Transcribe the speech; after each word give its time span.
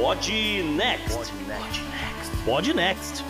Pod 0.00 0.32
Next. 0.76 1.30
Pod 2.46 2.72
Next. 2.72 3.22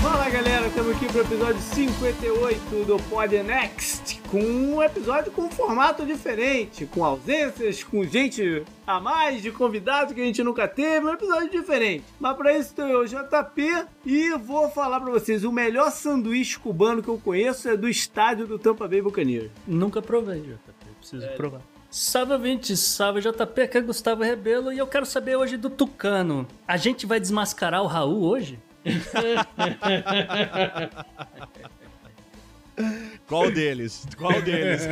Fala 0.00 0.30
galera, 0.30 0.68
estamos 0.68 0.94
aqui 0.94 1.06
para 1.06 1.18
o 1.18 1.20
episódio 1.22 1.60
58 1.60 2.84
do 2.84 2.96
Pod 3.10 3.42
Next, 3.42 4.20
com 4.30 4.38
um 4.38 4.80
episódio 4.80 5.32
com 5.32 5.42
um 5.42 5.50
formato 5.50 6.06
diferente, 6.06 6.86
com 6.86 7.04
ausências, 7.04 7.82
com 7.82 8.04
gente 8.04 8.62
a 8.86 9.00
mais, 9.00 9.42
de 9.42 9.50
convidados 9.50 10.14
que 10.14 10.20
a 10.20 10.24
gente 10.24 10.44
nunca 10.44 10.68
teve, 10.68 11.06
um 11.06 11.12
episódio 11.12 11.50
diferente. 11.50 12.04
Mas 12.20 12.36
para 12.36 12.52
isso 12.52 12.68
estou 12.68 12.86
eu, 12.86 13.04
JP, 13.04 13.86
e 14.06 14.30
vou 14.38 14.70
falar 14.70 15.00
para 15.00 15.10
vocês, 15.10 15.42
o 15.42 15.50
melhor 15.50 15.90
sanduíche 15.90 16.56
cubano 16.56 17.02
que 17.02 17.08
eu 17.08 17.18
conheço 17.18 17.68
é 17.68 17.76
do 17.76 17.88
estádio 17.88 18.46
do 18.46 18.60
Tampa 18.60 18.86
Bay 18.86 19.02
Buccaneers. 19.02 19.50
Nunca 19.66 20.00
provei, 20.00 20.40
JP, 20.40 20.72
preciso 21.00 21.26
é. 21.26 21.30
provar. 21.30 21.73
Salve 21.96 22.32
ouvintes, 22.32 22.80
salve 22.80 23.20
JP, 23.20 23.62
aqui 23.62 23.78
é 23.78 23.80
Gustavo 23.80 24.24
Rebelo 24.24 24.72
e 24.72 24.78
eu 24.78 24.86
quero 24.86 25.06
saber 25.06 25.36
hoje 25.36 25.56
do 25.56 25.70
Tucano. 25.70 26.44
A 26.66 26.76
gente 26.76 27.06
vai 27.06 27.20
desmascarar 27.20 27.84
o 27.84 27.86
Raul 27.86 28.20
hoje? 28.20 28.58
Qual 33.28 33.48
deles? 33.48 34.04
Qual 34.18 34.42
deles? 34.42 34.88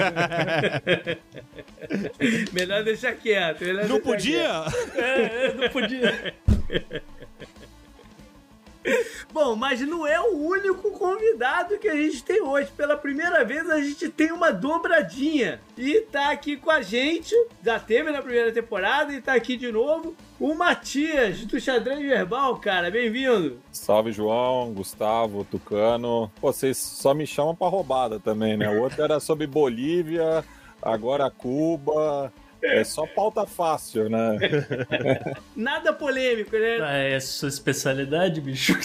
melhor 2.54 2.84
deixar 2.84 3.16
quieto. 3.16 3.64
Melhor 3.64 3.88
não 3.88 3.98
deixar 3.98 4.08
podia? 4.08 4.62
Quieto. 4.70 4.96
É, 4.96 5.46
é, 5.46 5.54
não 5.54 5.68
podia. 5.70 6.34
Bom, 9.32 9.56
mas 9.56 9.80
não 9.80 10.06
é 10.06 10.20
o 10.20 10.36
único 10.36 10.90
convidado 10.90 11.78
que 11.78 11.88
a 11.88 11.94
gente 11.94 12.22
tem 12.22 12.40
hoje. 12.40 12.70
Pela 12.76 12.96
primeira 12.96 13.44
vez 13.44 13.68
a 13.70 13.80
gente 13.80 14.08
tem 14.08 14.32
uma 14.32 14.52
dobradinha. 14.52 15.60
E 15.76 16.00
tá 16.00 16.30
aqui 16.30 16.56
com 16.56 16.70
a 16.70 16.82
gente, 16.82 17.34
já 17.64 17.78
teve 17.78 18.10
na 18.10 18.20
primeira 18.20 18.52
temporada 18.52 19.12
e 19.12 19.20
tá 19.20 19.34
aqui 19.34 19.56
de 19.56 19.70
novo, 19.72 20.14
o 20.38 20.54
Matias, 20.54 21.44
do 21.44 21.60
Xadrez 21.60 22.00
Verbal, 22.00 22.56
cara. 22.56 22.90
Bem-vindo. 22.90 23.58
Salve, 23.70 24.12
João, 24.12 24.72
Gustavo, 24.72 25.44
Tucano. 25.44 26.30
Vocês 26.40 26.76
só 26.76 27.14
me 27.14 27.26
chamam 27.26 27.54
pra 27.54 27.68
roubada 27.68 28.18
também, 28.18 28.56
né? 28.56 28.68
O 28.68 28.82
outro 28.82 29.02
era 29.02 29.18
sobre 29.20 29.46
Bolívia, 29.46 30.44
agora 30.80 31.30
Cuba. 31.30 32.32
É 32.62 32.84
só 32.84 33.06
pauta 33.06 33.44
fácil, 33.44 34.08
né? 34.08 34.38
Nada 35.56 35.92
polêmico, 35.92 36.56
né? 36.56 36.78
Ah, 36.80 36.96
é 36.96 37.16
a 37.16 37.20
sua 37.20 37.48
especialidade, 37.48 38.40
bicho? 38.40 38.78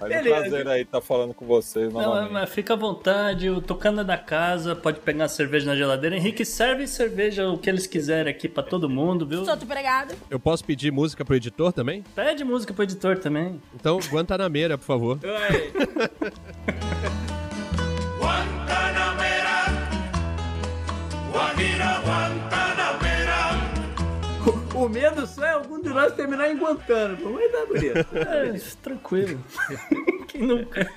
Mas 0.00 0.10
é 0.10 0.20
um 0.20 0.24
prazer 0.24 0.68
aí 0.68 0.82
estar 0.82 1.00
tá 1.00 1.06
falando 1.06 1.34
com 1.34 1.44
vocês 1.46 1.92
novamente. 1.92 2.24
Não, 2.26 2.32
mas 2.32 2.50
fica 2.50 2.74
à 2.74 2.76
vontade, 2.76 3.50
o 3.50 3.60
Tocando 3.60 4.02
é 4.02 4.04
da 4.04 4.16
casa, 4.16 4.76
pode 4.76 5.00
pegar 5.00 5.28
cerveja 5.28 5.66
na 5.66 5.76
geladeira. 5.76 6.16
Henrique, 6.16 6.44
serve 6.44 6.86
cerveja 6.86 7.48
o 7.48 7.58
que 7.58 7.68
eles 7.68 7.86
quiserem 7.86 8.30
aqui 8.30 8.48
pra 8.48 8.62
todo 8.62 8.88
mundo, 8.88 9.26
viu? 9.26 9.44
Sou 9.44 9.54
empregado. 9.54 10.14
Eu 10.30 10.38
posso 10.38 10.64
pedir 10.64 10.92
música 10.92 11.24
pro 11.24 11.34
editor 11.34 11.72
também? 11.72 12.04
Pede 12.14 12.44
música 12.44 12.72
pro 12.72 12.84
editor 12.84 13.18
também. 13.18 13.60
Então, 13.74 13.98
Guantanameira, 13.98 14.78
por 14.78 14.84
favor. 14.84 15.18
Oi. 15.22 15.72
O, 24.46 24.84
o 24.84 24.88
medo 24.88 25.26
só 25.26 25.44
é 25.44 25.52
algum 25.52 25.80
de 25.82 25.88
nós 25.88 26.14
terminar 26.14 26.50
em 26.50 26.56
Guantánamo, 26.56 27.32
mas 27.32 27.52
tá 27.52 27.66
bonito. 27.66 28.06
É, 28.14 28.60
tranquilo. 28.82 29.44
Quem 30.28 30.42
nunca? 30.42 30.90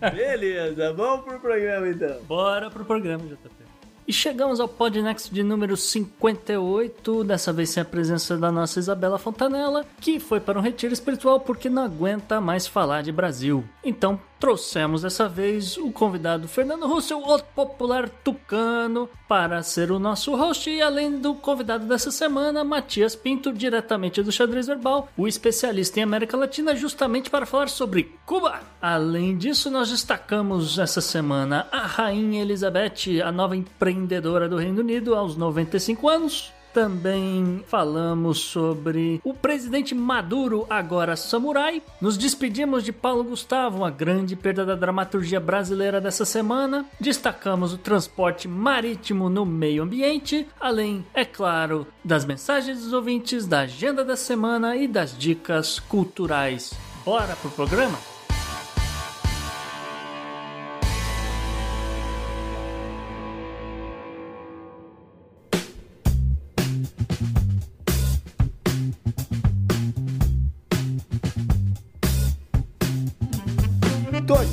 Beleza, 0.00 0.92
vamos 0.94 1.24
pro 1.24 1.38
programa 1.38 1.88
então. 1.88 2.22
Bora 2.22 2.70
pro 2.70 2.84
programa, 2.84 3.24
JP. 3.24 3.60
E 4.08 4.12
chegamos 4.12 4.58
ao 4.58 4.66
Podnext 4.66 5.32
de 5.32 5.42
número 5.42 5.76
58, 5.76 7.22
dessa 7.22 7.52
vez 7.52 7.70
sem 7.70 7.82
a 7.82 7.84
presença 7.84 8.36
da 8.36 8.50
nossa 8.50 8.80
Isabela 8.80 9.18
Fontanella, 9.18 9.84
que 10.00 10.18
foi 10.18 10.40
para 10.40 10.58
um 10.58 10.62
retiro 10.62 10.92
espiritual 10.92 11.38
porque 11.38 11.68
não 11.68 11.84
aguenta 11.84 12.40
mais 12.40 12.66
falar 12.66 13.02
de 13.02 13.12
Brasil. 13.12 13.62
Então, 13.84 14.18
trouxemos 14.40 15.02
dessa 15.02 15.28
vez 15.28 15.76
o 15.76 15.92
convidado 15.92 16.48
Fernando 16.48 16.86
Russell, 16.86 17.18
o 17.18 17.38
popular 17.42 18.08
tucano, 18.08 19.06
para 19.28 19.62
ser 19.62 19.92
o 19.92 19.98
nosso 19.98 20.34
host 20.34 20.70
e 20.70 20.80
além 20.80 21.18
do 21.18 21.34
convidado 21.34 21.84
dessa 21.84 22.10
semana, 22.10 22.64
Matias 22.64 23.14
Pinto, 23.14 23.52
diretamente 23.52 24.22
do 24.22 24.32
Xadrez 24.32 24.66
Verbal, 24.66 25.08
o 25.14 25.28
especialista 25.28 26.00
em 26.00 26.04
América 26.04 26.38
Latina, 26.38 26.74
justamente 26.74 27.28
para 27.28 27.44
falar 27.44 27.68
sobre 27.68 28.14
Cuba. 28.24 28.60
Além 28.80 29.36
disso, 29.36 29.70
nós 29.70 29.90
destacamos 29.90 30.78
essa 30.78 31.02
semana 31.02 31.68
a 31.70 31.86
Rainha 31.86 32.40
Elizabeth, 32.40 33.20
a 33.22 33.30
nova 33.30 33.54
empreendedora 33.54 34.48
do 34.48 34.56
Reino 34.56 34.80
Unido, 34.80 35.14
aos 35.14 35.36
95 35.36 36.08
anos, 36.08 36.50
também 36.72 37.64
falamos 37.66 38.38
sobre 38.38 39.20
o 39.24 39.34
presidente 39.34 39.94
Maduro, 39.94 40.66
agora 40.68 41.16
samurai. 41.16 41.82
Nos 42.00 42.16
despedimos 42.16 42.84
de 42.84 42.92
Paulo 42.92 43.24
Gustavo, 43.24 43.78
uma 43.78 43.90
grande 43.90 44.36
perda 44.36 44.64
da 44.64 44.74
dramaturgia 44.74 45.40
brasileira 45.40 46.00
dessa 46.00 46.24
semana. 46.24 46.86
Destacamos 46.98 47.72
o 47.72 47.78
transporte 47.78 48.46
marítimo 48.48 49.28
no 49.28 49.44
meio 49.44 49.82
ambiente, 49.82 50.46
além, 50.60 51.04
é 51.14 51.24
claro, 51.24 51.86
das 52.04 52.24
mensagens 52.24 52.82
dos 52.82 52.92
ouvintes, 52.92 53.46
da 53.46 53.60
agenda 53.60 54.04
da 54.04 54.16
semana 54.16 54.76
e 54.76 54.86
das 54.86 55.16
dicas 55.16 55.78
culturais. 55.80 56.72
Bora 57.04 57.34
pro 57.36 57.50
programa? 57.50 58.19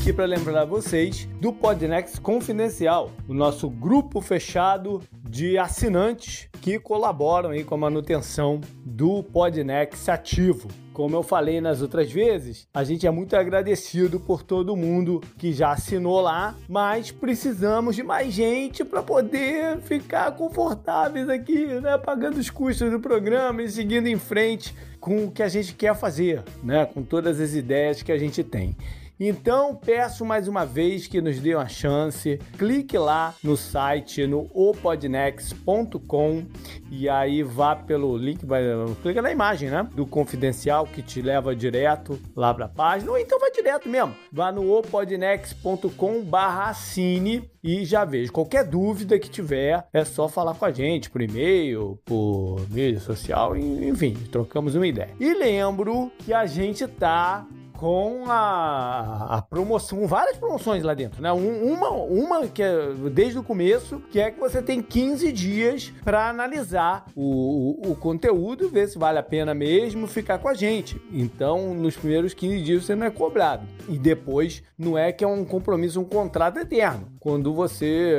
Aqui 0.08 0.14
para 0.14 0.24
lembrar 0.24 0.64
vocês 0.64 1.28
do 1.42 1.52
Podnext 1.52 2.22
Confidencial, 2.22 3.12
o 3.28 3.34
nosso 3.34 3.70
grupo 3.70 4.22
fechado 4.22 5.02
de 5.12 5.58
assinantes 5.58 6.48
que 6.62 6.80
colaboram 6.80 7.50
aí 7.50 7.66
com 7.66 7.76
a 7.76 7.78
manutenção 7.78 8.62
do 8.86 9.22
Podnext 9.22 10.10
ativo. 10.10 10.70
Como 10.94 11.14
eu 11.14 11.24
falei 11.24 11.60
nas 11.60 11.82
outras 11.82 12.10
vezes, 12.10 12.70
a 12.74 12.86
gente 12.86 13.06
é 13.06 13.12
muito 13.12 13.36
agradecido 13.36 14.18
por 14.18 14.44
todo 14.44 14.78
mundo 14.78 15.22
que 15.38 15.52
já 15.52 15.72
assinou 15.72 16.22
lá, 16.22 16.56
mas 16.70 17.12
precisamos 17.12 17.94
de 17.94 18.02
mais 18.02 18.34
gente 18.34 18.86
para 18.86 19.04
poder 19.04 19.82
ficar 19.82 20.32
confortáveis 20.32 21.28
aqui, 21.28 21.66
né, 21.82 21.98
pagando 21.98 22.38
os 22.38 22.50
custos 22.50 22.90
do 22.90 23.02
programa 23.02 23.62
e 23.62 23.70
seguindo 23.70 24.08
em 24.08 24.18
frente 24.18 24.74
com 25.02 25.26
o 25.26 25.32
que 25.32 25.44
a 25.44 25.50
gente 25.50 25.74
quer 25.74 25.94
fazer, 25.98 26.44
né, 26.64 26.86
com 26.86 27.04
todas 27.04 27.42
as 27.42 27.54
ideias 27.54 28.02
que 28.02 28.12
a 28.14 28.18
gente 28.18 28.42
tem. 28.42 28.74
Então 29.20 29.76
peço 29.76 30.24
mais 30.24 30.48
uma 30.48 30.64
vez 30.64 31.08
que 31.08 31.20
nos 31.20 31.40
dê 31.40 31.56
uma 31.56 31.68
chance, 31.68 32.40
clique 32.58 32.98
lá 32.98 33.34
no 33.44 33.58
site 33.58 34.28
no 34.28 34.48
opodnex.com 34.54 36.46
e 36.92 37.10
aí 37.10 37.42
vá 37.42 37.76
pelo 37.76 38.16
link, 38.16 38.46
vai, 38.46 38.62
clica 39.02 39.20
na 39.22 39.32
imagem, 39.32 39.70
né? 39.70 39.86
Do 39.94 40.06
confidencial 40.06 40.86
que 40.86 41.02
te 41.02 41.22
leva 41.22 41.56
direto 41.56 42.20
lá 42.36 42.54
para 42.54 42.66
a 42.66 42.70
página, 42.70 43.12
ou 43.12 43.18
então 43.18 43.40
vai 43.40 43.50
direto 43.52 43.88
mesmo. 43.90 44.14
Vá 44.32 44.52
no 44.52 44.72
opodnex.com/assine 44.78 47.50
e 47.64 47.84
já 47.84 48.06
veja. 48.06 48.32
Qualquer 48.32 48.64
dúvida 48.64 49.18
que 49.20 49.30
tiver, 49.30 49.86
é 49.92 50.06
só 50.06 50.30
falar 50.30 50.54
com 50.54 50.66
a 50.66 50.72
gente 50.72 51.10
por 51.10 51.22
e-mail, 51.22 52.00
por 52.06 52.62
mídia 52.70 53.00
social, 53.00 53.58
enfim, 53.58 54.14
trocamos 54.32 54.76
uma 54.76 54.88
ideia. 54.88 55.10
E 55.20 55.34
lembro 55.34 56.12
que 56.20 56.34
a 56.34 56.46
gente 56.46 56.88
tá 56.88 57.46
com 57.78 58.26
a, 58.28 59.38
a, 59.38 59.42
promoção, 59.42 60.08
várias 60.08 60.36
promoções 60.36 60.84
lá 60.84 60.94
dentro, 60.94 61.22
né? 61.22 61.32
Um, 61.32 61.74
uma, 61.74 61.90
uma 61.92 62.48
que 62.48 62.64
é 62.64 62.92
desde 63.12 63.38
o 63.38 63.44
começo, 63.44 64.02
que 64.12 64.20
é 64.20 64.32
que 64.32 64.40
você 64.40 64.62
tem 64.62 64.82
15 64.82 65.32
dias 65.32 65.94
para 66.04 66.28
analisar 66.28 67.06
o, 67.16 67.88
o, 67.88 67.92
o, 67.92 67.96
conteúdo, 67.96 68.68
ver 68.70 68.88
se 68.90 68.98
vale 68.98 69.20
a 69.20 69.24
pena 69.24 69.54
mesmo 69.54 70.08
ficar 70.08 70.40
com 70.40 70.48
a 70.48 70.54
gente. 70.56 71.00
Então, 71.12 71.74
nos 71.76 71.96
primeiros 71.96 72.34
15 72.34 72.62
dias 72.62 72.86
você 72.86 72.96
não 72.96 73.06
é 73.06 73.12
cobrado. 73.12 73.66
E 73.88 73.98
depois, 73.98 74.64
não 74.78 74.98
é 74.98 75.12
que 75.12 75.24
é 75.24 75.28
um 75.28 75.46
compromisso, 75.46 76.02
um 76.02 76.06
contrato 76.06 76.58
eterno. 76.58 77.08
Quando 77.28 77.54
você 77.54 78.18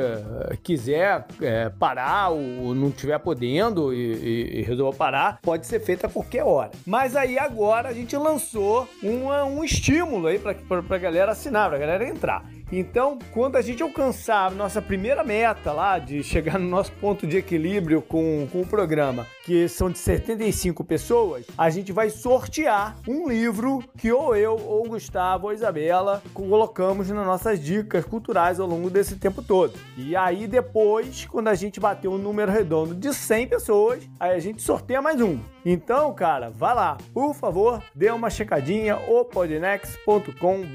eh, 0.51 0.57
quiser 0.61 1.25
é, 1.41 1.67
parar 1.67 2.29
ou 2.29 2.75
não 2.75 2.89
estiver 2.89 3.17
podendo 3.17 3.91
e, 3.91 3.97
e, 3.97 4.59
e 4.59 4.61
resolver 4.61 4.95
parar, 4.95 5.39
pode 5.41 5.65
ser 5.65 5.79
feito 5.79 6.05
a 6.05 6.09
qualquer 6.09 6.43
hora. 6.43 6.69
Mas 6.85 7.15
aí 7.15 7.39
agora 7.39 7.89
a 7.89 7.93
gente 7.93 8.15
lançou 8.15 8.87
uma 9.01 9.45
um 9.45 9.63
estímulo 9.63 10.27
aí 10.27 10.37
para 10.37 10.55
a 10.87 10.97
galera 10.99 11.31
assinar, 11.31 11.69
para 11.69 11.77
a 11.77 11.81
galera 11.81 12.07
entrar. 12.07 12.45
Então, 12.71 13.17
quando 13.33 13.55
a 13.55 13.61
gente 13.61 13.81
alcançar 13.81 14.47
a 14.47 14.49
nossa 14.51 14.81
primeira 14.81 15.23
meta 15.23 15.71
lá, 15.71 15.97
de 15.97 16.23
chegar 16.23 16.59
no 16.59 16.67
nosso 16.67 16.91
ponto 16.93 17.25
de 17.25 17.37
equilíbrio 17.37 18.01
com, 18.01 18.47
com 18.51 18.61
o 18.61 18.67
programa, 18.67 19.25
que 19.43 19.67
são 19.67 19.89
de 19.89 19.97
75 19.97 20.83
pessoas, 20.83 21.45
a 21.57 21.69
gente 21.69 21.91
vai 21.91 22.09
sortear 22.09 22.95
um 23.07 23.27
livro 23.27 23.83
que 23.97 24.11
ou 24.11 24.35
eu, 24.35 24.55
ou 24.55 24.85
o 24.85 24.89
Gustavo, 24.89 25.45
ou 25.45 25.49
a 25.49 25.53
Isabela 25.53 26.21
colocamos 26.33 27.09
nas 27.09 27.25
nossas 27.25 27.59
dicas 27.59 28.05
culturais 28.05 28.59
ao 28.59 28.67
longo 28.67 28.89
desse 28.89 29.15
tempo 29.15 29.41
todo. 29.41 29.73
E 29.97 30.15
aí 30.15 30.47
depois, 30.47 31.25
quando 31.25 31.47
a 31.47 31.55
gente 31.55 31.79
bater 31.79 32.07
um 32.07 32.17
número 32.17 32.51
redondo 32.51 32.93
de 32.93 33.13
100 33.13 33.47
pessoas, 33.47 34.07
aí 34.19 34.35
a 34.35 34.39
gente 34.39 34.61
sorteia 34.61 35.01
mais 35.01 35.19
um. 35.19 35.39
Então, 35.65 36.13
cara, 36.13 36.49
vá 36.49 36.73
lá, 36.73 36.97
por 37.13 37.33
favor, 37.33 37.81
dê 37.95 38.11
uma 38.11 38.29
checadinha 38.29 38.97
opodnex.com 38.97 40.65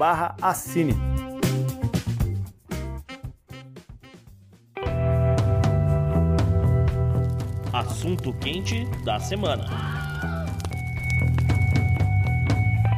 Assunto 8.05 8.31
quente 8.33 8.85
da 9.03 9.19
semana. 9.19 9.65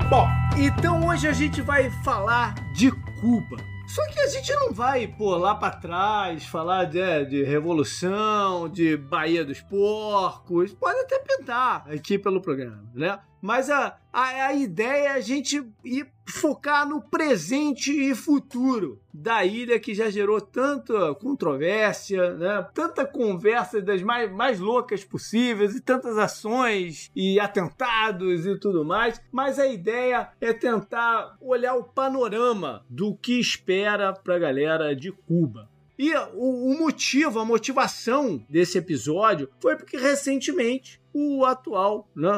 Bom, 0.10 0.28
então 0.58 1.08
hoje 1.08 1.30
a 1.30 1.32
gente 1.32 1.62
vai 1.62 1.90
falar 2.04 2.54
de 2.74 2.92
Cuba. 2.92 3.56
Só 3.88 4.06
que 4.08 4.20
a 4.20 4.28
gente 4.28 4.54
não 4.56 4.74
vai 4.74 5.08
pô 5.08 5.38
lá 5.38 5.56
para 5.56 5.78
trás, 5.78 6.46
falar 6.46 6.84
de, 6.84 7.00
é, 7.00 7.24
de 7.24 7.42
revolução, 7.42 8.68
de 8.68 8.98
Bahia 8.98 9.46
dos 9.46 9.62
Porcos. 9.62 10.74
Pode 10.74 11.00
até 11.00 11.20
pintar 11.20 11.90
aqui 11.90 12.20
pelo 12.20 12.42
programa, 12.42 12.84
né? 12.94 13.18
Mas 13.42 13.70
a, 13.70 13.96
a, 14.18 14.48
a 14.48 14.54
ideia 14.54 15.10
é 15.10 15.12
a 15.12 15.20
gente 15.20 15.64
ir 15.86 16.12
focar 16.26 16.90
no 16.90 17.00
presente 17.00 17.92
e 17.92 18.16
futuro 18.16 19.00
da 19.14 19.46
ilha 19.46 19.80
que 19.80 19.94
já 19.94 20.10
gerou 20.10 20.42
tanta 20.42 21.14
controvérsia, 21.14 22.34
né? 22.34 22.68
tanta 22.74 23.06
conversa 23.06 23.80
das 23.80 24.02
mais, 24.02 24.32
mais 24.32 24.60
loucas 24.60 25.04
possíveis 25.04 25.76
e 25.76 25.82
tantas 25.82 26.18
ações 26.18 27.12
e 27.16 27.40
atentados 27.40 28.48
e 28.48 28.60
tudo 28.60 28.84
mais. 28.84 29.22
Mas 29.32 29.60
a 29.60 29.68
ideia 29.68 30.30
é 30.42 30.52
tentar 30.52 31.38
olhar 31.40 31.76
o 31.76 31.84
panorama 31.84 32.84
do 32.90 33.16
que 33.16 33.40
espera 33.40 34.14
para 34.14 34.36
a 34.36 34.40
galera 34.40 34.96
de 34.96 35.12
Cuba. 35.12 35.70
E 35.98 36.14
o, 36.34 36.72
o, 36.72 36.78
motivo, 36.78 37.40
a 37.40 37.46
motivação 37.46 38.46
desse 38.48 38.78
episódio 38.78 39.50
foi 39.60 39.76
porque 39.76 39.98
recentemente 39.98 41.02
o 41.12 41.44
atual 41.44 42.08
né, 42.16 42.30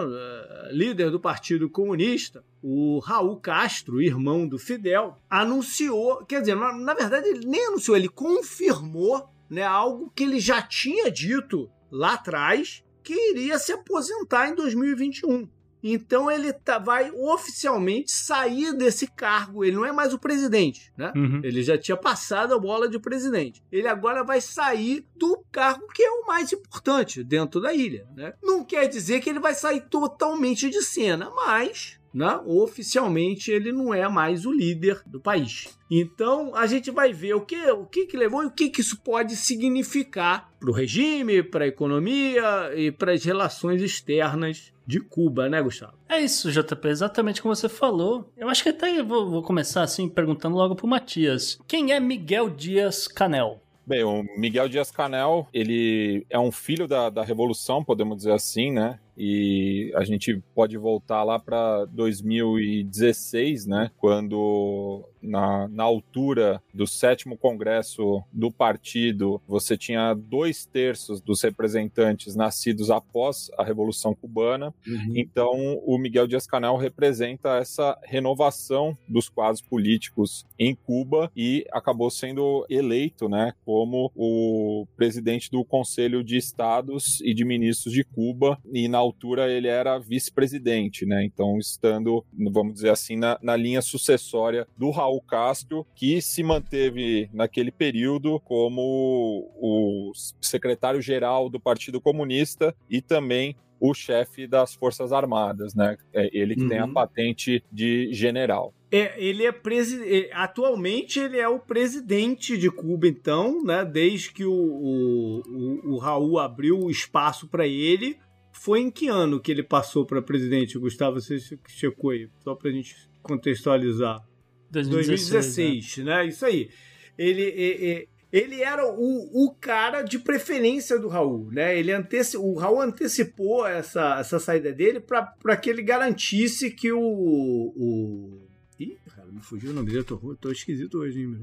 líder 0.71 1.11
do 1.11 1.19
Partido 1.19 1.69
Comunista, 1.69 2.43
o 2.63 2.99
Raul 2.99 3.35
Castro, 3.37 4.01
irmão 4.01 4.47
do 4.47 4.57
Fidel, 4.57 5.17
anunciou, 5.29 6.23
quer 6.25 6.39
dizer, 6.39 6.55
na, 6.55 6.71
na 6.71 6.93
verdade 6.93 7.27
ele 7.27 7.45
nem 7.45 7.67
anunciou, 7.67 7.97
ele 7.97 8.07
confirmou 8.07 9.29
né, 9.49 9.63
algo 9.63 10.09
que 10.15 10.23
ele 10.23 10.39
já 10.39 10.61
tinha 10.61 11.11
dito 11.11 11.69
lá 11.91 12.13
atrás, 12.13 12.83
que 13.03 13.13
iria 13.31 13.59
se 13.59 13.73
aposentar 13.73 14.49
em 14.49 14.55
2021. 14.55 15.49
Então 15.83 16.29
ele 16.29 16.51
tá, 16.51 16.77
vai 16.77 17.11
oficialmente 17.11 18.11
sair 18.11 18.73
desse 18.73 19.07
cargo. 19.07 19.63
Ele 19.63 19.75
não 19.75 19.85
é 19.85 19.91
mais 19.91 20.13
o 20.13 20.19
presidente, 20.19 20.91
né? 20.97 21.11
Uhum. 21.15 21.41
Ele 21.43 21.63
já 21.63 21.77
tinha 21.77 21.97
passado 21.97 22.53
a 22.53 22.59
bola 22.59 22.87
de 22.87 22.99
presidente. 22.99 23.63
Ele 23.71 23.87
agora 23.87 24.23
vai 24.23 24.41
sair 24.41 25.05
do 25.15 25.43
cargo 25.51 25.87
que 25.87 26.03
é 26.03 26.11
o 26.11 26.25
mais 26.25 26.51
importante 26.51 27.23
dentro 27.23 27.61
da 27.61 27.73
ilha, 27.73 28.07
né? 28.15 28.33
Não 28.43 28.63
quer 28.63 28.87
dizer 28.87 29.21
que 29.21 29.29
ele 29.29 29.39
vai 29.39 29.53
sair 29.53 29.81
totalmente 29.89 30.69
de 30.69 30.81
cena, 30.81 31.29
mas 31.35 31.98
né? 32.13 32.39
Oficialmente 32.45 33.51
ele 33.51 33.71
não 33.71 33.93
é 33.93 34.07
mais 34.07 34.45
o 34.45 34.51
líder 34.51 35.01
do 35.05 35.19
país. 35.19 35.77
Então 35.89 36.55
a 36.55 36.67
gente 36.67 36.91
vai 36.91 37.13
ver 37.13 37.33
o 37.33 37.41
que, 37.41 37.55
o 37.71 37.85
que, 37.85 38.05
que 38.05 38.17
levou 38.17 38.43
e 38.43 38.47
o 38.47 38.51
que, 38.51 38.69
que 38.69 38.81
isso 38.81 39.01
pode 39.01 39.35
significar 39.35 40.51
para 40.59 40.69
o 40.69 40.73
regime, 40.73 41.41
para 41.41 41.65
a 41.65 41.67
economia 41.67 42.71
e 42.75 42.91
para 42.91 43.13
as 43.13 43.23
relações 43.23 43.81
externas 43.81 44.73
de 44.85 44.99
Cuba, 44.99 45.47
né, 45.47 45.61
Gustavo? 45.61 45.93
É 46.07 46.19
isso, 46.19 46.51
JP, 46.51 46.87
exatamente 46.87 47.41
como 47.41 47.55
você 47.55 47.69
falou. 47.69 48.31
Eu 48.35 48.49
acho 48.49 48.63
que 48.63 48.69
até 48.69 49.01
vou, 49.03 49.29
vou 49.29 49.43
começar 49.43 49.83
assim 49.83 50.09
perguntando 50.09 50.55
logo 50.55 50.75
pro 50.75 50.87
Matias. 50.87 51.59
Quem 51.67 51.91
é 51.91 51.99
Miguel 51.99 52.49
Dias 52.49 53.07
Canel? 53.07 53.61
Bem, 53.89 54.03
o 54.03 54.23
Miguel 54.37 54.69
Dias 54.69 54.91
Canel, 54.91 55.47
ele 55.51 56.23
é 56.29 56.37
um 56.37 56.51
filho 56.51 56.87
da, 56.87 57.09
da 57.09 57.23
Revolução, 57.23 57.83
podemos 57.83 58.17
dizer 58.17 58.33
assim, 58.33 58.71
né? 58.71 58.99
E 59.19 59.91
a 59.95 60.05
gente 60.05 60.41
pode 60.55 60.77
voltar 60.77 61.23
lá 61.23 61.37
para 61.37 61.83
2016, 61.85 63.65
né? 63.65 63.91
Quando 63.97 65.05
na, 65.21 65.67
na 65.67 65.83
altura 65.83 66.61
do 66.73 66.87
sétimo 66.87 67.37
congresso 67.37 68.23
do 68.31 68.49
partido, 68.49 69.41
você 69.45 69.77
tinha 69.77 70.13
dois 70.13 70.65
terços 70.65 71.19
dos 71.19 71.41
representantes 71.41 72.35
nascidos 72.35 72.89
após 72.89 73.51
a 73.57 73.63
Revolução 73.63 74.15
Cubana. 74.15 74.73
Uhum. 74.87 75.13
Então, 75.15 75.51
o 75.85 75.97
Miguel 75.97 76.25
Dias-Canel 76.25 76.77
representa 76.77 77.57
essa 77.57 77.99
renovação 78.03 78.97
dos 79.07 79.27
quadros 79.27 79.61
políticos 79.61 80.45
em 80.57 80.73
Cuba 80.73 81.31
e 81.35 81.65
acabou 81.71 82.09
sendo 82.09 82.65
eleito, 82.69 83.27
né, 83.27 83.53
como 83.65 84.11
o 84.15 84.87
presidente 84.95 85.51
do 85.51 85.65
Conselho 85.65 86.23
de 86.23 86.37
Estados 86.37 87.19
e 87.21 87.33
de 87.33 87.43
Ministros 87.43 87.93
de 87.93 88.03
Cuba. 88.03 88.57
E 88.71 88.87
na 88.87 89.08
altura 89.09 89.51
ele 89.51 89.67
era 89.67 89.97
vice-presidente, 89.99 91.05
né? 91.05 91.23
Então, 91.23 91.57
estando, 91.57 92.23
vamos 92.51 92.73
dizer 92.73 92.89
assim, 92.89 93.15
na, 93.15 93.37
na 93.41 93.55
linha 93.55 93.81
sucessória 93.81 94.67
do 94.77 94.89
Raul 94.91 95.21
Castro, 95.21 95.85
que 95.95 96.21
se 96.21 96.43
manteve 96.43 97.29
naquele 97.33 97.71
período 97.71 98.39
como 98.41 99.51
o 99.55 100.11
secretário-geral 100.41 101.49
do 101.49 101.59
Partido 101.59 101.99
Comunista 101.99 102.75
e 102.89 103.01
também 103.01 103.55
o 103.79 103.93
chefe 103.93 104.45
das 104.45 104.73
Forças 104.75 105.11
Armadas, 105.11 105.73
né? 105.73 105.97
É 106.13 106.29
ele 106.33 106.55
que 106.55 106.63
uhum. 106.63 106.69
tem 106.69 106.79
a 106.79 106.85
uhum. 106.85 106.93
patente 106.93 107.63
de 107.71 108.09
general. 108.11 108.73
É, 108.91 109.13
ele 109.23 109.45
é 109.45 109.51
presidente. 109.51 110.29
Atualmente 110.33 111.19
ele 111.19 111.37
é 111.37 111.47
o 111.47 111.59
presidente 111.59 112.57
de 112.57 112.69
Cuba, 112.69 113.07
então, 113.07 113.63
né? 113.63 113.85
Desde 113.85 114.31
que 114.33 114.43
o, 114.43 114.51
o, 114.51 115.41
o, 115.47 115.93
o 115.93 115.97
Raul 115.97 116.39
abriu 116.39 116.79
o 116.79 116.89
espaço 116.89 117.47
para 117.47 117.67
ele. 117.67 118.17
Foi 118.51 118.79
em 118.79 118.91
que 118.91 119.07
ano 119.07 119.39
que 119.39 119.51
ele 119.51 119.63
passou 119.63 120.05
para 120.05 120.21
presidente, 120.21 120.77
Gustavo? 120.77 121.19
Você 121.19 121.37
checou 121.67 122.11
aí, 122.11 122.29
só 122.43 122.55
para 122.55 122.69
a 122.69 122.73
gente 122.73 122.95
contextualizar. 123.21 124.23
2016, 124.71 125.29
2016 125.29 125.97
né? 125.97 126.03
né? 126.03 126.27
Isso 126.27 126.45
aí. 126.45 126.69
Ele, 127.17 127.41
ele, 127.41 128.09
ele 128.31 128.61
era 128.61 128.85
o, 128.85 129.45
o 129.45 129.55
cara 129.55 130.03
de 130.03 130.19
preferência 130.19 130.99
do 130.99 131.07
Raul, 131.07 131.51
né? 131.51 131.77
Ele 131.77 131.91
anteci, 131.91 132.37
o 132.37 132.53
Raul 132.55 132.81
antecipou 132.81 133.65
essa, 133.65 134.19
essa 134.19 134.39
saída 134.39 134.71
dele 134.71 134.99
para 134.99 135.57
que 135.57 135.69
ele 135.69 135.81
garantisse 135.81 136.71
que 136.71 136.91
o, 136.91 137.01
o. 137.01 138.47
Ih, 138.79 138.97
cara, 139.15 139.27
me 139.31 139.41
fugiu 139.41 139.71
o 139.71 139.73
nome 139.73 139.87
dele, 139.87 139.99
eu 139.99 140.03
tô, 140.03 140.35
tô 140.35 140.51
esquisito 140.51 140.99
hoje, 140.99 141.21
hein, 141.21 141.37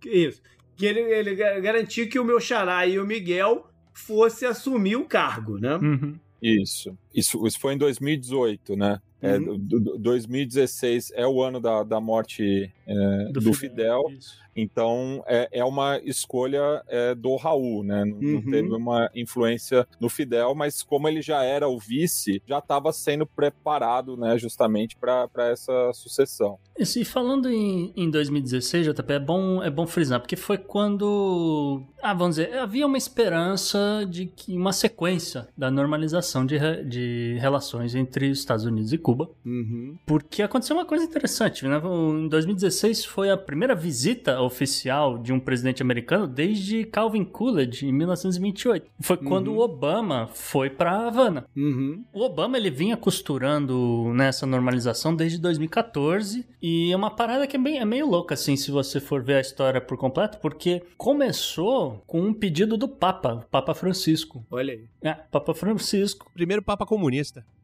Que 0.00 0.10
isso. 0.10 0.42
Que 0.76 0.86
ele, 0.86 1.00
ele 1.00 1.34
garantia 1.34 2.06
que 2.06 2.18
o 2.18 2.24
meu 2.24 2.38
xará 2.38 2.86
e 2.86 2.98
o 2.98 3.06
Miguel 3.06 3.68
fosse 3.98 4.46
assumir 4.46 4.96
o 4.96 5.04
cargo, 5.04 5.58
né? 5.58 5.76
Uhum. 5.76 6.18
Isso. 6.40 6.96
isso. 7.14 7.46
Isso 7.46 7.58
foi 7.58 7.74
em 7.74 7.78
2018, 7.78 8.76
né? 8.76 9.00
É, 9.20 9.36
uhum. 9.36 9.58
2016 9.98 11.12
é 11.14 11.26
o 11.26 11.42
ano 11.42 11.60
da, 11.60 11.82
da 11.82 12.00
morte 12.00 12.72
é, 12.86 13.24
do, 13.32 13.40
do, 13.40 13.52
Fidel. 13.52 14.02
Fidel 14.08 14.48
então 14.60 15.22
é, 15.26 15.48
é 15.52 15.64
uma 15.64 16.00
escolha 16.04 16.82
é, 16.88 17.14
do 17.14 17.36
Raul, 17.36 17.84
né? 17.84 18.04
Não, 18.04 18.16
uhum. 18.16 18.32
não, 18.34 18.42
teve 18.42 18.74
uma 18.74 19.08
influência 19.14 19.86
no 20.00 20.08
Fidel, 20.08 20.52
mas 20.54 20.82
como 20.82 21.08
ele 21.08 21.22
já 21.22 21.44
era 21.44 21.68
o 21.68 21.78
vice, 21.78 22.42
já 22.44 22.58
estava 22.58 22.92
sendo 22.92 23.24
preparado, 23.24 24.16
né? 24.16 24.36
Justamente 24.36 24.96
para 24.96 25.28
essa 25.48 25.92
sucessão. 25.94 26.58
Isso, 26.76 26.98
e 26.98 27.04
falando 27.04 27.48
em, 27.48 27.92
em 27.96 28.10
2016, 28.10 28.86
JP, 28.86 29.12
é 29.12 29.18
bom, 29.18 29.62
é 29.62 29.70
bom 29.70 29.86
frisar, 29.86 30.20
porque 30.20 30.36
foi 30.36 30.58
quando, 30.58 31.82
ah, 32.00 32.14
vamos 32.14 32.36
dizer, 32.36 32.56
havia 32.56 32.86
uma 32.86 32.98
esperança 32.98 34.06
de 34.08 34.26
que 34.26 34.56
uma 34.56 34.72
sequência 34.72 35.48
da 35.56 35.70
normalização 35.70 36.44
de, 36.46 36.58
de 36.84 37.36
relações 37.40 37.94
entre 37.94 38.30
os 38.30 38.38
Estados 38.38 38.64
Unidos 38.64 38.92
e 38.92 38.98
Cuba. 39.08 39.30
Uhum. 39.42 39.96
Porque 40.04 40.42
aconteceu 40.42 40.76
uma 40.76 40.84
coisa 40.84 41.02
interessante, 41.02 41.66
né? 41.66 41.80
Em 41.82 42.28
2016 42.28 43.06
foi 43.06 43.30
a 43.30 43.38
primeira 43.38 43.74
visita 43.74 44.38
oficial 44.38 45.16
de 45.16 45.32
um 45.32 45.40
presidente 45.40 45.80
americano 45.80 46.26
desde 46.26 46.84
Calvin 46.84 47.24
Coolidge, 47.24 47.86
em 47.86 47.92
1928. 47.92 48.86
Foi 49.00 49.16
uhum. 49.16 49.24
quando 49.24 49.54
o 49.54 49.60
Obama 49.60 50.28
foi 50.34 50.68
para 50.68 51.06
Havana. 51.06 51.46
Uhum. 51.56 52.04
O 52.12 52.20
Obama 52.20 52.58
ele 52.58 52.70
vinha 52.70 52.98
costurando 52.98 54.12
nessa 54.12 54.44
normalização 54.44 55.16
desde 55.16 55.38
2014 55.38 56.44
e 56.60 56.92
é 56.92 56.96
uma 56.96 57.10
parada 57.10 57.46
que 57.46 57.56
é, 57.56 57.58
bem, 57.58 57.78
é 57.78 57.86
meio 57.86 58.06
louca, 58.06 58.34
assim, 58.34 58.56
se 58.56 58.70
você 58.70 59.00
for 59.00 59.22
ver 59.22 59.36
a 59.36 59.40
história 59.40 59.80
por 59.80 59.96
completo, 59.96 60.36
porque 60.36 60.82
começou 60.98 62.02
com 62.06 62.20
um 62.20 62.34
pedido 62.34 62.76
do 62.76 62.86
Papa, 62.86 63.46
Papa 63.50 63.72
Francisco. 63.72 64.44
Olha 64.50 64.74
aí. 64.74 64.84
É, 65.00 65.14
Papa 65.14 65.54
Francisco. 65.54 66.30
Primeiro 66.34 66.62
Papa 66.62 66.84
comunista. 66.84 67.42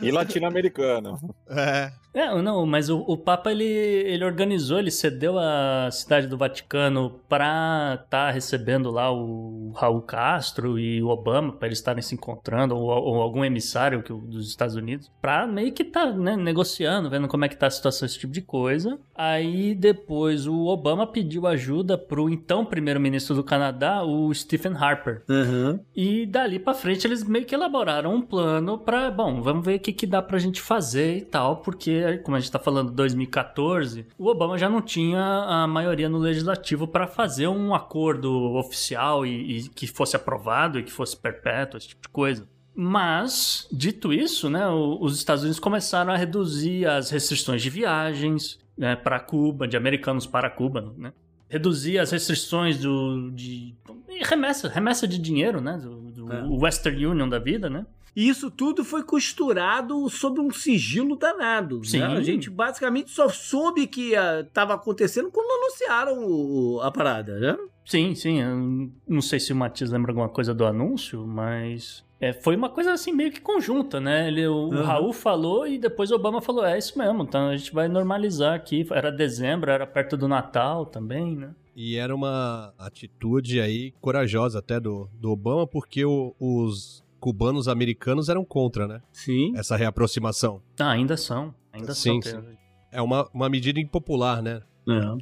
E 0.00 0.10
latino-americano. 0.10 1.18
É. 1.48 1.92
É, 2.14 2.42
não, 2.42 2.66
mas 2.66 2.90
o, 2.90 2.98
o 2.98 3.16
Papa 3.16 3.50
ele, 3.50 3.64
ele 3.64 4.24
organizou, 4.24 4.78
ele 4.78 4.90
cedeu 4.90 5.38
a 5.38 5.88
cidade 5.90 6.26
do 6.26 6.36
Vaticano 6.36 7.18
para 7.26 7.94
estar 7.94 8.26
tá 8.26 8.30
recebendo 8.30 8.90
lá 8.90 9.10
o 9.10 9.72
Raul 9.74 10.02
Castro 10.02 10.78
e 10.78 11.02
o 11.02 11.08
Obama 11.08 11.52
para 11.52 11.68
eles 11.68 11.78
estarem 11.78 12.02
se 12.02 12.14
encontrando 12.14 12.76
ou, 12.76 12.90
ou 12.90 13.22
algum 13.22 13.42
emissário 13.42 14.02
que, 14.02 14.12
dos 14.12 14.48
Estados 14.48 14.74
Unidos 14.74 15.10
para 15.22 15.46
meio 15.46 15.72
que 15.72 15.84
tá 15.84 16.12
né, 16.12 16.36
negociando, 16.36 17.08
vendo 17.08 17.28
como 17.28 17.46
é 17.46 17.48
que 17.48 17.56
tá 17.56 17.66
a 17.66 17.70
situação 17.70 18.04
esse 18.04 18.18
tipo 18.18 18.32
de 18.32 18.42
coisa. 18.42 18.98
Aí 19.14 19.74
depois 19.74 20.46
o 20.46 20.66
Obama 20.66 21.06
pediu 21.06 21.46
ajuda 21.46 21.96
pro 21.96 22.28
então 22.28 22.62
primeiro-ministro 22.62 23.34
do 23.34 23.42
Canadá, 23.42 24.04
o 24.04 24.32
Stephen 24.34 24.74
Harper. 24.74 25.22
Uhum. 25.28 25.80
E 25.96 26.26
dali 26.26 26.58
para 26.58 26.74
frente 26.74 27.06
eles 27.06 27.24
meio 27.24 27.46
que 27.46 27.54
elaboraram 27.54 28.14
um 28.14 28.20
plano 28.20 28.76
para, 28.76 29.10
bom, 29.10 29.40
vamos 29.40 29.64
ver 29.64 29.78
que 29.82 29.92
que 29.92 30.06
dá 30.06 30.22
pra 30.22 30.38
gente 30.38 30.60
fazer 30.60 31.18
e 31.18 31.20
tal, 31.22 31.58
porque 31.58 32.18
como 32.18 32.36
a 32.36 32.40
gente 32.40 32.48
está 32.48 32.58
falando 32.58 32.92
2014, 32.92 34.06
o 34.16 34.28
Obama 34.28 34.56
já 34.56 34.68
não 34.68 34.80
tinha 34.80 35.20
a 35.20 35.66
maioria 35.66 36.08
no 36.08 36.18
legislativo 36.18 36.86
para 36.86 37.06
fazer 37.06 37.48
um 37.48 37.74
acordo 37.74 38.54
oficial 38.54 39.26
e, 39.26 39.58
e, 39.58 39.68
que 39.68 39.86
fosse 39.86 40.16
aprovado 40.16 40.78
e 40.78 40.82
que 40.82 40.92
fosse 40.92 41.16
perpétuo, 41.16 41.76
esse 41.76 41.88
tipo 41.88 42.02
de 42.02 42.08
coisa. 42.08 42.48
Mas, 42.74 43.68
dito 43.70 44.12
isso, 44.12 44.48
né, 44.48 44.66
os 44.68 45.16
Estados 45.16 45.42
Unidos 45.42 45.60
começaram 45.60 46.12
a 46.12 46.16
reduzir 46.16 46.86
as 46.86 47.10
restrições 47.10 47.60
de 47.60 47.68
viagens 47.68 48.58
né, 48.76 48.96
para 48.96 49.20
Cuba, 49.20 49.68
de 49.68 49.76
americanos 49.76 50.26
para 50.26 50.48
Cuba, 50.48 50.94
né? 50.96 51.12
reduzir 51.52 51.98
as 51.98 52.10
restrições 52.10 52.78
do, 52.78 53.30
de 53.30 53.74
remessa, 54.22 54.70
remessa 54.70 55.06
de 55.06 55.18
dinheiro, 55.18 55.60
né, 55.60 55.76
do, 55.76 56.10
do 56.10 56.32
é. 56.32 56.44
Western 56.48 57.06
Union 57.06 57.28
da 57.28 57.38
vida, 57.38 57.68
né? 57.68 57.84
E 58.14 58.28
isso 58.28 58.50
tudo 58.50 58.84
foi 58.84 59.02
costurado 59.02 60.08
sob 60.10 60.40
um 60.40 60.50
sigilo 60.50 61.16
danado. 61.16 61.78
Né? 61.78 61.84
Sim. 61.84 61.98
Né? 62.00 62.06
A 62.06 62.22
gente 62.22 62.50
basicamente 62.50 63.10
só 63.10 63.28
soube 63.28 63.86
que 63.86 64.12
estava 64.14 64.74
acontecendo 64.74 65.30
quando 65.30 65.50
anunciaram 65.62 66.24
o, 66.24 66.80
a 66.82 66.90
parada, 66.90 67.38
né? 67.38 67.58
Sim, 67.84 68.14
sim. 68.14 68.40
Eu 68.40 68.90
não 69.08 69.20
sei 69.20 69.40
se 69.40 69.52
o 69.52 69.56
Matias 69.56 69.90
lembra 69.90 70.12
alguma 70.12 70.28
coisa 70.28 70.54
do 70.54 70.64
anúncio, 70.64 71.26
mas 71.26 72.04
é, 72.22 72.32
foi 72.32 72.54
uma 72.54 72.68
coisa 72.68 72.92
assim 72.92 73.12
meio 73.12 73.32
que 73.32 73.40
conjunta, 73.40 74.00
né? 74.00 74.28
Ele, 74.28 74.46
o, 74.46 74.68
uhum. 74.68 74.82
Raul 74.84 75.12
falou 75.12 75.66
e 75.66 75.76
depois 75.76 76.12
o 76.12 76.14
Obama 76.14 76.40
falou: 76.40 76.64
é 76.64 76.78
isso 76.78 76.96
mesmo, 76.96 77.24
então 77.24 77.48
a 77.48 77.56
gente 77.56 77.72
vai 77.72 77.88
normalizar 77.88 78.54
aqui. 78.54 78.86
Era 78.92 79.10
dezembro, 79.10 79.70
era 79.70 79.84
perto 79.86 80.16
do 80.16 80.28
Natal 80.28 80.86
também, 80.86 81.34
né? 81.34 81.52
E 81.74 81.96
era 81.96 82.14
uma 82.14 82.72
atitude 82.78 83.60
aí 83.60 83.92
corajosa 84.00 84.60
até 84.60 84.78
do, 84.78 85.08
do 85.14 85.32
Obama, 85.32 85.66
porque 85.66 86.04
o, 86.04 86.32
os 86.38 87.01
cubanos 87.22 87.68
americanos 87.68 88.28
eram 88.28 88.44
contra, 88.44 88.88
né? 88.88 89.00
Sim. 89.12 89.52
Essa 89.56 89.76
reaproximação. 89.76 90.60
Ah, 90.76 90.90
ainda 90.90 91.16
são. 91.16 91.54
Ainda 91.72 91.94
sim, 91.94 92.20
são. 92.20 92.42
Sim. 92.42 92.56
É 92.90 93.00
uma, 93.00 93.30
uma 93.32 93.48
medida 93.48 93.78
impopular, 93.78 94.42
né? 94.42 94.60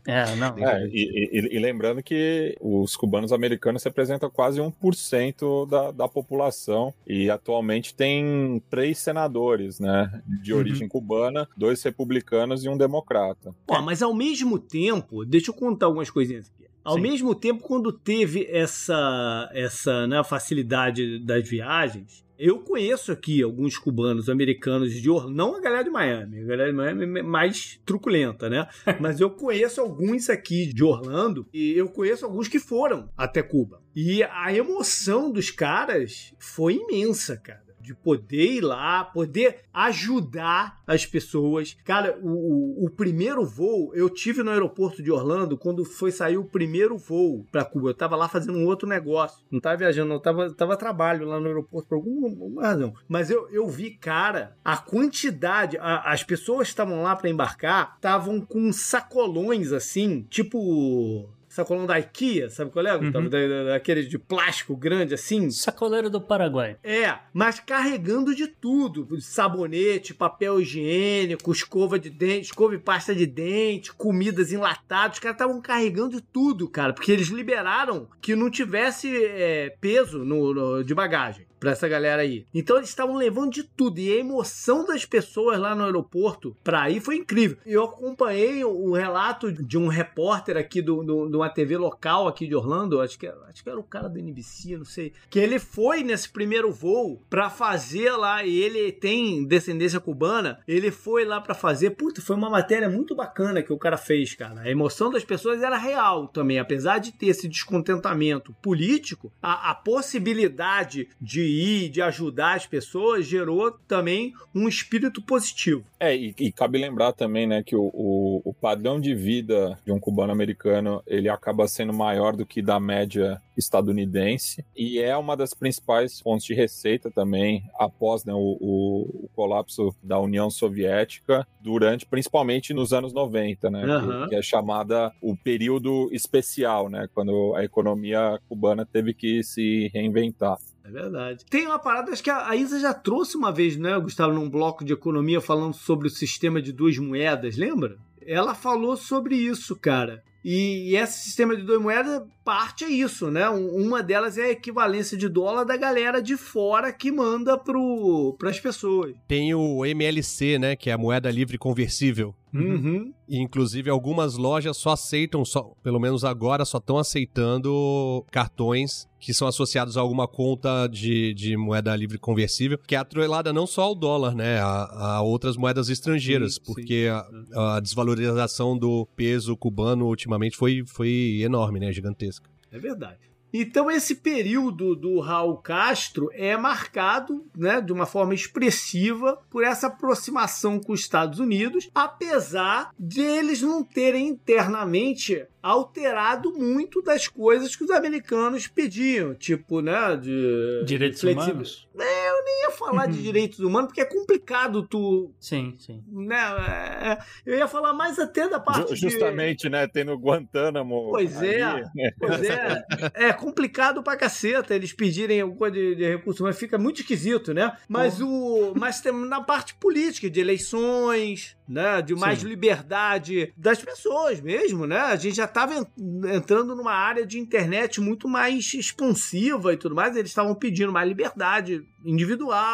É, 0.07 0.33
é 0.33 0.37
não. 0.37 0.57
É, 0.57 0.87
e, 0.87 1.29
e, 1.31 1.57
e, 1.57 1.59
lembrando 1.59 2.03
que 2.03 2.57
os 2.59 2.97
cubanos 2.97 3.31
americanos 3.31 3.85
representam 3.85 4.31
quase 4.31 4.59
1% 4.59 5.69
da, 5.69 5.91
da 5.91 6.09
população 6.09 6.95
e 7.07 7.29
atualmente 7.29 7.95
tem 7.95 8.63
três 8.71 8.99
senadores, 8.99 9.79
né, 9.79 10.23
de 10.43 10.55
uhum. 10.55 10.61
origem 10.61 10.85
uhum. 10.85 10.89
cubana, 10.89 11.47
dois 11.55 11.83
republicanos 11.83 12.65
e 12.65 12.71
um 12.71 12.79
democrata. 12.79 13.55
Pô, 13.67 13.83
mas 13.83 14.01
ao 14.01 14.15
mesmo 14.15 14.59
tempo, 14.59 15.27
deixa 15.27 15.51
eu 15.51 15.55
contar 15.55 15.85
algumas 15.85 16.09
coisinhas 16.09 16.49
aqui. 16.49 16.60
Ao 16.83 16.95
Sim. 16.95 17.03
mesmo 17.03 17.35
tempo, 17.35 17.63
quando 17.63 17.93
teve 17.93 18.47
essa, 18.51 19.51
essa 19.53 20.07
né, 20.07 20.23
facilidade 20.25 21.19
das 21.19 21.49
viagens, 21.49 22.25
eu 22.39 22.59
conheço 22.61 23.13
aqui 23.13 23.43
alguns 23.43 23.77
cubanos 23.77 24.31
americanos 24.31 24.95
de 24.95 25.11
Orlando, 25.11 25.37
não 25.37 25.57
a 25.57 25.61
galera 25.61 25.85
de 25.85 25.91
Miami, 25.91 26.41
a 26.41 26.45
galera 26.45 26.71
de 26.71 26.77
Miami 26.77 27.19
é 27.19 27.23
mais 27.23 27.79
truculenta, 27.85 28.49
né? 28.49 28.67
Mas 28.99 29.21
eu 29.21 29.29
conheço 29.29 29.79
alguns 29.79 30.31
aqui 30.31 30.73
de 30.73 30.83
Orlando 30.83 31.47
e 31.53 31.73
eu 31.73 31.89
conheço 31.91 32.25
alguns 32.25 32.49
que 32.49 32.59
foram 32.59 33.11
até 33.15 33.43
Cuba. 33.43 33.83
E 33.95 34.23
a 34.23 34.55
emoção 34.55 35.31
dos 35.31 35.51
caras 35.51 36.33
foi 36.39 36.77
imensa, 36.77 37.37
cara 37.37 37.70
de 37.81 37.95
poder 37.95 38.53
ir 38.53 38.61
lá, 38.61 39.05
poder 39.05 39.61
ajudar 39.73 40.81
as 40.87 41.07
pessoas. 41.07 41.77
Cara, 41.85 42.19
o, 42.23 42.29
o, 42.29 42.87
o, 42.87 42.91
primeiro 42.91 43.45
voo 43.45 43.93
eu 43.95 44.11
tive 44.11 44.43
no 44.43 44.51
aeroporto 44.51 45.03
de 45.03 45.11
Orlando 45.11 45.57
quando 45.57 45.85
foi 45.85 46.11
sair 46.11 46.37
o 46.37 46.45
primeiro 46.45 46.97
voo 46.97 47.47
para 47.51 47.65
Cuba. 47.65 47.91
Eu 47.91 47.95
tava 47.95 48.17
lá 48.17 48.29
fazendo 48.29 48.59
um 48.59 48.67
outro 48.67 48.89
negócio. 48.89 49.45
Não 49.51 49.61
tava 49.61 49.79
viajando, 49.79 50.09
não. 50.09 50.21
Tava, 50.21 50.51
tava 50.53 50.77
trabalho 50.77 51.27
lá 51.27 51.41
no 51.41 51.47
aeroporto 51.47 51.89
por 51.89 51.95
alguma, 51.97 52.29
alguma 52.29 52.63
razão. 52.63 52.95
Mas 53.09 53.31
eu, 53.31 53.49
eu 53.51 53.69
vi, 53.69 53.91
cara, 53.91 54.57
a 54.65 54.77
quantidade. 54.77 55.77
A, 55.79 56.13
as 56.13 56.23
pessoas 56.23 56.69
que 56.69 56.73
estavam 56.73 57.03
lá 57.03 57.17
para 57.17 57.31
embarcar 57.31 57.95
estavam 57.97 58.41
com 58.41 58.73
sacolões 58.73 59.73
assim, 59.73 60.27
tipo 60.29 61.29
sacolão 61.51 61.85
da 61.85 61.99
IKEA, 61.99 62.49
sabe 62.49 62.71
qual 62.71 62.87
é? 62.87 62.97
Uhum. 62.97 63.29
daquele 63.67 64.05
de 64.05 64.19
plástico 64.19 64.77
grande 64.77 65.13
assim. 65.13 65.51
Sacoleiro 65.51 66.09
do 66.09 66.21
Paraguai. 66.21 66.77
É, 66.83 67.19
mas 67.35 67.59
carregando 67.59 68.35
de 68.35 68.47
tudo: 68.47 69.21
sabonete, 69.21 70.15
papel 70.15 70.61
higiênico, 70.61 71.51
escova 71.51 71.99
de 71.99 72.09
dente, 72.09 72.47
escova 72.47 72.75
e 72.75 72.79
pasta 72.79 73.15
de 73.15 73.27
dente, 73.27 73.93
comidas 73.93 74.53
enlatadas. 74.53 75.17
Os 75.17 75.21
caras 75.21 75.35
estavam 75.35 75.61
carregando 75.61 76.17
de 76.17 76.23
tudo, 76.23 76.69
cara, 76.69 76.93
porque 76.93 77.11
eles 77.11 77.29
liberaram 77.29 78.09
que 78.21 78.37
não 78.37 78.49
tivesse 78.49 79.13
é, 79.13 79.77
peso 79.81 80.25
no, 80.25 80.55
no, 80.55 80.85
de 80.85 80.95
bagagem 80.95 81.50
para 81.61 81.73
essa 81.73 81.87
galera 81.87 82.23
aí. 82.23 82.47
Então 82.55 82.79
eles 82.79 82.89
estavam 82.89 83.15
levando 83.17 83.53
de 83.53 83.63
tudo 83.63 84.01
e 84.01 84.11
a 84.11 84.17
emoção 84.17 84.87
das 84.87 85.05
pessoas 85.05 85.59
lá 85.59 85.75
no 85.75 85.85
aeroporto 85.85 86.57
para 86.65 86.91
ir 86.91 87.01
foi 87.01 87.17
incrível. 87.17 87.59
Eu 87.67 87.85
acompanhei 87.85 88.65
o 88.65 88.93
relato 88.93 89.53
de 89.53 89.77
um 89.77 89.87
repórter 89.87 90.57
aqui 90.57 90.81
do, 90.81 91.03
do, 91.05 91.29
de 91.29 91.37
uma 91.37 91.51
TV 91.51 91.77
local 91.77 92.27
aqui 92.27 92.47
de 92.47 92.55
Orlando, 92.55 93.01
acho 93.01 93.19
que, 93.19 93.27
acho 93.27 93.63
que 93.63 93.69
era 93.69 93.79
o 93.79 93.85
cara 93.85 94.09
do 94.09 94.19
NBC, 94.19 94.79
não 94.79 94.85
sei, 94.85 95.13
que 95.29 95.39
ele 95.39 95.59
foi 95.59 96.03
nesse 96.03 96.31
primeiro 96.31 96.73
voo 96.73 97.23
para 97.29 97.51
fazer 97.51 98.11
lá 98.13 98.43
e 98.45 98.59
ele 98.59 98.91
tem 98.91 99.45
descendência 99.45 100.01
cubana, 100.01 100.61
ele 100.67 100.91
foi 100.91 101.25
lá 101.27 101.41
para 101.41 101.55
fazer, 101.55 101.91
puta, 101.91 102.23
foi 102.23 102.37
uma 102.37 102.49
matéria 102.49 102.89
muito 102.89 103.15
bacana 103.15 103.63
que 103.63 103.73
o 103.73 103.79
cara 103.79 103.99
fez, 103.99 104.35
cara. 104.35 104.63
A 104.63 104.71
emoção 104.71 105.11
das 105.11 105.25
pessoas 105.25 105.63
era 105.63 105.77
real 105.77 106.29
também, 106.29 106.59
apesar 106.59 106.99
de 106.99 107.13
ter 107.13 107.27
esse 107.27 107.47
descontentamento 107.47 108.55
político, 108.63 109.31
a, 109.43 109.71
a 109.71 109.75
possibilidade 109.75 111.09
de 111.21 111.50
ir, 111.51 111.89
de 111.89 112.01
ajudar 112.03 112.57
as 112.57 112.67
pessoas, 112.67 113.27
gerou 113.27 113.71
também 113.87 114.33
um 114.55 114.69
espírito 114.69 115.23
positivo. 115.23 115.85
É, 115.99 116.17
e, 116.17 116.35
e 116.39 116.53
cabe 116.53 116.79
lembrar 116.79 117.13
também, 117.13 117.47
né, 117.47 117.63
que 117.63 117.77
o, 117.77 117.91
o, 117.93 118.43
o, 118.45 118.55
padrão 118.55 119.01
de 119.01 119.15
vida 119.15 119.79
de 119.85 119.93
um 119.93 120.01
cubano-americano, 120.01 121.03
ele 121.07 121.29
acaba 121.29 121.69
sendo 121.69 121.93
maior 121.93 122.35
do 122.35 122.47
que 122.47 122.63
da 122.63 122.81
média 122.81 123.41
estadunidense, 123.57 124.65
e 124.75 124.99
é 124.99 125.17
uma 125.17 125.37
das 125.37 125.53
principais 125.53 126.21
fontes 126.21 126.47
de 126.47 126.55
receita 126.55 127.11
também, 127.11 127.63
após 127.79 128.25
né, 128.25 128.33
o, 128.33 128.57
o, 128.61 129.29
colapso 129.35 129.95
da 130.03 130.19
União 130.19 130.49
Soviética, 130.51 131.47
durante, 131.61 132.07
principalmente 132.07 132.73
nos 132.73 132.93
anos 132.93 133.13
90, 133.13 133.71
né, 133.71 133.85
uhum. 133.85 134.23
que, 134.23 134.29
que 134.31 134.35
é 134.37 134.43
chamada 134.43 135.13
o 135.21 135.37
período 135.37 136.09
especial, 136.13 136.89
né, 136.89 137.09
quando 137.15 137.55
a 137.55 137.65
economia 137.65 138.41
cubana 138.49 138.87
teve 138.87 139.13
que 139.13 139.43
se 139.43 139.91
reinventar. 139.93 140.57
É 140.85 140.91
verdade. 140.91 141.45
Tem 141.49 141.67
uma 141.67 141.79
parada, 141.79 142.13
acho 142.13 142.23
que 142.23 142.31
a 142.31 142.55
Isa 142.57 142.81
já 142.81 142.95
trouxe 142.95 143.37
uma 143.37 143.53
vez, 143.53 143.77
né, 143.77 143.99
Gustavo, 143.99 144.33
num 144.33 144.49
bloco 144.49 144.85
de 144.85 144.93
economia 144.93 145.41
falando 145.41 145.75
sobre 145.75 146.09
o 146.09 146.11
sistema 146.11 146.61
de 146.61 146.73
duas 146.73 146.97
moedas, 146.99 147.57
lembra? 147.57 147.97
Ela 148.27 148.55
falou 148.55 148.97
sobre 148.97 149.37
isso, 149.37 149.77
cara. 149.77 150.23
E, 150.45 150.97
esse 150.97 151.25
sistema 151.25 151.55
de 151.55 151.63
duas 151.63 151.81
moedas 151.81 152.23
parte 152.45 152.85
é 152.85 152.89
isso, 152.89 153.31
né? 153.31 153.49
Uma 153.49 154.03
delas 154.03 154.39
é 154.39 154.45
a 154.45 154.51
equivalência 154.51 155.17
de 155.17 155.29
dólar 155.29 155.65
da 155.65 155.77
galera 155.77 156.23
de 156.23 156.37
fora 156.37 156.93
que 156.93 157.13
manda 157.13 157.59
para 157.59 158.49
as 158.49 158.59
pessoas. 158.59 159.15
Tem 159.29 159.55
o 159.55 159.85
MLC, 159.85 160.59
né? 160.59 160.75
Que 160.75 160.89
é 160.91 160.95
a 160.95 160.99
moeda 160.99 161.31
livre 161.31 161.59
conversível. 161.59 162.35
Uhum. 162.53 163.13
E, 163.29 163.39
inclusive, 163.39 163.91
algumas 163.91 164.37
lojas 164.37 164.77
só 164.77 164.93
aceitam, 164.93 165.45
só, 165.45 165.75
pelo 165.83 166.01
menos 166.01 166.25
agora, 166.25 166.65
só 166.65 166.79
estão 166.79 166.99
aceitando 166.99 168.25
cartões 168.31 169.10
que 169.21 169.35
são 169.35 169.47
associados 169.47 169.99
a 169.99 170.01
alguma 170.01 170.27
conta 170.27 170.89
de, 170.89 171.35
de 171.35 171.57
moeda 171.57 171.95
livre 171.95 172.19
conversível, 172.19 172.79
que 172.79 172.95
é 172.95 172.99
atrelada 172.99 173.53
não 173.53 173.67
só 173.67 173.83
ao 173.83 173.95
dólar, 173.95 174.35
né, 174.35 174.59
a, 174.59 175.17
a 175.17 175.23
outras 175.23 175.57
moedas 175.57 175.91
estrangeiras, 175.91 176.55
sim, 176.55 176.61
porque 176.65 177.05
sim. 177.05 177.55
A, 177.55 177.77
a, 177.77 177.81
desvalorização 177.81 178.77
do 178.77 179.07
peso 179.15 179.55
cubano 179.57 180.07
ultimamente 180.07 180.57
foi, 180.57 180.83
foi 180.87 181.41
enorme, 181.43 181.79
né, 181.79 181.93
gigantesca. 181.93 182.49
É 182.73 182.79
verdade. 182.79 183.30
Então 183.53 183.91
esse 183.91 184.17
período 184.17 184.95
do 184.95 185.19
Raul 185.21 185.57
Castro 185.57 186.31
é 186.33 186.57
marcado, 186.57 187.45
né, 187.57 187.81
de 187.81 187.93
uma 187.93 188.07
forma 188.07 188.35
expressiva 188.35 189.39
por 189.51 189.65
essa 189.65 189.89
aproximação 189.89 190.79
com 190.79 190.93
os 190.93 191.01
Estados 191.01 191.39
Unidos, 191.39 191.91
apesar 191.95 192.91
de 192.99 193.21
eles 193.21 193.63
não 193.63 193.83
terem 193.83 194.29
internamente 194.29 195.45
alterado 195.63 196.53
muito 196.55 197.03
das 197.03 197.29
coisas 197.29 197.77
que 197.77 197.85
os 197.85 197.91
americanos 197.91 198.67
pediam, 198.67 199.35
tipo, 199.35 199.81
né, 199.83 200.17
de 200.17 200.83
direitos 200.87 201.21
flexi- 201.21 201.51
humanos. 201.51 201.89
É, 201.99 202.29
eu 202.31 202.45
nem 202.45 202.63
ia 202.63 202.70
falar 202.81 203.07
de 203.07 203.23
direitos 203.23 203.61
humanos 203.61 203.89
porque 203.89 204.01
é 204.01 204.05
complicado 204.05 204.83
tu, 204.87 205.33
Sim, 205.39 205.75
sim. 205.79 206.03
né, 206.11 206.37
é, 206.37 207.19
eu 207.47 207.57
ia 207.57 207.69
falar 207.69 207.93
mais 207.93 208.19
até 208.19 208.49
da 208.49 208.59
parte 208.59 208.89
Ju- 208.89 208.95
de- 208.95 209.01
Justamente, 209.13 209.69
né? 209.69 209.87
Tendo 209.87 210.17
Guantánamo. 210.19 211.11
Pois 211.11 211.41
é. 211.43 211.63
ali, 211.63 211.83
né? 211.95 212.11
Pois 212.19 212.43
é, 212.43 212.85
é 213.29 213.33
complicado 213.33 214.03
pra 214.03 214.17
caceta 214.17 214.75
eles 214.75 214.93
pedirem 214.93 215.41
alguma 215.43 215.59
coisa 215.59 215.75
de, 215.77 215.95
de 215.95 216.09
recurso, 216.09 216.43
mas 216.43 216.59
fica 216.59 216.79
muito 216.79 217.01
esquisito, 217.03 217.53
né? 217.55 217.77
Mas 217.89 218.21
o. 218.21 218.73
Mas 218.77 219.01
tem 219.01 219.13
na 219.13 219.41
parte 219.43 219.75
política, 219.75 220.31
de 220.31 220.41
eleições, 220.41 221.57
né? 221.69 222.01
De 222.03 222.15
mais 222.15 222.41
Sim. 222.41 222.49
liberdade 222.49 223.53
das 223.57 223.81
pessoas 223.83 224.41
mesmo, 224.41 224.87
né? 224.87 224.99
A 224.99 225.17
gente 225.17 225.37
já 225.37 225.47
tava 225.47 225.75
en- 225.75 225.87
entrando 226.35 226.75
numa 226.75 226.93
área 226.93 227.27
de 227.27 227.39
internet 227.39 228.01
muito 228.01 228.27
mais 228.27 228.73
expansiva 228.75 229.73
e 229.73 229.77
tudo 229.77 229.95
mais. 229.95 230.17
Eles 230.17 230.31
estavam 230.31 230.55
pedindo 230.55 230.93
mais 230.93 231.07
liberdade 231.09 231.85
individual, 232.05 232.70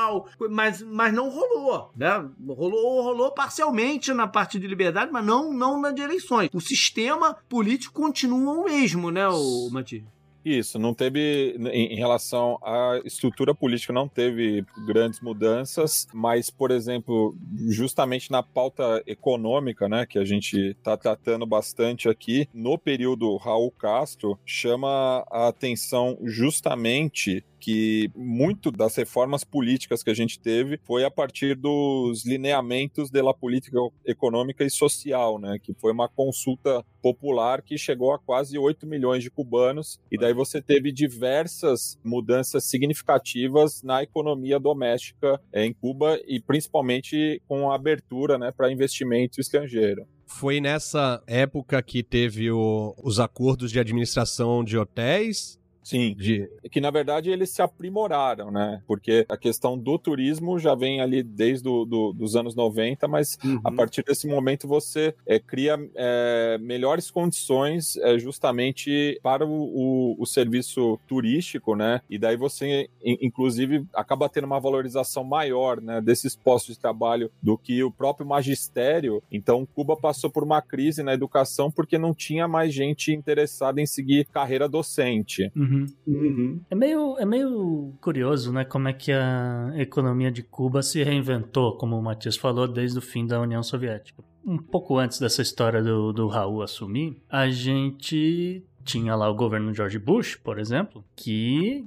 mas, 0.51 0.83
mas 0.83 1.13
não 1.13 1.29
rolou, 1.29 1.91
né? 1.97 2.29
Rolou, 2.47 3.03
rolou 3.03 3.33
parcialmente 3.33 4.13
na 4.13 4.27
parte 4.27 4.59
de 4.59 4.67
liberdade, 4.67 5.11
mas 5.13 5.25
não, 5.25 5.53
não 5.53 5.81
na 5.81 5.91
de 5.91 6.03
eleições. 6.03 6.51
O 6.53 6.61
sistema 6.61 7.35
político 7.49 7.95
continua 7.95 8.55
o 8.55 8.65
mesmo, 8.65 9.11
né, 9.11 9.29
o 9.29 9.69
Mati? 9.71 10.05
Isso, 10.47 10.79
não 10.79 10.95
teve, 10.95 11.57
em, 11.59 11.95
em 11.95 11.97
relação 11.97 12.57
à 12.63 13.01
estrutura 13.05 13.53
política, 13.53 13.93
não 13.93 14.07
teve 14.07 14.65
grandes 14.87 15.21
mudanças, 15.21 16.07
mas, 16.15 16.51
por 16.51 16.71
exemplo, 16.71 17.37
justamente 17.69 18.31
na 18.31 18.45
pauta 18.45 19.03
econômica, 19.09 19.89
né, 19.89 20.07
que 20.07 20.21
a 20.21 20.25
gente 20.25 20.57
está 20.57 20.97
tratando 20.97 21.45
bastante 21.45 22.09
aqui, 22.09 22.49
no 22.55 22.79
período 22.79 23.37
Raul 23.39 23.73
Castro, 23.73 24.39
chama 24.47 25.27
a 25.33 25.49
atenção 25.49 26.17
justamente 26.23 27.45
que 27.67 28.09
muito 28.15 28.71
das 28.71 28.95
reformas 28.95 29.43
políticas 29.43 30.01
que 30.01 30.09
a 30.09 30.15
gente 30.15 30.39
teve 30.39 30.79
foi 30.85 31.05
a 31.05 31.11
partir 31.11 31.57
dos 31.57 32.25
lineamentos 32.25 33.11
da 33.11 33.35
política 33.35 33.77
econômica 34.05 34.63
e 34.65 34.71
social, 34.71 35.37
né? 35.41 35.59
Que 35.61 35.75
foi 35.75 35.91
uma 35.91 36.09
consulta 36.09 36.85
popular 37.03 37.63
que 37.63 37.77
chegou 37.77 38.13
a 38.15 38.21
quase 38.21 38.57
8 38.57 38.87
milhões 38.87 39.21
de 39.25 39.33
cubanos, 39.33 39.99
e 40.13 40.17
daí 40.17 40.33
você 40.33 40.63
teve 40.63 40.93
diversas 40.93 41.99
mudanças 42.05 42.63
significativas 42.65 43.83
na 43.83 44.01
economia 44.01 44.61
doméstica 44.61 45.41
em 45.53 45.73
Cuba 45.73 46.21
e 46.25 46.41
principalmente 46.41 47.43
com 47.49 47.69
a 47.69 47.75
abertura 47.75 48.39
né, 48.39 48.53
para 48.53 48.71
investimento 48.71 49.41
estrangeiro. 49.41 50.07
Foi 50.25 50.61
nessa 50.61 51.21
época 51.27 51.83
que 51.83 52.03
teve 52.05 52.49
o- 52.51 52.95
os 53.03 53.19
acordos 53.19 53.73
de 53.73 53.81
administração 53.81 54.63
de 54.63 54.77
hotéis, 54.79 55.59
Sim, 55.87 56.17
de 56.19 56.51
que 56.69 56.81
na 56.81 56.91
verdade 56.91 57.31
eles 57.31 57.51
se 57.51 57.63
aprimoraram, 57.63 58.51
né? 58.51 58.83
Porque 58.89 59.25
a 59.29 59.37
questão 59.37 59.79
do 59.79 59.97
turismo 59.97 60.59
já 60.59 60.75
vem 60.75 61.01
ali 61.01 61.23
desde 61.23 61.69
o, 61.69 61.85
do, 61.85 62.13
dos 62.13 62.35
anos 62.35 62.57
90, 62.57 63.07
mas 63.07 63.39
a 63.63 63.71
partir 63.71 64.03
desse 64.03 64.27
momento 64.27 64.67
você 64.67 65.15
é, 65.25 65.39
cria 65.39 65.79
é, 65.95 66.59
melhores 66.61 67.09
condições 67.09 67.97
é, 67.99 68.19
justamente 68.19 69.17
para 69.23 69.47
o, 69.47 69.53
o, 69.53 70.17
o 70.19 70.27
serviço 70.27 70.99
turístico, 71.07 71.77
né? 71.77 72.01
E 72.11 72.19
daí 72.19 72.37
você, 72.37 72.91
in- 73.01 73.19
inclusive, 73.23 73.87
acaba 73.95 74.29
tendo 74.29 74.47
uma 74.47 74.59
valorização 74.59 75.23
maior, 75.23 75.81
né? 75.81 76.01
Desses 76.01 76.35
postos 76.35 76.75
de 76.75 76.81
trabalho 76.81 77.31
do 77.41 77.57
que 77.57 77.85
o 77.85 77.93
próprio 77.93 78.27
magistério. 78.27 79.23
Então, 79.31 79.65
Cuba 79.65 79.97
passou 79.97 80.31
por 80.31 80.43
uma 80.43 80.61
crise 80.61 81.05
na 81.05 81.15
educação 81.15 81.71
porque 81.71 81.97
não 81.97 82.13
tinha 82.13 82.49
mais 82.49 82.75
gente 82.75 83.13
interessada 83.13 83.81
em 83.81 83.87
seguir 83.87 84.27
carreira 84.27 84.69
docente. 84.69 85.49
Uhum. 85.55 85.76
Uhum. 86.07 86.61
É 86.71 86.75
meio, 86.75 87.19
é 87.19 87.25
meio 87.25 87.93
curioso, 88.01 88.53
né? 88.53 88.65
Como 88.65 88.89
é 88.89 88.93
que 88.93 89.13
a 89.13 89.73
economia 89.77 90.31
de 90.31 90.43
Cuba 90.43 90.83
se 90.83 91.03
reinventou, 91.03 91.77
como 91.77 91.99
o 91.99 92.03
Matias 92.03 92.37
falou, 92.37 92.67
desde 92.67 92.99
o 92.99 93.03
fim 93.03 93.27
da 93.27 93.41
União 93.41 93.63
Soviética. 93.63 94.23
Um 94.45 94.59
pouco 94.59 94.99
antes 94.99 95.19
dessa 95.19 95.43
história 95.43 95.83
do, 95.83 96.13
do 96.13 96.29
Raul 96.29 96.63
assumir, 96.63 97.21
a 97.29 97.49
gente 97.49 98.65
tinha 98.85 99.15
lá 99.17 99.29
o 99.29 99.35
governo 99.35 99.75
George 99.75 99.99
Bush, 99.99 100.37
por 100.37 100.59
exemplo, 100.59 101.05
que 101.17 101.85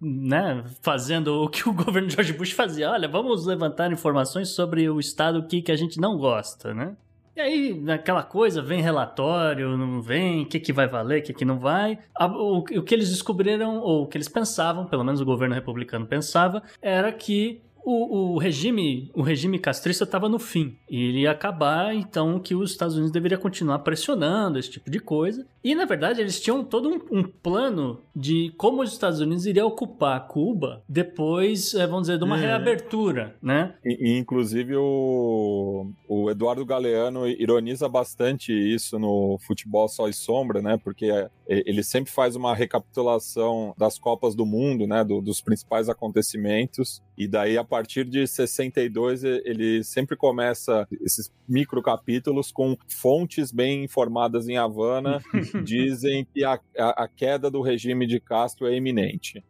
né, 0.00 0.64
fazendo 0.82 1.42
o 1.42 1.48
que 1.48 1.68
o 1.68 1.72
governo 1.74 2.08
George 2.08 2.32
Bush 2.32 2.52
fazia. 2.52 2.90
Olha, 2.90 3.08
vamos 3.08 3.46
levantar 3.46 3.92
informações 3.92 4.50
sobre 4.50 4.88
o 4.88 4.98
estado 4.98 5.46
que, 5.46 5.62
que 5.62 5.72
a 5.72 5.76
gente 5.76 6.00
não 6.00 6.16
gosta, 6.16 6.74
né? 6.74 6.96
E 7.36 7.40
aí, 7.40 7.74
naquela 7.78 8.22
coisa, 8.22 8.62
vem 8.62 8.80
relatório, 8.80 9.76
não 9.76 10.00
vem, 10.00 10.44
o 10.44 10.46
que, 10.46 10.58
que 10.58 10.72
vai 10.72 10.88
valer, 10.88 11.20
o 11.20 11.22
que, 11.22 11.34
que 11.34 11.44
não 11.44 11.58
vai. 11.58 11.98
O, 12.18 12.60
o 12.60 12.82
que 12.82 12.94
eles 12.94 13.10
descobriram, 13.10 13.78
ou 13.78 14.04
o 14.04 14.06
que 14.06 14.16
eles 14.16 14.28
pensavam, 14.28 14.86
pelo 14.86 15.04
menos 15.04 15.20
o 15.20 15.24
governo 15.26 15.54
republicano 15.54 16.06
pensava, 16.06 16.62
era 16.80 17.12
que 17.12 17.60
o, 17.88 18.34
o 18.34 18.38
regime 18.38 19.10
o 19.14 19.22
regime 19.22 19.58
castrista 19.58 20.04
estava 20.04 20.28
no 20.28 20.38
fim. 20.38 20.76
E 20.90 20.96
ele 21.04 21.20
ia 21.20 21.30
acabar, 21.30 21.94
então, 21.94 22.38
que 22.40 22.54
os 22.54 22.70
Estados 22.72 22.94
Unidos 22.96 23.12
deveriam 23.12 23.40
continuar 23.40 23.78
pressionando 23.80 24.58
esse 24.58 24.70
tipo 24.70 24.90
de 24.90 24.98
coisa. 24.98 25.46
E, 25.62 25.74
na 25.74 25.84
verdade, 25.84 26.20
eles 26.20 26.40
tinham 26.40 26.62
todo 26.64 26.88
um, 26.88 27.18
um 27.18 27.22
plano 27.24 28.00
de 28.14 28.52
como 28.56 28.82
os 28.82 28.92
Estados 28.92 29.20
Unidos 29.20 29.46
iriam 29.46 29.66
ocupar 29.68 30.26
Cuba 30.28 30.82
depois, 30.88 31.74
eh, 31.74 31.86
vamos 31.86 32.02
dizer, 32.06 32.18
de 32.18 32.24
uma 32.24 32.36
É. 32.36 32.40
reabertura, 32.40 33.34
né? 33.42 33.74
E, 33.84 34.10
e, 34.12 34.18
inclusive 34.18 34.74
o, 34.76 35.90
o 36.08 36.30
Eduardo 36.30 36.64
Galeano 36.64 37.26
ironiza 37.26 37.88
bastante 37.88 38.52
isso 38.52 38.98
no 38.98 39.38
Futebol 39.46 39.88
Sol 39.88 40.08
e 40.08 40.12
Sombra, 40.12 40.60
né? 40.62 40.78
Porque 40.82 41.06
é, 41.06 41.28
ele 41.48 41.82
sempre 41.82 42.12
faz 42.12 42.36
uma 42.36 42.54
recapitulação 42.54 43.74
das 43.76 43.98
Copas 43.98 44.34
do 44.34 44.44
Mundo, 44.46 44.86
né? 44.86 45.04
do- 45.04 45.20
dos 45.20 45.40
principais 45.40 45.88
acontecimentos. 45.88 47.02
E 47.16 47.26
daí, 47.26 47.56
a 47.56 47.64
partir 47.64 48.04
de 48.04 48.26
62, 48.26 49.24
e- 49.24 49.42
ele 49.44 49.82
sempre 49.82 50.16
começa 50.16 50.86
esses 51.00 51.32
micro 51.48 51.82
capítulos 51.82 52.52
com 52.52 52.76
fontes 52.88 53.50
bem 53.50 53.84
informadas 53.84 54.48
em 54.48 54.56
Havana 54.58 55.20
dizem 55.64 56.26
que 56.34 56.44
a, 56.44 56.60
a, 56.78 57.04
a 57.04 57.08
queda 57.08 57.50
do 57.50 57.62
regime 57.62 58.06
de 58.06 58.20
Castro 58.20 58.66
é 58.66 58.74
iminente. 58.76 59.42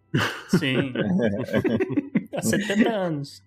Sim. 0.48 0.92
Há 2.36 2.42
70 2.42 2.90
anos. 2.90 3.42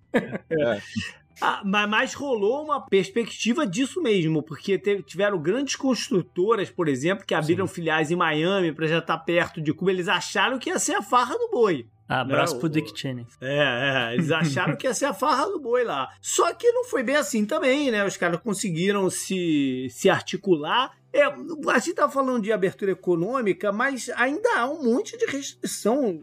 Ah, 1.42 1.62
ma- 1.64 1.88
mas 1.88 2.14
rolou 2.14 2.64
uma 2.64 2.82
perspectiva 2.86 3.66
disso 3.66 4.02
mesmo, 4.02 4.44
porque 4.44 4.78
te- 4.78 5.02
tiveram 5.04 5.40
grandes 5.42 5.76
construtoras, 5.76 6.70
por 6.70 6.88
exemplo, 6.88 7.26
que 7.26 7.34
abriram 7.34 7.68
filiais 7.68 8.12
em 8.12 8.16
Miami 8.16 8.72
para 8.74 8.88
já 8.88 9.00
estar 9.00 9.18
perto 9.20 9.62
de 9.62 9.74
Cuba. 9.74 9.92
Eles 9.92 10.08
acharam 10.08 10.60
que 10.60 10.70
ia 10.70 10.80
ser 10.80 10.94
a 10.96 11.02
farra 11.02 11.36
do 11.38 11.50
boi. 11.50 11.88
Abraço 12.08 12.54
Não, 12.54 12.60
pro 12.60 12.68
o- 12.68 12.72
Dick 12.72 12.92
Cheney. 13.00 13.26
É, 13.40 14.10
é, 14.10 14.14
eles 14.16 14.32
acharam 14.32 14.76
que 14.76 14.88
ia 14.88 14.94
ser 14.96 15.06
a 15.06 15.14
farra 15.14 15.46
do 15.46 15.60
boi 15.60 15.84
lá. 15.84 16.10
Só 16.20 16.52
que 16.54 16.72
não 16.72 16.84
foi 16.86 17.04
bem 17.04 17.16
assim 17.16 17.46
também, 17.46 17.92
né? 17.92 18.04
Os 18.04 18.18
caras 18.18 18.40
conseguiram 18.42 19.10
se, 19.12 19.88
se 19.92 20.10
articular. 20.10 20.92
É, 21.12 21.24
a 21.24 21.80
gente 21.80 21.96
tá 21.96 22.10
falando 22.10 22.44
de 22.44 22.52
abertura 22.52 22.92
econômica, 22.92 23.72
mas 23.72 24.10
ainda 24.16 24.58
há 24.58 24.70
um 24.70 24.84
monte 24.84 25.18
de 25.18 25.26
restrição 25.26 26.22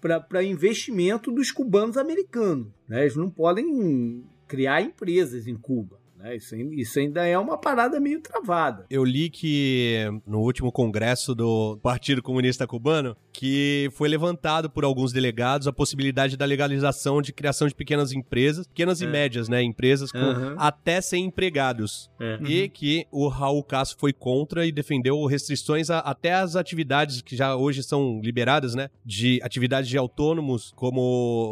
para 0.00 0.42
investimento 0.42 1.30
dos 1.30 1.50
cubanos 1.50 1.96
americanos. 1.96 2.68
Né? 2.88 3.02
Eles 3.02 3.16
não 3.16 3.30
podem 3.30 4.24
criar 4.46 4.80
empresas 4.80 5.46
em 5.46 5.54
Cuba. 5.54 5.98
Né? 6.16 6.36
Isso, 6.36 6.56
isso 6.56 6.98
ainda 6.98 7.24
é 7.24 7.38
uma 7.38 7.56
parada 7.56 8.00
meio 8.00 8.20
travada. 8.20 8.86
Eu 8.90 9.04
li 9.04 9.30
que 9.30 10.04
no 10.26 10.40
último 10.40 10.72
congresso 10.72 11.34
do 11.34 11.78
Partido 11.82 12.22
Comunista 12.22 12.66
Cubano 12.66 13.16
que 13.38 13.88
foi 13.92 14.08
levantado 14.08 14.68
por 14.68 14.82
alguns 14.84 15.12
delegados 15.12 15.68
a 15.68 15.72
possibilidade 15.72 16.36
da 16.36 16.44
legalização 16.44 17.22
de 17.22 17.32
criação 17.32 17.68
de 17.68 17.74
pequenas 17.74 18.10
empresas, 18.10 18.66
pequenas 18.66 19.00
e 19.00 19.04
É. 19.04 19.08
médias, 19.08 19.48
né, 19.48 19.62
empresas 19.62 20.10
com 20.10 20.18
Aham. 20.18 20.56
até 20.58 21.00
100 21.00 21.26
empregados. 21.26 22.10
É. 22.18 22.40
E 22.42 22.68
que 22.68 23.06
o 23.12 23.28
Raul 23.28 23.62
Castro 23.62 23.96
foi 23.96 24.12
contra 24.12 24.66
e 24.66 24.72
defendeu 24.72 25.24
restrições 25.26 25.88
a- 25.88 26.00
até 26.00 26.34
às 26.34 26.56
atividades 26.56 27.22
que 27.22 27.36
já 27.36 27.54
hoje 27.54 27.84
são 27.84 28.20
liberadas, 28.24 28.74
né? 28.74 28.90
De 29.06 29.38
atividades 29.44 29.88
de 29.88 29.96
autônomos, 29.96 30.72
como 30.74 31.00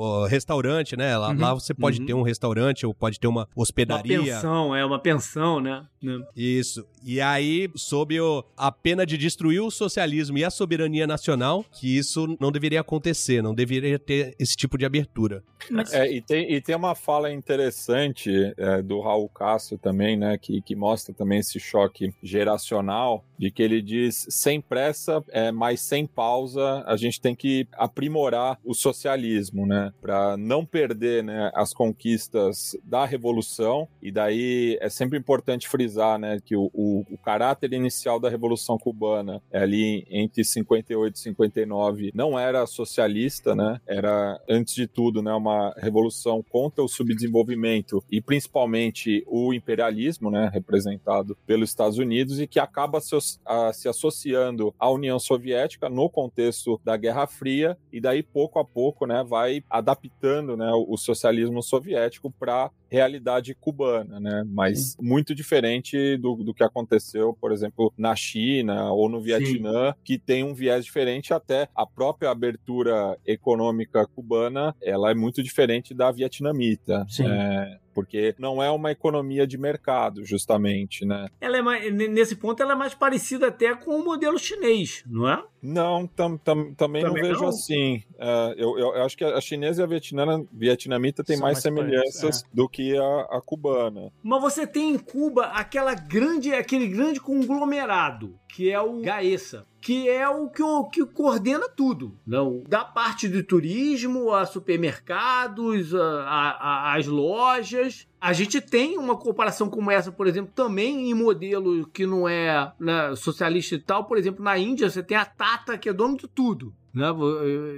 ó, 0.02 0.26
restaurante, 0.26 0.96
né? 0.96 1.16
Lá, 1.16 1.28
Uhum. 1.30 1.38
lá 1.40 1.54
você 1.54 1.72
pode 1.72 2.00
Uhum. 2.00 2.06
ter 2.06 2.14
um 2.14 2.22
restaurante 2.22 2.84
ou 2.84 2.92
pode 2.92 3.20
ter 3.20 3.28
uma 3.28 3.42
Uma 3.54 3.62
hospedaria. 3.62 4.20
pensão, 4.24 4.74
é 4.74 4.84
uma 4.84 4.98
pensão, 4.98 5.60
né? 5.60 5.86
Né? 6.02 6.20
Isso. 6.36 6.84
E 7.04 7.20
aí, 7.20 7.68
sob 7.74 8.20
o- 8.20 8.44
a 8.56 8.70
pena 8.70 9.04
de 9.06 9.16
destruir 9.16 9.60
o 9.60 9.70
socialismo 9.70 10.36
e 10.38 10.44
a 10.44 10.50
soberania 10.50 11.06
nacional, 11.06 11.64
que 11.76 11.96
isso 11.96 12.36
não 12.40 12.50
deveria 12.50 12.80
acontecer, 12.80 13.42
não 13.42 13.54
deveria 13.54 13.98
ter 13.98 14.34
esse 14.38 14.56
tipo 14.56 14.78
de 14.78 14.84
abertura. 14.84 15.42
Mas, 15.70 15.92
É, 15.92 16.10
e, 16.10 16.20
tem, 16.22 16.52
e 16.52 16.60
tem 16.60 16.74
uma 16.74 16.94
fala 16.94 17.30
interessante 17.32 18.30
é, 18.56 18.82
do 18.82 19.00
Raul 19.00 19.28
Castro 19.28 19.76
também, 19.76 20.16
né, 20.16 20.38
que, 20.38 20.62
que 20.62 20.74
mostra 20.74 21.14
também 21.14 21.40
esse 21.40 21.60
choque 21.60 22.12
geracional, 22.22 23.24
de 23.38 23.50
que 23.50 23.62
ele 23.62 23.82
diz 23.82 24.26
sem 24.28 24.60
pressa, 24.60 25.22
é, 25.28 25.52
mas 25.52 25.80
sem 25.80 26.06
pausa, 26.06 26.82
a 26.86 26.96
gente 26.96 27.20
tem 27.20 27.34
que 27.34 27.66
aprimorar 27.72 28.58
o 28.64 28.74
socialismo, 28.74 29.66
né, 29.66 29.92
para 30.00 30.36
não 30.36 30.64
perder, 30.64 31.22
né, 31.22 31.50
as 31.54 31.72
conquistas 31.72 32.76
da 32.84 33.04
revolução. 33.04 33.88
E 34.02 34.10
daí 34.10 34.78
é 34.80 34.88
sempre 34.88 35.18
importante 35.18 35.68
frisar, 35.68 36.18
né, 36.18 36.38
que 36.44 36.56
o, 36.56 36.70
o, 36.72 37.04
o 37.10 37.18
caráter 37.18 37.72
inicial 37.72 38.18
da 38.18 38.28
revolução 38.28 38.78
cubana 38.78 39.42
é 39.50 39.60
ali 39.60 40.06
entre 40.10 40.44
58 40.44 41.14
e 41.14 41.18
59 41.18 42.10
não 42.14 42.38
era 42.38 42.66
socialista, 42.66 43.54
né, 43.54 43.80
era 43.86 44.40
antes 44.48 44.74
de 44.74 44.86
tudo, 44.86 45.22
né, 45.22 45.32
uma 45.32 45.74
revolução 45.78 46.42
contra 46.48 46.82
o 46.82 46.88
subdesenvolvimento 46.88 48.02
e 48.10 48.20
principalmente 48.20 49.24
o 49.26 49.52
imperialismo, 49.52 50.30
né, 50.30 50.50
representado 50.52 51.36
pelos 51.46 51.70
Estados 51.70 51.98
Unidos 51.98 52.40
e 52.40 52.46
que 52.46 52.58
acaba 52.58 53.00
se, 53.00 53.14
a, 53.44 53.72
se 53.72 53.88
associando 53.88 54.74
à 54.78 54.90
União 54.90 55.18
Soviética 55.18 55.88
no 55.88 56.08
contexto 56.08 56.80
da 56.84 56.96
Guerra 56.96 57.26
Fria 57.26 57.76
e 57.92 58.00
daí 58.00 58.22
pouco 58.22 58.58
a 58.58 58.64
pouco, 58.64 59.06
né, 59.06 59.24
vai 59.24 59.62
adaptando, 59.68 60.56
né, 60.56 60.70
o 60.72 60.96
socialismo 60.96 61.62
soviético 61.62 62.30
para 62.30 62.70
realidade 62.88 63.54
cubana, 63.54 64.20
né? 64.20 64.44
Mas 64.46 64.92
Sim. 64.92 64.96
muito 65.00 65.34
diferente 65.34 66.16
do, 66.18 66.36
do 66.36 66.54
que 66.54 66.62
aconteceu, 66.62 67.36
por 67.40 67.52
exemplo, 67.52 67.92
na 67.96 68.14
China 68.14 68.92
ou 68.92 69.08
no 69.08 69.20
Vietnã, 69.20 69.92
Sim. 69.92 69.98
que 70.04 70.18
tem 70.18 70.44
um 70.44 70.54
viés 70.54 70.84
diferente 70.84 71.34
até 71.34 71.68
a 71.74 71.84
própria 71.84 72.30
abertura 72.30 73.18
econômica 73.26 74.06
cubana, 74.06 74.74
ela 74.80 75.10
é 75.10 75.14
muito 75.14 75.42
diferente 75.42 75.94
da 75.94 76.10
vietnamita. 76.10 77.04
Sim. 77.08 77.26
É, 77.26 77.78
porque 77.96 78.34
não 78.38 78.62
é 78.62 78.70
uma 78.70 78.92
economia 78.92 79.46
de 79.46 79.56
mercado, 79.56 80.22
justamente, 80.22 81.06
né? 81.06 81.28
Ela 81.40 81.56
é 81.56 81.62
mais, 81.62 81.94
nesse 81.94 82.36
ponto 82.36 82.62
ela 82.62 82.74
é 82.74 82.76
mais 82.76 82.92
parecida 82.92 83.46
até 83.46 83.74
com 83.74 83.98
o 83.98 84.04
modelo 84.04 84.38
chinês, 84.38 85.02
não 85.06 85.26
é? 85.26 85.42
Não, 85.66 86.06
tam, 86.06 86.38
tam, 86.38 86.72
também, 86.74 86.74
também, 86.74 87.02
não 87.02 87.12
vejo 87.14 87.40
não? 87.40 87.48
assim. 87.48 87.96
Uh, 88.14 88.54
eu, 88.56 88.78
eu, 88.78 89.02
acho 89.04 89.16
que 89.16 89.24
a 89.24 89.40
chinesa 89.40 89.82
e 89.82 89.84
a 89.84 89.86
vietnamita, 89.86 90.48
vietnamita 90.52 91.24
têm 91.24 91.36
mais, 91.36 91.54
mais, 91.54 91.62
semelhanças 91.62 92.42
é. 92.42 92.46
do 92.52 92.68
que 92.68 92.96
a, 92.96 93.20
a, 93.30 93.40
cubana. 93.44 94.12
Mas 94.22 94.40
você 94.40 94.64
tem 94.64 94.92
em 94.92 94.98
Cuba 94.98 95.46
aquela 95.46 95.94
grande, 95.94 96.54
aquele 96.54 96.86
grande 96.86 97.20
conglomerado 97.20 98.38
que 98.56 98.70
é 98.70 98.80
o 98.80 99.02
Gaessa, 99.02 99.66
que 99.82 100.08
é 100.08 100.26
o 100.26 100.48
que, 100.48 100.62
o 100.62 100.84
que 100.84 101.04
coordena 101.04 101.68
tudo. 101.68 102.18
Não, 102.26 102.62
da 102.66 102.86
parte 102.86 103.28
do 103.28 103.42
turismo, 103.42 104.32
a 104.32 104.46
supermercados, 104.46 105.94
a, 105.94 106.22
a, 106.22 106.94
as 106.96 107.06
lojas. 107.06 108.08
A 108.26 108.32
gente 108.32 108.60
tem 108.60 108.98
uma 108.98 109.16
comparação 109.16 109.70
como 109.70 109.88
essa, 109.88 110.10
por 110.10 110.26
exemplo, 110.26 110.50
também 110.52 111.08
em 111.08 111.14
modelo 111.14 111.86
que 111.86 112.04
não 112.04 112.28
é 112.28 112.72
né, 112.76 113.14
socialista 113.14 113.76
e 113.76 113.78
tal. 113.78 114.02
Por 114.02 114.18
exemplo, 114.18 114.42
na 114.42 114.58
Índia 114.58 114.90
você 114.90 115.00
tem 115.00 115.16
a 115.16 115.24
Tata, 115.24 115.78
que 115.78 115.88
é 115.88 115.92
dono 115.92 116.16
de 116.16 116.26
tudo. 116.26 116.74
Né? 116.92 117.06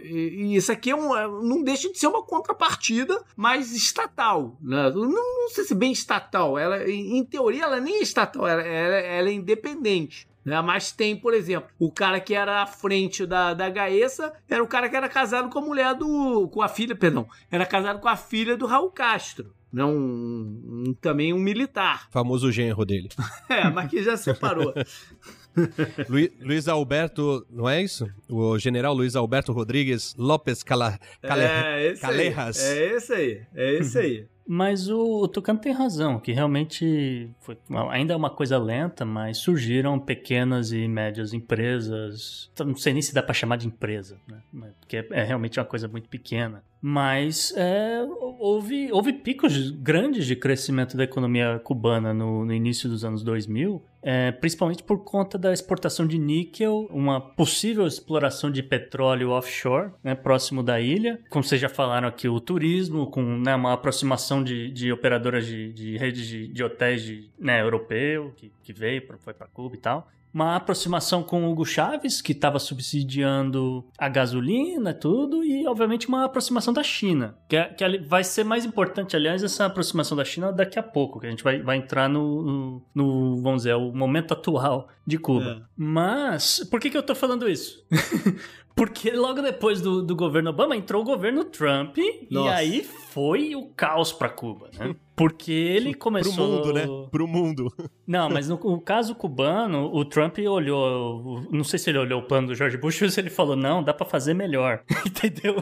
E 0.04 0.56
isso 0.56 0.72
aqui 0.72 0.88
é 0.88 0.96
um, 0.96 1.14
é, 1.14 1.28
não 1.28 1.62
deixa 1.62 1.92
de 1.92 1.98
ser 1.98 2.06
uma 2.06 2.22
contrapartida 2.22 3.22
mais 3.36 3.76
estatal. 3.76 4.56
Né? 4.62 4.90
Não, 4.90 5.10
não 5.10 5.50
sei 5.50 5.64
se 5.64 5.74
bem 5.74 5.92
estatal. 5.92 6.58
Ela, 6.58 6.88
em 6.88 7.22
teoria, 7.26 7.64
ela 7.64 7.78
nem 7.78 7.96
é 7.96 8.02
estatal, 8.02 8.48
ela, 8.48 8.62
ela, 8.62 8.96
ela 8.96 9.28
é 9.28 9.32
independente. 9.32 10.26
Né? 10.46 10.58
Mas 10.62 10.90
tem, 10.90 11.14
por 11.14 11.34
exemplo, 11.34 11.68
o 11.78 11.92
cara 11.92 12.20
que 12.20 12.32
era 12.32 12.62
à 12.62 12.66
frente 12.66 13.26
da, 13.26 13.52
da 13.52 13.68
Gaessa 13.68 14.32
era 14.48 14.64
o 14.64 14.66
cara 14.66 14.88
que 14.88 14.96
era 14.96 15.10
casado 15.10 15.50
com 15.50 15.58
a 15.58 15.62
mulher 15.62 15.94
do. 15.94 16.48
com 16.48 16.62
a 16.62 16.68
filha, 16.68 16.96
perdão. 16.96 17.28
Era 17.50 17.66
casado 17.66 18.00
com 18.00 18.08
a 18.08 18.16
filha 18.16 18.56
do 18.56 18.64
Raul 18.64 18.90
Castro. 18.90 19.57
Não, 19.72 19.92
né? 19.92 19.98
um, 19.98 20.84
um, 20.88 20.94
também 20.94 21.32
um 21.32 21.38
militar. 21.38 22.08
Famoso 22.12 22.50
genro 22.50 22.84
dele. 22.84 23.08
é, 23.48 23.68
mas 23.70 23.90
que 23.90 24.02
já 24.02 24.16
separou. 24.16 24.74
Luiz, 26.08 26.30
Luiz 26.40 26.68
Alberto, 26.68 27.46
não 27.50 27.68
é 27.68 27.82
isso? 27.82 28.08
O 28.28 28.58
general 28.58 28.94
Luiz 28.94 29.16
Alberto 29.16 29.52
Rodrigues 29.52 30.14
Lopes 30.16 30.62
Cala, 30.62 30.98
Cale, 31.20 31.42
é, 31.42 31.94
Calejas. 32.00 32.64
Aí, 32.64 32.78
é 32.78 32.96
esse 32.96 33.12
aí, 33.12 33.42
é 33.54 33.74
esse 33.74 33.98
aí. 33.98 34.26
Mas 34.50 34.88
o, 34.88 35.24
o 35.24 35.28
Tucano 35.28 35.58
tem 35.58 35.72
razão, 35.72 36.18
que 36.18 36.32
realmente 36.32 37.28
foi, 37.38 37.58
ainda 37.90 38.14
é 38.14 38.16
uma 38.16 38.30
coisa 38.30 38.56
lenta, 38.56 39.04
mas 39.04 39.36
surgiram 39.36 39.98
pequenas 39.98 40.72
e 40.72 40.88
médias 40.88 41.34
empresas. 41.34 42.50
Não 42.58 42.74
sei 42.74 42.94
nem 42.94 43.02
se 43.02 43.12
dá 43.12 43.22
para 43.22 43.34
chamar 43.34 43.56
de 43.56 43.66
empresa, 43.66 44.18
né? 44.26 44.70
Porque 44.80 44.96
é, 44.96 45.06
é 45.10 45.22
realmente 45.22 45.60
uma 45.60 45.66
coisa 45.66 45.86
muito 45.86 46.08
pequena. 46.08 46.64
Mas 46.80 47.52
é, 47.58 48.02
houve, 48.38 48.90
houve 48.90 49.12
picos 49.12 49.70
grandes 49.70 50.24
de 50.24 50.34
crescimento 50.34 50.96
da 50.96 51.04
economia 51.04 51.60
cubana 51.62 52.14
no, 52.14 52.46
no 52.46 52.52
início 52.54 52.88
dos 52.88 53.04
anos 53.04 53.22
2000, 53.22 53.82
é, 54.02 54.32
principalmente 54.32 54.82
por 54.82 55.04
conta 55.04 55.36
da 55.36 55.52
exportação 55.52 56.06
de 56.06 56.18
níquel, 56.18 56.88
uma 56.90 57.20
possível 57.20 57.86
exploração 57.86 58.50
de 58.50 58.62
petróleo 58.62 59.30
offshore, 59.30 59.90
né, 60.02 60.14
próximo 60.14 60.62
da 60.62 60.80
ilha. 60.80 61.20
Como 61.28 61.42
vocês 61.42 61.60
já 61.60 61.68
falaram 61.68 62.08
aqui, 62.08 62.28
o 62.28 62.40
turismo, 62.40 63.06
com 63.06 63.22
né, 63.22 63.54
uma 63.54 63.72
aproximação 63.72 64.42
de, 64.42 64.70
de 64.70 64.92
operadoras 64.92 65.46
de, 65.46 65.72
de 65.72 65.96
redes 65.96 66.26
de, 66.26 66.48
de 66.48 66.64
hotéis 66.64 67.02
de, 67.02 67.30
né, 67.38 67.60
europeu, 67.60 68.32
que, 68.36 68.52
que 68.62 68.72
veio, 68.72 69.02
foi 69.18 69.34
para 69.34 69.46
Cuba 69.48 69.74
e 69.74 69.78
tal 69.78 70.08
uma 70.32 70.56
aproximação 70.56 71.22
com 71.22 71.44
o 71.44 71.50
Hugo 71.50 71.64
Chaves, 71.64 72.20
que 72.20 72.32
estava 72.32 72.58
subsidiando 72.58 73.84
a 73.98 74.08
gasolina 74.08 74.92
tudo, 74.94 75.44
e 75.44 75.66
obviamente 75.66 76.08
uma 76.08 76.24
aproximação 76.24 76.72
da 76.72 76.82
China, 76.82 77.36
que, 77.48 77.56
é, 77.56 77.64
que 77.64 77.98
vai 77.98 78.22
ser 78.24 78.44
mais 78.44 78.64
importante, 78.64 79.16
aliás, 79.16 79.42
essa 79.42 79.66
aproximação 79.66 80.16
da 80.16 80.24
China 80.24 80.52
daqui 80.52 80.78
a 80.78 80.82
pouco, 80.82 81.20
que 81.20 81.26
a 81.26 81.30
gente 81.30 81.42
vai, 81.42 81.60
vai 81.60 81.76
entrar 81.76 82.08
no, 82.08 82.42
no, 82.42 82.82
no 82.94 83.42
vamos 83.42 83.62
dizer, 83.62 83.74
o 83.74 83.92
momento 83.92 84.32
atual 84.32 84.88
de 85.06 85.18
Cuba. 85.18 85.62
É. 85.62 85.68
Mas, 85.76 86.66
por 86.70 86.80
que, 86.80 86.90
que 86.90 86.96
eu 86.96 87.02
tô 87.02 87.14
falando 87.14 87.48
isso? 87.48 87.84
Porque 88.78 89.10
logo 89.10 89.42
depois 89.42 89.80
do, 89.80 90.00
do 90.00 90.14
governo 90.14 90.50
Obama 90.50 90.76
entrou 90.76 91.02
o 91.02 91.04
governo 91.04 91.44
Trump 91.44 91.96
Nossa. 92.30 92.48
e 92.48 92.52
aí 92.52 92.84
foi 92.84 93.56
o 93.56 93.66
caos 93.70 94.12
para 94.12 94.28
Cuba, 94.28 94.70
né? 94.78 94.94
Porque 95.18 95.50
ele 95.50 95.94
começou. 95.94 96.32
Pro 96.32 96.44
mundo, 96.44 96.72
né? 96.72 97.08
Pro 97.10 97.26
mundo. 97.26 97.74
Não, 98.06 98.30
mas 98.30 98.48
no, 98.48 98.56
no, 98.56 98.80
caso 98.80 99.14
cubano, 99.14 99.90
o 99.92 100.02
Trump 100.02 100.38
olhou. 100.38 101.46
Não 101.50 101.62
sei 101.62 101.78
se 101.78 101.90
ele 101.90 101.98
olhou 101.98 102.22
o 102.22 102.22
plano 102.22 102.46
do 102.46 102.54
George 102.54 102.78
Bush 102.78 103.02
ou 103.02 103.10
se 103.10 103.20
ele 103.20 103.28
falou, 103.28 103.54
não, 103.54 103.82
dá 103.82 103.92
para 103.92 104.06
fazer 104.06 104.32
melhor. 104.32 104.82
Entendeu? 105.04 105.56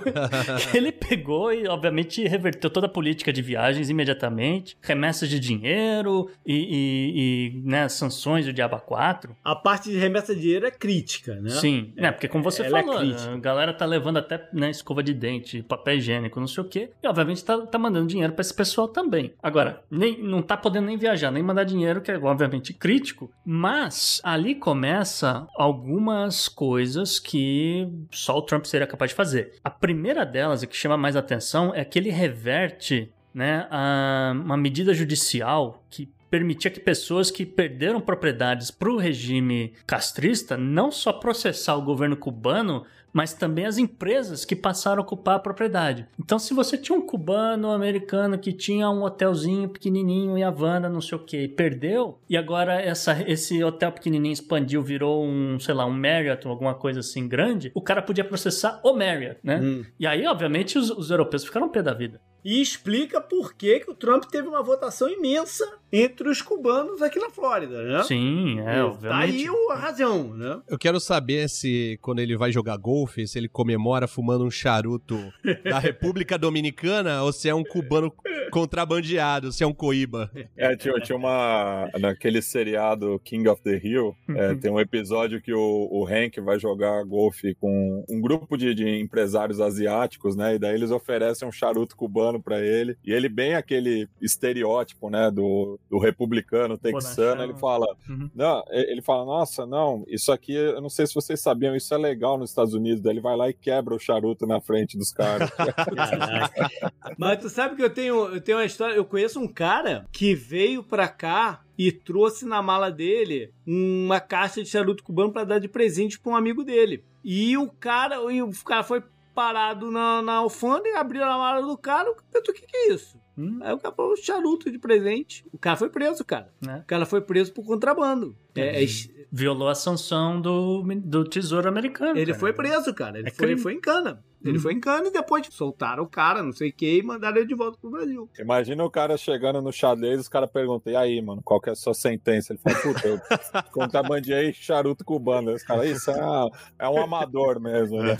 ele 0.73 0.92
pegou 0.92 1.53
e, 1.53 1.66
obviamente, 1.66 2.23
reverteu 2.29 2.71
toda 2.71 2.87
a 2.87 2.88
política 2.88 3.33
de 3.33 3.42
viagens 3.42 3.90
imediatamente, 3.90 4.77
remessas 4.81 5.29
de 5.29 5.40
dinheiro 5.40 6.31
e, 6.47 6.55
e, 6.55 7.57
e 7.57 7.69
né, 7.69 7.88
sanções 7.88 8.47
do 8.47 8.53
Diaba 8.53 8.79
4. 8.79 9.37
A 9.42 9.57
parte 9.57 9.90
de 9.90 9.97
remessa 9.97 10.33
de 10.33 10.42
dinheiro 10.42 10.66
é 10.66 10.71
crítica, 10.71 11.35
né? 11.40 11.51
Sim, 11.51 11.92
é, 11.97 12.03
né? 12.03 12.12
Porque, 12.12 12.29
como 12.29 12.45
você 12.45 12.62
é 12.62 12.71
falou, 12.71 13.03
é 13.03 13.35
a 13.35 13.37
galera 13.38 13.73
tá 13.73 13.85
levando 13.85 14.19
até 14.19 14.49
né, 14.53 14.71
escova 14.71 15.03
de 15.03 15.12
dente, 15.12 15.62
papel 15.62 15.97
higiênico, 15.97 16.38
não 16.38 16.47
sei 16.47 16.62
o 16.62 16.69
quê, 16.69 16.90
e, 17.03 17.09
obviamente, 17.09 17.45
tá, 17.45 17.59
tá 17.66 17.79
mandando 17.79 18.07
dinheiro 18.07 18.35
para 18.35 18.42
esse 18.42 18.55
pessoal 18.55 18.87
também. 18.87 19.33
Agora, 19.46 19.85
nem, 19.88 20.20
não 20.20 20.42
tá 20.42 20.56
podendo 20.56 20.87
nem 20.87 20.96
viajar, 20.96 21.30
nem 21.30 21.40
mandar 21.40 21.62
dinheiro, 21.62 22.00
que 22.00 22.11
é 22.11 22.18
obviamente 22.18 22.74
crítico, 22.74 23.30
mas 23.44 24.20
ali 24.24 24.56
começa 24.56 25.46
algumas 25.54 26.48
coisas 26.48 27.20
que 27.20 27.88
só 28.11 28.37
o 28.37 28.42
Trump 28.42 28.64
seria 28.64 28.88
capaz 28.88 29.12
de 29.12 29.14
fazer. 29.14 29.52
A 29.62 29.70
primeira 29.70 30.26
delas, 30.26 30.64
e 30.64 30.66
que 30.66 30.76
chama 30.76 30.96
mais 30.96 31.14
atenção, 31.14 31.72
é 31.72 31.85
que 31.85 31.96
ele 31.96 32.11
reverte 32.11 33.12
né, 33.32 33.68
a, 33.70 34.32
uma 34.35 34.56
medida 34.56 34.92
judicial 34.92 35.80
que 35.88 36.11
permitia 36.28 36.68
que 36.68 36.80
pessoas 36.80 37.30
que 37.30 37.46
perderam 37.46 38.00
propriedades 38.00 38.72
para 38.72 38.90
o 38.90 38.96
regime 38.96 39.74
castrista 39.87 40.56
não 40.56 40.90
só 40.90 41.12
processar 41.12 41.76
o 41.76 41.82
governo 41.82 42.16
cubano, 42.16 42.85
mas 43.16 43.33
também 43.33 43.64
as 43.64 43.79
empresas 43.79 44.44
que 44.44 44.55
passaram 44.55 45.00
a 45.00 45.02
ocupar 45.02 45.37
a 45.37 45.38
propriedade. 45.38 46.07
Então, 46.20 46.38
se 46.38 46.52
você 46.52 46.76
tinha 46.76 46.98
um 46.98 47.00
cubano, 47.00 47.68
um 47.68 47.70
americano 47.70 48.38
que 48.38 48.52
tinha 48.52 48.90
um 48.90 49.05
hotelzinho 49.05 49.70
pequenininho 49.70 50.37
em 50.37 50.44
Havana, 50.44 50.87
não 50.87 51.00
sei 51.00 51.16
o 51.16 51.24
que, 51.24 51.44
e 51.44 51.48
perdeu, 51.48 52.18
e 52.29 52.37
agora 52.37 52.79
essa, 52.79 53.24
esse 53.26 53.64
hotel 53.64 53.90
pequenininho 53.90 54.35
expandiu, 54.35 54.83
virou 54.83 55.24
um, 55.24 55.59
sei 55.59 55.72
lá, 55.72 55.87
um 55.87 55.94
Marriott 55.94 56.46
ou 56.46 56.52
alguma 56.52 56.74
coisa 56.74 57.00
assim 57.00 57.26
grande, 57.26 57.72
o 57.74 57.81
cara 57.81 58.02
podia 58.02 58.22
processar 58.22 58.83
o 58.85 58.92
Marriott, 58.92 59.40
né? 59.42 59.61
Hum. 59.62 59.83
E 59.98 60.07
aí, 60.07 60.26
obviamente, 60.26 60.76
os, 60.76 60.90
os 60.90 61.11
europeus 61.11 61.42
ficaram 61.42 61.70
pé 61.70 61.83
da 61.83 61.94
vida 61.94 62.20
e 62.46 62.62
explica 62.62 63.20
por 63.20 63.54
que, 63.54 63.80
que 63.80 63.90
o 63.90 63.94
Trump 63.94 64.22
teve 64.26 64.46
uma 64.46 64.62
votação 64.62 65.09
imensa 65.09 65.68
entre 65.92 66.28
os 66.28 66.40
cubanos 66.40 67.02
aqui 67.02 67.18
na 67.18 67.28
Flórida, 67.28 67.82
né? 67.82 68.04
Sim, 68.04 68.61
é, 68.61 68.85
obviamente. 68.85 69.02
Tá 69.02 69.18
aí 69.18 69.46
a 69.72 69.74
razão, 69.74 70.32
né? 70.32 70.61
Eu 70.68 70.78
quero 70.78 71.00
saber 71.00 71.48
se, 71.48 71.98
quando 72.00 72.20
ele 72.20 72.37
vai 72.37 72.52
jogar 72.52 72.76
golfe, 72.76 73.26
se 73.26 73.37
ele 73.37 73.48
comemora 73.48 74.06
fumando 74.06 74.44
um 74.44 74.50
charuto 74.50 75.18
da 75.64 75.80
República 75.80 76.38
Dominicana 76.38 77.22
ou 77.24 77.32
se 77.32 77.48
é 77.48 77.54
um 77.54 77.64
cubano 77.64 78.12
contrabandeado, 78.52 79.50
se 79.50 79.64
é 79.64 79.66
um 79.66 79.74
coíba. 79.74 80.30
É, 80.56 80.76
tinha, 80.76 80.94
tinha 81.00 81.18
uma. 81.18 81.88
Naquele 81.98 82.40
seriado 82.40 83.20
King 83.24 83.48
of 83.48 83.61
the 83.62 83.80
Hill, 83.82 84.14
é, 84.37 84.54
tem 84.54 84.70
um 84.70 84.78
episódio 84.78 85.42
que 85.42 85.52
o, 85.52 85.88
o 85.90 86.06
Hank 86.06 86.40
vai 86.40 86.59
jogar 86.59 87.04
golfe 87.04 87.54
com 87.56 88.04
um 88.09 88.20
grupo 88.20 88.56
de, 88.56 88.72
de 88.74 89.00
empresários 89.00 89.61
asiáticos, 89.61 90.37
né? 90.37 90.54
E 90.54 90.59
daí 90.59 90.74
eles 90.74 90.90
oferecem 90.90 91.46
um 91.46 91.52
charuto 91.52 91.96
cubano 91.96 92.36
pra 92.40 92.61
ele. 92.61 92.96
E 93.05 93.12
ele, 93.12 93.29
bem 93.29 93.55
aquele 93.55 94.09
estereótipo, 94.20 95.11
né? 95.11 95.31
Do, 95.31 95.79
do 95.90 95.99
republicano 95.99 96.79
texano, 96.79 97.42
ele 97.42 97.55
fala. 97.55 97.87
Uhum. 98.09 98.31
Não, 98.35 98.62
ele 98.70 99.03
fala, 99.03 99.25
nossa, 99.25 99.66
não, 99.66 100.05
isso 100.09 100.33
aqui, 100.33 100.55
eu 100.55 100.81
não 100.81 100.88
sei 100.88 101.07
se 101.07 101.14
vocês 101.14 101.40
sabiam, 101.40 101.77
isso 101.77 101.92
é 101.94 101.99
legal 101.99 102.38
nos 102.38 102.51
Estados 102.51 102.75
Unidos. 102.75 103.01
Daí 103.01 103.14
ele 103.14 103.20
vai 103.20 103.37
lá 103.37 103.49
e 103.49 103.55
quebra 103.55 103.94
o 103.94 103.99
charuto 103.99 104.46
na 104.46 104.61
frente 104.61 104.96
dos 104.96 105.12
caras. 105.12 105.51
Mas 107.18 107.40
tu 107.40 107.49
sabe 107.49 107.77
que 107.77 107.83
eu 107.83 107.90
tenho, 107.90 108.35
eu 108.35 108.40
tenho 108.40 108.59
uma 108.59 108.64
história. 108.64 108.94
Eu 108.94 109.05
conheço 109.05 109.40
um 109.40 109.49
cara 109.49 110.07
que 110.12 110.35
veio 110.35 110.83
pra 110.83 111.09
cá 111.09 111.62
e 111.79 111.92
trouxe 111.92 112.46
na 112.46 112.62
mala 112.62 112.90
dele 112.90 113.53
uma 113.66 114.20
caixa 114.20 114.62
de 114.62 114.68
charuto 114.68 115.03
cubano 115.03 115.33
pra 115.33 115.44
dar 115.44 115.59
de 115.59 115.68
presente 115.68 116.18
pra 116.18 116.33
um 116.33 116.37
amigo 116.37 116.64
dele. 116.64 117.05
E 117.25 117.57
o 117.57 117.68
cara, 117.68 118.16
e 118.33 118.42
o 118.42 118.51
cara 118.64 118.83
foi 118.83 119.03
parado 119.37 119.90
na, 119.90 120.22
na 120.22 120.33
alfândega, 120.37 120.99
abriu 120.99 121.22
a 121.22 121.37
mala 121.37 121.61
do 121.61 121.77
cara, 121.77 122.11
o 122.11 122.14
que, 122.42 122.53
que 122.53 122.77
é 122.77 122.92
isso? 122.94 123.20
Hum, 123.37 123.59
Aí 123.62 123.75
o 123.75 123.79
cara 123.79 123.94
falou 123.94 124.16
charuto 124.16 124.70
de 124.72 124.79
presente. 124.79 125.44
O 125.53 125.59
cara 125.59 125.77
foi 125.77 125.90
preso, 125.90 126.25
cara. 126.25 126.51
né? 126.59 126.79
O 126.83 126.87
cara 126.87 127.05
foi 127.05 127.20
preso 127.20 127.53
por 127.53 127.66
contrabando. 127.66 128.35
É, 128.61 128.83
é, 128.83 128.87
Violou 129.33 129.69
a 129.69 129.75
sanção 129.75 130.40
do, 130.40 130.83
do 131.05 131.25
Tesouro 131.25 131.69
Americano. 131.69 132.16
ele 132.16 132.27
cara. 132.27 132.38
foi 132.38 132.53
preso, 132.53 132.95
cara. 132.95 133.19
Ele 133.19 133.29
É 133.29 133.31
foi, 133.33 133.47
crime. 133.49 133.61
foi 133.61 133.73
em 133.75 133.81
cana. 133.81 134.25
Ele 134.45 134.57
Uhum. 134.59 134.61
foi 134.62 134.73
em 134.75 134.81
cana 134.81 135.09
e 135.09 135.11
depois 135.11 135.45
soltaram 135.51 136.05
o 136.05 136.07
cara, 136.09 136.40
não 136.40 136.53
sei 136.53 136.69
o 136.69 136.73
que, 136.73 136.99
e 136.99 137.03
mandaram 137.03 137.38
ele 137.38 137.47
de 137.47 137.55
volta 137.55 137.77
pro 137.81 137.90
Brasil. 137.90 138.31
Imagina 138.38 138.85
o 138.85 138.90
cara 138.90 139.16
chegando 139.16 139.61
no 139.61 139.73
xadrez, 139.73 140.21
os 140.21 140.29
caras 140.29 140.49
perguntam, 140.49 140.92
e 140.92 140.97
aí, 140.97 141.21
mano, 141.21 141.42
qual 141.45 141.61
que 141.61 141.69
é 141.69 141.73
a 141.73 141.75
sua 141.77 141.95
sentença? 141.95 142.53
Ele 142.53 142.61
fala, 142.62 142.77
puta, 142.77 143.09
eu 143.09 143.19
contrabandeei 143.73 144.53
charuto 144.53 145.05
cubano. 145.05 145.53
Os 145.53 145.64
caras, 145.64 145.90
isso 145.90 146.11
é, 146.12 146.49
é 146.79 146.88
um 146.88 147.03
amador 147.03 147.59
mesmo, 147.59 148.01
né? 148.01 148.16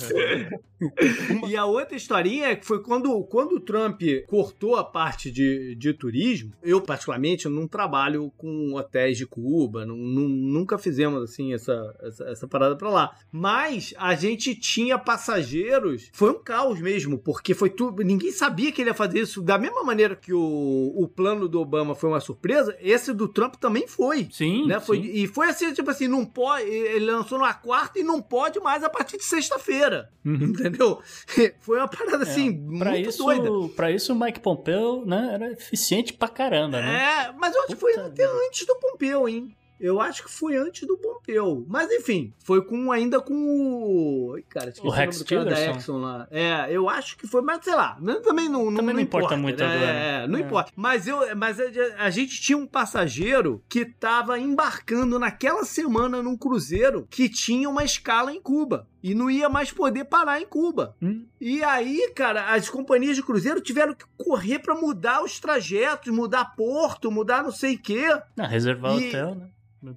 E 1.49 1.57
a 1.57 1.65
outra 1.65 1.97
historinha 1.97 2.49
é 2.49 2.57
que 2.57 2.67
foi 2.67 2.83
quando, 2.83 3.23
quando 3.25 3.53
o 3.57 3.61
Trump 3.61 4.01
cortou 4.27 4.77
a 4.77 4.85
parte 4.85 5.31
de, 5.31 5.75
de 5.77 5.93
turismo. 5.95 6.53
Eu, 6.63 6.81
particularmente, 6.81 7.49
não 7.49 7.69
trabalho 7.69 8.33
com 8.37 8.75
hotéis 8.75 9.17
de 9.17 9.27
Cuba, 9.27 9.87
não- 9.87 9.97
não- 9.97 10.26
nunca 10.29 10.79
fizemos 10.79 11.23
assim 11.23 11.53
essa, 11.55 11.97
essa, 12.03 12.25
essa 12.25 12.49
parada 12.49 12.77
pra 12.77 12.91
lá. 12.91 13.17
Mas 13.31 13.95
a 13.99 14.15
gente 14.15 14.55
tinha 14.55 14.99
passageiros. 14.99 16.11
Foi 16.13 16.31
um 16.31 16.43
caos 16.43 16.81
mesmo, 16.81 17.19
porque 17.19 17.55
foi 17.55 17.71
tudo. 17.71 18.03
Ninguém 18.03 18.33
sabia 18.33 18.73
que 18.73 18.81
ele 18.83 18.91
ia 18.91 18.95
fazer 18.95 19.21
isso. 19.21 19.43
Da 19.43 19.59
mesma 19.59 19.83
maneira 19.85 20.17
que 20.17 20.33
o, 20.33 20.93
o 20.97 21.09
plano 21.09 21.49
do 21.49 21.61
Obama 21.61 21.95
foi 21.95 22.11
uma 22.11 22.21
surpresa, 22.21 22.77
esse 22.81 23.13
do 23.13 23.29
Trump 23.29 23.55
também 23.57 23.87
foi. 23.87 24.29
Sim, 24.31 24.67
Né? 24.67 24.81
Foi, 24.81 24.99
sim. 25.03 25.11
e 25.13 25.27
foi 25.27 25.49
assim, 25.49 25.73
tipo 25.73 25.91
assim, 25.91 26.09
não 26.09 26.25
pode. 26.25 26.69
Ele 26.69 27.07
lançou 27.07 27.39
na 27.39 27.55
quarta 27.55 27.99
e 27.99 28.03
não 28.03 28.21
pode 28.21 28.61
mais 28.61 28.83
a 28.83 28.91
partir 28.91 29.17
de 29.17 29.25
sexta-feira. 29.25 30.11
Uhum. 30.25 30.35
Entendeu? 30.35 31.01
Foi 31.61 31.79
uma 31.79 31.89
parada 31.89 32.25
assim, 32.25 32.49
É, 32.49 32.79
pra 32.79 32.91
muito 32.91 33.09
isso, 33.09 33.25
doida. 33.25 33.49
Pra 33.75 33.91
isso 33.91 34.13
o 34.13 34.19
Mike 34.19 34.41
Pompeo, 34.41 35.05
né, 35.07 35.31
era 35.33 35.53
eficiente 35.53 36.13
pra 36.13 36.29
caramba, 36.29 36.81
né? 36.81 37.29
É, 37.29 37.33
mas 37.33 37.55
eu 37.55 37.61
acho 37.63 37.69
que 37.69 37.77
foi 37.77 37.95
até 37.95 38.25
antes 38.25 38.67
do 38.67 38.75
Pompeu, 38.77 39.29
hein? 39.29 39.57
Eu 39.79 40.01
acho 40.01 40.25
que 40.25 40.31
foi 40.31 40.57
antes 40.57 40.87
do 40.87 40.97
Pompeu. 40.97 41.65
Mas 41.69 41.91
enfim, 41.91 42.33
foi 42.45 42.63
com 42.65 42.91
ainda 42.93 43.21
com 43.21 43.35
o. 43.35 44.39
Cara, 44.49 44.69
esqueci 44.71 44.87
O 44.87 44.91
o, 44.91 44.93
Rex 44.93 45.17
nome 45.19 45.25
do 45.45 45.47
cara 45.51 45.51
da. 45.67 45.71
Exxon 45.79 45.99
lá. 45.99 46.27
É, 46.31 46.67
eu 46.71 46.89
acho 46.89 47.17
que 47.19 47.27
foi, 47.27 47.43
mas 47.43 47.63
sei 47.65 47.75
lá. 47.75 47.97
não- 48.01 48.23
Também 48.23 48.49
não, 48.49 48.67
não, 48.71 48.77
Também 48.77 48.95
não 48.95 49.01
importa 49.03 49.37
muito 49.37 49.59
né? 49.59 49.67
agora. 49.67 49.91
É, 49.91 50.27
não 50.27 50.39
É. 50.39 50.43
importa. 50.43 50.73
Mas, 50.75 51.07
eu, 51.07 51.19
mas 51.37 51.59
a, 51.99 52.11
gente 52.11 52.41
tinha 52.41 52.57
um 52.57 52.67
passageiro 52.67 53.63
que 53.69 53.85
tava 53.85 54.39
embarcando 54.39 55.19
naquela 55.19 55.65
semana 55.65 56.23
num 56.23 56.37
cruzeiro 56.37 57.07
que 57.11 57.29
tinha 57.29 57.69
uma 57.69 57.85
escala 57.85 58.33
em 58.33 58.41
Cuba. 58.41 58.89
E 59.03 59.15
não 59.15 59.31
ia 59.31 59.49
mais 59.49 59.71
poder 59.71 60.05
parar 60.07 60.41
em 60.41 60.47
Cuba. 60.47 60.97
Hum. 61.01 61.27
E 61.41 61.63
aí, 61.63 62.11
cara, 62.15 62.53
as 62.53 62.69
companhias 62.69 63.15
de 63.15 63.23
cruzeiro 63.23 63.61
tiveram 63.61 63.95
que 63.95 64.05
correr 64.19 64.59
pra 64.59 64.75
mudar 64.75 65.23
os 65.23 65.39
trajetos, 65.39 66.13
mudar 66.13 66.57
porto, 66.57 67.11
mudar 67.11 67.45
não 67.45 67.53
sei 67.53 67.75
o 67.77 67.79
quê. 67.79 68.05
Ah, 68.37 68.47
reservar 68.49 68.99
E- 69.01 69.09
hotel, 69.09 69.35
né? 69.37 69.49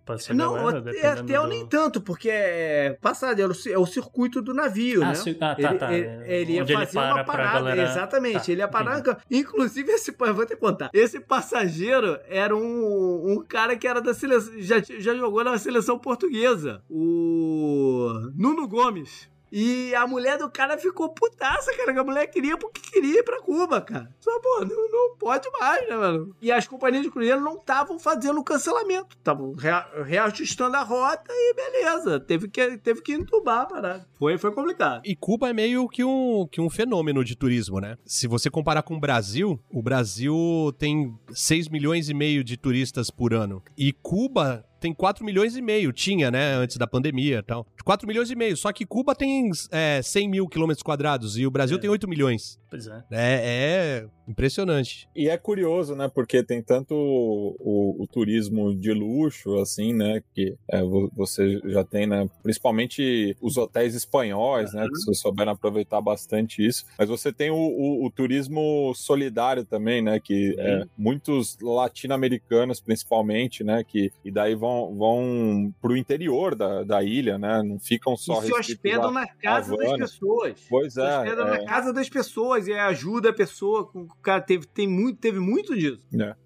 Pra 0.06 0.16
essa 0.16 0.34
não, 0.34 0.54
galera, 0.54 0.80
até, 0.92 1.08
até 1.08 1.42
do- 1.42 1.48
nem 1.48 1.66
tanto, 1.66 2.00
porque 2.02 2.30
é 2.30 2.98
passado, 3.02 3.40
é 3.40 3.48
o, 3.48 3.52
é 3.72 3.78
o 3.80 3.86
circuito 3.86 4.42
do 4.42 4.54
navio, 4.54 5.02
Ah, 5.02 5.08
né? 5.08 5.16
ci- 5.16 5.38
ah, 5.40 5.56
tá, 5.56 5.70
ele, 5.70 5.80
tá. 5.80 5.94
ele- 5.94 6.08
ele 6.32 6.54
ia 6.54 6.62
ele 6.62 6.74
fazer 6.74 6.92
para 6.94 7.16
uma 7.16 7.24
parada, 7.24 7.54
galera- 7.60 7.84
exatamente. 7.84 8.46
Tá, 8.46 8.52
ele 8.52 8.62
ia 8.62 8.68
parar. 8.68 9.00
entendi. 9.00 9.18
Inclusive, 9.32 9.92
esse, 9.92 10.12
vou 10.12 10.46
te 10.46 10.56
contar. 10.58 10.90
Esse 10.94 11.20
passageiro 11.20 12.20
era 12.28 12.56
um, 12.56 13.32
um 13.32 13.44
cara 13.48 13.76
que 13.76 13.88
era 13.88 14.02
da 14.02 14.14
seleção, 14.14 14.54
já, 14.60 14.80
já 14.82 15.16
jogou 15.16 15.44
na 15.44 15.58
seleção 15.58 15.98
portuguesa, 15.98 16.84
o 16.90 18.32
Nuno 18.36 18.68
Gomes. 18.68 19.30
E 19.52 19.94
a 19.96 20.06
mulher 20.06 20.38
do 20.38 20.50
cara 20.50 20.78
ficou 20.78 21.10
putaça, 21.10 21.76
cara, 21.76 21.94
que 21.94 22.00
a 22.00 22.04
mulher 22.04 22.28
queria 22.28 22.58
porque 22.58 22.82
queria 22.82 23.20
ir 23.20 23.24
pra 23.24 23.42
Cuba, 23.42 23.82
cara. 23.82 24.14
Só, 24.20 24.32
pô, 24.40 24.66
não, 24.66 24.90
não 24.92 25.16
pode 25.18 25.50
mais, 25.60 25.88
né, 25.90 25.96
mano? 25.96 26.36
E 26.42 26.52
as 26.52 26.68
companhias 26.68 27.04
de 27.04 27.10
cruzeiro 27.12 27.42
não 27.42 27.56
estavam 27.56 27.98
fazendo 28.00 28.40
o 28.40 28.44
cancelamento, 28.44 29.16
estavam 29.18 29.54
rea- 29.54 29.88
reajustando 30.06 30.76
a 30.78 30.84
rota 30.84 31.32
e 31.32 31.54
beleza. 31.54 32.20
Teve 32.20 32.48
que, 32.48 32.78
teve 32.78 33.02
que 33.02 33.14
entubar 33.14 33.62
a 33.62 33.66
parada. 33.66 34.08
Foi, 34.18 34.38
foi 34.38 34.52
complicado. 34.52 35.02
E 35.06 35.16
Cuba 35.16 35.50
é 35.50 35.54
meio 35.54 35.88
que 35.88 36.04
um, 36.04 36.48
que 36.52 36.62
um 36.62 36.70
fenômeno 36.70 37.24
de 37.24 37.36
turismo, 37.36 37.80
né? 37.80 37.98
Se 38.06 38.28
você 38.28 38.50
comparar 38.50 38.84
com 38.84 38.96
o 38.96 39.00
Brasil, 39.00 39.60
o 39.72 39.82
Brasil 39.82 40.36
tem 40.78 41.18
6 41.32 41.70
milhões 41.70 42.10
e 42.10 42.14
meio 42.14 42.44
de 42.44 42.56
turistas 42.58 43.10
por 43.10 43.34
ano. 43.34 43.64
E 43.78 43.92
Cuba 43.94 44.66
tem 44.80 44.94
4 44.94 45.24
milhões 45.26 45.56
e 45.58 45.62
meio, 45.62 45.92
tinha, 45.92 46.32
né, 46.32 46.54
antes 46.54 46.78
da 46.78 46.88
pandemia 46.88 47.40
e 47.40 47.44
tal. 47.44 47.66
4 47.84 48.08
milhões 48.08 48.30
e 48.32 48.36
meio, 48.36 48.56
só 48.58 48.72
que 48.72 48.86
Cuba 48.86 49.14
tem 49.16 49.50
é, 49.72 50.02
100 50.02 50.28
mil 50.30 50.48
quilômetros 50.48 50.84
quadrados 50.84 51.38
e 51.38 51.46
o 51.46 51.52
Brasil 51.52 51.78
É. 51.78 51.80
tem 51.82 51.90
8 51.90 52.08
milhões. 52.08 52.60
Pois 52.70 52.86
é. 52.88 53.04
É, 53.12 54.04
é 54.04 54.06
impressionante. 54.30 55.10
E 55.16 55.28
é 55.28 55.36
curioso, 55.38 55.96
né? 55.96 56.08
Porque 56.14 56.44
tem 56.44 56.62
tanto 56.62 56.94
o, 56.94 57.56
o- 57.60 58.04
o 58.04 58.08
turismo 58.08 58.76
de 58.76 58.94
luxo, 58.94 59.56
assim, 59.58 59.92
né? 59.92 60.22
Que 60.36 60.56
é, 60.70 60.82
vo- 60.84 61.12
você 61.16 61.60
já 61.66 61.84
tem, 61.84 62.06
né? 62.06 62.30
Principalmente 62.44 63.36
os 63.42 63.58
hotéis 63.58 63.96
espanhóis, 63.96 64.72
né? 64.72 64.84
Que 64.88 65.00
vocês 65.00 65.20
souberam 65.20 65.54
aproveitar 65.54 66.00
bastante 66.00 66.64
isso. 66.64 66.86
Mas 66.98 67.10
você 67.10 67.34
tem 67.34 67.50
o, 67.50 67.56
o- 67.56 68.06
o 68.06 68.12
turismo 68.12 68.94
solidário 68.96 69.66
também, 69.66 70.00
né? 70.04 70.20
Que 70.20 70.56
é, 70.60 70.84
muitos 70.96 71.58
latino-americanos, 71.60 72.80
principalmente, 72.80 73.64
né? 73.64 73.84
Que, 73.84 74.12
e 74.24 74.32
daí 74.32 74.54
vão, 74.56 74.69
vão 74.98 75.74
pro 75.82 75.96
interior 75.98 76.56
da, 76.56 76.84
da 76.84 77.04
ilha, 77.04 77.38
né? 77.38 77.62
Não 77.64 77.80
ficam 77.80 78.16
só 78.18 78.42
e 78.44 78.46
se 78.48 78.54
hospedam 78.54 79.12
na 79.12 79.28
casa 79.28 79.76
das 79.76 79.94
pessoas. 79.98 80.60
Pois 80.70 80.94
Se 80.94 81.02
é, 81.02 81.18
hospedam 81.20 81.48
é. 81.48 81.52
na 81.60 81.66
casa 81.66 81.94
das 81.94 82.10
pessoas 82.10 82.68
e 82.68 82.74
ajuda 82.74 83.30
a 83.30 83.34
pessoa. 83.34 83.86
com- 83.86 84.04
O 84.04 84.22
cara 84.22 84.42
teve, 84.42 84.66
tem 84.68 84.88
muito, 84.88 85.20
teve 85.20 85.40
muito 85.40 85.76
disso. 85.78 86.00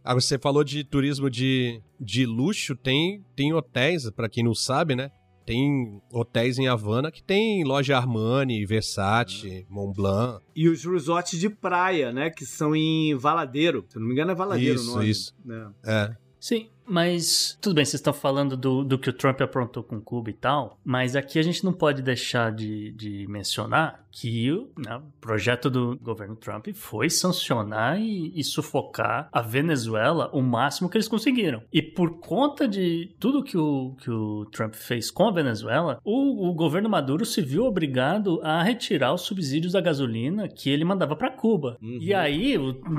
Agora, 0.04 0.22
você 0.22 0.38
falou 0.40 0.64
de 0.64 0.84
turismo 0.84 1.30
de, 1.30 1.82
de 2.00 2.26
luxo, 2.26 2.76
tem, 2.76 3.24
tem 3.36 3.54
hotéis, 3.54 4.10
pra 4.12 4.30
quem 4.30 4.44
não 4.44 4.54
sabe, 4.56 4.96
né? 4.96 5.10
Tem 5.46 6.02
hotéis 6.10 6.58
em 6.58 6.70
Havana 6.70 7.12
que 7.12 7.22
tem 7.22 7.66
loja 7.66 7.98
Armani, 7.98 8.66
Versace, 8.66 9.66
Montblanc. 9.70 10.42
E 10.56 10.70
os 10.70 10.86
resorts 10.86 11.38
de 11.38 11.50
praia, 11.50 12.14
né? 12.14 12.30
Que 12.30 12.46
são 12.46 12.74
em 12.74 13.14
Valadeiro. 13.16 13.86
Se 13.90 14.00
não 14.00 14.08
me 14.08 14.14
engano, 14.14 14.32
é 14.32 14.36
Valadeiro 14.36 14.76
Isso, 14.76 14.92
o 14.92 14.96
nome. 14.96 15.10
isso. 15.10 15.36
né? 15.44 15.70
É. 15.86 16.16
Sim, 16.40 16.70
mas 16.86 17.58
tudo 17.62 17.76
bem, 17.76 17.86
vocês 17.86 17.96
estão 17.96 18.14
falando 18.14 18.58
do, 18.58 18.84
do 18.84 18.98
que 19.00 19.10
o 19.10 19.14
Trump 19.14 19.42
aprontou 19.42 19.84
com 19.84 20.02
Cuba 20.02 20.30
e 20.30 20.34
tal, 20.34 20.80
mas 20.84 21.16
aqui 21.16 21.40
a 21.40 21.44
gente 21.44 21.64
não 21.64 21.74
pode 21.74 22.02
deixar 22.02 22.52
de, 22.52 22.92
de 22.92 23.26
mencionar 23.28 24.03
que 24.14 24.52
o 24.52 24.70
né, 24.78 24.96
o 24.96 25.02
projeto 25.20 25.70
do 25.70 25.98
governo 26.00 26.36
Trump 26.36 26.68
foi 26.74 27.10
sancionar 27.10 28.00
e, 28.00 28.32
e 28.36 28.44
sufocar 28.44 29.28
a 29.32 29.42
Venezuela 29.42 30.30
o 30.32 30.42
máximo 30.42 30.88
que 30.88 30.98
eles 30.98 31.08
conseguiram. 31.08 31.64
E 31.74 31.82
por 31.82 32.20
conta 32.20 32.68
de 32.68 33.16
tudo 33.20 33.44
que 33.44 33.58
o, 33.58 33.96
que 34.00 34.12
o 34.12 34.46
Trump 34.52 34.76
fez 34.76 35.10
com 35.10 35.28
a 35.28 35.32
Venezuela, 35.32 36.00
o, 36.04 36.48
o 36.48 36.54
governo 36.54 36.90
Maduro 36.90 37.26
se 37.26 37.42
viu 37.42 37.66
obrigado 37.66 38.40
a 38.44 38.62
retirar 38.62 39.14
os 39.14 39.22
subsídios 39.22 39.74
da 39.74 39.82
gasolina 39.82 40.48
que 40.48 40.70
ele 40.70 40.86
mandava 40.86 41.16
para 41.16 41.32
Cuba. 41.32 41.78
Uhum. 41.82 41.98
E 42.00 42.14
aí, 42.14 42.56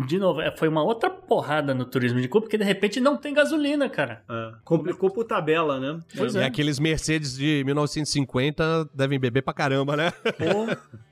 de 0.08 0.18
novo, 0.18 0.40
é, 0.40 0.54
foi 0.56 0.68
uma 0.68 0.82
outra 0.82 1.10
porrada 1.10 1.72
no 1.72 1.84
turismo 1.84 2.20
de 2.20 2.26
Cuba, 2.26 2.42
porque 2.42 2.58
de 2.58 2.64
repente 2.64 3.00
não 3.00 3.16
tem 3.16 3.32
gasolina, 3.32 3.88
cara. 3.88 4.24
É. 4.28 4.52
Complicou 4.64 5.10
por 5.10 5.24
tabela, 5.24 5.78
né? 5.78 6.00
Pois 6.16 6.34
E 6.34 6.38
é. 6.38 6.44
aqueles 6.44 6.80
Mercedes 6.80 7.36
de 7.36 7.62
1950 7.64 8.90
devem 8.92 9.20
beber 9.20 9.42
pra 9.42 9.54
caramba, 9.54 9.96
né? 9.96 10.10
Pô. 10.10 10.94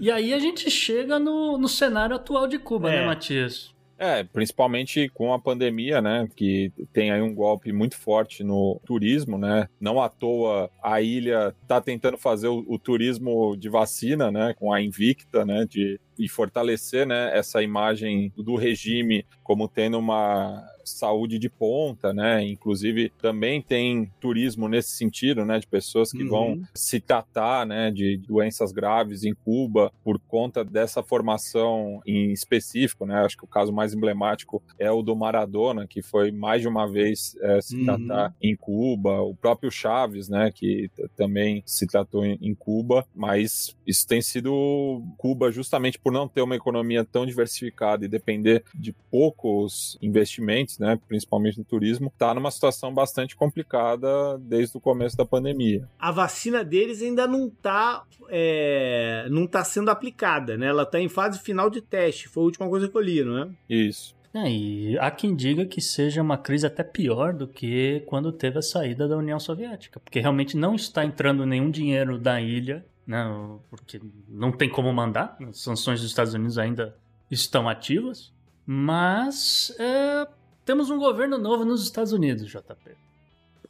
E 0.00 0.10
aí 0.10 0.34
a 0.34 0.38
gente 0.38 0.70
chega 0.70 1.18
no, 1.18 1.56
no 1.56 1.68
cenário 1.68 2.16
atual 2.16 2.46
de 2.46 2.58
Cuba, 2.58 2.92
É. 2.92 3.00
né, 3.00 3.06
Matias? 3.06 3.74
É, 3.98 4.22
principalmente 4.24 5.08
com 5.08 5.32
a 5.32 5.38
pandemia, 5.38 6.02
né? 6.02 6.28
Que 6.36 6.70
tem 6.92 7.10
aí 7.10 7.22
um 7.22 7.34
golpe 7.34 7.72
muito 7.72 7.96
forte 7.96 8.44
no 8.44 8.78
turismo, 8.84 9.38
né? 9.38 9.68
Não 9.80 10.02
à 10.02 10.08
toa 10.08 10.70
a 10.82 11.00
ilha 11.00 11.54
está 11.62 11.80
tentando 11.80 12.18
fazer 12.18 12.48
o, 12.48 12.62
o, 12.68 12.78
turismo 12.78 13.56
de 13.56 13.70
vacina, 13.70 14.30
né? 14.30 14.54
Com 14.58 14.70
a 14.70 14.82
Invicta, 14.82 15.46
né? 15.46 15.64
De, 15.64 15.98
e 16.18 16.28
fortalecer, 16.28 17.06
né? 17.06 17.30
Essa 17.36 17.62
imagem 17.62 18.30
do 18.36 18.54
regime 18.54 19.24
como 19.42 19.66
tendo 19.66 19.98
uma 19.98 20.62
saúde 20.86 21.38
de 21.38 21.48
ponta, 21.48 22.12
né? 22.12 22.42
Inclusive 22.46 23.12
também 23.20 23.60
tem 23.60 24.10
turismo 24.20 24.68
nesse 24.68 24.90
sentido, 24.90 25.44
né? 25.44 25.58
De 25.58 25.66
pessoas 25.66 26.12
que 26.12 26.22
uhum. 26.22 26.28
vão 26.28 26.62
se 26.74 27.00
tratar, 27.00 27.66
né? 27.66 27.90
De 27.90 28.16
doenças 28.16 28.72
graves 28.72 29.24
em 29.24 29.34
Cuba 29.34 29.92
por 30.04 30.18
conta 30.18 30.64
dessa 30.64 31.02
formação 31.02 32.00
em 32.06 32.32
específico, 32.32 33.04
né? 33.06 33.24
Acho 33.24 33.36
que 33.36 33.44
o 33.44 33.48
caso 33.48 33.72
mais 33.72 33.94
emblemático 33.94 34.62
é 34.78 34.90
o 34.90 35.02
do 35.02 35.16
Maradona, 35.16 35.86
que 35.86 36.02
foi 36.02 36.30
mais 36.30 36.62
de 36.62 36.68
uma 36.68 36.86
vez 36.86 37.36
é, 37.40 37.60
se 37.60 37.76
uhum. 37.76 37.84
tratar 37.84 38.34
em 38.40 38.56
Cuba. 38.56 39.20
O 39.22 39.34
próprio 39.34 39.70
Chaves, 39.70 40.28
né? 40.28 40.50
Que 40.54 40.90
também 41.16 41.62
se 41.66 41.86
tratou 41.86 42.24
em, 42.24 42.38
em 42.40 42.54
Cuba, 42.54 43.06
mas 43.14 43.76
isso 43.86 44.06
tem 44.06 44.20
sido 44.22 45.02
Cuba 45.16 45.50
justamente 45.50 45.98
por 45.98 46.12
não 46.12 46.28
ter 46.28 46.42
uma 46.42 46.56
economia 46.56 47.04
tão 47.04 47.26
diversificada 47.26 48.04
e 48.04 48.08
depender 48.08 48.64
de 48.74 48.92
poucos 49.10 49.98
investimentos 50.00 50.75
né, 50.78 50.98
principalmente 51.08 51.58
no 51.58 51.64
turismo, 51.64 52.08
está 52.08 52.34
numa 52.34 52.50
situação 52.50 52.92
bastante 52.92 53.36
complicada 53.36 54.38
desde 54.38 54.76
o 54.76 54.80
começo 54.80 55.16
da 55.16 55.24
pandemia. 55.24 55.88
A 55.98 56.10
vacina 56.10 56.64
deles 56.64 57.02
ainda 57.02 57.26
não 57.26 57.46
está 57.48 58.04
é, 58.28 59.26
não 59.30 59.46
tá 59.46 59.64
sendo 59.64 59.90
aplicada, 59.90 60.56
né? 60.56 60.66
Ela 60.66 60.82
está 60.82 61.00
em 61.00 61.08
fase 61.08 61.38
final 61.38 61.70
de 61.70 61.80
teste. 61.80 62.28
Foi 62.28 62.42
a 62.42 62.46
última 62.46 62.68
coisa 62.68 62.88
que 62.88 62.96
eu 62.96 63.00
li, 63.00 63.24
não 63.24 63.38
é? 63.38 63.48
Isso. 63.68 64.16
É, 64.34 64.50
e 64.50 64.98
há 64.98 65.10
quem 65.10 65.34
diga 65.34 65.64
que 65.64 65.80
seja 65.80 66.20
uma 66.20 66.36
crise 66.36 66.66
até 66.66 66.84
pior 66.84 67.32
do 67.32 67.48
que 67.48 68.02
quando 68.06 68.30
teve 68.30 68.58
a 68.58 68.62
saída 68.62 69.08
da 69.08 69.16
União 69.16 69.40
Soviética, 69.40 69.98
porque 69.98 70.20
realmente 70.20 70.58
não 70.58 70.74
está 70.74 71.02
entrando 71.02 71.46
nenhum 71.46 71.70
dinheiro 71.70 72.18
da 72.18 72.38
ilha, 72.38 72.84
né, 73.06 73.24
porque 73.70 73.98
não 74.28 74.52
tem 74.52 74.68
como 74.68 74.92
mandar, 74.92 75.38
as 75.40 75.60
sanções 75.60 76.02
dos 76.02 76.10
Estados 76.10 76.34
Unidos 76.34 76.58
ainda 76.58 76.94
estão 77.30 77.66
ativas, 77.66 78.30
mas 78.66 79.74
é, 79.78 80.28
temos 80.66 80.90
um 80.90 80.98
governo 80.98 81.38
novo 81.38 81.64
nos 81.64 81.82
Estados 81.82 82.12
Unidos, 82.12 82.48
JP. 82.48 82.96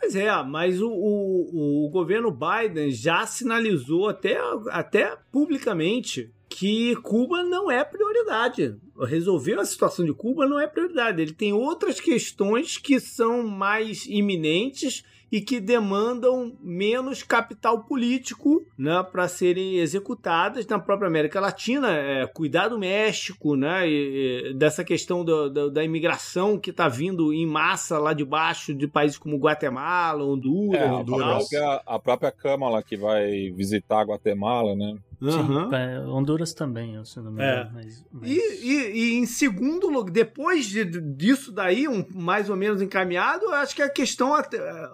Pois 0.00 0.16
é, 0.16 0.30
mas 0.42 0.80
o, 0.80 0.88
o, 0.90 1.86
o 1.86 1.90
governo 1.90 2.30
Biden 2.30 2.90
já 2.90 3.26
sinalizou 3.26 4.08
até, 4.08 4.38
até 4.70 5.16
publicamente 5.30 6.32
que 6.48 6.96
Cuba 6.96 7.44
não 7.44 7.70
é 7.70 7.84
prioridade. 7.84 8.76
Resolver 8.98 9.58
a 9.58 9.64
situação 9.64 10.04
de 10.06 10.14
Cuba 10.14 10.46
não 10.46 10.58
é 10.58 10.66
prioridade. 10.66 11.20
Ele 11.20 11.32
tem 11.32 11.52
outras 11.52 12.00
questões 12.00 12.78
que 12.78 12.98
são 12.98 13.46
mais 13.46 14.06
iminentes 14.06 15.04
e 15.30 15.40
que 15.40 15.60
demandam 15.60 16.56
menos 16.60 17.22
capital 17.22 17.84
político 17.84 18.64
né, 18.78 19.04
para 19.10 19.28
serem 19.28 19.76
executadas 19.78 20.66
na 20.66 20.78
própria 20.78 21.08
América 21.08 21.40
Latina. 21.40 21.90
É, 21.90 22.26
cuidar 22.26 22.68
do 22.68 22.78
México, 22.78 23.56
né, 23.56 23.88
e, 23.88 24.50
e 24.50 24.54
dessa 24.54 24.84
questão 24.84 25.24
do, 25.24 25.50
do, 25.50 25.70
da 25.70 25.82
imigração 25.82 26.58
que 26.58 26.70
está 26.70 26.88
vindo 26.88 27.32
em 27.32 27.46
massa 27.46 27.98
lá 27.98 28.12
de 28.12 28.24
baixo 28.24 28.74
de 28.74 28.86
países 28.86 29.18
como 29.18 29.38
Guatemala, 29.38 30.24
Honduras. 30.24 30.80
É, 30.80 30.88
a, 30.88 31.04
própria, 31.04 31.82
a 31.86 31.98
própria 31.98 32.32
Câmara 32.32 32.82
que 32.82 32.96
vai 32.96 33.50
visitar 33.50 34.04
Guatemala, 34.04 34.74
né? 34.74 34.96
Uhum. 35.20 35.70
Sim, 35.70 36.10
Honduras 36.10 36.52
também, 36.52 37.02
se 37.04 37.20
não 37.20 37.32
me 37.32 37.42
é. 37.42 37.62
engano. 37.62 37.70
É. 37.70 37.72
Mas, 37.72 38.06
mas... 38.12 38.30
E, 38.30 38.36
e, 38.36 38.90
e, 38.92 39.14
em 39.14 39.26
segundo 39.26 39.88
lugar, 39.88 40.12
depois 40.12 40.66
de, 40.66 40.84
disso 40.84 41.50
daí, 41.50 41.88
um, 41.88 42.04
mais 42.14 42.50
ou 42.50 42.56
menos 42.56 42.82
encaminhado, 42.82 43.48
acho 43.50 43.74
que 43.74 43.82
a 43.82 43.88
questão, 43.88 44.32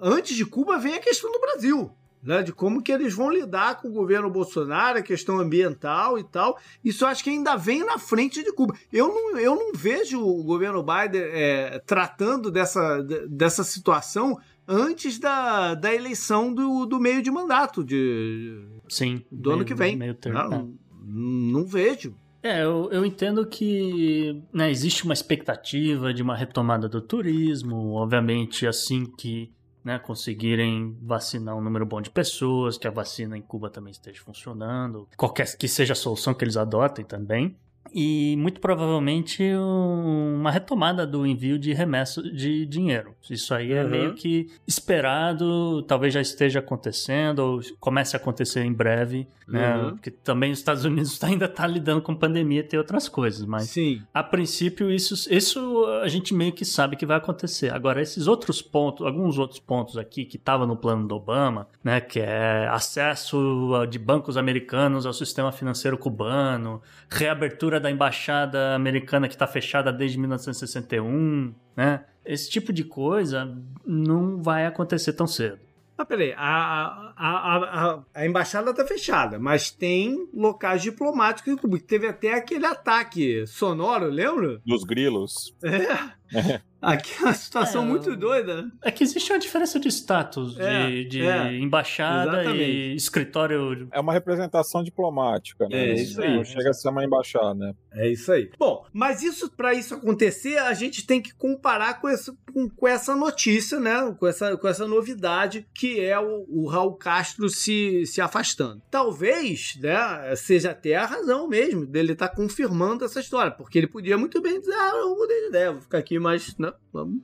antes 0.00 0.36
de 0.36 0.44
Cuba, 0.44 0.78
vem 0.78 0.94
a 0.94 1.00
questão 1.00 1.30
do 1.30 1.40
Brasil. 1.40 1.90
Né, 2.24 2.40
de 2.40 2.52
como 2.52 2.80
que 2.80 2.92
eles 2.92 3.12
vão 3.12 3.32
lidar 3.32 3.80
com 3.80 3.88
o 3.88 3.92
governo 3.92 4.30
Bolsonaro, 4.30 4.96
a 4.96 5.02
questão 5.02 5.40
ambiental 5.40 6.16
e 6.16 6.22
tal. 6.22 6.56
Isso 6.84 7.04
acho 7.04 7.24
que 7.24 7.30
ainda 7.30 7.56
vem 7.56 7.84
na 7.84 7.98
frente 7.98 8.44
de 8.44 8.52
Cuba. 8.52 8.76
Eu 8.92 9.08
não, 9.08 9.36
eu 9.40 9.56
não 9.56 9.72
vejo 9.74 10.24
o 10.24 10.40
governo 10.44 10.84
Biden 10.84 11.20
é, 11.20 11.80
tratando 11.84 12.48
dessa, 12.48 13.02
dessa 13.28 13.64
situação 13.64 14.38
antes 14.66 15.18
da, 15.18 15.74
da 15.74 15.92
eleição 15.92 16.54
do, 16.54 16.86
do 16.86 17.00
meio 17.00 17.22
de 17.22 17.30
mandato 17.30 17.82
de, 17.82 18.64
Sim. 18.92 19.24
Do 19.30 19.48
meio, 19.48 19.56
ano 19.56 19.64
que 19.64 19.74
vem. 19.74 19.96
Meio 19.96 20.14
termo, 20.14 20.38
não, 20.38 20.52
é. 20.52 20.66
não 21.02 21.64
vejo. 21.64 22.14
É, 22.42 22.62
eu, 22.62 22.90
eu 22.90 23.06
entendo 23.06 23.46
que 23.46 24.42
né, 24.52 24.70
existe 24.70 25.04
uma 25.04 25.14
expectativa 25.14 26.12
de 26.12 26.22
uma 26.22 26.36
retomada 26.36 26.88
do 26.88 27.00
turismo, 27.00 27.94
obviamente 27.94 28.66
assim 28.66 29.06
que 29.06 29.50
né, 29.82 29.98
conseguirem 29.98 30.96
vacinar 31.00 31.56
um 31.56 31.60
número 31.60 31.86
bom 31.86 32.02
de 32.02 32.10
pessoas, 32.10 32.76
que 32.76 32.86
a 32.86 32.90
vacina 32.90 33.38
em 33.38 33.42
Cuba 33.42 33.70
também 33.70 33.92
esteja 33.92 34.20
funcionando, 34.22 35.08
qualquer 35.16 35.56
que 35.56 35.66
seja 35.66 35.92
a 35.92 35.96
solução 35.96 36.34
que 36.34 36.44
eles 36.44 36.56
adotem 36.56 37.04
também 37.04 37.56
e 37.94 38.34
muito 38.38 38.60
provavelmente 38.60 39.42
uma 39.54 40.50
retomada 40.50 41.06
do 41.06 41.26
envio 41.26 41.58
de 41.58 41.72
remessa 41.72 42.22
de 42.22 42.64
dinheiro. 42.66 43.14
Isso 43.30 43.54
aí 43.54 43.72
é 43.72 43.84
uhum. 43.84 43.90
meio 43.90 44.14
que 44.14 44.50
esperado, 44.66 45.82
talvez 45.82 46.14
já 46.14 46.20
esteja 46.20 46.60
acontecendo 46.60 47.38
ou 47.40 47.60
comece 47.78 48.16
a 48.16 48.18
acontecer 48.18 48.64
em 48.64 48.72
breve, 48.72 49.26
né? 49.46 49.76
Uhum. 49.76 49.90
Porque 49.90 50.10
também 50.10 50.52
os 50.52 50.58
Estados 50.58 50.84
Unidos 50.84 51.22
ainda 51.24 51.44
está 51.44 51.66
lidando 51.66 52.00
com 52.00 52.14
pandemia 52.14 52.60
e 52.60 52.62
tem 52.62 52.78
outras 52.78 53.08
coisas, 53.08 53.44
mas 53.44 53.64
Sim. 53.64 54.02
a 54.12 54.22
princípio 54.22 54.90
isso, 54.90 55.14
isso 55.32 55.84
a 56.02 56.08
gente 56.08 56.34
meio 56.34 56.52
que 56.52 56.64
sabe 56.64 56.96
que 56.96 57.04
vai 57.04 57.18
acontecer. 57.18 57.72
Agora 57.72 58.00
esses 58.00 58.26
outros 58.26 58.62
pontos, 58.62 59.06
alguns 59.06 59.38
outros 59.38 59.60
pontos 59.60 59.98
aqui 59.98 60.24
que 60.24 60.36
estavam 60.36 60.66
no 60.66 60.76
plano 60.76 61.06
do 61.06 61.14
Obama, 61.14 61.68
né, 61.84 62.00
que 62.00 62.20
é 62.20 62.66
acesso 62.68 63.86
de 63.90 63.98
bancos 63.98 64.36
americanos 64.36 65.04
ao 65.04 65.12
sistema 65.12 65.52
financeiro 65.52 65.98
cubano, 65.98 66.80
reabertura 67.10 67.81
da 67.82 67.90
embaixada 67.90 68.74
americana 68.74 69.28
que 69.28 69.34
está 69.34 69.46
fechada 69.46 69.92
desde 69.92 70.18
1961, 70.18 71.54
né? 71.76 72.04
Esse 72.24 72.48
tipo 72.48 72.72
de 72.72 72.84
coisa 72.84 73.54
não 73.84 74.40
vai 74.40 74.64
acontecer 74.64 75.12
tão 75.12 75.26
cedo. 75.26 75.58
Ah, 75.98 76.04
peraí, 76.04 76.32
a, 76.36 77.12
a, 77.16 77.94
a, 77.96 78.02
a, 78.14 78.26
embaixada 78.26 78.70
está 78.70 78.86
fechada, 78.86 79.38
mas 79.38 79.70
tem 79.70 80.28
locais 80.32 80.82
diplomáticos 80.82 81.60
que 81.60 81.78
teve 81.80 82.08
até 82.08 82.34
aquele 82.34 82.64
ataque 82.64 83.46
sonoro, 83.46 84.06
lembra? 84.06 84.60
Dos 84.64 84.84
grilos. 84.84 85.54
É. 85.62 86.60
Aqui 86.82 87.14
é 87.20 87.26
uma 87.26 87.32
situação 87.32 87.84
é, 87.84 87.86
muito 87.86 88.16
doida. 88.16 88.68
É 88.82 88.90
que 88.90 89.04
existe 89.04 89.32
uma 89.32 89.38
diferença 89.38 89.78
de 89.78 89.88
status 89.88 90.58
é, 90.58 90.88
de, 90.88 91.04
de 91.04 91.22
é, 91.22 91.56
embaixada 91.56 92.42
exatamente. 92.42 92.62
e 92.64 92.94
escritório. 92.96 93.88
É 93.92 94.00
uma 94.00 94.12
representação 94.12 94.82
diplomática, 94.82 95.68
né? 95.68 95.90
É 95.90 95.94
isso 95.94 96.20
aí. 96.20 96.36
Não 96.36 96.44
chega 96.44 96.70
a 96.70 96.72
ser 96.72 96.88
uma 96.88 97.04
embaixada, 97.04 97.54
né? 97.54 97.72
É 97.92 98.08
isso 98.08 98.32
aí. 98.32 98.50
Bom, 98.58 98.84
mas 98.92 99.22
isso 99.22 99.48
para 99.50 99.72
isso 99.72 99.94
acontecer, 99.94 100.58
a 100.58 100.74
gente 100.74 101.06
tem 101.06 101.22
que 101.22 101.32
comparar 101.32 102.00
com, 102.00 102.08
esse, 102.08 102.32
com, 102.52 102.68
com, 102.68 102.88
essa 102.88 103.14
notícia, 103.14 103.78
né? 103.78 104.14
Com 104.18 104.26
essa, 104.26 104.56
com 104.56 104.66
essa 104.66 104.86
novidade 104.86 105.64
que 105.72 106.00
é 106.00 106.18
o, 106.18 106.44
o 106.48 106.66
Raul 106.66 106.94
Castro 106.94 107.48
se, 107.48 108.04
se 108.06 108.20
afastando. 108.20 108.82
Talvez, 108.90 109.78
né, 109.80 110.34
seja 110.34 110.72
até 110.72 110.96
a 110.96 111.06
razão 111.06 111.46
mesmo 111.46 111.86
dele 111.86 112.12
estar 112.12 112.28
tá 112.28 112.34
confirmando 112.34 113.04
essa 113.04 113.20
história, 113.20 113.52
porque 113.52 113.78
ele 113.78 113.86
podia 113.86 114.18
muito 114.18 114.40
bem 114.40 114.58
dizer, 114.58 114.74
ah, 114.74 114.92
eu 114.96 115.16
mudei 115.16 115.40
de 115.42 115.48
ideia, 115.48 115.72
vou 115.72 115.80
ficar 115.82 115.98
aqui 115.98 116.18
mais, 116.18 116.56
né? 116.58 116.71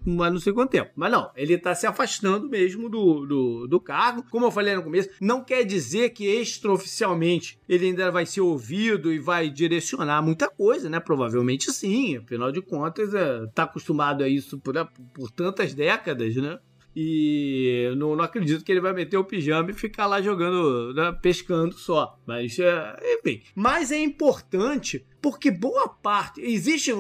Mas 0.05 0.33
não 0.33 0.41
sei 0.41 0.53
quanto 0.53 0.71
tempo. 0.71 0.91
Mas 0.97 1.11
não, 1.11 1.31
ele 1.37 1.55
está 1.55 1.75
se 1.75 1.87
afastando 1.87 2.49
mesmo 2.49 2.89
do, 2.89 3.27
do, 3.27 3.67
do, 3.67 3.81
cargo. 3.81 4.25
Como 4.31 4.47
eu 4.47 4.51
falei 4.51 4.75
no 4.75 4.83
começo, 4.83 5.11
não 5.21 5.45
quer 5.45 5.65
dizer 5.65 6.11
que 6.11 6.27
extraoficialmente 6.27 7.59
ele 7.69 7.87
ainda 7.87 8.11
vai 8.11 8.25
ser 8.25 8.41
ouvido 8.41 9.13
e 9.13 9.19
vai 9.19 9.51
direcionar 9.51 10.23
muita 10.23 10.49
coisa, 10.49 10.89
né? 10.89 11.01
Provavelmente 11.01 11.71
sim. 11.73 12.17
Afinal 12.17 12.51
de 12.51 12.63
contas, 12.63 13.13
é, 13.15 13.47
tá 13.55 13.65
acostumado 13.65 14.25
a 14.25 14.29
isso 14.29 14.59
por, 14.59 14.75
por 15.15 15.31
tantas 15.31 15.75
décadas, 15.75 16.35
né? 16.37 16.59
E 17.01 17.95
não, 17.97 18.17
não, 18.17 18.25
acredito 18.25 18.65
que 18.65 18.73
ele 18.73 18.81
vai 18.81 18.93
meter 18.93 19.17
o 19.17 19.23
pijama 19.23 19.71
e 19.71 19.75
ficar 19.75 20.07
lá 20.07 20.21
jogando, 20.21 20.93
né, 20.93 21.17
pescando 21.23 21.73
só. 21.73 22.19
Mas, 22.27 22.59
é, 22.59 22.97
enfim. 23.21 23.41
Mas 23.55 23.93
é 23.93 23.99
importante 23.99 25.07
porque 25.23 25.49
boa 25.49 25.89
parte. 25.89 26.41
Existe. 26.41 26.93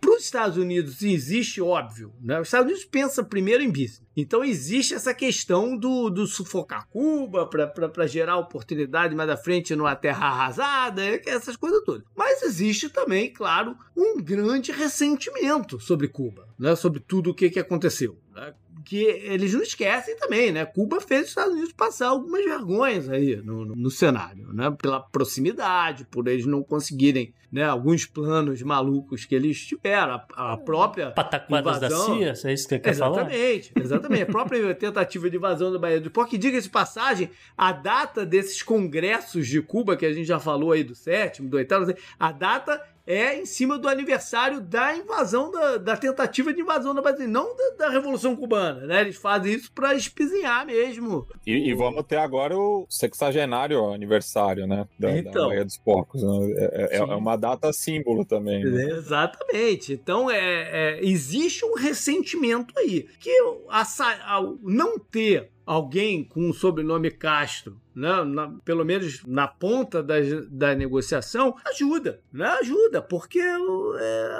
Para 0.00 0.10
os 0.10 0.24
Estados 0.24 0.56
Unidos, 0.56 1.02
existe, 1.02 1.60
óbvio. 1.60 2.14
Né? 2.20 2.40
Os 2.40 2.48
Estados 2.48 2.66
Unidos 2.66 2.84
pensa 2.86 3.22
primeiro 3.22 3.62
em 3.62 3.68
business. 3.68 4.02
Então 4.16 4.42
existe 4.42 4.94
essa 4.94 5.12
questão 5.12 5.76
do, 5.76 6.08
do 6.08 6.26
sufocar 6.26 6.88
Cuba 6.88 7.46
para 7.46 8.06
gerar 8.06 8.38
oportunidade 8.38 9.14
mais 9.14 9.28
à 9.28 9.36
frente 9.36 9.76
numa 9.76 9.96
terra 9.96 10.28
arrasada, 10.28 11.02
essas 11.26 11.56
coisas 11.56 11.82
todas. 11.84 12.04
Mas 12.16 12.42
existe 12.42 12.88
também, 12.88 13.32
claro, 13.32 13.76
um 13.96 14.20
grande 14.22 14.72
ressentimento 14.72 15.80
sobre 15.80 16.08
Cuba, 16.08 16.48
né? 16.58 16.74
sobre 16.76 17.00
tudo 17.00 17.30
o 17.30 17.34
que, 17.34 17.48
que 17.50 17.58
aconteceu. 17.58 18.18
Né? 18.34 18.52
Que 18.84 19.04
eles 19.04 19.54
não 19.54 19.62
esquecem 19.62 20.16
também, 20.16 20.52
né? 20.52 20.64
Cuba 20.64 21.00
fez 21.00 21.22
os 21.22 21.28
Estados 21.28 21.52
Unidos 21.52 21.72
passar 21.72 22.08
algumas 22.08 22.44
vergonhas 22.44 23.08
aí 23.08 23.36
no, 23.36 23.64
no, 23.64 23.74
no 23.74 23.90
cenário, 23.90 24.52
né? 24.52 24.70
Pela 24.80 25.00
proximidade, 25.00 26.04
por 26.04 26.26
eles 26.28 26.46
não 26.46 26.62
conseguirem 26.62 27.34
né, 27.52 27.64
alguns 27.64 28.06
planos 28.06 28.62
malucos 28.62 29.26
que 29.26 29.34
eles 29.34 29.60
tiveram, 29.66 30.14
a, 30.34 30.52
a 30.54 30.56
própria 30.56 31.10
Pataquadas 31.10 31.76
invasão. 31.76 32.18
da 32.18 32.34
CIA, 32.34 32.50
é 32.50 32.54
isso 32.54 32.66
que 32.66 32.78
quer 32.78 32.94
falar? 32.94 33.30
Exatamente, 33.30 33.72
exatamente. 33.78 34.22
A 34.22 34.26
própria 34.26 34.72
tentativa 34.74 35.28
de 35.28 35.36
invasão 35.36 35.70
da 35.70 35.78
Bahia 35.78 36.00
do 36.00 36.10
Porto, 36.10 36.30
que 36.30 36.38
diga-se 36.38 36.68
de 36.68 36.72
passagem, 36.72 37.30
a 37.56 37.70
data 37.70 38.24
desses 38.24 38.62
congressos 38.62 39.46
de 39.46 39.60
Cuba, 39.60 39.98
que 39.98 40.06
a 40.06 40.12
gente 40.12 40.24
já 40.24 40.40
falou 40.40 40.72
aí 40.72 40.82
do 40.82 40.94
sétimo, 40.94 41.50
do 41.50 41.58
oitavo, 41.58 41.92
a 42.18 42.32
data 42.32 42.82
é 43.06 43.38
em 43.40 43.44
cima 43.46 43.78
do 43.78 43.88
aniversário 43.88 44.60
da 44.60 44.96
invasão, 44.96 45.50
da, 45.50 45.76
da 45.76 45.96
tentativa 45.96 46.52
de 46.52 46.60
invasão 46.60 46.94
da 46.94 47.02
Bahia, 47.02 47.26
não 47.26 47.56
da, 47.56 47.70
da 47.86 47.88
Revolução 47.90 48.36
Cubana, 48.36 48.86
né? 48.86 49.00
Eles 49.00 49.16
fazem 49.16 49.54
isso 49.54 49.72
para 49.72 49.94
espizinhar 49.94 50.64
mesmo. 50.66 51.26
E, 51.46 51.70
e 51.70 51.74
vamos 51.74 52.04
ter 52.04 52.16
agora 52.16 52.56
o 52.56 52.86
sexagenário 52.88 53.92
aniversário, 53.92 54.66
né? 54.66 54.86
Da, 54.98 55.08
da 55.08 55.18
Então. 55.18 55.48
Baía 55.48 55.64
dos 55.64 55.76
Porcos. 55.78 56.22
né? 56.22 56.28
É, 56.56 56.96
é- 56.96 56.98
é 56.98 57.02
uma 57.04 57.36
data 57.36 57.72
símbolo 57.72 58.24
também. 58.24 58.64
né? 58.64 58.84
Exatamente. 58.90 59.92
Então, 59.92 60.30
é, 60.30 60.38
é, 60.38 61.04
existe 61.04 61.64
um 61.64 61.74
ressentimento 61.74 62.72
aí. 62.78 63.06
Que 63.18 63.30
a 63.68 63.84
ao 64.26 64.58
não 64.62 64.98
ter 64.98 65.50
alguém 65.64 66.24
com 66.24 66.48
o 66.50 66.54
sobrenome 66.54 67.10
Castro, 67.10 67.76
né, 67.94 68.22
na- 68.24 68.52
pelo 68.64 68.84
menos 68.84 69.22
na 69.26 69.46
ponta 69.48 70.02
da, 70.02 70.14
da 70.48 70.74
negociação, 70.74 71.54
ajuda. 71.66 72.20
Né, 72.32 72.46
ajuda, 72.60 73.02
porque 73.02 73.40
é, 73.40 74.38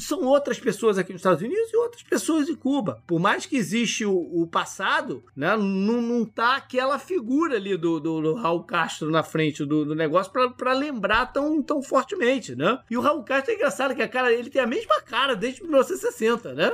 são 0.00 0.22
outras 0.24 0.58
pessoas 0.58 0.98
aqui 0.98 1.12
nos 1.12 1.20
Estados 1.20 1.42
Unidos 1.42 1.72
e 1.72 1.76
outras 1.76 2.02
pessoas 2.02 2.48
em 2.48 2.54
Cuba. 2.54 3.02
Por 3.06 3.18
mais 3.20 3.46
que 3.46 3.56
existe 3.56 4.04
o, 4.04 4.14
o 4.14 4.46
passado, 4.46 5.22
né, 5.36 5.56
não, 5.56 6.00
não 6.00 6.24
tá 6.24 6.56
aquela 6.56 6.98
figura 6.98 7.56
ali 7.56 7.76
do, 7.76 8.00
do, 8.00 8.20
do 8.20 8.34
Raul 8.34 8.64
Castro 8.64 9.10
na 9.10 9.22
frente 9.22 9.64
do, 9.64 9.84
do 9.84 9.94
negócio 9.94 10.32
para 10.56 10.72
lembrar 10.72 11.26
tão, 11.26 11.62
tão 11.62 11.82
fortemente, 11.82 12.54
né? 12.54 12.78
E 12.90 12.96
o 12.96 13.00
Raul 13.00 13.22
Castro 13.22 13.52
é 13.52 13.54
engraçado 13.56 13.94
que 13.94 14.02
a 14.02 14.08
cara, 14.08 14.32
ele 14.32 14.50
tem 14.50 14.62
a 14.62 14.66
mesma 14.66 15.00
cara 15.02 15.34
desde 15.36 15.62
1960, 15.62 16.54
né? 16.54 16.72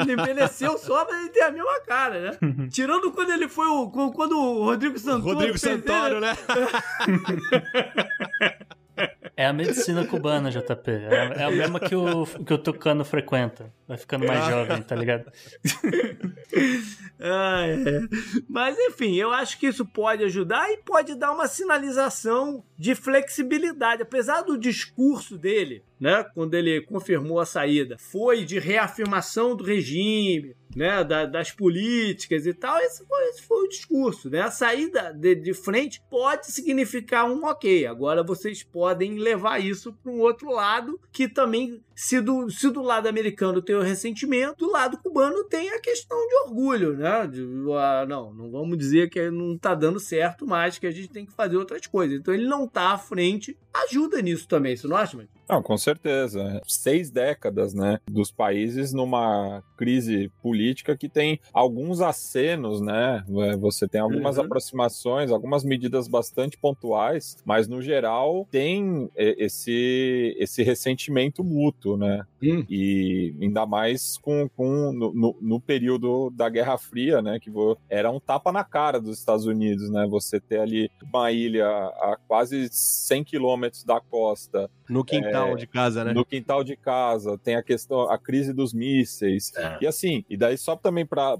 Ele 0.00 0.12
envelheceu 0.12 0.78
só, 0.78 1.04
mas 1.08 1.20
ele 1.20 1.28
tem 1.30 1.42
a 1.42 1.50
mesma 1.50 1.80
cara, 1.80 2.20
né? 2.20 2.38
Tirando 2.70 3.10
quando 3.12 3.30
ele 3.30 3.48
foi 3.48 3.66
o 3.66 3.90
quando 3.90 4.38
o 4.38 4.64
Rodrigo 4.64 4.98
Santoro 4.98 5.34
Rodrigo 5.34 5.58
fez 5.58 5.71
Santoro, 5.72 6.20
né? 6.20 6.36
É 9.34 9.46
a 9.46 9.52
medicina 9.52 10.06
cubana, 10.06 10.50
JP. 10.50 10.90
É, 10.90 11.40
é 11.40 11.44
a 11.44 11.50
mesma 11.50 11.80
que 11.80 11.96
o, 11.96 12.26
que 12.26 12.52
o 12.52 12.58
Tucano 12.58 13.04
frequenta. 13.04 13.72
Vai 13.88 13.96
ficando 13.96 14.26
mais 14.26 14.44
jovem, 14.44 14.82
tá 14.82 14.94
ligado? 14.94 15.32
Ah, 17.24 17.66
é. 17.66 18.00
Mas 18.48 18.76
enfim, 18.78 19.14
eu 19.14 19.32
acho 19.32 19.58
que 19.58 19.68
isso 19.68 19.86
pode 19.86 20.24
ajudar 20.24 20.70
e 20.70 20.78
pode 20.78 21.14
dar 21.14 21.32
uma 21.32 21.46
sinalização 21.46 22.64
de 22.76 22.94
flexibilidade. 22.94 24.02
Apesar 24.02 24.42
do 24.42 24.58
discurso 24.58 25.38
dele, 25.38 25.82
né, 26.02 26.24
quando 26.34 26.54
ele 26.54 26.80
confirmou 26.80 27.38
a 27.38 27.46
saída, 27.46 27.96
foi 27.96 28.44
de 28.44 28.58
reafirmação 28.58 29.54
do 29.54 29.62
regime, 29.62 30.56
né, 30.74 31.04
da- 31.04 31.26
das 31.26 31.52
políticas 31.52 32.44
e 32.44 32.52
tal. 32.52 32.76
Esse 32.80 33.06
foi, 33.06 33.22
esse 33.28 33.42
foi 33.42 33.64
o 33.64 33.68
discurso, 33.68 34.28
né? 34.28 34.40
A 34.40 34.50
saída 34.50 35.12
de, 35.12 35.36
de 35.36 35.54
frente 35.54 36.02
pode 36.10 36.50
significar 36.50 37.30
um 37.30 37.44
ok. 37.44 37.86
Agora 37.86 38.24
vocês 38.24 38.64
podem 38.64 39.16
levar 39.18 39.60
isso 39.64 39.92
para 39.92 40.10
um 40.10 40.18
outro 40.18 40.50
lado 40.50 40.98
que 41.12 41.28
também 41.28 41.80
se 41.94 42.20
do, 42.20 42.50
se 42.50 42.68
do 42.70 42.82
lado 42.82 43.06
americano 43.06 43.62
tem 43.62 43.76
o 43.76 43.82
ressentimento, 43.82 44.66
do 44.66 44.72
lado 44.72 44.98
cubano 44.98 45.44
tem 45.44 45.68
a 45.70 45.80
questão 45.80 46.18
de 46.26 46.34
orgulho, 46.46 46.96
né? 46.96 47.28
De, 47.28 47.42
ah, 47.78 48.04
não, 48.08 48.32
não 48.34 48.50
vamos 48.50 48.76
dizer 48.76 49.08
que 49.08 49.30
não 49.30 49.56
tá 49.56 49.72
dando 49.74 50.00
certo, 50.00 50.44
mas 50.46 50.78
que 50.78 50.86
a 50.86 50.90
gente 50.90 51.08
tem 51.10 51.24
que 51.26 51.32
fazer 51.32 51.56
outras 51.58 51.86
coisas. 51.86 52.18
Então 52.18 52.34
ele 52.34 52.48
não 52.48 52.66
tá 52.66 52.92
à 52.92 52.98
frente, 52.98 53.56
ajuda 53.72 54.20
nisso 54.20 54.48
também, 54.48 54.74
você 54.76 54.88
não 54.88 54.96
acha, 54.96 55.16
mano? 55.16 55.28
Não, 55.48 55.62
com 55.62 55.76
certeza. 55.76 56.60
Seis 56.66 57.10
décadas, 57.10 57.74
né, 57.74 57.98
dos 58.10 58.30
países 58.30 58.92
numa 58.92 59.62
crise 59.76 60.30
política 60.42 60.96
que 60.96 61.08
tem 61.08 61.38
alguns 61.52 62.00
acenos, 62.00 62.80
né? 62.80 63.24
Você 63.58 63.86
tem 63.88 64.00
algumas 64.00 64.38
Uhum. 64.38 64.44
aproximações, 64.44 65.30
algumas 65.30 65.64
medidas 65.64 66.08
bastante 66.08 66.56
pontuais, 66.56 67.36
mas 67.44 67.66
no 67.68 67.82
geral 67.82 68.46
tem 68.50 69.10
eh, 69.16 69.34
esse 69.38 70.34
esse 70.38 70.62
ressentimento 70.62 71.42
mútuo, 71.44 71.96
né? 71.96 72.24
Hum. 72.42 72.64
E 72.70 73.34
ainda 73.40 73.66
mais 73.66 74.16
com, 74.18 74.48
com 74.56 74.92
no, 74.92 75.12
no- 75.12 75.36
no 75.40 75.60
período 75.60 76.30
da 76.30 76.48
Guerra 76.48 76.78
Fria, 76.78 77.20
né? 77.20 77.38
Que 77.40 77.50
era 77.90 78.10
um 78.10 78.20
tapa 78.20 78.50
na 78.52 78.64
cara 78.64 79.00
dos 79.00 79.18
Estados 79.18 79.44
Unidos, 79.46 79.90
né? 79.90 80.06
Você 80.08 80.40
ter 80.40 80.60
ali 80.60 80.90
uma 81.02 81.30
ilha 81.32 81.66
a 81.66 82.16
quase 82.26 82.68
100 82.70 83.24
quilômetros 83.24 83.84
da 83.84 84.00
costa, 84.00 84.70
No 84.88 85.04
quintal 85.04 85.31
de 85.56 85.66
casa, 85.66 86.04
né? 86.04 86.12
no 86.12 86.24
quintal 86.24 86.62
de 86.64 86.76
casa, 86.76 87.38
tem 87.38 87.54
a 87.56 87.62
questão, 87.62 88.10
a 88.10 88.18
crise 88.18 88.52
dos 88.52 88.72
mísseis. 88.72 89.52
E 89.80 89.86
assim, 89.86 90.24
e 90.28 90.36
daí 90.36 90.56
só 90.56 90.76
também 90.76 91.04
para 91.06 91.36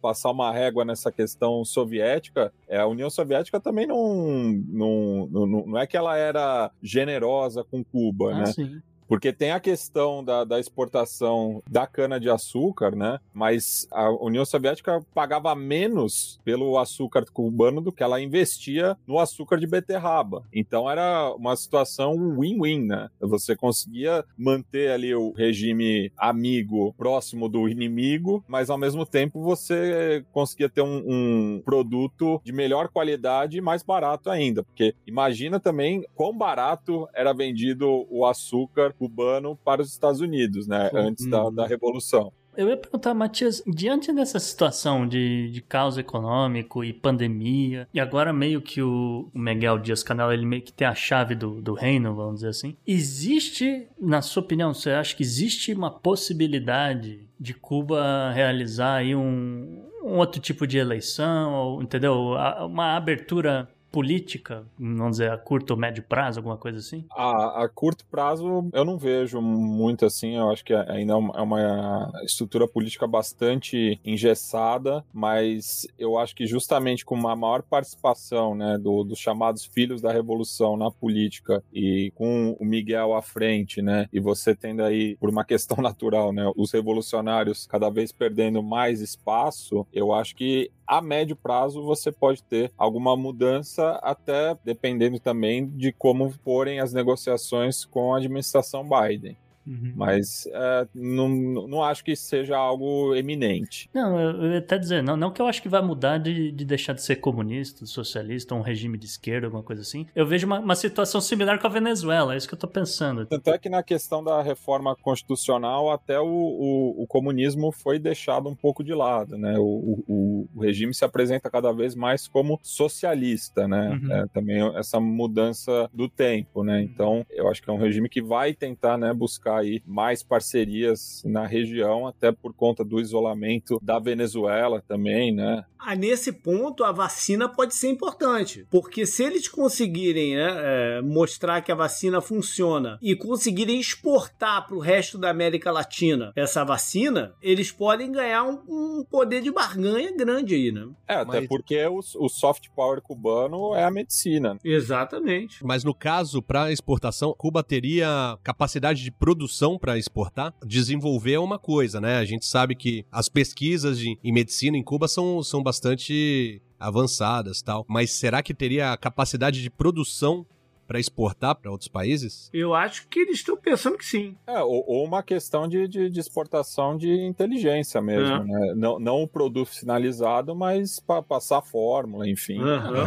passar 0.00 0.30
uma 0.30 0.52
régua 0.52 0.84
nessa 0.84 1.10
questão 1.12 1.64
soviética, 1.64 2.52
é, 2.68 2.78
a 2.78 2.86
União 2.86 3.10
Soviética 3.10 3.60
também 3.60 3.86
não, 3.86 4.52
não, 4.68 5.28
não, 5.30 5.46
não 5.66 5.78
é 5.78 5.86
que 5.86 5.96
ela 5.96 6.16
era 6.16 6.70
generosa 6.82 7.64
com 7.64 7.84
Cuba, 7.84 8.32
Ah, 8.32 8.38
né? 8.38 8.46
sim. 8.46 8.80
Porque 9.06 9.32
tem 9.32 9.50
a 9.50 9.60
questão 9.60 10.24
da, 10.24 10.44
da 10.44 10.58
exportação 10.58 11.62
da 11.68 11.86
cana-de-açúcar, 11.86 12.94
né? 12.96 13.18
Mas 13.32 13.86
a 13.90 14.10
União 14.10 14.44
Soviética 14.44 15.04
pagava 15.14 15.54
menos 15.54 16.40
pelo 16.44 16.78
açúcar 16.78 17.24
cubano 17.32 17.80
do 17.80 17.92
que 17.92 18.02
ela 18.02 18.20
investia 18.20 18.96
no 19.06 19.18
açúcar 19.18 19.58
de 19.58 19.66
beterraba. 19.66 20.44
Então 20.52 20.90
era 20.90 21.32
uma 21.34 21.56
situação 21.56 22.14
win-win, 22.38 22.86
né? 22.86 23.08
Você 23.20 23.54
conseguia 23.56 24.24
manter 24.36 24.90
ali 24.90 25.14
o 25.14 25.32
regime 25.32 26.10
amigo 26.16 26.94
próximo 26.96 27.48
do 27.48 27.68
inimigo, 27.68 28.44
mas 28.48 28.70
ao 28.70 28.78
mesmo 28.78 29.04
tempo 29.04 29.42
você 29.42 30.24
conseguia 30.32 30.68
ter 30.68 30.82
um, 30.82 31.02
um 31.06 31.62
produto 31.64 32.40
de 32.44 32.52
melhor 32.52 32.88
qualidade 32.88 33.58
e 33.58 33.60
mais 33.60 33.82
barato 33.82 34.30
ainda. 34.30 34.62
Porque 34.62 34.94
imagina 35.06 35.60
também 35.60 36.04
quão 36.14 36.36
barato 36.36 37.08
era 37.14 37.32
vendido 37.32 38.06
o 38.10 38.24
açúcar 38.24 38.93
cubano 38.98 39.56
para 39.64 39.82
os 39.82 39.90
Estados 39.90 40.20
Unidos, 40.20 40.66
né? 40.66 40.88
Pô, 40.90 40.98
Antes 40.98 41.26
da, 41.28 41.50
da 41.50 41.66
Revolução. 41.66 42.32
Eu 42.56 42.68
ia 42.68 42.76
perguntar, 42.76 43.14
Matias, 43.14 43.62
diante 43.66 44.12
dessa 44.12 44.38
situação 44.38 45.06
de, 45.06 45.50
de 45.50 45.60
caos 45.60 45.98
econômico 45.98 46.84
e 46.84 46.92
pandemia, 46.92 47.88
e 47.92 47.98
agora 47.98 48.32
meio 48.32 48.62
que 48.62 48.80
o, 48.80 49.28
Miguel 49.34 49.78
Dias-Canel, 49.78 50.32
ele 50.32 50.46
meio 50.46 50.62
que 50.62 50.72
tem 50.72 50.86
a 50.86 50.94
chave 50.94 51.34
do, 51.34 51.60
do 51.60 51.74
reino, 51.74 52.14
vamos 52.14 52.36
dizer 52.36 52.48
assim, 52.48 52.76
existe, 52.86 53.88
na 54.00 54.22
sua 54.22 54.42
opinião, 54.42 54.72
você 54.72 54.90
acha 54.90 55.16
que 55.16 55.22
existe 55.22 55.72
uma 55.72 55.90
possibilidade 55.90 57.28
de 57.38 57.54
Cuba 57.54 58.30
realizar 58.32 58.96
aí 58.96 59.14
um, 59.16 59.84
um 60.02 60.16
outro 60.16 60.40
tipo 60.40 60.66
de 60.66 60.78
eleição, 60.78 61.52
ou, 61.54 61.82
entendeu? 61.82 62.34
Uma 62.66 62.96
abertura 62.96 63.68
política, 63.94 64.66
vamos 64.76 65.12
dizer, 65.12 65.30
a 65.30 65.38
curto 65.38 65.70
ou 65.70 65.76
médio 65.76 66.02
prazo, 66.02 66.40
alguma 66.40 66.56
coisa 66.56 66.80
assim? 66.80 67.04
A, 67.12 67.62
a 67.62 67.68
curto 67.68 68.04
prazo, 68.10 68.68
eu 68.72 68.84
não 68.84 68.98
vejo 68.98 69.40
muito 69.40 70.04
assim. 70.04 70.34
Eu 70.36 70.50
acho 70.50 70.64
que 70.64 70.74
ainda 70.74 71.12
é 71.12 71.16
uma, 71.16 71.38
é 71.38 71.40
uma 71.40 72.12
estrutura 72.24 72.66
política 72.66 73.06
bastante 73.06 74.00
engessada, 74.04 75.04
mas 75.12 75.86
eu 75.96 76.18
acho 76.18 76.34
que 76.34 76.44
justamente 76.44 77.04
com 77.04 77.14
uma 77.14 77.36
maior 77.36 77.62
participação 77.62 78.52
né, 78.56 78.76
do- 78.78 79.04
dos 79.04 79.20
chamados 79.20 79.64
filhos 79.64 80.02
da 80.02 80.10
revolução 80.12 80.76
na 80.76 80.90
política 80.90 81.62
e 81.72 82.10
com 82.16 82.56
o 82.58 82.64
Miguel 82.64 83.14
à 83.14 83.22
frente, 83.22 83.80
né, 83.80 84.08
e 84.12 84.18
você 84.18 84.56
tendo 84.56 84.82
aí, 84.82 85.16
por 85.20 85.30
uma 85.30 85.44
questão 85.44 85.76
natural, 85.80 86.32
né, 86.32 86.50
os 86.56 86.72
revolucionários 86.72 87.64
cada 87.64 87.88
vez 87.90 88.10
perdendo 88.10 88.60
mais 88.60 89.00
espaço, 89.00 89.86
eu 89.92 90.12
acho 90.12 90.34
que 90.34 90.68
a 90.86 91.00
médio 91.00 91.36
prazo 91.36 91.82
você 91.82 92.12
pode 92.12 92.42
ter 92.42 92.72
alguma 92.76 93.16
mudança, 93.16 93.98
até 94.02 94.56
dependendo 94.64 95.18
também 95.18 95.66
de 95.66 95.92
como 95.92 96.30
forem 96.30 96.80
as 96.80 96.92
negociações 96.92 97.84
com 97.84 98.14
a 98.14 98.18
administração 98.18 98.88
Biden. 98.88 99.36
Mas 99.66 100.46
é, 100.46 100.86
não, 100.94 101.28
não 101.28 101.82
acho 101.82 102.04
que 102.04 102.14
seja 102.14 102.56
algo 102.56 103.14
eminente. 103.14 103.88
Não, 103.94 104.20
eu, 104.20 104.42
eu 104.42 104.52
ia 104.52 104.58
até 104.58 104.78
dizer, 104.78 105.02
não, 105.02 105.16
não 105.16 105.30
que 105.30 105.40
eu 105.40 105.46
acho 105.46 105.62
que 105.62 105.68
vai 105.68 105.82
mudar 105.82 106.18
de, 106.18 106.52
de 106.52 106.64
deixar 106.64 106.92
de 106.92 107.02
ser 107.02 107.16
comunista, 107.16 107.86
socialista, 107.86 108.54
um 108.54 108.60
regime 108.60 108.98
de 108.98 109.06
esquerda, 109.06 109.46
alguma 109.46 109.62
coisa 109.62 109.82
assim. 109.82 110.06
Eu 110.14 110.26
vejo 110.26 110.46
uma, 110.46 110.58
uma 110.60 110.74
situação 110.74 111.20
similar 111.20 111.58
com 111.58 111.66
a 111.66 111.70
Venezuela, 111.70 112.34
é 112.34 112.36
isso 112.36 112.48
que 112.48 112.54
eu 112.54 112.58
tô 112.58 112.68
pensando. 112.68 113.26
Tanto 113.26 113.50
é 113.50 113.58
que 113.58 113.68
na 113.68 113.82
questão 113.82 114.22
da 114.22 114.42
reforma 114.42 114.94
constitucional, 114.96 115.90
até 115.90 116.20
o, 116.20 116.26
o, 116.26 117.02
o 117.02 117.06
comunismo 117.06 117.72
foi 117.72 117.98
deixado 117.98 118.48
um 118.48 118.54
pouco 118.54 118.84
de 118.84 118.94
lado, 118.94 119.38
né? 119.38 119.58
O, 119.58 120.04
o, 120.06 120.48
o 120.54 120.60
regime 120.60 120.94
se 120.94 121.04
apresenta 121.04 121.50
cada 121.50 121.72
vez 121.72 121.94
mais 121.94 122.28
como 122.28 122.58
socialista, 122.62 123.66
né? 123.66 124.00
Uhum. 124.02 124.12
É, 124.12 124.26
também 124.28 124.60
essa 124.76 125.00
mudança 125.00 125.88
do 125.92 126.08
tempo, 126.08 126.62
né? 126.62 126.82
Então, 126.82 127.24
eu 127.30 127.48
acho 127.48 127.62
que 127.62 127.70
é 127.70 127.72
um 127.72 127.78
regime 127.78 128.08
que 128.08 128.22
vai 128.22 128.54
tentar, 128.54 128.98
né, 128.98 129.12
buscar 129.12 129.53
buscar 129.54 129.60
aí 129.60 129.82
mais 129.86 130.22
parcerias 130.22 131.22
na 131.24 131.46
região, 131.46 132.06
até 132.06 132.32
por 132.32 132.52
conta 132.54 132.84
do 132.84 133.00
isolamento 133.00 133.78
da 133.82 133.98
Venezuela 133.98 134.82
também, 134.86 135.32
né? 135.32 135.64
Ah, 135.86 135.94
nesse 135.94 136.32
ponto, 136.32 136.82
a 136.82 136.90
vacina 136.90 137.46
pode 137.46 137.74
ser 137.74 137.90
importante, 137.90 138.66
porque 138.70 139.04
se 139.04 139.22
eles 139.22 139.46
conseguirem 139.46 140.34
né, 140.34 140.54
é, 140.56 141.02
mostrar 141.02 141.60
que 141.60 141.70
a 141.70 141.74
vacina 141.74 142.22
funciona 142.22 142.98
e 143.02 143.14
conseguirem 143.14 143.78
exportar 143.78 144.66
para 144.66 144.76
o 144.76 144.80
resto 144.80 145.18
da 145.18 145.28
América 145.28 145.70
Latina 145.70 146.32
essa 146.34 146.64
vacina, 146.64 147.34
eles 147.42 147.70
podem 147.70 148.10
ganhar 148.10 148.44
um, 148.44 148.62
um 148.66 149.04
poder 149.04 149.42
de 149.42 149.52
barganha 149.52 150.10
grande 150.16 150.54
aí, 150.54 150.72
né? 150.72 150.88
É, 151.06 151.16
até 151.16 151.40
Mas... 151.40 151.48
porque 151.48 151.84
o, 151.84 151.98
o 151.98 152.28
soft 152.30 152.68
power 152.74 153.02
cubano 153.02 153.74
é 153.74 153.84
a 153.84 153.90
medicina. 153.90 154.56
Exatamente. 154.64 155.62
Mas 155.62 155.84
no 155.84 155.94
caso, 155.94 156.40
para 156.40 156.72
exportação, 156.72 157.34
Cuba 157.36 157.62
teria 157.62 158.38
capacidade 158.42 159.02
de 159.02 159.10
produção 159.44 159.78
para 159.78 159.98
exportar? 159.98 160.54
Desenvolver 160.66 161.34
é 161.34 161.38
uma 161.38 161.58
coisa, 161.58 162.00
né? 162.00 162.16
A 162.16 162.24
gente 162.24 162.46
sabe 162.46 162.74
que 162.74 163.04
as 163.12 163.28
pesquisas 163.28 163.98
de, 163.98 164.18
em 164.24 164.32
medicina 164.32 164.76
em 164.76 164.82
Cuba 164.82 165.06
são, 165.06 165.42
são 165.42 165.62
bastante 165.62 166.60
avançadas 166.80 167.62
tal. 167.62 167.84
Mas 167.88 168.10
será 168.12 168.42
que 168.42 168.54
teria 168.54 168.96
capacidade 168.96 169.62
de 169.62 169.70
produção 169.70 170.46
para 170.86 170.98
exportar 170.98 171.54
para 171.54 171.70
outros 171.70 171.88
países? 171.88 172.50
Eu 172.52 172.74
acho 172.74 173.06
que 173.08 173.20
eles 173.20 173.36
estão 173.36 173.56
pensando 173.56 173.96
que 173.96 174.04
sim. 174.04 174.36
É, 174.46 174.60
ou, 174.62 174.84
ou 174.86 175.04
uma 175.04 175.22
questão 175.22 175.68
de, 175.68 175.88
de, 175.88 176.10
de, 176.10 176.20
exportação 176.20 176.96
de 176.96 177.10
inteligência 177.24 178.00
mesmo, 178.00 178.34
é. 178.34 178.44
né? 178.44 178.74
Não, 178.76 178.98
não 178.98 179.22
o 179.22 179.28
produto 179.28 179.68
finalizado, 179.68 180.54
mas 180.54 181.00
para 181.00 181.22
passar 181.22 181.62
fórmula, 181.62 182.28
enfim. 182.28 182.58
Uhum. 182.58 183.06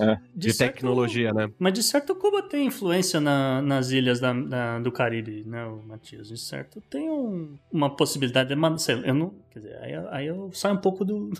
É. 0.00 0.14
De, 0.34 0.48
de 0.48 0.52
certo, 0.52 0.74
tecnologia, 0.74 1.32
né? 1.32 1.50
Mas 1.58 1.74
de 1.74 1.82
certo 1.82 2.14
Cuba 2.14 2.42
tem 2.42 2.66
influência 2.66 3.20
na, 3.20 3.62
nas 3.62 3.90
ilhas 3.90 4.20
da, 4.20 4.32
da, 4.32 4.78
do 4.78 4.90
Caribe, 4.90 5.44
né, 5.46 5.66
Matias? 5.86 6.28
De 6.28 6.38
certo 6.38 6.82
tem 6.90 7.10
um, 7.10 7.56
uma 7.72 7.90
possibilidade 7.90 8.48
de... 8.48 8.58
Eu 9.04 9.14
não, 9.14 9.34
quer 9.50 9.60
dizer, 9.60 9.78
aí, 9.82 9.92
aí 10.10 10.26
eu 10.26 10.50
saio 10.52 10.74
um 10.74 10.78
pouco 10.78 11.04
do 11.04 11.30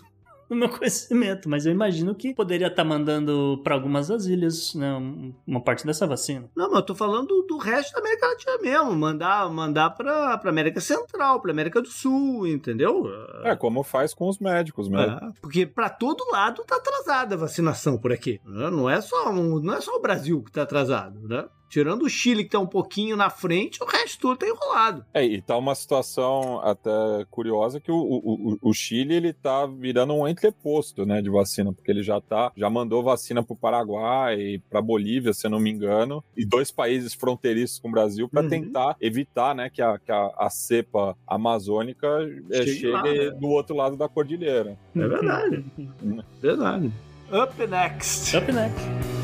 no 0.49 0.55
meu 0.57 0.69
conhecimento, 0.69 1.49
mas 1.49 1.65
eu 1.65 1.71
imagino 1.71 2.15
que 2.15 2.33
poderia 2.33 2.67
estar 2.67 2.83
tá 2.83 2.83
mandando 2.83 3.61
para 3.63 3.75
algumas 3.75 4.07
das 4.07 4.25
ilhas, 4.25 4.73
né, 4.73 4.91
uma 5.45 5.61
parte 5.61 5.85
dessa 5.85 6.07
vacina. 6.07 6.49
Não, 6.55 6.69
mas 6.69 6.79
eu 6.79 6.85
tô 6.85 6.95
falando 6.95 7.43
do 7.43 7.57
resto 7.57 7.93
da 7.93 7.99
América 7.99 8.27
Latina 8.27 8.57
mesmo, 8.61 8.95
mandar, 8.95 9.49
mandar 9.49 9.91
para 9.91 10.37
para 10.37 10.49
América 10.49 10.79
Central, 10.79 11.41
para 11.41 11.51
América 11.51 11.81
do 11.81 11.89
Sul, 11.89 12.47
entendeu? 12.47 13.05
É, 13.43 13.55
como 13.55 13.83
faz 13.83 14.13
com 14.13 14.27
os 14.27 14.39
médicos 14.39 14.89
mesmo. 14.89 15.13
É, 15.13 15.31
porque 15.41 15.65
para 15.65 15.89
todo 15.89 16.29
lado 16.31 16.63
tá 16.63 16.77
atrasada 16.77 17.35
a 17.35 17.37
vacinação 17.37 17.97
por 17.97 18.11
aqui. 18.11 18.39
Né? 18.45 18.69
Não 18.69 18.89
é 18.89 19.01
só 19.01 19.31
não 19.31 19.73
é 19.73 19.81
só 19.81 19.95
o 19.95 20.01
Brasil 20.01 20.41
que 20.43 20.51
tá 20.51 20.63
atrasado, 20.63 21.27
né? 21.27 21.45
Tirando 21.69 22.03
o 22.03 22.09
Chile, 22.09 22.43
que 22.43 22.49
tá 22.49 22.59
um 22.59 22.67
pouquinho 22.67 23.15
na 23.15 23.29
frente, 23.29 23.81
o 23.81 23.85
resto 23.85 24.19
tudo 24.19 24.37
tá 24.37 24.47
enrolado. 24.47 25.05
É, 25.13 25.23
e 25.23 25.41
tá 25.41 25.55
uma 25.55 25.75
situação 25.75 26.59
até 26.61 26.89
curiosa 27.29 27.79
que 27.79 27.91
o, 27.91 27.95
o, 27.95 28.57
o 28.61 28.73
Chile, 28.73 29.13
ele 29.13 29.31
tá 29.31 29.67
virando 29.67 30.13
um 30.13 30.27
entreposto, 30.27 31.05
né, 31.05 31.21
de 31.21 31.29
vacina, 31.29 31.71
porque 31.71 31.91
ele 31.91 32.01
já 32.01 32.19
tá, 32.19 32.51
já 32.57 32.69
mandou 32.69 33.03
vacina 33.03 33.43
pro 33.43 33.55
Paraguai, 33.55 34.61
pra 34.69 34.81
Bolívia, 34.81 35.33
se 35.33 35.45
eu 35.45 35.51
não 35.51 35.59
me 35.59 35.69
engano, 35.69 36.23
e 36.35 36.45
dois 36.45 36.71
países 36.71 37.13
fronteiriços 37.13 37.79
com 37.79 37.89
o 37.89 37.91
Brasil 37.91 38.27
para 38.27 38.41
uhum. 38.41 38.49
tentar 38.49 38.95
evitar, 38.99 39.53
né, 39.53 39.69
que 39.69 39.81
a, 39.81 39.99
que 39.99 40.11
a, 40.11 40.31
a 40.37 40.49
cepa 40.49 41.15
amazônica 41.27 42.07
é, 42.51 42.63
chegue, 42.63 42.87
lá, 42.87 43.03
né? 43.03 43.29
do 43.31 43.47
outro 43.47 43.75
lado 43.75 43.95
da 43.95 44.09
cordilheira. 44.09 44.77
É 44.95 45.07
verdade. 45.07 45.65
Uhum. 45.77 46.23
verdade. 46.41 46.91
Up 47.31 47.67
next. 47.67 48.35
Up 48.35 48.51
next. 48.51 49.18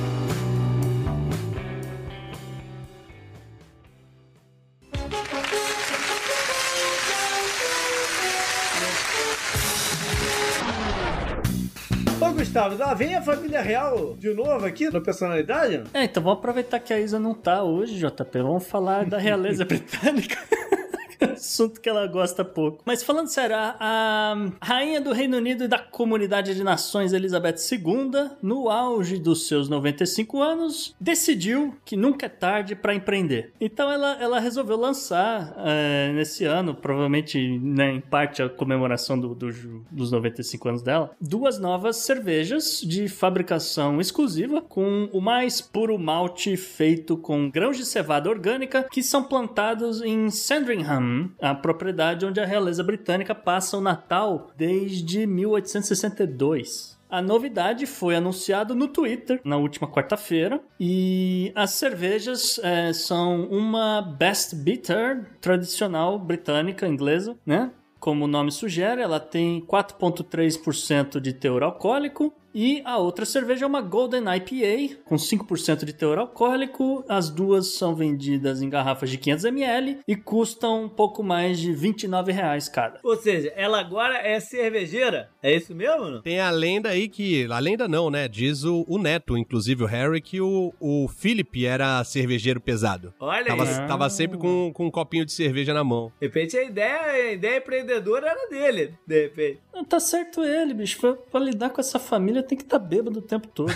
Gustavo, 12.56 12.78
lá 12.78 12.94
vem 12.94 13.14
a 13.14 13.22
família 13.22 13.62
real 13.62 14.16
de 14.18 14.34
novo 14.34 14.66
aqui 14.66 14.90
na 14.90 15.02
personalidade? 15.02 15.84
É, 15.94 16.06
então 16.06 16.24
vamos 16.24 16.40
aproveitar 16.40 16.80
que 16.80 16.94
a 16.94 17.00
Isa 17.02 17.20
não 17.20 17.34
tá 17.34 17.62
hoje, 17.62 18.00
JP. 18.00 18.42
Vamos 18.42 18.66
falar 18.66 19.06
da 19.06 19.18
realeza 19.18 19.66
britânica. 19.66 20.38
assunto 21.36 21.82
que 21.82 21.90
ela 21.90 22.08
gosta 22.08 22.44
pouco. 22.44 22.84
Mas 22.86 23.04
falando 23.04 23.28
sério, 23.28 23.56
a, 23.56 23.76
a, 23.80 24.52
rainha 24.62 25.02
do 25.02 25.14
Reino 25.14 25.38
Unido 25.38 25.64
e 25.64 25.68
da 25.68 25.80
Comunidade 25.80 26.56
de 26.56 26.64
Nações 26.64 27.14
Elizabeth 27.14 27.56
II, 27.72 28.32
no 28.42 28.70
auge 28.70 29.18
dos 29.18 29.48
seus 29.48 29.70
95 29.70 30.42
anos, 30.42 30.96
decidiu 31.00 31.76
que 31.86 31.96
nunca 31.96 32.26
é 32.26 32.30
tarde 32.30 32.76
para 32.76 32.94
empreender. 32.94 33.54
Então 33.60 33.92
ela, 33.92 34.18
ela 34.22 34.40
resolveu 34.40 34.78
lançar 34.78 35.56
é, 35.60 36.12
nesse 36.14 36.46
ano, 36.46 36.74
provavelmente 36.74 37.60
né, 37.60 37.92
em 37.92 38.02
parte 38.02 38.42
a 38.42 38.50
comemoração 38.50 39.20
do, 39.20 39.36
do, 39.36 39.50
dos 39.92 40.12
95 40.12 40.70
anos 40.70 40.82
dela, 40.82 41.12
duas 41.20 41.60
novas 41.60 41.98
cervejas 41.98 42.82
de 42.82 43.08
fabricação 43.08 44.00
exclusiva 44.00 44.62
com 44.62 45.10
o 45.12 45.22
mais 45.22 45.62
puro 45.62 45.98
malte 45.98 46.56
feito 46.58 47.18
com 47.18 47.50
grãos 47.50 47.78
de 47.78 47.86
cevada 47.86 48.30
orgânica 48.30 48.88
que 48.92 49.02
são 49.02 49.24
plantados 49.24 50.02
em 50.02 50.30
Sandringham, 50.30 51.02
a 51.42 51.54
propriedade 51.56 52.26
onde 52.26 52.40
a 52.40 52.46
realeza 52.46 52.84
britânica 52.84 53.34
passa 53.34 53.78
o 53.78 53.82
Natal 53.82 54.52
desde 54.58 55.26
1862. 55.26 56.96
A 57.10 57.22
novidade 57.22 57.86
foi 57.86 58.16
anunciada 58.16 58.74
no 58.74 58.88
Twitter 58.88 59.40
na 59.44 59.58
última 59.58 59.88
quarta-feira 59.88 60.60
e 60.80 61.52
as 61.56 61.72
cervejas 61.72 62.60
é, 62.64 62.92
são 62.94 63.46
uma 63.46 64.02
Best 64.02 64.56
Bitter 64.56 65.26
tradicional 65.40 66.18
britânica 66.18 66.88
inglesa, 66.88 67.38
né? 67.46 67.72
Como 68.00 68.26
o 68.26 68.28
nome 68.28 68.52
sugere, 68.52 69.02
ela 69.02 69.20
tem 69.20 69.62
4,3% 69.62 71.20
de 71.20 71.34
teor 71.34 71.64
alcoólico, 71.64 72.34
e 72.56 72.82
a 72.86 72.98
outra 72.98 73.26
cerveja 73.26 73.66
é 73.66 73.68
uma 73.68 73.82
Golden 73.82 74.24
IPA, 74.34 74.96
com 75.04 75.16
5% 75.16 75.84
de 75.84 75.92
teor 75.92 76.18
alcoólico. 76.18 77.04
As 77.10 77.30
duas 77.30 77.74
são 77.74 77.94
vendidas 77.94 78.62
em 78.62 78.70
garrafas 78.70 79.10
de 79.10 79.18
500ml 79.18 79.98
e 80.08 80.16
custam 80.16 80.86
um 80.86 80.90
pouco 80.90 81.22
mais 81.22 81.60
de 81.60 81.74
29 81.74 82.32
reais 82.32 82.70
cada. 82.70 83.02
Ou 83.04 83.18
seja, 83.18 83.52
ela 83.58 83.82
agora 83.82 84.18
é 84.20 84.40
cervejeira? 84.40 85.30
É 85.44 85.54
isso 85.54 85.76
mesmo? 85.76 86.10
Não? 86.10 86.22
Tem 86.22 86.40
a 86.40 86.50
lenda 86.50 86.90
aí 86.90 87.10
que... 87.10 87.46
A 87.52 87.60
lenda 87.60 87.90
não, 87.90 88.10
né? 88.10 88.30
Diz 88.30 88.64
o, 88.64 88.86
o 88.88 88.98
neto, 88.98 89.38
inclusive 89.38 89.84
o 89.84 89.88
Harry, 89.88 90.22
que 90.22 90.40
o, 90.40 90.74
o 90.80 91.10
Philip 91.10 91.66
era 91.66 92.02
cervejeiro 92.06 92.62
pesado. 92.62 93.14
Olha 93.20 93.48
tava, 93.48 93.64
aí. 93.64 93.88
Tava 93.88 94.10
sempre 94.10 94.38
com, 94.38 94.72
com 94.74 94.86
um 94.86 94.92
copinho 94.92 95.26
de 95.26 95.34
cerveja 95.34 95.74
na 95.74 95.84
mão. 95.84 96.10
De 96.22 96.28
repente 96.28 96.58
a 96.58 96.64
ideia, 96.64 97.02
a 97.02 97.32
ideia 97.34 97.58
empreendedora 97.58 98.30
era 98.30 98.50
dele, 98.50 98.94
de 99.06 99.24
repente. 99.24 99.60
Não, 99.74 99.84
tá 99.84 100.00
certo 100.00 100.42
ele, 100.42 100.74
bicho. 100.74 101.02
Pra, 101.02 101.14
pra 101.14 101.40
lidar 101.42 101.70
com 101.70 101.82
essa 101.82 102.00
família 102.00 102.45
tem 102.46 102.58
que 102.58 102.64
estar 102.64 102.80
tá 102.80 102.86
bêbado 102.86 103.20
o 103.20 103.22
tempo 103.22 103.48
todo. 103.48 103.72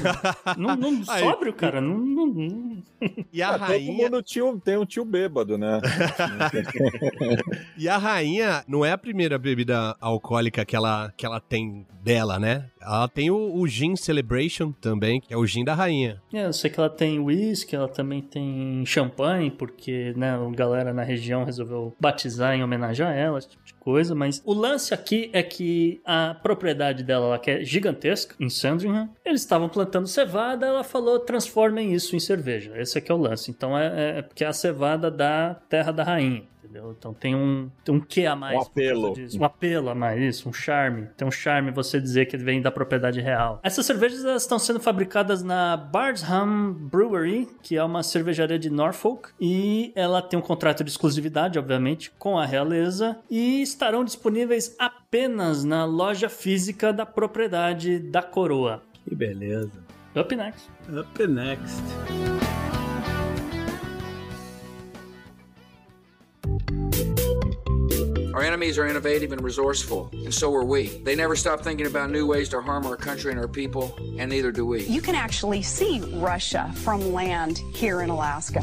não, 0.58 0.76
não 0.76 1.04
sóbrio, 1.06 1.54
cara. 1.54 1.82
Não, 1.82 1.98
não, 1.98 2.28
não. 2.28 2.84
E 3.32 3.42
a 3.42 3.50
ah, 3.50 3.56
rainha. 3.56 3.94
Todo 3.94 4.04
mundo 4.04 4.24
tio, 4.24 4.62
tem 4.64 4.78
um 4.78 4.86
tio 4.86 5.06
bêbado, 5.06 5.58
né? 5.58 5.80
e 7.78 7.88
a 7.88 7.98
rainha 7.98 8.64
não 8.68 8.84
é 8.84 8.92
a 8.92 8.98
primeira 8.98 9.38
bebida 9.38 9.96
alcoólica 10.00 10.66
que 10.66 10.76
ela, 10.76 11.14
que 11.16 11.26
ela 11.26 11.40
tem 11.40 11.86
dela, 12.02 12.40
né? 12.40 12.66
Ela 12.82 13.08
tem 13.08 13.30
o, 13.30 13.56
o 13.56 13.68
Gin 13.68 13.96
Celebration 13.96 14.72
também, 14.72 15.22
que 15.22 15.34
é 15.34 15.38
o 15.38 15.46
gin 15.46 15.64
da 15.64 15.74
rainha. 15.74 16.22
É, 16.34 16.46
eu 16.46 16.54
sei 16.54 16.70
que 16.70 16.80
ela 16.80 16.90
tem 16.90 17.20
whisky, 17.20 17.76
ela 17.76 17.88
também 17.88 18.22
tem 18.22 18.86
champanhe, 18.86 19.52
porque, 19.52 20.14
né, 20.16 20.32
a 20.36 20.56
galera 20.56 20.94
na 20.94 21.04
região 21.04 21.44
resolveu 21.44 21.96
batizar 22.00 22.56
em 22.56 22.64
homenagem 22.64 23.06
a 23.06 23.12
ela, 23.12 23.38
esse 23.38 23.50
tipo 23.50 23.64
coisa, 23.90 24.14
mas 24.14 24.40
o 24.46 24.54
lance 24.54 24.94
aqui 24.94 25.32
é 25.34 25.42
que 25.42 26.00
a 26.06 26.36
propriedade 26.36 27.04
dela, 27.04 27.26
ela 27.26 27.40
que 27.40 27.50
é 27.50 27.64
gigantesca, 27.64 28.36
em 28.40 28.48
Sandringham, 28.48 29.10
eles 29.26 29.42
estavam 29.42 29.68
plantando 29.68 30.08
cevada, 30.08 30.68
ela 30.68 30.84
falou, 30.84 31.18
transformem 31.18 31.92
isso 31.92 32.16
em 32.16 32.20
cerveja. 32.20 32.72
Esse 32.76 33.00
aqui 33.00 33.12
é 33.12 33.16
o 33.16 33.18
lance. 33.18 33.50
Então 33.50 33.76
é, 33.76 34.20
é 34.20 34.22
porque 34.22 34.44
é 34.44 34.48
a 34.48 34.54
cevada 34.54 35.10
da 35.10 35.56
terra 35.68 35.92
da 35.92 36.04
rainha 36.04 36.44
entendeu? 36.70 36.96
Então 36.98 37.14
tem 37.14 37.36
um, 37.36 37.70
tem 37.84 37.96
um 37.96 38.00
que 38.00 38.26
a 38.26 38.36
mais. 38.36 38.56
Um 38.56 38.62
apelo. 38.62 39.14
Um 39.40 39.44
apelo 39.44 39.90
a 39.90 39.96
mais, 39.96 40.22
isso, 40.22 40.48
um 40.48 40.54
charme. 40.54 41.08
Tem 41.18 41.28
um 41.28 41.32
charme 41.32 41.72
você 41.72 42.00
dizer 42.00 42.28
que 42.28 42.38
vem 42.38 42.62
da 42.62 42.72
propriedade 42.72 43.20
real. 43.20 43.60
Essas 43.64 43.86
cervejas 43.86 44.24
elas 44.24 44.44
estão 44.44 44.60
sendo 44.60 44.80
fabricadas 44.80 45.44
na 45.44 45.76
Bardsham 45.76 46.74
Brewery, 46.74 47.48
que 47.64 47.76
é 47.76 47.84
uma 47.84 48.04
cervejaria 48.04 48.60
de 48.60 48.70
Norfolk, 48.70 49.30
e 49.40 49.92
ela 49.96 50.22
tem 50.22 50.38
um 50.38 50.42
contrato 50.42 50.84
de 50.84 50.92
exclusividade, 50.92 51.58
obviamente, 51.58 52.12
com 52.12 52.38
a 52.38 52.46
realeza, 52.46 53.18
e 53.30 53.62
estarão 53.62 54.04
disponíveis 54.04 54.76
apenas 54.78 55.64
na 55.64 55.86
loja 55.86 56.30
física 56.30 56.94
da 56.94 57.06
propriedade 57.06 58.00
da 58.00 58.22
coroa. 58.22 58.84
Que 59.04 59.16
beleza. 59.16 59.84
Up 60.16 60.36
next. 60.36 60.70
Up 60.90 61.28
next. 61.28 61.82
Our 68.40 68.46
enemies 68.46 68.78
are 68.80 68.88
innovative 68.88 69.34
and 69.34 69.42
resourceful, 69.42 70.10
and 70.14 70.34
so 70.34 70.56
are 70.56 70.64
we. 70.64 70.88
They 71.04 71.14
never 71.14 71.36
stop 71.36 71.60
thinking 71.60 71.88
about 71.88 72.10
new 72.10 72.26
ways 72.26 72.48
to 72.50 72.62
harm 72.62 72.86
our 72.86 72.96
country 72.96 73.32
and 73.32 73.40
our 73.40 73.50
people, 73.50 73.94
and 74.18 74.32
neither 74.32 74.50
do 74.50 74.66
we. 74.66 74.86
You 74.86 75.02
can 75.02 75.14
actually 75.14 75.62
see 75.62 76.00
Russia 76.16 76.72
from 76.76 77.12
land 77.12 77.58
here 77.74 78.02
in 78.02 78.10
Alaska. 78.10 78.62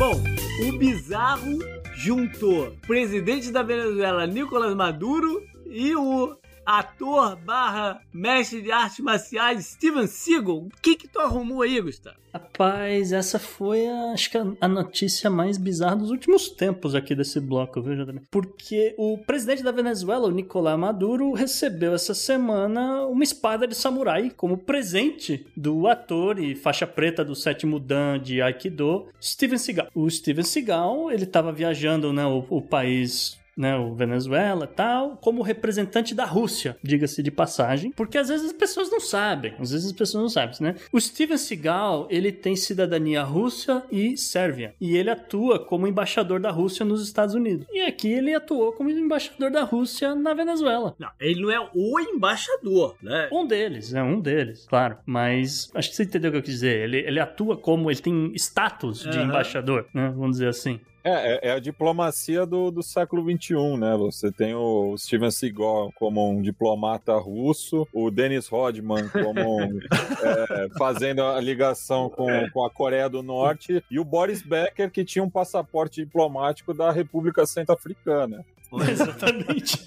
Bom, 0.00 0.20
o 0.66 0.78
bizarro 0.80 1.56
juntou 1.94 2.76
presidente 2.88 3.52
da 3.52 3.62
Venezuela 3.62 4.26
Nicolás 4.26 4.74
Maduro 4.74 5.40
e 5.64 5.94
o 5.94 6.39
ator 6.64 7.36
barra 7.36 8.00
mestre 8.12 8.62
de 8.62 8.70
artes 8.70 9.00
marciais 9.00 9.66
Steven 9.66 10.06
Seagal. 10.06 10.58
O 10.58 10.70
que 10.82 10.96
que 10.96 11.08
tu 11.08 11.18
arrumou 11.18 11.62
aí, 11.62 11.80
Gustavo? 11.80 12.16
Rapaz, 12.32 13.12
essa 13.12 13.40
foi, 13.40 13.88
a, 13.88 14.12
acho 14.12 14.30
que 14.30 14.38
a, 14.38 14.46
a 14.60 14.68
notícia 14.68 15.28
mais 15.28 15.58
bizarra 15.58 15.96
dos 15.96 16.10
últimos 16.10 16.48
tempos 16.48 16.94
aqui 16.94 17.14
desse 17.14 17.40
bloco, 17.40 17.82
viu, 17.82 17.96
JB? 17.96 18.22
Porque 18.30 18.94
o 18.96 19.18
presidente 19.18 19.64
da 19.64 19.72
Venezuela, 19.72 20.28
o 20.28 20.30
Nicolás 20.30 20.78
Maduro, 20.78 21.32
recebeu 21.32 21.92
essa 21.92 22.14
semana 22.14 23.04
uma 23.06 23.24
espada 23.24 23.66
de 23.66 23.74
samurai 23.74 24.30
como 24.30 24.58
presente 24.58 25.44
do 25.56 25.88
ator 25.88 26.38
e 26.38 26.54
faixa 26.54 26.86
preta 26.86 27.24
do 27.24 27.34
sétimo 27.34 27.80
Dan 27.80 28.20
de 28.20 28.40
Aikido, 28.40 29.08
Steven 29.20 29.58
Seagal. 29.58 29.88
O 29.92 30.08
Steven 30.08 30.44
Seagal, 30.44 31.10
ele 31.10 31.26
tava 31.26 31.50
viajando, 31.50 32.12
né, 32.12 32.24
o, 32.24 32.46
o 32.48 32.62
país 32.62 33.39
né, 33.60 33.76
o 33.76 33.94
Venezuela 33.94 34.66
tal, 34.66 35.18
como 35.18 35.42
representante 35.42 36.14
da 36.14 36.24
Rússia, 36.24 36.76
diga-se 36.82 37.22
de 37.22 37.30
passagem, 37.30 37.92
porque 37.92 38.16
às 38.16 38.28
vezes 38.28 38.46
as 38.46 38.52
pessoas 38.52 38.90
não 38.90 38.98
sabem, 38.98 39.54
às 39.58 39.70
vezes 39.70 39.88
as 39.88 39.92
pessoas 39.92 40.22
não 40.22 40.28
sabem, 40.30 40.56
né? 40.60 40.74
O 40.90 40.98
Steven 40.98 41.36
Seagal, 41.36 42.06
ele 42.10 42.32
tem 42.32 42.56
cidadania 42.56 43.22
russa 43.22 43.84
e 43.92 44.16
sérvia, 44.16 44.74
e 44.80 44.96
ele 44.96 45.10
atua 45.10 45.58
como 45.58 45.86
embaixador 45.86 46.40
da 46.40 46.50
Rússia 46.50 46.84
nos 46.86 47.04
Estados 47.04 47.34
Unidos. 47.34 47.66
E 47.70 47.82
aqui 47.82 48.08
ele 48.08 48.34
atuou 48.34 48.72
como 48.72 48.88
embaixador 48.88 49.50
da 49.50 49.62
Rússia 49.62 50.14
na 50.14 50.32
Venezuela. 50.32 50.94
Não, 50.98 51.10
ele 51.20 51.42
não 51.42 51.50
é 51.50 51.70
o 51.74 52.00
embaixador, 52.00 52.96
né? 53.02 53.28
Um 53.30 53.46
deles, 53.46 53.92
é 53.92 54.02
um 54.02 54.20
deles, 54.20 54.66
claro. 54.66 54.96
Mas 55.04 55.70
acho 55.74 55.90
que 55.90 55.96
você 55.96 56.04
entendeu 56.04 56.30
o 56.30 56.32
que 56.32 56.38
eu 56.38 56.42
quis 56.42 56.54
dizer. 56.54 56.84
Ele, 56.84 56.98
ele 56.98 57.20
atua 57.20 57.56
como, 57.56 57.90
ele 57.90 58.00
tem 58.00 58.32
status 58.36 59.00
de 59.02 59.08
Aham. 59.10 59.24
embaixador, 59.24 59.86
né? 59.92 60.08
Vamos 60.16 60.32
dizer 60.32 60.48
assim. 60.48 60.80
É, 61.02 61.48
é, 61.48 61.48
é 61.48 61.52
a 61.52 61.58
diplomacia 61.58 62.44
do, 62.44 62.70
do 62.70 62.82
século 62.82 63.22
XXI, 63.22 63.76
né? 63.78 63.96
Você 63.96 64.30
tem 64.30 64.54
o 64.54 64.96
Steven 64.98 65.30
Seagal 65.30 65.92
como 65.94 66.30
um 66.30 66.42
diplomata 66.42 67.14
russo, 67.16 67.86
o 67.92 68.10
Dennis 68.10 68.48
Rodman 68.48 69.08
como 69.08 69.64
um, 69.64 69.78
é, 70.22 70.68
fazendo 70.78 71.22
a 71.22 71.40
ligação 71.40 72.10
com, 72.10 72.28
com 72.50 72.64
a 72.64 72.70
Coreia 72.70 73.08
do 73.08 73.22
Norte 73.22 73.82
e 73.90 73.98
o 73.98 74.04
Boris 74.04 74.42
Becker 74.42 74.90
que 74.90 75.04
tinha 75.04 75.24
um 75.24 75.30
passaporte 75.30 76.04
diplomático 76.04 76.74
da 76.74 76.90
República 76.90 77.46
Centro-Africana. 77.46 78.44
Exatamente. 78.88 79.86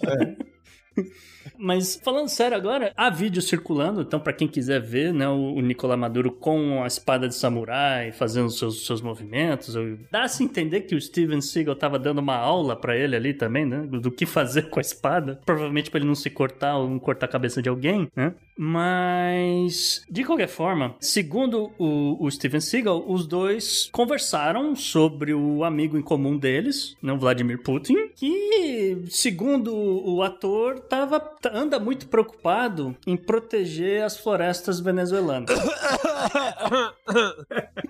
Mas 1.58 2.00
falando 2.04 2.30
sério 2.30 2.56
agora, 2.56 2.94
há 2.96 3.10
vídeo 3.10 3.42
circulando, 3.42 4.02
então 4.02 4.20
pra 4.20 4.34
quem 4.34 4.48
quiser 4.48 4.82
ver, 4.82 5.14
né, 5.14 5.28
o, 5.28 5.56
o 5.56 5.62
Nicolás 5.62 6.00
Maduro 6.00 6.32
com 6.32 6.84
a 6.84 6.88
espada 6.88 7.28
de 7.28 7.36
samurai, 7.36 8.12
fazendo 8.12 8.50
seus, 8.50 8.86
seus 8.86 9.02
movimentos, 9.02 9.76
dá-se 10.12 10.42
a 10.42 10.46
entender 10.46 10.82
que 10.82 10.96
o 10.96 11.02
Steven 11.02 11.42
Seagal 11.42 11.76
tava 11.76 12.00
dando 12.00 12.20
uma 12.20 12.36
aula 12.36 12.76
pra 12.76 12.96
ele 12.98 13.16
ali 13.16 13.34
também, 13.34 13.66
né, 13.66 13.86
do 13.88 14.12
que 14.12 14.26
fazer 14.26 14.64
com 14.70 14.80
a 14.80 14.82
espada, 14.82 15.40
provavelmente 15.46 15.92
pra 15.92 16.00
ele 16.00 16.08
não 16.08 16.16
se 16.16 16.30
cortar 16.30 16.78
ou 16.78 16.90
não 16.90 17.00
cortar 17.00 17.26
a 17.26 17.30
cabeça 17.30 17.62
de 17.62 17.70
alguém, 17.70 18.08
né? 18.16 18.34
Mas, 18.56 20.04
de 20.10 20.24
qualquer 20.24 20.48
forma, 20.48 20.96
segundo 21.00 21.72
o, 21.78 22.24
o 22.24 22.30
Steven 22.30 22.62
Seagal, 22.62 23.04
os 23.08 23.26
dois 23.26 23.90
conversaram 23.92 24.76
sobre 24.76 25.34
o 25.34 25.64
amigo 25.64 25.98
em 25.98 26.04
comum 26.04 26.38
deles, 26.38 26.96
né, 27.02 27.12
o 27.12 27.18
Vladimir 27.18 27.62
Putin, 27.64 27.96
que, 28.16 29.04
segundo 29.10 29.74
o 29.76 30.22
ator, 30.22 30.83
tava, 30.90 31.36
anda 31.52 31.80
muito 31.80 32.08
preocupado 32.08 32.96
em 33.06 33.18
proteger 33.18 34.04
as 34.04 34.18
florestas 34.18 34.80
venezuelanas. 34.80 35.50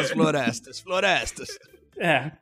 As 0.00 0.10
florestas, 0.10 0.80
florestas. 0.80 1.58
É. 1.98 2.32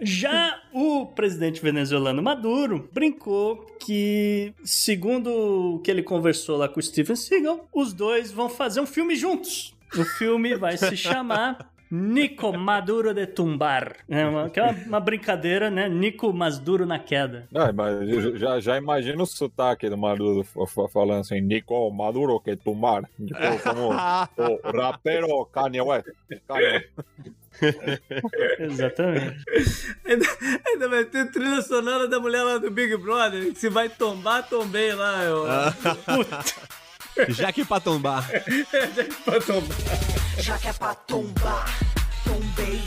Já 0.00 0.60
o 0.74 1.06
presidente 1.06 1.62
venezuelano 1.62 2.22
Maduro 2.22 2.88
brincou 2.92 3.64
que, 3.80 4.52
segundo 4.62 5.76
o 5.76 5.78
que 5.80 5.90
ele 5.90 6.02
conversou 6.02 6.56
lá 6.56 6.68
com 6.68 6.80
o 6.80 6.82
Steven 6.82 7.16
Seagal, 7.16 7.68
os 7.72 7.92
dois 7.92 8.30
vão 8.30 8.48
fazer 8.48 8.80
um 8.80 8.86
filme 8.86 9.16
juntos. 9.16 9.74
O 9.96 10.04
filme 10.04 10.56
vai 10.56 10.76
se 10.76 10.96
chamar 10.96 11.72
Nico 11.90 12.52
Maduro 12.56 13.14
de 13.14 13.26
Tumbar. 13.26 13.96
É 14.08 14.26
uma, 14.26 14.50
que 14.50 14.58
é 14.58 14.62
uma, 14.64 14.72
uma 14.86 15.00
brincadeira, 15.00 15.70
né? 15.70 15.88
Nico 15.88 16.32
Maduro 16.32 16.84
na 16.86 16.98
queda. 16.98 17.46
Ah, 17.54 17.72
mas 17.72 18.08
já, 18.38 18.58
já 18.60 18.76
imagino 18.76 19.22
o 19.22 19.26
sotaque 19.26 19.88
do 19.88 19.96
Maduro 19.96 20.42
fa- 20.44 20.66
fa- 20.66 20.88
falando 20.88 21.20
assim, 21.20 21.40
Nico 21.40 21.90
Maduro 21.90 22.40
que 22.40 22.56
tomar. 22.56 23.02
Tipo, 23.16 23.62
como 23.62 23.88
o 23.90 24.76
rapero 24.76 25.44
Kanye 25.46 25.80
West. 25.80 26.08
Kanye. 26.48 26.84
Exatamente. 28.58 29.36
Ainda, 30.04 30.26
ainda 30.66 30.88
vai 30.88 31.04
ter 31.04 31.30
trilha 31.30 31.62
sonora 31.62 32.06
da 32.08 32.20
mulher 32.20 32.42
lá 32.42 32.58
do 32.58 32.70
Big 32.70 32.94
Brother, 32.98 33.52
que 33.52 33.58
se 33.58 33.68
vai 33.70 33.88
tombar, 33.88 34.46
tombei 34.48 34.92
lá. 34.92 35.22
Eu, 35.24 35.44
Já 37.32 37.50
que 37.52 37.64
pra 37.64 37.80
tombar. 37.80 38.28
pra 39.24 39.40
tombar. 39.40 39.76
Já 40.38 40.58
que 40.58 40.68
é 40.68 40.72
pra 40.72 40.94
tombar, 40.94 41.66
tombei. 42.24 42.82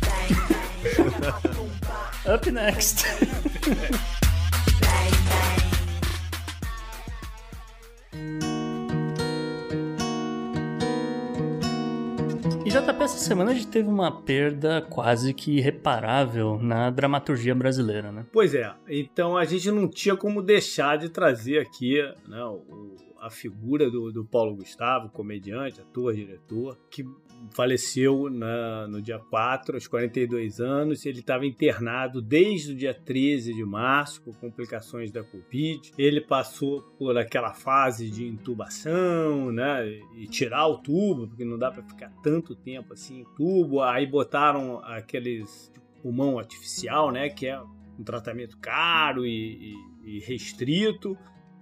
Bang, 0.00 0.34
bang. 0.34 0.94
Já 0.94 1.04
que 1.04 1.16
é 1.16 1.20
pra 1.20 1.32
tombar, 1.50 2.34
Up 2.34 2.50
next. 2.50 3.04
bang, 4.80 5.16
bang. 5.28 5.62
E 12.64 12.70
JP, 12.70 13.02
essa 13.02 13.18
semana 13.18 13.50
a 13.50 13.54
gente 13.54 13.66
teve 13.66 13.88
uma 13.88 14.10
perda 14.22 14.80
quase 14.82 15.34
que 15.34 15.56
irreparável 15.58 16.58
na 16.62 16.90
dramaturgia 16.90 17.54
brasileira, 17.54 18.12
né? 18.12 18.24
Pois 18.32 18.54
é, 18.54 18.72
então 18.88 19.36
a 19.36 19.44
gente 19.44 19.70
não 19.70 19.88
tinha 19.88 20.16
como 20.16 20.40
deixar 20.40 20.96
de 20.96 21.08
trazer 21.08 21.58
aqui 21.58 22.00
né, 22.28 22.42
o- 22.44 22.94
a 23.22 23.30
figura 23.30 23.90
do, 23.90 24.10
do 24.12 24.24
Paulo 24.24 24.56
Gustavo, 24.56 25.08
comediante, 25.08 25.80
ator, 25.80 26.14
diretor, 26.14 26.76
que 26.90 27.04
faleceu 27.54 28.30
na- 28.30 28.86
no 28.88 29.00
dia 29.02 29.18
4, 29.18 29.74
aos 29.76 29.86
42 29.86 30.60
anos. 30.60 31.04
Ele 31.06 31.20
estava 31.20 31.44
internado 31.46 32.20
desde 32.22 32.72
o 32.72 32.76
dia 32.76 32.94
13 32.94 33.52
de 33.54 33.64
março, 33.64 34.22
por 34.22 34.36
complicações 34.36 35.10
da 35.10 35.22
Covid. 35.24 35.92
Ele 35.98 36.20
passou 36.20 36.82
por 36.98 37.16
aquela 37.18 37.52
fase 37.52 38.10
de 38.10 38.26
intubação, 38.26 39.50
né? 39.52 39.86
E 40.16 40.26
tirar 40.26 40.66
o 40.68 40.78
tubo, 40.78 41.26
porque 41.28 41.44
não 41.44 41.58
dá 41.58 41.70
para 41.70 41.82
ficar 41.82 42.10
tanto 42.22 42.54
tempo 42.54 42.92
assim 42.92 43.20
em 43.20 43.24
tubo. 43.36 43.80
Aí 43.82 44.06
botaram 44.06 44.78
aqueles 44.84 45.70
pulmão 46.02 46.38
artificial, 46.38 47.10
né? 47.10 47.28
Que 47.28 47.46
é 47.48 47.60
um 47.98 48.02
tratamento 48.04 48.56
caro 48.58 49.26
e, 49.26 49.74
e- 50.04 50.16
e 50.16 50.18
restrito, 50.20 51.16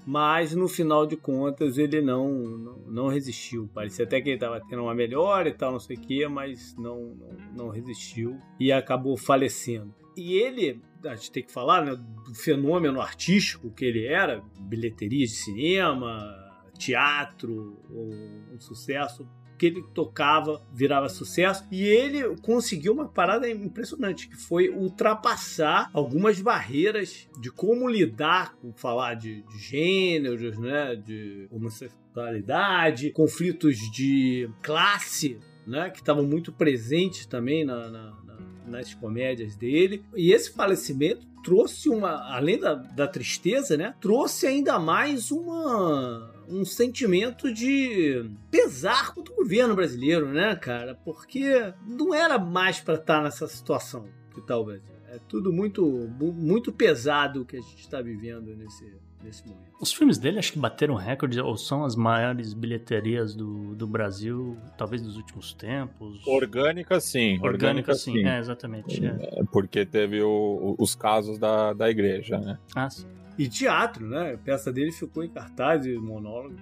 mas 0.06 0.54
no 0.54 0.68
final 0.68 1.06
de 1.06 1.16
contas 1.16 1.78
ele 1.78 2.00
não, 2.00 2.28
não, 2.32 2.78
não 2.86 3.08
resistiu. 3.08 3.68
Parecia 3.74 4.04
até 4.04 4.20
que 4.20 4.30
ele 4.30 4.36
estava 4.36 4.60
tendo 4.68 4.82
uma 4.82 4.94
melhora 4.94 5.48
e 5.48 5.52
tal, 5.52 5.72
não 5.72 5.80
sei 5.80 5.96
o 5.96 6.00
que, 6.00 6.26
mas 6.26 6.74
não, 6.76 7.14
não, 7.14 7.36
não 7.56 7.68
resistiu 7.68 8.38
e 8.58 8.72
acabou 8.72 9.16
falecendo. 9.16 9.94
E 10.16 10.34
ele, 10.34 10.82
a 11.04 11.14
gente 11.14 11.30
tem 11.30 11.42
que 11.42 11.52
falar 11.52 11.84
né, 11.84 11.94
do 11.94 12.34
fenômeno 12.34 13.00
artístico 13.00 13.70
que 13.70 13.84
ele 13.84 14.06
era, 14.06 14.42
bilheterias 14.60 15.30
de 15.30 15.36
cinema, 15.36 16.36
teatro, 16.78 17.78
um 17.90 18.58
sucesso 18.58 19.28
que 19.60 19.66
ele 19.66 19.82
tocava 19.92 20.62
virava 20.72 21.06
sucesso 21.10 21.66
e 21.70 21.82
ele 21.84 22.34
conseguiu 22.40 22.94
uma 22.94 23.06
parada 23.06 23.46
impressionante 23.46 24.26
que 24.26 24.34
foi 24.34 24.70
ultrapassar 24.70 25.90
algumas 25.92 26.40
barreiras 26.40 27.28
de 27.38 27.50
como 27.52 27.86
lidar 27.86 28.54
com 28.56 28.72
falar 28.72 29.16
de, 29.16 29.42
de 29.42 29.58
gêneros, 29.58 30.58
né, 30.58 30.96
de 30.96 31.46
homossexualidade, 31.50 33.10
conflitos 33.10 33.76
de 33.92 34.48
classe, 34.62 35.38
né, 35.66 35.90
que 35.90 35.98
estavam 35.98 36.24
muito 36.24 36.50
presentes 36.52 37.26
também 37.26 37.62
na- 37.62 37.90
na- 37.90 38.16
na- 38.24 38.38
nas 38.66 38.94
comédias 38.94 39.56
dele. 39.56 40.02
E 40.16 40.32
esse 40.32 40.50
falecimento 40.54 41.26
trouxe 41.44 41.90
uma, 41.90 42.34
além 42.34 42.58
da, 42.58 42.74
da 42.74 43.06
tristeza, 43.06 43.76
né, 43.76 43.94
trouxe 44.00 44.46
ainda 44.46 44.78
mais 44.78 45.30
uma 45.30 46.32
um 46.50 46.64
sentimento 46.64 47.52
de 47.52 48.28
pesar 48.50 49.14
contra 49.14 49.32
o 49.32 49.36
governo 49.36 49.74
brasileiro, 49.74 50.28
né, 50.28 50.54
cara? 50.56 50.94
Porque 51.04 51.72
não 51.86 52.12
era 52.14 52.38
mais 52.38 52.80
para 52.80 52.94
estar 52.94 53.22
nessa 53.22 53.46
situação 53.46 54.06
que 54.34 54.40
tá 54.40 54.56
o 54.58 54.64
Brasil. 54.64 54.90
É 55.08 55.18
tudo 55.28 55.52
muito 55.52 55.84
mu- 55.84 56.32
muito 56.32 56.72
pesado 56.72 57.42
o 57.42 57.44
que 57.44 57.56
a 57.56 57.60
gente 57.60 57.80
está 57.80 58.00
vivendo 58.00 58.54
nesse 58.56 58.84
nesse 59.22 59.46
momento. 59.46 59.68
Os 59.78 59.92
filmes 59.92 60.16
dele 60.16 60.38
acho 60.38 60.50
que 60.50 60.58
bateram 60.58 60.94
recorde 60.94 61.38
ou 61.40 61.54
são 61.54 61.84
as 61.84 61.94
maiores 61.94 62.54
bilheterias 62.54 63.34
do, 63.34 63.74
do 63.74 63.86
Brasil, 63.86 64.56
talvez 64.78 65.02
dos 65.02 65.16
últimos 65.16 65.52
tempos. 65.52 66.26
Orgânica, 66.26 66.98
sim. 67.00 67.38
Orgânica, 67.42 67.92
sim. 67.94 68.26
É, 68.26 68.38
exatamente. 68.38 69.04
é. 69.04 69.08
É, 69.20 69.42
Porque 69.52 69.84
teve 69.84 70.22
o- 70.22 70.74
os 70.78 70.94
casos 70.94 71.38
da, 71.38 71.74
da 71.74 71.90
igreja, 71.90 72.38
né? 72.38 72.58
Ah, 72.74 72.88
sim. 72.88 73.06
E 73.38 73.48
teatro, 73.48 74.06
né? 74.08 74.34
A 74.34 74.38
peça 74.38 74.72
dele 74.72 74.92
ficou 74.92 75.24
em 75.24 75.28
cartaz 75.28 75.86
e 75.86 75.94
monólogo. 75.96 76.56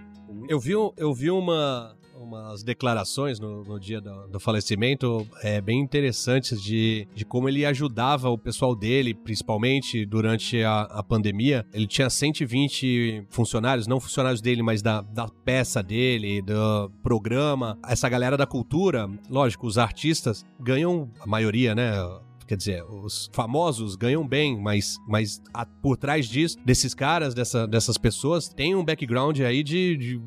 Eu 0.49 0.61
vi, 0.61 0.73
eu 0.73 1.15
vi 1.15 1.31
uma, 1.31 1.97
umas 2.15 2.63
declarações 2.63 3.39
no, 3.41 3.63
no 3.65 3.79
dia 3.79 4.01
do, 4.01 4.29
do 4.29 4.41
falecimento 4.41 5.27
é, 5.43 5.61
bem 5.61 5.81
interessantes 5.81 6.61
de, 6.63 7.07
de 7.15 7.25
como 7.25 7.49
ele 7.49 7.65
ajudava 7.65 8.29
o 8.29 8.37
pessoal 8.37 8.75
dele, 8.75 9.15
principalmente 9.15 10.05
durante 10.05 10.63
a, 10.63 10.83
a 10.83 11.03
pandemia. 11.03 11.65
Ele 11.73 11.87
tinha 11.87 12.11
120 12.11 13.27
funcionários, 13.31 13.87
não 13.87 14.01
funcionários 14.01 14.41
dele, 14.41 14.63
mas 14.63 14.83
da, 14.83 15.01
da 15.01 15.29
peça 15.29 15.83
dele, 15.83 16.43
do 16.43 16.91
programa. 17.03 17.79
Essa 17.87 18.09
galera 18.09 18.37
da 18.37 18.47
cultura, 18.47 19.09
lógico, 19.31 19.67
os 19.67 19.79
artistas 19.79 20.45
ganham, 20.61 21.11
a 21.21 21.27
maioria, 21.27 21.75
né? 21.75 21.93
Quer 22.49 22.57
dizer, 22.57 22.83
os 22.83 23.29
famosos 23.33 23.95
ganham 23.95 24.27
bem, 24.27 24.59
mas, 24.59 24.97
mas 25.07 25.41
a- 25.53 25.67
por 25.67 25.99
trás 25.99 26.27
disso, 26.27 26.57
desses 26.65 26.95
caras, 26.95 27.35
dessa, 27.35 27.67
dessas 27.67 27.99
pessoas, 27.99 28.49
tem 28.49 28.75
um 28.75 28.83
background 28.83 29.39
aí 29.41 29.63
de, 29.63 29.97
de 29.99 30.21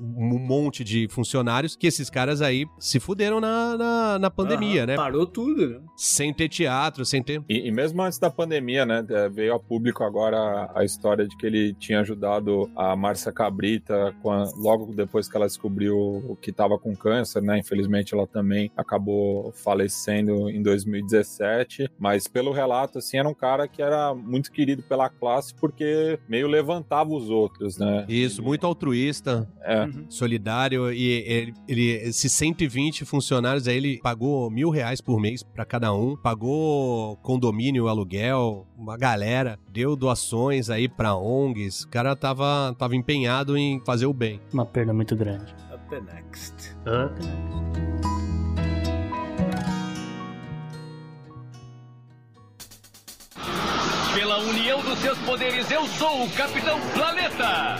um 0.00 0.38
monte 0.38 0.82
de 0.82 1.06
funcionários 1.10 1.76
que 1.76 1.86
esses 1.86 2.08
caras 2.08 2.40
aí 2.40 2.66
se 2.78 2.98
fuderam 2.98 3.38
na, 3.38 3.76
na, 3.76 4.18
na 4.18 4.30
pandemia, 4.30 4.80
Aham, 4.80 4.86
né? 4.86 4.96
Parou 4.96 5.26
tudo, 5.26 5.68
né? 5.68 5.80
Sem 5.94 6.32
ter 6.32 6.48
teatro, 6.48 7.04
sem 7.04 7.22
ter. 7.22 7.42
E, 7.48 7.68
e 7.68 7.70
mesmo 7.70 8.00
antes 8.02 8.18
da 8.18 8.30
pandemia, 8.30 8.86
né, 8.86 9.04
é, 9.10 9.28
veio 9.28 9.54
a 9.54 9.60
público 9.60 10.02
agora 10.02 10.70
a 10.74 10.84
história 10.84 11.28
de 11.28 11.36
que 11.36 11.44
ele 11.46 11.74
tinha 11.74 12.00
ajudado 12.00 12.70
a 12.74 12.96
Márcia 12.96 13.30
Cabrita 13.30 14.14
quan- 14.22 14.48
logo 14.56 14.94
depois 14.94 15.28
que 15.28 15.36
ela 15.36 15.46
descobriu 15.46 16.38
que 16.40 16.50
estava 16.50 16.78
com 16.78 16.96
câncer, 16.96 17.42
né? 17.42 17.58
Infelizmente 17.58 18.14
ela 18.14 18.26
também 18.26 18.70
acabou 18.74 19.52
falecendo 19.52 20.48
em 20.48 20.62
2017, 20.62 21.41
mas 21.98 22.26
pelo 22.26 22.52
relato, 22.52 22.98
assim, 22.98 23.18
era 23.18 23.28
um 23.28 23.34
cara 23.34 23.66
que 23.68 23.82
era 23.82 24.14
muito 24.14 24.50
querido 24.50 24.82
pela 24.82 25.08
classe 25.08 25.54
porque 25.54 26.18
meio 26.28 26.46
levantava 26.46 27.10
os 27.10 27.28
outros, 27.30 27.78
né? 27.78 28.04
Isso, 28.08 28.42
muito 28.42 28.66
altruísta, 28.66 29.48
É. 29.62 29.82
Uhum. 29.82 30.06
solidário, 30.08 30.92
e 30.92 31.04
ele, 31.26 31.54
ele 31.68 31.90
esses 32.08 32.32
120 32.32 33.04
funcionários 33.04 33.66
aí, 33.66 33.76
ele 33.76 34.00
pagou 34.02 34.50
mil 34.50 34.70
reais 34.70 35.00
por 35.00 35.20
mês 35.20 35.42
pra 35.42 35.64
cada 35.64 35.92
um, 35.92 36.16
pagou 36.16 37.16
condomínio, 37.18 37.88
aluguel, 37.88 38.66
uma 38.76 38.96
galera, 38.96 39.58
deu 39.70 39.96
doações 39.96 40.70
aí 40.70 40.88
pra 40.88 41.16
ONGs, 41.16 41.82
o 41.84 41.88
cara 41.88 42.14
tava, 42.16 42.74
tava 42.78 42.96
empenhado 42.96 43.56
em 43.56 43.80
fazer 43.84 44.06
o 44.06 44.12
bem. 44.12 44.40
Uma 44.52 44.66
perda 44.66 44.92
muito 44.92 45.16
grande. 45.16 45.54
Up 45.72 46.00
next. 46.12 46.54
Pela 54.14 54.38
união 54.40 54.82
dos 54.82 54.98
seus 54.98 55.18
poderes, 55.20 55.70
eu 55.70 55.86
sou 55.86 56.24
o 56.24 56.30
Capitão 56.32 56.78
Planeta! 56.92 57.78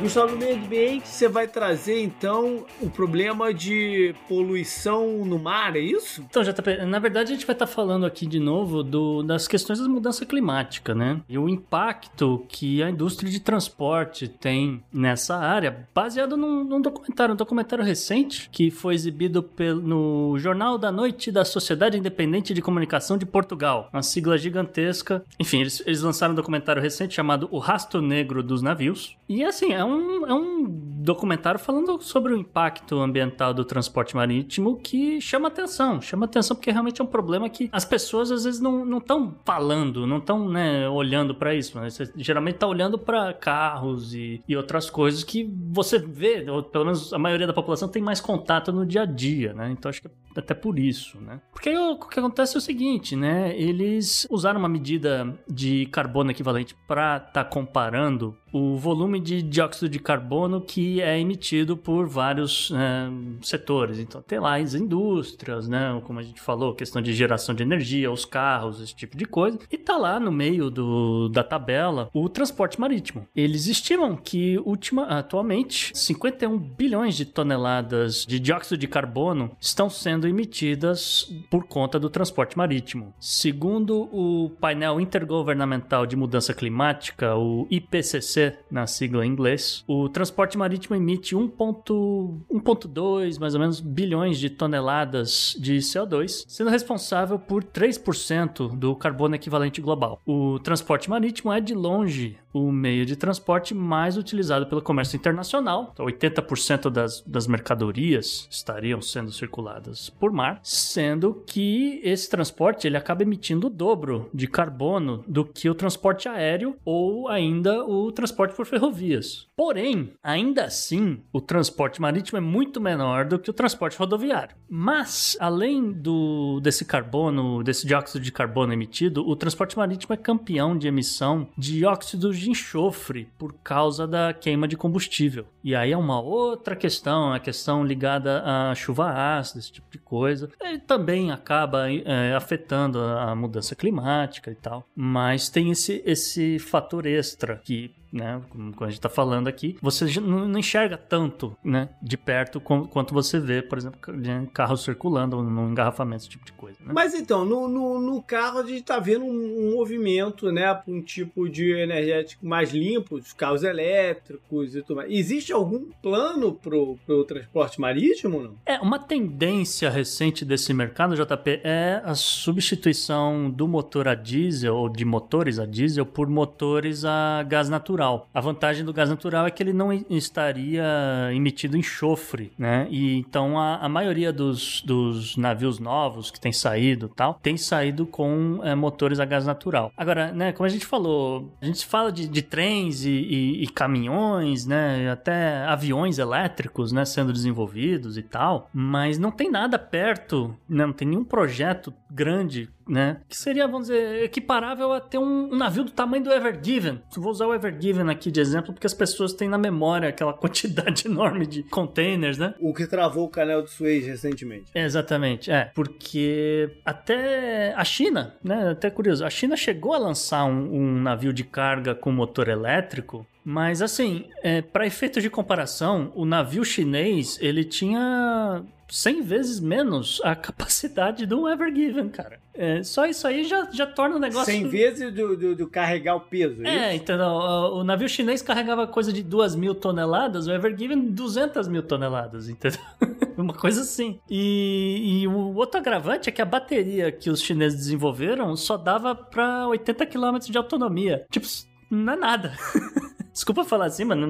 Gustavo, 0.00 0.36
meio 0.36 0.56
ambiente 0.56 1.08
você 1.08 1.28
vai 1.28 1.46
trazer 1.48 2.02
então 2.02 2.66
o 2.80 2.90
problema 2.90 3.54
de 3.54 4.14
poluição 4.28 5.24
no 5.24 5.38
mar, 5.38 5.76
é 5.76 5.80
isso? 5.80 6.22
Então, 6.28 6.42
JP, 6.42 6.84
na 6.84 6.98
verdade 6.98 7.32
a 7.32 7.34
gente 7.34 7.46
vai 7.46 7.54
estar 7.54 7.66
falando 7.66 8.04
aqui 8.04 8.26
de 8.26 8.38
novo 8.38 8.82
do- 8.82 9.22
das 9.22 9.48
questões 9.48 9.78
da 9.78 9.88
mudança 9.88 10.26
climática, 10.26 10.94
né? 10.94 11.20
E 11.28 11.38
o 11.38 11.48
impacto 11.48 12.44
que 12.48 12.82
a 12.82 12.90
indústria 12.90 13.30
de 13.30 13.40
transporte 13.40 14.28
tem 14.28 14.82
nessa 14.92 15.36
área, 15.36 15.86
baseado 15.94 16.36
num, 16.36 16.64
num 16.64 16.82
documentário, 16.82 17.32
um 17.32 17.36
documentário 17.36 17.84
recente 17.84 18.50
que 18.52 18.70
foi 18.70 18.94
exibido 18.94 19.42
pel- 19.42 19.76
no 19.76 20.36
Jornal 20.38 20.76
da 20.76 20.92
Noite 20.92 21.32
da 21.32 21.44
Sociedade 21.46 21.96
Independente 21.96 22.52
de 22.52 22.60
Comunicação 22.60 23.16
de 23.16 23.24
Portugal, 23.24 23.88
uma 23.92 24.02
sigla 24.02 24.36
gigantesca. 24.36 25.24
Enfim, 25.40 25.60
eles, 25.60 25.82
eles 25.86 26.02
lançaram 26.02 26.32
um 26.32 26.36
documentário 26.36 26.82
recente 26.82 27.14
chamado 27.14 27.48
O 27.50 27.58
Rastro 27.58 28.02
Negro 28.02 28.42
dos 28.42 28.60
Navios. 28.60 29.16
E 29.28 29.42
assim, 29.42 29.72
é 29.72 29.83
um, 29.84 30.26
é 30.26 30.34
um 30.34 30.64
documentário 31.04 31.60
falando 31.60 32.00
sobre 32.00 32.32
o 32.32 32.36
impacto 32.36 32.98
ambiental 32.98 33.52
do 33.52 33.64
transporte 33.64 34.16
marítimo 34.16 34.76
que 34.76 35.20
chama 35.20 35.48
atenção. 35.48 36.00
Chama 36.00 36.24
atenção 36.24 36.56
porque 36.56 36.70
realmente 36.70 37.00
é 37.00 37.04
um 37.04 37.08
problema 37.08 37.48
que 37.48 37.68
as 37.70 37.84
pessoas 37.84 38.30
às 38.30 38.44
vezes 38.44 38.60
não 38.60 38.98
estão 38.98 39.38
falando, 39.44 40.06
não 40.06 40.18
estão 40.18 40.48
né, 40.48 40.88
olhando 40.88 41.34
para 41.34 41.54
isso. 41.54 41.78
Né? 41.78 41.90
Você 41.90 42.10
geralmente 42.16 42.54
está 42.54 42.66
olhando 42.66 42.98
para 42.98 43.32
carros 43.34 44.14
e, 44.14 44.42
e 44.48 44.56
outras 44.56 44.88
coisas 44.88 45.22
que 45.22 45.48
você 45.70 45.98
vê, 45.98 46.48
ou 46.48 46.62
pelo 46.62 46.86
menos 46.86 47.12
a 47.12 47.18
maioria 47.18 47.46
da 47.46 47.52
população 47.52 47.88
tem 47.88 48.02
mais 48.02 48.20
contato 48.20 48.72
no 48.72 48.86
dia 48.86 49.02
a 49.02 49.06
dia, 49.06 49.52
né? 49.52 49.70
Então 49.70 49.88
acho 49.88 50.00
que 50.00 50.08
é 50.08 50.10
até 50.36 50.54
por 50.54 50.78
isso, 50.78 51.18
né? 51.20 51.40
Porque 51.52 51.68
aí, 51.68 51.76
o 51.76 51.98
que 51.98 52.18
acontece 52.18 52.56
é 52.56 52.58
o 52.58 52.60
seguinte, 52.60 53.14
né? 53.14 53.56
Eles 53.56 54.26
usaram 54.30 54.58
uma 54.58 54.68
medida 54.68 55.36
de 55.48 55.86
carbono 55.86 56.30
equivalente 56.30 56.74
para 56.86 57.18
estar 57.18 57.44
comparando 57.44 58.36
o 58.54 58.76
volume 58.76 59.18
de 59.18 59.42
dióxido 59.42 59.88
de 59.88 59.98
carbono 59.98 60.60
que 60.60 61.02
é 61.02 61.18
emitido 61.18 61.76
por 61.76 62.06
vários 62.06 62.70
é, 62.70 63.10
setores. 63.44 63.98
Então, 63.98 64.22
tem 64.22 64.38
lá 64.38 64.58
as 64.58 64.74
indústrias, 64.74 65.66
né? 65.66 66.00
Como 66.04 66.20
a 66.20 66.22
gente 66.22 66.40
falou, 66.40 66.72
questão 66.72 67.02
de 67.02 67.12
geração 67.12 67.52
de 67.52 67.64
energia, 67.64 68.12
os 68.12 68.24
carros, 68.24 68.80
esse 68.80 68.94
tipo 68.94 69.16
de 69.16 69.24
coisa. 69.24 69.58
E 69.68 69.76
tá 69.76 69.96
lá 69.96 70.20
no 70.20 70.30
meio 70.30 70.70
do, 70.70 71.28
da 71.30 71.42
tabela 71.42 72.08
o 72.14 72.28
transporte 72.28 72.80
marítimo. 72.80 73.26
Eles 73.34 73.66
estimam 73.66 74.16
que 74.16 74.56
ultima, 74.64 75.06
atualmente 75.06 75.90
51 75.92 76.56
bilhões 76.56 77.16
de 77.16 77.24
toneladas 77.24 78.24
de 78.24 78.38
dióxido 78.38 78.78
de 78.78 78.86
carbono 78.86 79.50
estão 79.60 79.90
sendo 79.90 80.28
emitidas 80.28 81.28
por 81.50 81.66
conta 81.66 81.98
do 81.98 82.08
transporte 82.08 82.56
marítimo. 82.56 83.12
Segundo 83.18 84.08
o 84.12 84.50
painel 84.60 85.00
intergovernamental 85.00 86.06
de 86.06 86.14
mudança 86.14 86.54
climática, 86.54 87.34
o 87.34 87.66
IPCC 87.68 88.43
na 88.70 88.86
sigla 88.86 89.24
em 89.24 89.30
inglês, 89.30 89.82
o 89.86 90.06
transporte 90.08 90.58
marítimo 90.58 90.96
emite 90.96 91.34
1,2 91.34 93.38
mais 93.38 93.54
ou 93.54 93.60
menos 93.60 93.80
bilhões 93.80 94.38
de 94.38 94.50
toneladas 94.50 95.56
de 95.58 95.78
CO2, 95.78 96.44
sendo 96.48 96.70
responsável 96.70 97.38
por 97.38 97.64
3% 97.64 98.76
do 98.76 98.96
carbono 98.96 99.34
equivalente 99.34 99.80
global. 99.80 100.20
O 100.26 100.58
transporte 100.58 101.10
marítimo 101.10 101.52
é 101.52 101.60
de 101.60 101.74
longe 101.74 102.38
o 102.54 102.70
meio 102.70 103.04
de 103.04 103.16
transporte 103.16 103.74
mais 103.74 104.16
utilizado 104.16 104.66
pelo 104.66 104.80
comércio 104.80 105.16
internacional. 105.16 105.90
Então, 105.92 106.06
80% 106.06 106.88
das, 106.88 107.20
das 107.26 107.48
mercadorias 107.48 108.46
estariam 108.48 109.02
sendo 109.02 109.32
circuladas 109.32 110.08
por 110.08 110.32
mar, 110.32 110.60
sendo 110.62 111.42
que 111.46 112.00
esse 112.04 112.30
transporte 112.30 112.86
ele 112.86 112.96
acaba 112.96 113.24
emitindo 113.24 113.66
o 113.66 113.70
dobro 113.70 114.30
de 114.32 114.46
carbono 114.46 115.24
do 115.26 115.44
que 115.44 115.68
o 115.68 115.74
transporte 115.74 116.28
aéreo 116.28 116.76
ou 116.84 117.28
ainda 117.28 117.84
o 117.84 118.12
transporte 118.12 118.54
por 118.54 118.66
ferrovias. 118.66 119.48
Porém, 119.56 120.12
ainda 120.22 120.64
assim, 120.64 121.20
o 121.32 121.40
transporte 121.40 122.00
marítimo 122.00 122.38
é 122.38 122.40
muito 122.40 122.80
menor 122.80 123.24
do 123.24 123.38
que 123.38 123.50
o 123.50 123.54
transporte 123.54 123.98
rodoviário. 123.98 124.56
Mas, 124.68 125.36
além 125.40 125.90
do 125.90 126.60
desse 126.60 126.84
carbono, 126.84 127.62
desse 127.64 127.86
dióxido 127.86 128.22
de 128.22 128.30
carbono 128.30 128.72
emitido, 128.72 129.26
o 129.26 129.34
transporte 129.34 129.76
marítimo 129.76 130.14
é 130.14 130.16
campeão 130.16 130.76
de 130.76 130.86
emissão 130.86 131.48
de 131.56 131.72
dióxido 131.74 132.32
de 132.32 132.43
enxofre 132.50 133.28
por 133.38 133.54
causa 133.62 134.06
da 134.06 134.32
queima 134.32 134.68
de 134.68 134.76
combustível. 134.76 135.46
E 135.62 135.74
aí 135.74 135.92
é 135.92 135.96
uma 135.96 136.20
outra 136.20 136.76
questão, 136.76 137.32
a 137.32 137.38
questão 137.38 137.84
ligada 137.84 138.42
à 138.44 138.74
chuva 138.74 139.38
ácida, 139.38 139.60
esse 139.60 139.72
tipo 139.72 139.86
de 139.90 139.98
coisa. 139.98 140.50
Ele 140.60 140.78
também 140.78 141.30
acaba 141.30 141.90
é, 141.90 142.34
afetando 142.34 142.98
a 143.00 143.34
mudança 143.34 143.74
climática 143.74 144.50
e 144.50 144.54
tal. 144.54 144.84
Mas 144.94 145.48
tem 145.48 145.70
esse, 145.70 146.02
esse 146.04 146.58
fator 146.58 147.06
extra 147.06 147.60
que 147.64 147.94
né? 148.14 148.40
Como 148.48 148.72
a 148.80 148.84
gente 148.84 148.94
está 148.94 149.08
falando 149.08 149.48
aqui, 149.48 149.76
você 149.82 150.20
não 150.20 150.56
enxerga 150.58 150.96
tanto, 150.96 151.56
né? 151.62 151.88
De 152.00 152.16
perto 152.16 152.60
com- 152.60 152.86
quanto 152.86 153.12
você 153.12 153.40
vê, 153.40 153.60
por 153.60 153.76
exemplo, 153.76 154.16
de 154.16 154.46
carros 154.52 154.84
circulando 154.84 155.42
no 155.42 155.68
engarrafamento, 155.68 156.22
esse 156.22 156.28
tipo 156.28 156.44
de 156.46 156.52
coisa. 156.52 156.78
Né? 156.80 156.92
Mas 156.94 157.12
então, 157.14 157.44
no, 157.44 157.68
no, 157.68 158.00
no 158.00 158.22
carro 158.22 158.60
a 158.60 158.66
gente 158.66 158.82
tá 158.82 158.98
vendo 159.00 159.24
um, 159.24 159.68
um 159.68 159.72
movimento, 159.76 160.52
né, 160.52 160.80
um 160.86 161.02
tipo 161.02 161.48
de 161.48 161.72
energético 161.72 162.46
mais 162.46 162.72
limpo, 162.72 163.16
os 163.16 163.32
carros 163.32 163.64
elétricos 163.64 164.76
e 164.76 164.82
tudo 164.82 164.96
mais. 164.96 165.10
Existe 165.10 165.52
algum 165.52 165.86
plano 166.02 166.52
pro, 166.52 166.96
pro 167.04 167.24
transporte 167.24 167.80
marítimo, 167.80 168.42
não? 168.42 168.54
É, 168.64 168.78
uma 168.78 168.98
tendência 168.98 169.90
recente 169.90 170.44
desse 170.44 170.72
mercado, 170.72 171.16
JP, 171.16 171.60
é 171.64 172.00
a 172.04 172.14
substituição 172.14 173.50
do 173.50 173.66
motor 173.66 174.06
a 174.08 174.14
diesel, 174.14 174.76
ou 174.76 174.88
de 174.88 175.04
motores 175.04 175.58
a 175.58 175.66
diesel, 175.66 176.06
por 176.06 176.28
motores 176.28 177.04
a 177.04 177.42
gás 177.42 177.68
natural. 177.68 178.03
A 178.32 178.40
vantagem 178.40 178.84
do 178.84 178.92
gás 178.92 179.08
natural 179.10 179.46
é 179.46 179.50
que 179.50 179.62
ele 179.62 179.72
não 179.72 179.92
estaria 179.92 180.84
emitido 181.32 181.76
enxofre, 181.76 182.52
né? 182.58 182.86
E 182.90 183.18
então 183.18 183.58
a, 183.58 183.76
a 183.76 183.88
maioria 183.88 184.32
dos, 184.32 184.82
dos 184.82 185.36
navios 185.36 185.78
novos 185.78 186.30
que 186.30 186.40
tem 186.40 186.52
saído 186.52 187.08
tal, 187.08 187.34
tem 187.42 187.56
saído 187.56 188.06
com 188.06 188.60
é, 188.62 188.74
motores 188.74 189.20
a 189.20 189.24
gás 189.24 189.46
natural. 189.46 189.92
Agora, 189.96 190.32
né, 190.32 190.52
como 190.52 190.66
a 190.66 190.70
gente 190.70 190.86
falou, 190.86 191.52
a 191.60 191.66
gente 191.66 191.84
fala 191.86 192.10
de, 192.12 192.26
de 192.28 192.42
trens 192.42 193.04
e, 193.04 193.10
e- 193.10 193.62
e 193.62 193.66
caminhões, 193.68 194.66
né? 194.66 195.10
Até 195.10 195.64
aviões 195.66 196.18
elétricos, 196.18 196.92
né? 196.92 197.04
Sendo 197.04 197.32
desenvolvidos 197.32 198.16
e 198.18 198.22
tal, 198.22 198.68
mas 198.72 199.18
não 199.18 199.30
tem 199.30 199.50
nada 199.50 199.78
perto, 199.78 200.54
né, 200.68 200.84
não 200.86 200.92
tem 200.92 201.06
nenhum 201.08 201.24
projeto 201.24 201.92
grande 202.10 202.68
né? 202.88 203.18
Que 203.28 203.36
seria, 203.36 203.66
vamos 203.66 203.88
dizer, 203.88 204.22
equiparável 204.22 204.92
a 204.92 205.00
ter 205.00 205.18
um, 205.18 205.52
um 205.52 205.56
navio 205.56 205.84
do 205.84 205.90
tamanho 205.90 206.24
do 206.24 206.32
Ever 206.32 206.58
Given. 206.62 207.00
Vou 207.16 207.30
usar 207.30 207.46
o 207.46 207.54
Ever 207.54 207.76
Given 207.78 208.10
aqui 208.10 208.30
de 208.30 208.40
exemplo, 208.40 208.72
porque 208.72 208.86
as 208.86 208.94
pessoas 208.94 209.32
têm 209.32 209.48
na 209.48 209.58
memória 209.58 210.08
aquela 210.08 210.32
quantidade 210.34 211.06
enorme 211.06 211.46
de 211.46 211.62
containers, 211.64 212.38
né? 212.38 212.54
O 212.60 212.72
que 212.72 212.86
travou 212.86 213.24
o 213.24 213.30
canal 213.30 213.62
de 213.62 213.70
Suez 213.70 214.06
recentemente. 214.06 214.70
Exatamente, 214.74 215.50
é. 215.50 215.70
Porque 215.74 216.70
até 216.84 217.74
a 217.74 217.84
China, 217.84 218.34
né? 218.42 218.70
Até 218.70 218.90
curioso, 218.90 219.24
a 219.24 219.30
China 219.30 219.56
chegou 219.56 219.94
a 219.94 219.98
lançar 219.98 220.44
um, 220.44 220.74
um 220.74 221.02
navio 221.02 221.32
de 221.32 221.44
carga 221.44 221.94
com 221.94 222.10
motor 222.12 222.48
elétrico. 222.48 223.26
Mas 223.44 223.82
assim, 223.82 224.24
é, 224.42 224.62
para 224.62 224.86
efeitos 224.86 225.22
de 225.22 225.28
comparação, 225.28 226.10
o 226.14 226.24
navio 226.24 226.64
chinês 226.64 227.38
ele 227.42 227.62
tinha 227.62 228.64
100 228.88 229.22
vezes 229.22 229.60
menos 229.60 230.20
a 230.24 230.34
capacidade 230.36 231.26
do 231.26 231.48
Ever 231.48 231.74
Given, 231.74 232.08
cara. 232.08 232.43
É, 232.56 232.82
só 232.84 233.04
isso 233.06 233.26
aí 233.26 233.44
já, 233.44 233.68
já 233.72 233.84
torna 233.86 234.16
o 234.16 234.18
negócio. 234.18 234.52
100 234.52 234.68
vezes 234.68 235.12
do, 235.12 235.36
do, 235.36 235.56
do 235.56 235.66
carregar 235.68 236.14
o 236.14 236.20
peso, 236.20 236.64
É, 236.64 236.94
isso? 236.94 237.02
entendeu? 237.02 237.26
O, 237.26 237.80
o 237.80 237.84
navio 237.84 238.08
chinês 238.08 238.42
carregava 238.42 238.86
coisa 238.86 239.12
de 239.12 239.22
2 239.24 239.56
mil 239.56 239.74
toneladas, 239.74 240.46
o 240.46 240.52
Ever 240.52 240.76
Given 240.78 241.10
200 241.10 241.66
mil 241.66 241.82
toneladas, 241.82 242.48
entendeu? 242.48 242.78
Uma 243.36 243.54
coisa 243.54 243.80
assim. 243.80 244.20
E, 244.30 245.22
e 245.22 245.26
o 245.26 245.54
outro 245.56 245.80
agravante 245.80 246.28
é 246.28 246.32
que 246.32 246.40
a 246.40 246.44
bateria 246.44 247.10
que 247.10 247.28
os 247.28 247.42
chineses 247.42 247.76
desenvolveram 247.78 248.54
só 248.56 248.76
dava 248.76 249.14
pra 249.16 249.66
80 249.68 250.06
km 250.06 250.38
de 250.38 250.56
autonomia. 250.56 251.26
Tipo, 251.30 251.46
não 251.90 252.12
é 252.12 252.16
nada. 252.16 252.52
Desculpa 253.34 253.64
falar 253.64 253.86
assim, 253.86 254.04
mas 254.04 254.16
não, 254.16 254.28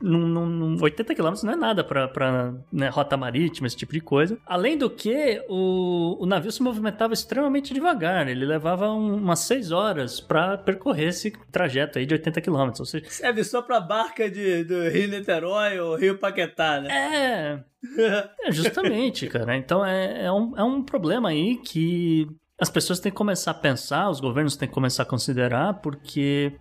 não, 0.00 0.46
não, 0.46 0.82
80 0.82 1.14
km 1.14 1.34
não 1.44 1.52
é 1.52 1.56
nada 1.56 1.84
pra, 1.84 2.08
pra 2.08 2.54
né, 2.72 2.88
rota 2.88 3.14
marítima, 3.14 3.66
esse 3.66 3.76
tipo 3.76 3.92
de 3.92 4.00
coisa. 4.00 4.38
Além 4.46 4.78
do 4.78 4.88
que, 4.88 5.44
o, 5.50 6.16
o 6.18 6.24
navio 6.24 6.50
se 6.50 6.62
movimentava 6.62 7.12
extremamente 7.12 7.74
devagar. 7.74 8.26
Ele 8.26 8.46
levava 8.46 8.90
um, 8.90 9.16
umas 9.16 9.40
6 9.40 9.70
horas 9.70 10.18
pra 10.18 10.56
percorrer 10.56 11.08
esse 11.08 11.30
trajeto 11.52 11.98
aí 11.98 12.06
de 12.06 12.14
80 12.14 12.40
km. 12.40 12.70
Ou 12.78 12.86
seja, 12.86 13.04
Serve 13.10 13.44
só 13.44 13.60
pra 13.60 13.78
barca 13.78 14.30
de, 14.30 14.64
do 14.64 14.88
Rio 14.88 15.08
Niterói 15.08 15.78
ou 15.78 15.94
Rio 15.96 16.16
Paquetá, 16.16 16.80
né? 16.80 16.88
é, 16.90 17.60
é, 18.48 18.50
justamente, 18.50 19.26
cara. 19.26 19.54
Então 19.56 19.84
é, 19.84 20.24
é, 20.24 20.32
um, 20.32 20.56
é 20.56 20.64
um 20.64 20.82
problema 20.82 21.28
aí 21.28 21.58
que 21.58 22.26
as 22.62 22.70
pessoas 22.70 23.00
têm 23.00 23.10
que 23.10 23.18
começar 23.18 23.50
a 23.50 23.54
pensar, 23.54 24.08
os 24.08 24.20
governos 24.20 24.54
têm 24.54 24.68
que 24.68 24.74
começar 24.74 25.02
a 25.02 25.06
considerar, 25.06 25.80
porque, 25.80 26.54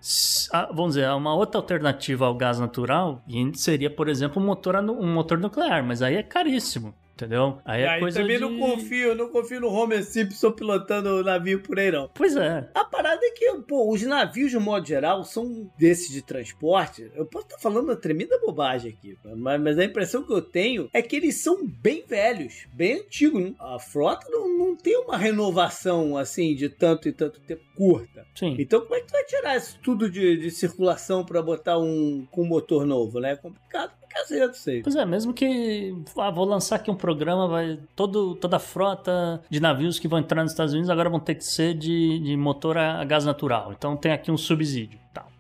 vamos 0.73 0.95
dizer, 0.95 1.07
uma 1.11 1.35
outra 1.35 1.61
alternativa 1.61 2.25
ao 2.25 2.33
gás 2.33 2.59
natural 2.59 3.23
seria, 3.53 3.87
por 3.87 4.09
exemplo, 4.09 4.41
um 4.41 4.45
motor, 4.45 4.75
um 4.77 5.13
motor 5.13 5.37
nuclear, 5.37 5.85
mas 5.85 6.01
aí 6.01 6.15
é 6.15 6.23
caríssimo. 6.23 6.91
Entendeu? 7.21 7.59
Aí 7.63 7.83
é 7.83 7.87
Aí 7.87 7.99
coisa 7.99 8.19
também 8.19 8.37
de... 8.37 8.41
não 8.41 8.57
confio, 8.57 9.13
não 9.13 9.29
confio 9.29 9.61
no 9.61 9.67
Homer 9.67 10.03
Simpson 10.03 10.51
pilotando 10.51 11.09
o 11.09 11.23
navio 11.23 11.61
por 11.61 11.77
aí, 11.77 11.91
não. 11.91 12.09
Pois 12.15 12.35
é. 12.35 12.67
A 12.73 12.83
parada 12.83 13.23
é 13.23 13.29
que, 13.29 13.51
pô, 13.67 13.91
os 13.93 14.01
navios, 14.01 14.49
de 14.49 14.57
modo 14.57 14.87
geral, 14.87 15.23
são 15.23 15.71
desses 15.77 16.09
de 16.09 16.23
transporte. 16.23 17.11
Eu 17.15 17.27
posso 17.27 17.45
estar 17.45 17.59
falando 17.59 17.83
uma 17.83 17.95
tremenda 17.95 18.39
bobagem 18.39 18.91
aqui, 18.91 19.15
mas, 19.35 19.61
mas 19.61 19.77
a 19.77 19.85
impressão 19.85 20.23
que 20.23 20.33
eu 20.33 20.41
tenho 20.41 20.89
é 20.91 21.01
que 21.01 21.15
eles 21.15 21.43
são 21.43 21.63
bem 21.63 22.03
velhos, 22.07 22.65
bem 22.73 23.01
antigos. 23.01 23.53
A 23.59 23.77
frota 23.77 24.27
não, 24.29 24.57
não 24.57 24.75
tem 24.75 24.97
uma 24.97 25.15
renovação, 25.15 26.17
assim, 26.17 26.55
de 26.55 26.69
tanto 26.69 27.07
e 27.07 27.11
tanto 27.11 27.39
tempo 27.41 27.61
curta. 27.75 28.25
Sim. 28.33 28.55
Então, 28.57 28.81
como 28.81 28.95
é 28.95 29.01
que 29.01 29.07
tu 29.07 29.11
vai 29.11 29.23
tirar 29.25 29.57
isso 29.57 29.79
tudo 29.83 30.09
de, 30.09 30.37
de 30.37 30.49
circulação 30.49 31.23
pra 31.23 31.41
botar 31.41 31.77
um 31.77 32.25
com 32.31 32.43
motor 32.43 32.83
novo, 32.85 33.19
né? 33.19 33.33
É 33.33 33.35
complicado 33.35 34.01
cacete 34.11 34.69
aí. 34.69 34.81
Pois 34.83 34.95
é, 34.95 35.05
mesmo 35.05 35.33
que 35.33 35.95
ah, 36.17 36.29
vou 36.29 36.45
lançar 36.45 36.75
aqui 36.75 36.91
um 36.91 36.95
programa, 36.95 37.10
vai 37.47 37.79
todo, 37.95 38.35
toda 38.35 38.57
a 38.57 38.59
frota 38.59 39.41
de 39.49 39.59
navios 39.59 39.99
que 39.99 40.07
vão 40.07 40.19
entrar 40.19 40.43
nos 40.43 40.51
Estados 40.51 40.73
Unidos 40.73 40.89
agora 40.89 41.09
vão 41.09 41.19
ter 41.19 41.35
que 41.35 41.45
ser 41.45 41.73
de, 41.73 42.19
de 42.19 42.35
motor 42.35 42.77
a, 42.77 42.99
a 43.01 43.05
gás 43.05 43.25
natural. 43.25 43.73
Então 43.77 43.95
tem 43.95 44.11
aqui 44.11 44.31
um 44.31 44.37
subsídio. 44.37 44.99
Tal. 45.13 45.30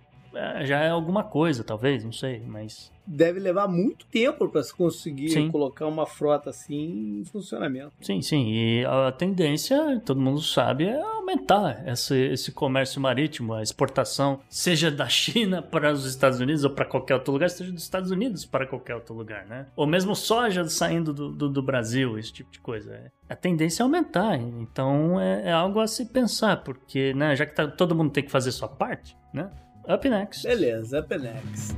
É, 0.41 0.65
já 0.65 0.79
é 0.79 0.89
alguma 0.89 1.23
coisa, 1.23 1.63
talvez, 1.63 2.03
não 2.03 2.11
sei, 2.11 2.41
mas. 2.47 2.91
Deve 3.05 3.39
levar 3.39 3.67
muito 3.67 4.05
tempo 4.07 4.47
pra 4.47 4.63
se 4.63 4.73
conseguir 4.73 5.29
Sim. 5.29 5.51
colocar 5.51 5.85
uma 5.85 6.05
frota 6.05 6.49
assim 6.49 7.19
em 7.19 7.25
funcionamento. 7.25 7.91
Sim, 8.01 8.21
sim. 8.21 8.51
E 8.51 8.85
a 8.85 9.11
tendência, 9.11 10.01
todo 10.05 10.19
mundo 10.19 10.41
sabe, 10.41 10.85
é 10.85 11.01
aumentar 11.01 11.87
esse, 11.87 12.15
esse 12.15 12.51
comércio 12.51 12.99
marítimo, 13.01 13.53
a 13.53 13.61
exportação, 13.61 14.39
seja 14.49 14.89
da 14.89 15.07
China 15.07 15.61
para 15.63 15.91
os 15.91 16.05
Estados 16.05 16.39
Unidos 16.39 16.63
ou 16.63 16.71
para 16.71 16.85
qualquer 16.85 17.15
outro 17.15 17.33
lugar, 17.33 17.49
seja 17.49 17.71
dos 17.71 17.83
Estados 17.83 18.09
Unidos 18.11 18.45
para 18.45 18.65
qualquer 18.65 18.95
outro 18.95 19.13
lugar, 19.13 19.45
né? 19.45 19.67
Ou 19.75 19.85
mesmo 19.85 20.15
soja 20.15 20.67
saindo 20.67 21.13
do, 21.13 21.29
do, 21.31 21.49
do 21.49 21.61
Brasil, 21.61 22.17
esse 22.17 22.33
tipo 22.33 22.51
de 22.51 22.59
coisa. 22.59 23.11
A 23.29 23.35
tendência 23.35 23.83
é 23.83 23.83
aumentar, 23.83 24.37
então 24.37 25.19
é, 25.19 25.49
é 25.49 25.51
algo 25.51 25.79
a 25.79 25.87
se 25.87 26.05
pensar, 26.05 26.63
porque, 26.63 27.13
né, 27.13 27.35
já 27.35 27.45
que 27.45 27.55
tá- 27.55 27.67
todo 27.67 27.95
mundo 27.95 28.11
tem 28.11 28.23
que 28.23 28.31
fazer 28.31 28.51
sua 28.51 28.67
parte, 28.67 29.15
né? 29.33 29.49
Up 29.87 30.07
next. 30.07 30.43
Beleza, 30.43 30.99
up 30.99 31.17
next. 31.17 31.75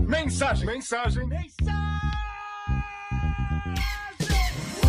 Mensagem, 0.00 0.66
mensagem. 0.66 1.28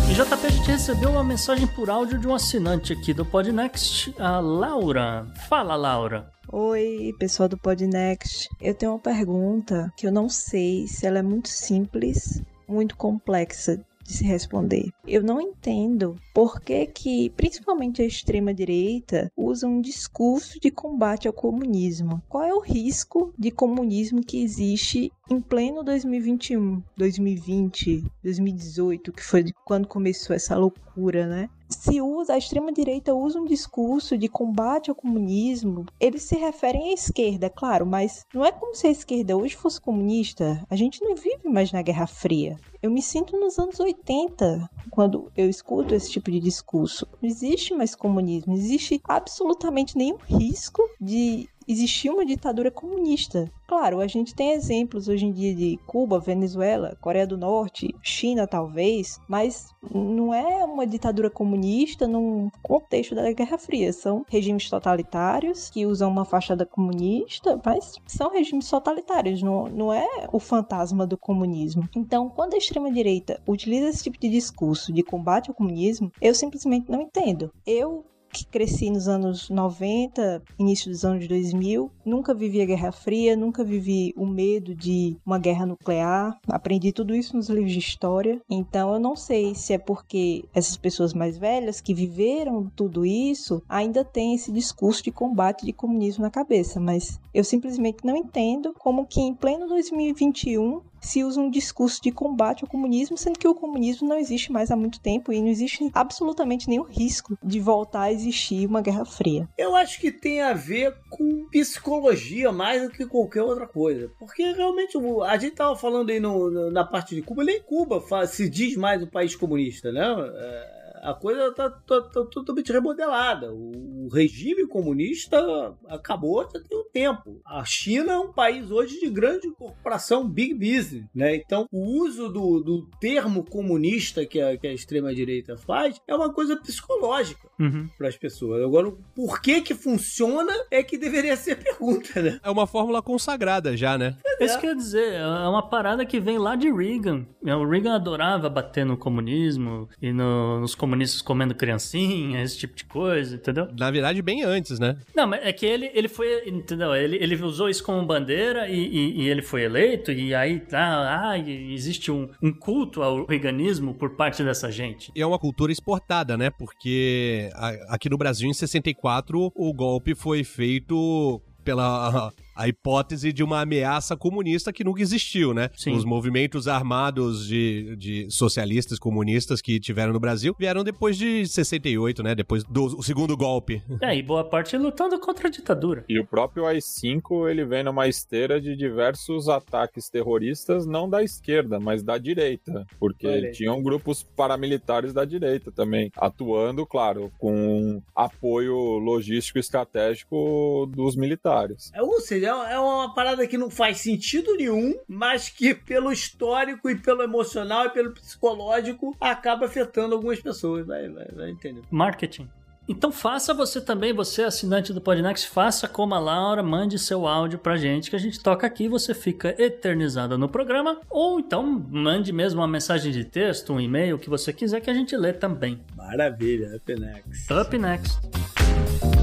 E 0.08 0.14
JP, 0.14 0.46
a 0.46 0.50
gente 0.50 0.70
recebeu 0.70 1.10
uma 1.10 1.24
mensagem 1.24 1.66
por 1.66 1.90
áudio 1.90 2.18
de 2.18 2.26
um 2.26 2.34
assinante 2.34 2.92
aqui 2.92 3.12
do 3.12 3.26
Podnext, 3.26 4.14
a 4.18 4.38
Laura. 4.40 5.26
Fala, 5.48 5.76
Laura. 5.76 6.30
Oi, 6.50 7.12
pessoal 7.18 7.48
do 7.48 7.58
Podnext. 7.58 8.48
Eu 8.60 8.74
tenho 8.74 8.92
uma 8.92 8.98
pergunta 8.98 9.92
que 9.96 10.06
eu 10.06 10.12
não 10.12 10.28
sei 10.30 10.86
se 10.86 11.06
ela 11.06 11.18
é 11.18 11.22
muito 11.22 11.48
simples, 11.48 12.42
muito 12.66 12.96
complexa 12.96 13.84
de 14.04 14.12
se 14.12 14.24
responder. 14.24 14.90
Eu 15.06 15.22
não 15.22 15.40
entendo 15.40 16.16
por 16.34 16.60
que 16.60 16.86
que, 16.86 17.30
principalmente 17.30 18.02
a 18.02 18.06
extrema-direita, 18.06 19.30
usa 19.36 19.66
um 19.66 19.80
discurso 19.80 20.60
de 20.60 20.70
combate 20.70 21.26
ao 21.26 21.32
comunismo. 21.32 22.22
Qual 22.28 22.44
é 22.44 22.54
o 22.54 22.60
risco 22.60 23.32
de 23.38 23.50
comunismo 23.50 24.20
que 24.22 24.42
existe 24.42 25.10
em 25.30 25.40
pleno 25.40 25.82
2021, 25.82 26.82
2020, 26.96 28.04
2018, 28.22 29.12
que 29.12 29.22
foi 29.22 29.44
quando 29.64 29.88
começou 29.88 30.36
essa 30.36 30.56
loucura, 30.56 31.26
né? 31.26 31.48
Se 31.68 32.00
usa, 32.00 32.34
a 32.34 32.38
extrema-direita 32.38 33.14
usa 33.14 33.40
um 33.40 33.44
discurso 33.44 34.16
de 34.16 34.28
combate 34.28 34.90
ao 34.90 34.96
comunismo, 34.96 35.86
eles 35.98 36.22
se 36.22 36.36
referem 36.36 36.90
à 36.90 36.92
esquerda, 36.92 37.50
claro, 37.50 37.86
mas 37.86 38.24
não 38.34 38.44
é 38.44 38.52
como 38.52 38.74
se 38.74 38.86
a 38.86 38.90
esquerda 38.90 39.36
hoje 39.36 39.56
fosse 39.56 39.80
comunista. 39.80 40.64
A 40.68 40.76
gente 40.76 41.02
não 41.02 41.14
vive 41.14 41.48
mais 41.48 41.72
na 41.72 41.82
Guerra 41.82 42.06
Fria. 42.06 42.58
Eu 42.82 42.90
me 42.90 43.00
sinto 43.00 43.38
nos 43.38 43.58
anos 43.58 43.80
80 43.80 44.68
quando 44.90 45.32
eu 45.34 45.48
escuto 45.48 45.94
esse 45.94 46.10
tipo 46.10 46.30
de 46.30 46.38
discurso. 46.38 47.08
Não 47.20 47.28
existe 47.28 47.72
mais 47.72 47.94
comunismo, 47.94 48.52
não 48.52 48.60
existe 48.60 49.00
absolutamente 49.08 49.96
nenhum 49.96 50.18
risco 50.18 50.82
de 51.00 51.48
existir 51.66 52.10
uma 52.10 52.24
ditadura 52.24 52.70
comunista. 52.70 53.50
Claro, 53.66 54.00
a 54.00 54.06
gente 54.06 54.34
tem 54.34 54.52
exemplos 54.52 55.08
hoje 55.08 55.26
em 55.26 55.32
dia 55.32 55.54
de 55.54 55.78
Cuba, 55.86 56.18
Venezuela, 56.18 56.96
Coreia 57.00 57.26
do 57.26 57.38
Norte, 57.38 57.94
China 58.02 58.46
talvez, 58.46 59.18
mas 59.26 59.74
não 59.92 60.34
é 60.34 60.64
uma 60.64 60.86
ditadura 60.86 61.30
comunista 61.30 62.06
num 62.06 62.50
contexto 62.62 63.14
da 63.14 63.32
Guerra 63.32 63.58
Fria. 63.58 63.92
São 63.92 64.24
regimes 64.28 64.68
totalitários 64.68 65.70
que 65.70 65.86
usam 65.86 66.10
uma 66.10 66.24
fachada 66.24 66.66
comunista, 66.66 67.60
mas 67.64 67.94
são 68.06 68.30
regimes 68.30 68.68
totalitários, 68.68 69.42
não, 69.42 69.66
não 69.68 69.92
é 69.92 70.28
o 70.32 70.38
fantasma 70.38 71.06
do 71.06 71.16
comunismo. 71.16 71.88
Então, 71.96 72.28
quando 72.28 72.54
a 72.54 72.58
extrema-direita 72.58 73.40
utiliza 73.46 73.88
esse 73.88 74.04
tipo 74.04 74.18
de 74.18 74.28
discurso 74.28 74.92
de 74.92 75.02
combate 75.02 75.48
ao 75.48 75.54
comunismo, 75.54 76.12
eu 76.20 76.34
simplesmente 76.34 76.90
não 76.90 77.00
entendo. 77.00 77.50
Eu 77.66 78.04
que 78.34 78.46
cresci 78.46 78.90
nos 78.90 79.06
anos 79.06 79.48
90, 79.48 80.42
início 80.58 80.90
dos 80.90 81.04
anos 81.04 81.28
2000, 81.28 81.90
nunca 82.04 82.34
vivi 82.34 82.60
a 82.60 82.66
Guerra 82.66 82.90
Fria, 82.90 83.36
nunca 83.36 83.62
vivi 83.62 84.12
o 84.16 84.26
medo 84.26 84.74
de 84.74 85.16
uma 85.24 85.38
guerra 85.38 85.64
nuclear. 85.64 86.36
Aprendi 86.48 86.92
tudo 86.92 87.14
isso 87.14 87.36
nos 87.36 87.48
livros 87.48 87.72
de 87.72 87.78
história. 87.78 88.40
Então 88.50 88.92
eu 88.92 88.98
não 88.98 89.14
sei 89.14 89.54
se 89.54 89.72
é 89.72 89.78
porque 89.78 90.44
essas 90.52 90.76
pessoas 90.76 91.14
mais 91.14 91.38
velhas 91.38 91.80
que 91.80 91.94
viveram 91.94 92.70
tudo 92.74 93.06
isso 93.06 93.62
ainda 93.68 94.04
têm 94.04 94.34
esse 94.34 94.50
discurso 94.50 95.04
de 95.04 95.12
combate 95.12 95.64
de 95.64 95.72
comunismo 95.72 96.24
na 96.24 96.30
cabeça, 96.30 96.80
mas 96.80 97.20
eu 97.32 97.44
simplesmente 97.44 98.04
não 98.04 98.16
entendo 98.16 98.74
como 98.78 99.06
que 99.06 99.20
em 99.20 99.34
pleno 99.34 99.68
2021 99.68 100.80
se 101.06 101.22
usa 101.24 101.40
um 101.40 101.50
discurso 101.50 102.00
de 102.02 102.10
combate 102.10 102.62
ao 102.64 102.68
comunismo, 102.70 103.16
sendo 103.16 103.38
que 103.38 103.46
o 103.48 103.54
comunismo 103.54 104.08
não 104.08 104.16
existe 104.16 104.50
mais 104.52 104.70
há 104.70 104.76
muito 104.76 105.00
tempo 105.00 105.32
e 105.32 105.40
não 105.40 105.48
existe 105.48 105.90
absolutamente 105.94 106.68
nenhum 106.68 106.84
risco 106.84 107.36
de 107.42 107.60
voltar 107.60 108.02
a 108.02 108.12
existir 108.12 108.66
uma 108.66 108.80
Guerra 108.80 109.04
Fria. 109.04 109.48
Eu 109.58 109.74
acho 109.76 110.00
que 110.00 110.10
tem 110.10 110.40
a 110.40 110.52
ver 110.52 110.94
com 111.10 111.46
psicologia 111.50 112.50
mais 112.52 112.82
do 112.82 112.90
que 112.90 113.06
qualquer 113.06 113.42
outra 113.42 113.66
coisa. 113.66 114.10
Porque 114.18 114.42
realmente 114.52 114.96
a 115.26 115.36
gente 115.36 115.54
tava 115.56 115.76
falando 115.76 116.10
aí 116.10 116.20
no- 116.20 116.70
na 116.70 116.84
parte 116.84 117.14
de 117.14 117.22
Cuba, 117.22 117.44
nem 117.44 117.62
Cuba 117.62 118.02
se 118.26 118.48
diz 118.48 118.76
mais 118.76 119.02
um 119.02 119.06
país 119.06 119.34
comunista, 119.36 119.90
né? 119.92 120.02
É, 120.36 120.83
a 121.04 121.14
coisa 121.14 121.52
tá, 121.52 121.68
tá- 121.68 122.00
tá 122.00 122.24
totalmente 122.24 122.72
remodelada. 122.72 123.52
O, 123.52 124.06
o 124.06 124.08
regime 124.08 124.66
comunista 124.66 125.76
acabou 125.88 126.42
já 126.44 126.60
tem 126.60 126.78
um 126.78 126.88
tempo. 126.90 127.40
A 127.44 127.64
China 127.64 128.12
é 128.12 128.18
um 128.18 128.32
país 128.32 128.70
hoje 128.70 128.98
de 128.98 129.10
grande 129.10 129.50
corporação, 129.52 130.28
big 130.28 130.54
business, 130.54 131.04
né? 131.14 131.36
Então, 131.36 131.66
o 131.70 132.02
uso 132.02 132.28
do, 132.28 132.60
do 132.60 132.86
termo 133.00 133.44
comunista 133.44 134.24
que 134.24 134.40
a, 134.40 134.56
que 134.56 134.66
a 134.66 134.72
extrema-direita 134.72 135.56
faz 135.56 136.00
é 136.08 136.14
uma 136.14 136.32
coisa 136.32 136.56
psicológica 136.56 137.48
Uhum. 137.58 137.88
para 137.96 138.08
as 138.08 138.16
pessoas. 138.16 138.62
Agora, 138.64 138.88
o 138.88 138.98
por 139.14 139.40
que 139.40 139.60
que 139.60 139.74
funciona 139.74 140.52
é 140.70 140.82
que 140.82 140.98
deveria 140.98 141.36
ser 141.36 141.56
pergunta, 141.56 142.20
né? 142.22 142.40
É 142.42 142.50
uma 142.50 142.66
fórmula 142.66 143.00
consagrada 143.02 143.76
já, 143.76 143.96
né? 143.96 144.16
Isso 144.40 144.58
quer 144.58 144.74
dizer, 144.74 145.14
é 145.14 145.26
uma 145.48 145.62
parada 145.68 146.04
que 146.04 146.18
vem 146.18 146.38
lá 146.38 146.56
de 146.56 146.70
Reagan. 146.72 147.24
É, 147.46 147.54
O 147.54 147.68
Reagan 147.68 147.94
adorava 147.94 148.48
bater 148.50 148.84
no 148.84 148.96
comunismo 148.96 149.88
e 150.02 150.12
no- 150.12 150.60
nos 150.60 150.74
comunistas 150.74 151.22
comendo 151.22 151.54
criancinha, 151.54 152.42
esse 152.42 152.58
tipo 152.58 152.74
de 152.74 152.84
coisa, 152.84 153.36
entendeu? 153.36 153.68
Na 153.78 153.90
verdade, 153.90 154.20
bem 154.22 154.42
antes, 154.42 154.78
né? 154.78 154.96
Não, 155.14 155.26
mas 155.26 155.44
é 155.46 155.52
que 155.52 155.64
ele, 155.64 155.90
ele 155.94 156.08
foi, 156.08 156.48
entendeu? 156.48 156.94
Ele, 156.94 157.16
ele 157.16 157.36
usou 157.42 157.68
isso 157.68 157.84
como 157.84 158.04
bandeira 158.04 158.68
e, 158.68 158.74
e- 158.78 159.22
e 159.22 159.28
ele 159.28 159.42
foi 159.42 159.62
eleito, 159.62 160.10
e 160.10 160.34
aí 160.34 160.58
tá, 160.60 161.30
ah, 161.30 161.38
existe 161.38 162.10
um, 162.10 162.28
um 162.42 162.52
culto 162.52 163.02
ao 163.02 163.24
reaganismo 163.26 163.94
por 163.94 164.10
parte 164.16 164.42
dessa 164.42 164.70
gente. 164.70 165.12
E 165.14 165.20
é 165.22 165.26
uma 165.26 165.38
cultura 165.38 165.70
exportada, 165.72 166.36
né? 166.36 166.50
Porque 166.50 167.43
aqui 167.88 168.08
no 168.08 168.18
Brasil, 168.18 168.48
em 168.48 168.54
64, 168.54 169.52
o 169.54 169.72
golpe 169.72 170.14
foi 170.14 170.44
feito 170.44 171.40
pela 171.64 172.32
a 172.54 172.68
hipótese 172.68 173.32
de 173.32 173.42
uma 173.42 173.60
ameaça 173.60 174.16
comunista 174.16 174.72
que 174.72 174.84
nunca 174.84 175.02
existiu, 175.02 175.52
né? 175.52 175.70
Sim. 175.76 175.92
Os 175.92 176.04
movimentos 176.04 176.68
armados 176.68 177.46
de, 177.46 177.96
de 177.96 178.30
socialistas 178.30 178.98
comunistas 178.98 179.60
que 179.60 179.80
tiveram 179.80 180.12
no 180.12 180.20
Brasil 180.20 180.54
vieram 180.58 180.84
depois 180.84 181.16
de 181.16 181.46
68, 181.46 182.22
né? 182.22 182.34
Depois 182.34 182.64
do 182.64 183.02
segundo 183.02 183.36
golpe. 183.36 183.82
É, 184.00 184.16
e 184.16 184.22
boa 184.22 184.44
parte 184.44 184.76
lutando 184.76 185.18
contra 185.18 185.48
a 185.48 185.50
ditadura. 185.50 186.04
E 186.08 186.18
o 186.18 186.26
próprio 186.26 186.66
AI-5, 186.66 187.48
ele 187.50 187.64
vem 187.64 187.82
numa 187.82 188.06
esteira 188.08 188.60
de 188.60 188.76
diversos 188.76 189.48
ataques 189.48 190.08
terroristas, 190.08 190.86
não 190.86 191.08
da 191.08 191.22
esquerda, 191.22 191.80
mas 191.80 192.02
da 192.02 192.18
direita. 192.18 192.86
Porque 192.98 193.50
tinham 193.52 193.82
grupos 193.82 194.22
paramilitares 194.22 195.12
da 195.12 195.24
direita 195.24 195.72
também, 195.72 196.10
atuando, 196.16 196.86
claro, 196.86 197.32
com 197.38 198.02
apoio 198.14 198.76
logístico 198.98 199.58
e 199.58 199.60
estratégico 199.60 200.88
dos 200.94 201.16
militares. 201.16 201.90
É, 201.94 202.02
Ou 202.02 202.20
seja, 202.20 202.43
é 202.44 202.78
uma 202.78 203.14
parada 203.14 203.46
que 203.46 203.58
não 203.58 203.70
faz 203.70 203.98
sentido 203.98 204.56
nenhum, 204.56 204.94
mas 205.08 205.48
que 205.48 205.74
pelo 205.74 206.12
histórico 206.12 206.90
e 206.90 206.96
pelo 206.96 207.22
emocional 207.22 207.86
e 207.86 207.90
pelo 207.90 208.12
psicológico 208.12 209.16
acaba 209.20 209.66
afetando 209.66 210.14
algumas 210.14 210.40
pessoas. 210.40 210.86
Vai, 210.86 211.08
vai, 211.08 211.26
vai 211.28 211.50
entender. 211.50 211.82
Marketing. 211.90 212.48
Então 212.86 213.10
faça 213.10 213.54
você 213.54 213.80
também, 213.80 214.12
você 214.12 214.42
assinante 214.42 214.92
do 214.92 215.00
Podnext, 215.00 215.48
faça 215.48 215.88
como 215.88 216.14
a 216.14 216.18
Laura, 216.18 216.62
mande 216.62 216.98
seu 216.98 217.26
áudio 217.26 217.58
pra 217.58 217.76
gente 217.76 218.10
que 218.10 218.16
a 218.16 218.18
gente 218.18 218.38
toca 218.38 218.66
aqui, 218.66 218.88
você 218.88 219.14
fica 219.14 219.54
eternizado 219.58 220.36
no 220.36 220.50
programa, 220.50 221.00
ou 221.08 221.40
então 221.40 221.64
mande 221.90 222.30
mesmo 222.30 222.60
uma 222.60 222.68
mensagem 222.68 223.10
de 223.10 223.24
texto, 223.24 223.72
um 223.72 223.80
e-mail, 223.80 224.16
o 224.16 224.18
que 224.18 224.28
você 224.28 224.52
quiser 224.52 224.80
que 224.80 224.90
a 224.90 224.94
gente 224.94 225.16
lê 225.16 225.32
também. 225.32 225.80
Maravilha, 225.96 226.76
Up 226.76 226.94
Next. 226.94 227.52
Up 227.52 227.78
next. 227.78 229.13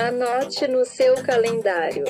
Anote 0.00 0.68
no 0.68 0.84
seu 0.84 1.16
calendário. 1.24 2.04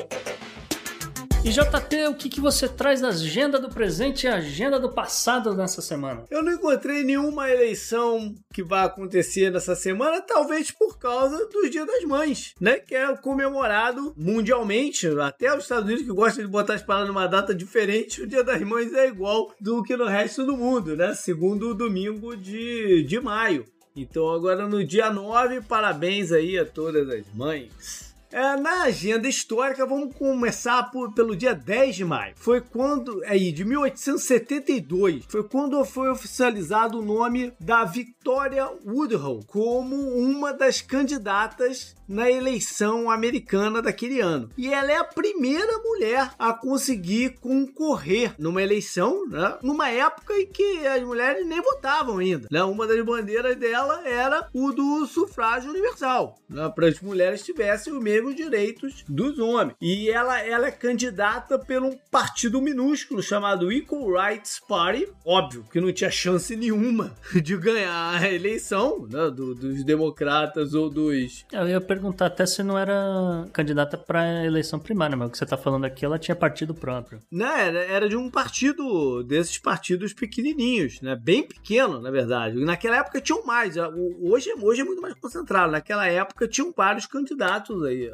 E 1.43 1.51
JT, 1.51 2.09
o 2.09 2.15
que, 2.15 2.29
que 2.29 2.41
você 2.41 2.69
traz 2.69 3.01
da 3.01 3.09
agenda 3.09 3.59
do 3.59 3.71
presente 3.71 4.27
e 4.27 4.29
agenda 4.29 4.79
do 4.79 4.93
passado 4.93 5.55
nessa 5.55 5.81
semana? 5.81 6.25
Eu 6.31 6.43
não 6.43 6.53
encontrei 6.53 7.03
nenhuma 7.03 7.51
eleição 7.51 8.35
que 8.53 8.63
vai 8.63 8.85
acontecer 8.85 9.51
nessa 9.51 9.75
semana, 9.75 10.21
talvez 10.21 10.71
por 10.71 10.99
causa 10.99 11.47
do 11.47 11.71
Dia 11.71 11.87
das 11.87 12.05
Mães, 12.05 12.55
né? 12.61 12.79
Que 12.79 12.95
é 12.95 13.17
comemorado 13.17 14.13
mundialmente. 14.19 15.07
Até 15.21 15.57
os 15.57 15.63
Estados 15.63 15.87
Unidos 15.87 16.05
que 16.05 16.13
gostam 16.13 16.45
de 16.45 16.51
botar 16.51 16.75
as 16.75 16.83
palavras 16.83 17.09
numa 17.09 17.27
data 17.27 17.55
diferente, 17.55 18.21
o 18.21 18.27
Dia 18.27 18.45
das 18.45 18.61
Mães 18.61 18.93
é 18.93 19.09
igual 19.09 19.51
do 19.59 19.83
que 19.83 19.97
no 19.97 20.05
resto 20.05 20.45
do 20.45 20.59
mundo, 20.59 20.95
né? 20.95 21.15
Segundo 21.15 21.75
domingo 21.75 22.37
de, 22.37 23.03
de 23.05 23.19
maio. 23.19 23.65
Então 24.01 24.31
agora 24.31 24.69
no 24.69 24.85
dia 24.85 25.11
9, 25.11 25.63
parabéns 25.63 26.31
aí 26.31 26.57
a 26.57 26.65
todas 26.65 27.09
as 27.09 27.25
mães. 27.35 28.08
É, 28.31 28.57
na 28.57 28.83
agenda 28.83 29.27
histórica, 29.29 29.87
vamos 29.87 30.15
começar 30.15 30.91
por- 30.91 31.13
pelo 31.15 31.35
dia 31.35 31.55
10 31.55 31.97
de 31.97 32.05
maio. 32.05 32.35
Foi 32.37 32.61
quando, 32.61 33.23
aí, 33.25 33.51
de 33.53 33.65
1872, 33.65 35.25
foi 35.29 35.43
quando 35.45 35.83
foi 35.85 36.09
oficializado 36.11 36.99
o 36.99 37.05
nome 37.05 37.53
da 37.59 37.85
Victoria 37.85 38.69
Woodhull 38.87 39.41
como 39.47 39.97
uma 39.97 40.53
das 40.53 40.81
candidatas 40.83 41.97
na 42.09 42.31
eleição 42.31 43.11
americana 43.11 43.83
daquele 43.83 44.21
ano. 44.21 44.49
E 44.57 44.73
ela 44.73 44.91
é 44.91 44.97
a 44.97 45.05
primeira 45.05 45.79
mulher 45.79 46.31
a 46.39 46.55
conseguir 46.55 47.39
concorrer 47.39 48.35
numa 48.39 48.63
eleição, 48.63 49.27
né, 49.29 49.59
numa 49.63 49.91
época 49.91 50.33
em 50.35 50.47
que 50.47 50.87
as 50.87 51.03
mulheres 51.03 51.47
nem 51.47 51.61
votavam 51.61 52.17
ainda. 52.19 52.49
Né? 52.51 52.63
Uma 52.65 52.87
das 52.87 53.05
bandeiras 53.05 53.57
dela 53.57 54.09
era 54.09 54.49
o 54.55 54.73
do 54.73 55.05
sufrágio 55.07 55.71
universal, 55.71 56.39
né, 56.49 56.71
para 56.75 56.89
as 56.89 56.99
mulheres 57.01 57.43
tivessem 57.43 57.93
os 58.19 58.25
mesmos 58.25 58.35
direitos 58.37 59.05
dos 59.09 59.39
homens. 59.39 59.75
E 59.81 60.09
ela, 60.11 60.41
ela 60.41 60.67
é 60.67 60.71
candidata 60.71 61.59
por 61.59 61.83
um 61.83 61.97
partido 62.11 62.61
minúsculo 62.61 63.23
chamado 63.23 63.71
Equal 63.73 64.11
Rights 64.13 64.61
Party. 64.67 65.09
Óbvio 65.25 65.65
que 65.71 65.81
não 65.81 65.93
tinha 65.93 66.11
chance 66.11 66.55
nenhuma 66.57 67.15
de 67.43 67.57
ganhar 67.57 68.21
a 68.21 68.33
eleição 68.33 69.07
né, 69.11 69.31
do- 69.31 69.55
dos 69.55 69.85
democratas 69.85 70.75
ou 70.75 70.89
dos 70.91 71.45
Eu 71.53 71.69
ia 71.69 71.81
perguntar 71.81 72.27
até 72.27 72.45
se 72.47 72.63
não 72.63 72.79
era 72.79 73.47
candidata 73.53 73.97
pra 73.97 74.45
eleição 74.45 74.79
primária, 74.79 75.17
mas 75.17 75.29
o 75.29 75.31
que 75.33 75.39
você 75.39 75.47
tá 75.47 75.57
falando 75.57 75.85
aqui, 75.85 76.05
ela 76.05 76.19
tinha 76.19 76.35
partido 76.37 76.75
próprio. 76.75 77.21
né, 77.31 77.67
era, 77.69 77.79
era 77.85 78.09
de 78.09 78.17
um 78.17 78.31
partido, 78.31 79.23
desses 79.23 79.59
partidos 79.59 80.13
pequenininhos, 80.13 81.01
né, 81.01 81.17
bem 81.17 81.43
pequeno, 81.47 82.01
na 82.01 82.11
verdade. 82.11 82.57
Naquela 82.65 82.97
época 82.99 83.21
tinham 83.21 83.45
mais, 83.45 83.77
hoje, 84.21 84.53
hoje 84.61 84.81
é 84.81 84.85
muito 84.85 85.01
mais 85.03 85.15
concentrado. 85.15 85.73
Naquela 85.73 86.07
época 86.07 86.47
tinham 86.49 86.73
vários 86.77 87.07
candidatos 87.07 87.83
aí 87.85 88.08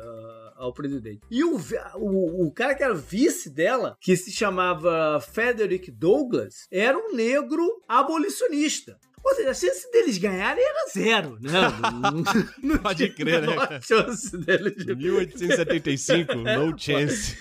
ao 0.56 0.72
presidente. 0.72 1.20
E 1.30 1.42
o, 1.44 1.56
o, 1.96 2.46
o 2.46 2.52
cara 2.52 2.74
que 2.74 2.82
era 2.82 2.94
vice 2.94 3.50
dela, 3.50 3.96
que 4.00 4.16
se 4.16 4.30
chamava 4.30 5.20
Frederick 5.20 5.90
Douglass, 5.90 6.66
era 6.70 6.96
um 6.96 7.12
negro 7.14 7.66
abolicionista. 7.88 8.98
Ou 9.24 9.34
seja, 9.34 9.50
a 9.50 9.54
chance 9.54 9.90
deles 9.90 10.18
ganharem 10.18 10.62
era 10.62 10.88
zero, 10.92 11.38
né? 11.40 11.50
Não- 12.62 12.70
não 12.74 12.78
Pode 12.78 13.08
crer, 13.10 13.42
a 13.48 13.70
né? 13.70 13.80
chance 13.80 14.36
deles 14.36 14.76
de 14.84 14.94
1875, 14.94 16.34
no 16.36 16.78
chance. 16.78 17.36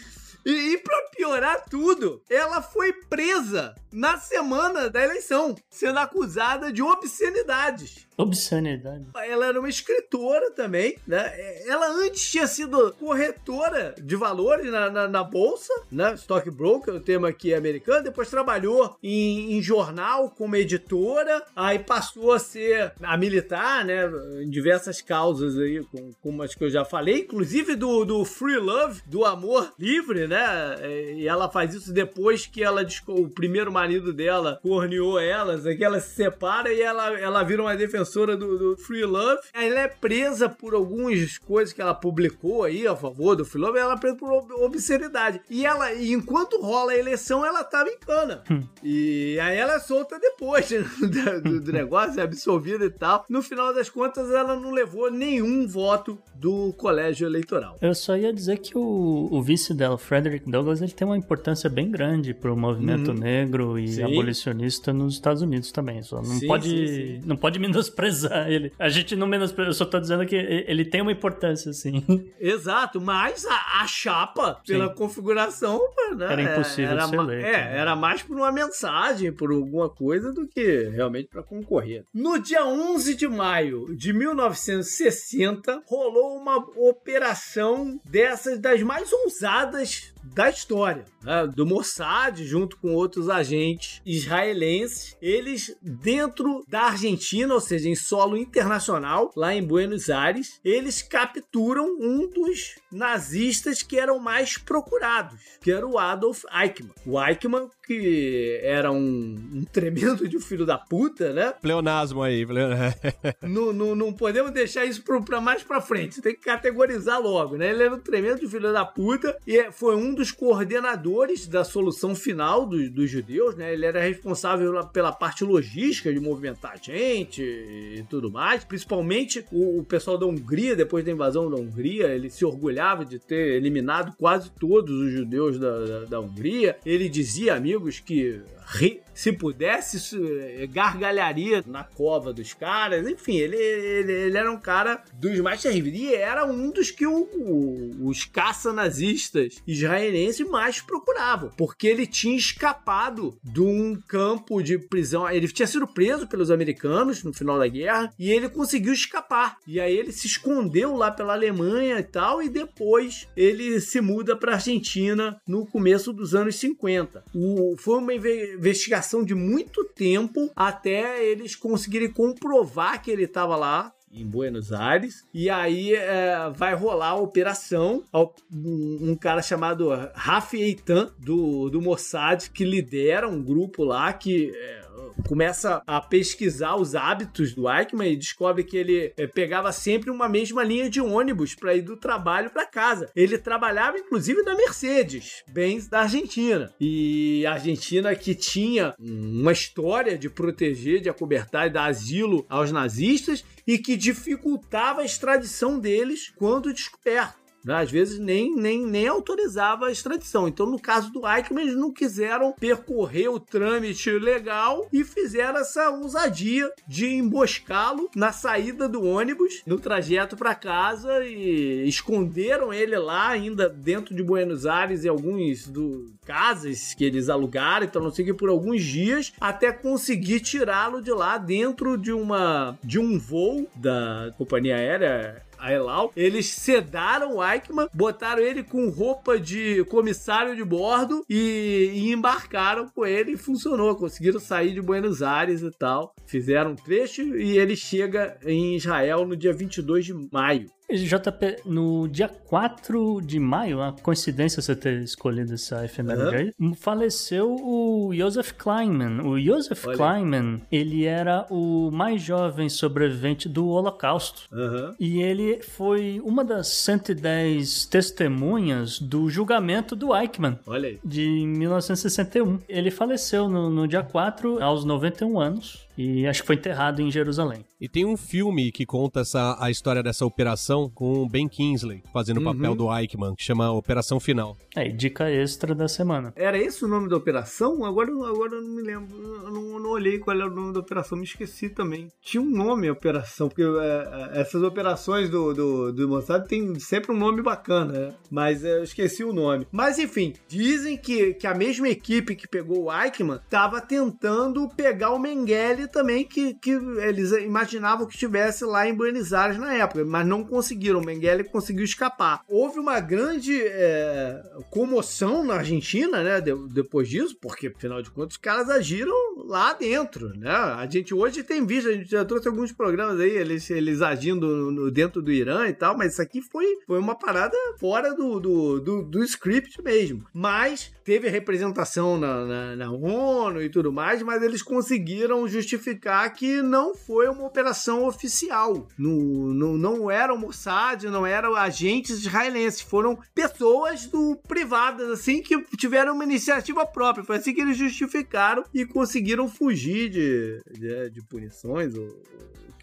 e, 0.46 0.74
e 0.74 0.78
pra 0.78 0.98
piorar 1.16 1.66
tudo, 1.70 2.22
ela 2.30 2.62
foi 2.62 2.94
presa 3.10 3.76
na 3.92 4.18
semana 4.18 4.90
da 4.90 5.04
eleição, 5.04 5.56
sendo 5.70 6.00
acusada 6.00 6.72
de 6.72 6.82
obscenidades. 6.82 8.08
Obscenidade. 8.18 9.06
Ela 9.28 9.48
era 9.48 9.60
uma 9.60 9.70
escritora 9.70 10.52
também, 10.52 10.98
né? 11.08 11.34
Ela 11.68 11.88
antes 11.92 12.30
tinha 12.30 12.46
sido 12.46 12.94
corretora 13.00 13.96
de 13.98 14.16
valores 14.16 14.72
na, 14.72 14.90
na, 14.90 15.08
na 15.08 15.24
bolsa, 15.24 15.74
né? 15.92 16.14
Stockbroker, 16.16 16.94
o 16.94 17.00
termo 17.00 17.26
aqui 17.26 17.54
é 17.54 17.58
americano. 17.58 18.04
Depois 18.04 18.30
trabalhou 18.30 18.96
em, 19.02 19.58
em 19.58 19.62
jornal 19.62 20.30
como 20.30 20.56
editora. 20.56 21.44
Aí 21.56 21.80
passou 21.80 22.34
a 22.34 22.40
ser 22.40 22.94
a 23.02 23.18
militar, 23.18 23.84
né? 23.84 24.04
Em 24.42 24.50
diversas 24.50 25.02
causas 25.02 25.58
aí, 25.58 25.84
com, 25.86 26.12
como 26.22 26.44
as 26.44 26.54
que 26.54 26.64
eu 26.64 26.70
já 26.70 26.86
falei. 26.86 27.22
Inclusive 27.22 27.76
do, 27.76 28.06
do 28.06 28.24
Free 28.24 28.58
Love, 28.58 29.02
do 29.08 29.26
amor 29.26 29.74
livre, 29.80 30.28
né? 30.28 30.76
É, 30.80 31.14
E 31.16 31.28
ela 31.28 31.50
faz 31.50 31.74
isso 31.74 31.92
depois 31.92 32.46
que 32.46 32.64
ela 32.64 32.86
o 33.08 33.30
primeiro 33.30 33.72
marido 33.72 34.14
dela 34.14 34.60
corneou 34.62 35.20
elas, 35.20 35.66
é 35.66 35.74
que 35.76 35.84
ela 35.84 36.00
se 36.00 36.16
separa 36.16 36.72
e 36.72 36.82
ela, 36.82 37.20
ela 37.20 37.44
vira 37.44 37.62
uma 37.62 37.76
defensora 37.76 38.03
do, 38.38 38.58
do 38.58 38.78
Free 38.78 39.04
Love. 39.06 39.42
Ela 39.54 39.82
é 39.82 39.88
presa 39.88 40.48
por 40.50 40.74
algumas 40.74 41.38
coisas 41.38 41.74
que 41.74 41.82
ela 41.82 41.94
publicou 41.94 42.64
aí 42.64 42.86
a 42.88 42.96
favor 42.96 43.36
do 43.36 43.46
Free 43.46 43.62
Love, 43.62 43.78
ela 43.80 43.94
é 43.94 43.98
presa 43.98 44.16
por 44.18 44.32
ob- 44.32 44.52
obscenidade. 44.64 45.42
E 45.50 45.66
ela, 45.66 45.94
enquanto 45.96 46.60
rola 46.62 46.92
a 46.92 46.98
eleição, 46.98 47.46
ela 47.46 47.64
tava 47.64 47.90
em 47.90 47.98
cana. 47.98 48.44
E 48.84 49.38
aí 49.40 49.58
ela 49.58 49.76
é 49.76 49.80
solta 49.80 50.20
depois 50.20 50.70
né, 50.72 51.40
do, 51.44 51.60
do 51.62 51.72
negócio, 51.72 52.20
é 52.20 52.24
absolvida 52.24 52.86
e 52.86 52.90
tal. 52.90 53.26
No 53.30 53.42
final 53.42 53.74
das 53.74 53.90
contas, 53.90 54.30
ela 54.32 54.56
não 54.56 54.72
levou 54.72 55.12
nenhum 55.12 55.68
voto 55.68 56.18
do 56.36 56.74
colégio 56.74 57.26
eleitoral. 57.28 57.78
Eu 57.82 57.94
só 57.96 58.18
ia 58.18 58.34
dizer 58.34 58.58
que 58.58 58.78
o, 58.78 59.30
o 59.32 59.42
vice 59.42 59.74
dela, 59.74 59.98
Frederick 59.98 60.50
Douglass, 60.50 60.82
ele 60.82 60.92
tem 60.92 61.08
uma 61.08 61.18
importância 61.18 61.70
bem 61.70 61.90
grande 61.90 62.34
pro 62.34 62.56
movimento 62.56 63.12
Uhum. 63.12 63.18
negro 63.18 63.80
e 63.80 63.88
Sim. 63.88 64.04
abolicionista 64.04 64.92
nos 64.94 65.14
Estados 65.14 65.42
Unidos 65.42 65.72
também. 65.72 66.02
Só 66.04 66.18
não 66.18 66.24
Sim, 66.26 66.48
pode 66.48 66.70
sim, 66.70 66.88
sim. 66.88 67.22
não 67.26 67.36
pode 67.38 67.58
menosprezar 67.60 67.93
menosprezar 67.94 68.50
ele. 68.52 68.72
A 68.78 68.90
gente 68.90 69.16
não 69.16 69.28
menospreza, 69.28 69.70
eu 69.70 69.74
só 69.74 69.86
tô 69.86 70.00
dizendo 70.00 70.26
que 70.26 70.36
ele 70.36 70.86
tem 70.86 71.02
uma 71.02 71.12
importância, 71.12 71.70
assim. 71.70 72.04
Exato, 72.40 73.00
mas 73.00 73.46
a, 73.46 73.82
a 73.82 73.88
chapa, 73.88 74.62
pela 74.66 74.90
Sim. 74.90 74.96
configuração, 74.96 75.80
né, 76.16 76.26
Era 76.32 76.42
impossível 76.42 76.92
era, 76.92 77.08
ser 77.08 77.16
eleito, 77.16 77.46
É, 77.46 77.52
né? 77.52 77.78
era 77.78 77.96
mais 77.96 78.22
por 78.22 78.36
uma 78.36 78.52
mensagem, 78.52 79.32
por 79.32 79.52
alguma 79.52 79.90
coisa, 79.90 80.32
do 80.32 80.48
que 80.48 80.90
realmente 80.90 81.30
para 81.30 81.44
concorrer. 81.44 82.06
No 82.14 82.40
dia 82.40 82.66
11 82.66 83.16
de 83.16 83.28
maio 83.28 83.96
de 83.96 84.14
1960, 84.14 85.84
rolou 85.86 86.38
uma 86.38 86.58
operação 86.78 88.00
dessas 88.04 88.60
das 88.60 88.82
mais 88.82 89.12
ousadas 89.12 90.13
da 90.24 90.50
história, 90.50 91.06
né, 91.22 91.48
do 91.48 91.66
Mossad, 91.66 92.44
junto 92.44 92.78
com 92.78 92.94
outros 92.94 93.30
agentes 93.30 94.02
israelenses. 94.06 95.16
Eles, 95.22 95.76
dentro 95.82 96.64
da 96.68 96.84
Argentina, 96.84 97.54
ou 97.54 97.60
seja, 97.60 97.90
em 97.90 97.96
solo 97.96 98.38
internacional, 98.38 99.32
lá 99.36 99.54
em 99.54 99.64
Buenos 99.64 100.10
Aires, 100.10 100.60
eles 100.64 101.02
capturam 101.02 101.98
um 102.00 102.30
dos 102.30 102.76
nazistas 102.92 103.82
que 103.82 104.00
eram 104.00 104.20
mais 104.20 104.58
procurados, 104.58 105.40
que 105.62 105.72
era 105.72 105.86
o 105.86 105.98
Adolf 105.98 106.44
Eichmann. 106.52 106.94
O 107.06 107.22
Eichmann, 107.22 107.70
que 108.00 108.60
era 108.64 108.92
um, 108.92 109.36
um 109.54 109.64
tremendo 109.72 110.28
de 110.28 110.38
um 110.38 110.42
filho 110.42 110.66
da 110.66 110.78
puta, 110.78 111.34
né? 111.34 111.54
Pleonasmo 111.62 112.22
aí. 112.22 112.46
pleo- 112.46 112.70
não, 113.42 113.74
não, 113.74 113.96
não 113.96 114.14
podemos 114.14 114.52
deixar 114.52 114.86
isso 114.86 115.02
pro- 115.04 115.24
pra 115.24 115.40
mais 115.42 115.64
pra 115.64 115.82
frente. 115.82 116.22
Tem 116.22 116.34
que 116.34 116.42
categorizar 116.42 117.22
logo, 117.22 117.56
né? 117.58 117.70
Ele 117.72 117.84
era 117.84 117.96
um 117.96 118.00
tremendo 118.00 118.48
filho 118.50 118.72
da 118.74 118.86
puta 118.86 119.38
e 119.48 119.58
é- 119.58 119.72
foi 119.72 119.96
um 119.96 120.14
dos 120.14 120.32
coordenadores 120.32 121.48
da 121.48 121.64
solução 121.64 122.16
final 122.16 122.66
dos, 122.66 122.90
dos 122.90 123.10
judeus, 123.10 123.56
né? 123.56 123.74
Ele 123.74 123.86
era 123.86 124.02
responsável 124.02 124.72
pela- 124.72 124.86
pela 124.86 125.12
parte 125.12 125.44
logística 125.44 126.12
de 126.14 126.20
movimentar 126.20 126.78
gente 126.82 127.42
e 127.42 128.04
tudo 128.10 128.32
mais. 128.32 128.64
Principalmente 128.64 129.46
o, 129.52 129.80
o 129.80 129.84
pessoal 129.84 130.18
da 130.18 130.26
Hungria, 130.26 130.76
depois 130.76 131.04
da 131.06 131.12
invasão 131.12 131.50
da 131.50 131.56
Hungria, 131.58 132.08
ele 132.08 132.30
se 132.30 132.46
orgulhava 132.46 133.06
de 133.06 133.20
ter 133.20 133.56
eliminado 133.56 134.14
quase 134.18 134.50
todos 134.60 134.94
os 134.96 135.12
judeus 135.12 135.60
da, 135.60 135.86
da, 135.86 136.00
da 136.06 136.20
Hungria. 136.20 136.78
Ele 136.86 137.08
dizia, 137.10 137.60
amigos, 137.84 138.00
que 138.00 138.42
ri- 138.68 139.02
se 139.14 139.32
pudesse, 139.32 140.18
eh, 140.18 140.66
gargalharia 140.68 141.64
na 141.68 141.84
cova 141.84 142.34
dos 142.34 142.54
caras. 142.54 143.08
Enfim, 143.08 143.36
ele, 143.38 143.56
ele, 143.58 144.12
ele 144.12 144.38
era 144.38 144.52
um 144.52 144.60
cara 144.60 145.04
dos 145.14 145.40
mais 145.40 145.62
terríveis. 145.62 145.96
E 146.00 146.14
era 146.16 146.46
um 146.46 146.72
dos 146.72 146.90
que 146.90 147.06
o- 147.06 147.30
o- 147.36 148.08
os 148.08 148.24
caça-nazistas 148.26 149.62
israelenses 149.68 150.48
mais 150.48 150.82
procuravam. 150.82 151.52
Porque 151.58 151.88
ele 151.88 152.06
tinha 152.08 152.36
escapado 152.36 153.38
de 153.44 153.62
um 153.62 153.96
campo 154.08 154.62
de 154.62 154.78
prisão. 154.80 155.30
Ele 155.30 155.48
tinha 155.48 155.68
sido 155.68 155.88
preso 155.88 156.28
pelos 156.28 156.50
americanos 156.52 157.24
no 157.24 157.34
final 157.34 157.60
da 157.60 157.68
guerra 157.68 158.12
e 158.18 158.32
ele 158.32 158.50
conseguiu 158.50 158.94
escapar. 158.94 159.58
E 159.68 159.80
aí 159.80 159.96
ele 159.96 160.12
se 160.12 160.28
escondeu 160.28 160.96
lá 160.96 161.12
pela 161.12 161.34
Alemanha 161.34 162.00
e 162.00 162.04
tal. 162.04 162.42
E 162.42 162.50
depois 162.50 163.28
ele 163.38 163.80
se 163.80 164.02
muda 164.02 164.36
para 164.36 164.54
Argentina 164.54 165.40
no 165.48 165.66
começo 165.66 166.12
dos 166.12 166.34
anos 166.34 166.56
50. 166.56 167.24
O, 167.34 167.76
foi 167.78 167.98
uma 167.98 168.14
investigação 168.54 169.24
de 169.24 169.36
muito 169.36 169.84
tempo 169.86 170.52
até 170.56 171.24
eles 171.24 171.56
conseguirem 171.56 172.12
comprovar 172.12 173.02
que 173.02 173.12
ele 173.12 173.24
estava 173.24 173.56
lá 173.56 173.94
em 174.14 174.26
Buenos 174.26 174.72
Aires. 174.72 175.26
E 175.34 175.50
aí 175.50 175.94
é, 175.96 176.50
vai 176.56 176.76
rolar 176.76 177.10
a 177.10 177.16
operação. 177.16 178.04
Um, 178.14 179.10
um 179.10 179.16
cara 179.16 179.42
chamado 179.42 179.90
Rafi 180.14 180.62
Eitan, 180.62 181.12
do, 181.18 181.70
do 181.70 181.82
Mossad, 181.82 182.50
que 182.52 182.64
lidera 182.64 183.28
um 183.28 183.42
grupo 183.42 183.84
lá 183.84 184.14
que. 184.14 184.52
é, 184.56 184.83
Começa 185.28 185.82
a 185.88 186.02
pesquisar 186.02 186.76
os 186.76 186.96
hábitos 186.96 187.54
do 187.54 187.70
Eichmann 187.70 188.12
e 188.12 188.18
descobre 188.18 188.64
que 188.64 188.78
ele 188.78 189.14
é, 189.18 189.28
pegava 189.28 189.72
sempre 189.72 190.10
uma 190.10 190.28
mesma 190.28 190.64
linha 190.64 190.90
de 190.90 191.00
ônibus 191.00 191.56
para 191.56 191.76
ir 191.76 191.82
do 191.82 191.98
trabalho 191.98 192.50
para 192.50 192.66
casa. 192.66 193.10
Ele 193.16 193.38
trabalhava 193.38 193.98
inclusive 193.98 194.42
na 194.44 194.56
Mercedes, 194.56 195.44
Benz 195.48 195.88
da 195.88 196.02
Argentina. 196.02 196.74
E 196.80 197.46
a 197.46 197.54
Argentina 197.54 198.16
que 198.16 198.36
tinha 198.36 198.94
uma 199.00 199.52
história 199.52 200.18
de 200.18 200.30
proteger, 200.30 201.02
de 201.02 201.10
acobertar 201.10 201.68
e 201.68 201.70
dar 201.70 201.86
asilo 201.86 202.46
aos 202.50 202.72
nazistas 202.72 203.44
e 203.66 203.78
que 203.78 203.96
dificultava 203.96 205.02
a 205.02 205.06
extradição 205.06 205.80
deles 205.80 206.32
quando 206.38 206.74
descoberto. 206.74 207.43
Né? 207.64 207.76
Às 207.76 207.92
vezes 207.92 208.20
nem, 208.20 208.56
nem, 208.56 208.86
nem 208.86 209.08
autorizava 209.08 209.88
a 209.88 209.92
extradição. 209.92 210.48
Então, 210.48 210.66
no 210.66 210.80
caso 210.80 211.12
do 211.12 211.28
Eichmann, 211.28 211.64
eles 211.64 211.76
não 211.76 211.92
quiseram 211.92 212.54
percorrer 212.54 213.30
o 213.30 213.40
trâmite 213.40 214.10
legal 214.12 214.88
e 214.92 215.04
fizeram 215.04 215.60
essa 215.60 215.90
ousadia 215.90 216.72
de 216.88 217.08
emboscá-lo 217.08 218.10
na 218.16 218.32
saída 218.32 218.88
do 218.88 219.04
ônibus, 219.04 219.62
no 219.66 219.80
trajeto 219.80 220.36
para 220.36 220.56
casa 220.56 221.24
e 221.26 221.88
esconderam 221.88 222.74
ele 222.74 222.98
lá, 222.98 223.30
ainda 223.30 223.70
dentro 223.70 224.16
de 224.16 224.24
Buenos 224.24 224.66
Aires, 224.66 225.06
em 225.06 225.10
alguns 225.10 225.68
do, 225.68 226.14
casas 226.24 226.94
que 226.94 227.04
eles 227.04 227.30
alugaram, 227.30 227.86
então 227.86 228.02
não 228.02 228.12
sei 228.12 228.26
que, 228.26 228.34
por 228.34 228.50
alguns 228.50 228.84
dias, 228.84 229.34
até 229.40 229.72
conseguir 229.72 230.40
tirá-lo 230.40 231.02
de 231.02 231.12
lá 231.12 231.38
dentro 231.38 231.98
de 231.98 232.12
uma 232.12 232.78
de 232.84 233.00
um 233.00 233.20
voo 233.20 233.68
da 233.76 234.34
companhia 234.38 234.76
aérea 234.76 235.44
a 235.64 235.72
Elal, 235.72 236.12
eles 236.14 236.48
sedaram 236.48 237.38
o 237.38 237.44
Eichmann, 237.44 237.88
botaram 237.94 238.42
ele 238.42 238.64
com 238.64 238.90
roupa 238.90 239.40
de 239.40 239.86
comissário 239.86 240.58
de 240.58 240.64
bordo 240.64 241.24
e, 241.30 241.92
e 241.94 242.12
embarcaram 242.12 242.90
com 242.90 243.06
ele 243.06 243.32
e 243.32 243.38
funcionou. 243.38 243.96
Conseguiram 243.96 244.42
sair 244.42 244.74
de 244.74 244.82
Buenos 244.82 245.24
Aires 245.24 245.62
e 245.62 245.72
tal. 245.72 246.14
Fizeram 246.26 246.72
um 246.72 246.76
trecho 246.76 247.22
e 247.22 247.58
ele 247.58 247.78
chega 247.78 248.38
em 248.46 248.76
Israel 248.76 249.26
no 249.26 249.38
dia 249.38 249.54
22 249.54 250.06
de 250.06 250.14
maio. 250.32 250.70
JP, 251.02 251.62
no 251.66 252.08
dia 252.08 252.28
4 252.28 253.22
de 253.22 253.40
maio, 253.40 253.82
a 253.82 253.92
coincidência 253.92 254.62
você 254.62 254.76
ter 254.76 255.02
escolhido 255.02 255.54
essa 255.54 255.84
efeméride 255.84 256.36
aí, 256.36 256.54
faleceu 256.76 257.56
o 257.56 258.12
Joseph 258.14 258.52
Kleinman. 258.54 259.22
O 259.22 259.40
Joseph 259.40 259.86
Olha. 259.86 259.98
Kleinman, 259.98 260.62
ele 260.72 261.06
era 261.06 261.46
o 261.50 261.90
mais 261.92 262.22
jovem 262.22 262.70
sobrevivente 262.70 263.48
do 263.50 263.68
Holocausto. 263.68 264.44
Aham. 264.52 264.96
E 265.00 265.22
ele 265.22 265.62
foi 265.62 266.22
uma 266.24 266.44
das 266.44 266.68
110 266.68 267.86
testemunhas 267.86 269.00
do 269.00 269.30
julgamento 269.30 269.96
do 269.96 270.16
Eichmann. 270.16 270.60
Olha 270.66 270.90
aí. 270.90 271.00
De 271.04 271.28
1961. 271.28 272.60
Ele 272.68 272.92
faleceu 272.92 273.48
no, 273.48 273.70
no 273.70 273.88
dia 273.88 274.04
4, 274.04 274.62
aos 274.64 274.86
91 274.86 275.40
anos. 275.40 275.83
E 275.98 276.26
acho 276.28 276.42
que 276.42 276.48
foi 276.48 276.56
enterrado 276.56 277.02
em 277.02 277.12
Jerusalém. 277.12 277.66
E 277.80 277.90
tem 277.90 278.06
um 278.06 278.16
filme 278.16 278.72
que 278.72 278.86
conta 278.86 279.22
essa, 279.22 279.58
a 279.60 279.70
história 279.70 280.02
dessa 280.02 280.26
operação 280.26 280.90
com 280.90 281.22
o 281.22 281.30
Ben 281.30 281.48
Kingsley 281.48 282.02
fazendo 282.14 282.40
o 282.40 282.44
papel 282.44 282.76
do 282.76 282.96
Eichmann, 282.96 283.36
que 283.36 283.44
chama 283.44 283.72
Operação 283.72 284.20
Final. 284.20 284.58
É, 284.76 284.88
dica 284.88 285.30
extra 285.30 285.76
da 285.76 285.88
semana. 285.88 286.34
Era 286.36 286.58
esse 286.58 286.86
o 286.86 286.88
nome 286.88 287.10
da 287.10 287.18
operação? 287.18 287.84
Agora, 287.84 288.10
agora 288.10 288.56
eu 288.56 288.62
não 288.62 288.76
me 288.76 288.82
lembro. 288.82 289.16
Eu 289.18 289.52
não, 289.52 289.80
não 289.80 289.90
olhei 289.90 290.18
qual 290.18 290.36
era 290.36 290.48
o 290.48 290.54
nome 290.54 290.74
da 290.74 290.80
operação, 290.80 291.18
me 291.18 291.26
esqueci 291.26 291.70
também. 291.70 292.08
Tinha 292.22 292.42
um 292.42 292.50
nome 292.50 292.88
a 292.88 292.94
operação, 292.94 293.50
porque 293.50 293.64
é, 293.64 293.66
é, 293.66 294.42
essas 294.42 294.64
operações 294.64 295.30
do, 295.30 295.54
do, 295.54 295.92
do 295.92 296.08
Mossad 296.08 296.48
tem 296.48 296.80
sempre 296.80 297.12
um 297.12 297.18
nome 297.18 297.42
bacana, 297.42 297.92
né? 297.92 298.14
Mas 298.32 298.64
é, 298.64 298.78
eu 298.78 298.84
esqueci 298.84 299.24
o 299.24 299.34
nome. 299.34 299.68
Mas 299.72 300.00
enfim, 300.00 300.34
dizem 300.48 300.98
que, 300.98 301.34
que 301.34 301.46
a 301.46 301.54
mesma 301.54 301.90
equipe 301.90 302.36
que 302.36 302.48
pegou 302.48 302.84
o 302.84 302.94
Eichmann 302.94 303.40
estava 303.44 303.82
tentando 303.82 304.70
pegar 304.70 305.12
o 305.12 305.20
Mengele 305.20 305.83
também, 305.88 306.26
que, 306.26 306.54
que 306.56 306.72
eles 306.72 307.32
imaginavam 307.32 308.06
que 308.06 308.14
estivesse 308.14 308.64
lá 308.66 308.88
em 308.88 308.94
Buenos 308.94 309.34
Aires 309.34 309.58
na 309.58 309.74
época, 309.74 310.04
mas 310.06 310.26
não 310.26 310.44
conseguiram. 310.44 311.00
O 311.00 311.06
Mengele 311.06 311.44
conseguiu 311.44 311.84
escapar. 311.84 312.42
Houve 312.48 312.80
uma 312.80 313.00
grande 313.00 313.62
é, 313.64 314.42
comoção 314.70 315.44
na 315.44 315.56
Argentina, 315.56 316.24
né? 316.24 316.42
de- 316.42 316.56
depois 316.70 317.08
disso, 317.08 317.38
porque 317.42 317.68
afinal 317.68 318.02
de 318.02 318.10
contas 318.12 318.34
os 318.34 318.38
caras 318.38 318.70
agiram 318.70 319.14
lá 319.44 319.74
dentro, 319.74 320.30
né? 320.38 320.50
A 320.50 320.88
gente 320.90 321.14
hoje 321.14 321.44
tem 321.44 321.66
visto, 321.66 321.90
a 321.90 321.94
gente 321.94 322.10
já 322.10 322.24
trouxe 322.24 322.48
alguns 322.48 322.72
programas 322.72 323.20
aí, 323.20 323.30
eles, 323.32 323.70
eles 323.70 324.02
agindo 324.02 324.72
no- 324.72 324.90
dentro 324.92 325.22
do 325.22 325.32
Irã 325.32 325.68
e 325.68 325.74
tal, 325.74 325.98
mas 325.98 326.14
isso 326.14 326.22
aqui 326.22 326.42
foi, 326.42 326.66
foi 326.88 327.00
uma 327.00 327.16
parada 327.16 327.58
fora 327.80 328.14
do, 328.14 328.40
do, 328.40 328.80
do, 328.80 329.04
do 329.04 329.24
script 329.24 329.82
mesmo. 329.84 330.26
Mas 330.34 330.92
teve 331.04 331.28
representação 331.30 332.18
na, 332.18 332.46
na, 332.46 332.76
na 332.76 332.92
ONU 332.92 333.62
e 333.62 333.70
tudo 333.70 333.92
mais, 333.92 334.22
mas 334.24 334.42
eles 334.42 334.62
conseguiram 334.62 335.48
justificar 335.48 336.32
que 336.34 336.62
não 336.62 336.96
foi 336.96 337.28
uma 337.28 337.46
operação 337.46 338.06
oficial. 338.06 338.88
No, 338.98 339.54
no, 339.54 339.78
não 339.78 340.10
era 340.10 340.34
o 340.34 340.38
Mossad, 340.38 341.04
não 341.06 341.26
eram 341.26 341.56
agentes 341.56 342.20
israelenses, 342.20 342.82
foram 342.82 343.18
pessoas 343.36 344.06
do 344.06 344.38
privadas, 344.48 345.10
assim, 345.10 345.42
que 345.42 345.60
tiveram 345.78 346.14
uma 346.14 346.24
iniciativa 346.24 346.86
própria. 346.86 347.24
Foi 347.26 347.38
assim 347.38 347.54
que 347.54 347.62
eles 347.62 347.76
justificaram 347.78 348.64
e 348.74 348.86
conseguiram 348.86 349.33
conseguiram 349.34 349.50
fugir 349.50 350.10
de, 350.10 350.62
de, 350.72 351.10
de 351.10 351.22
punições 351.24 351.96
ou, 351.96 352.08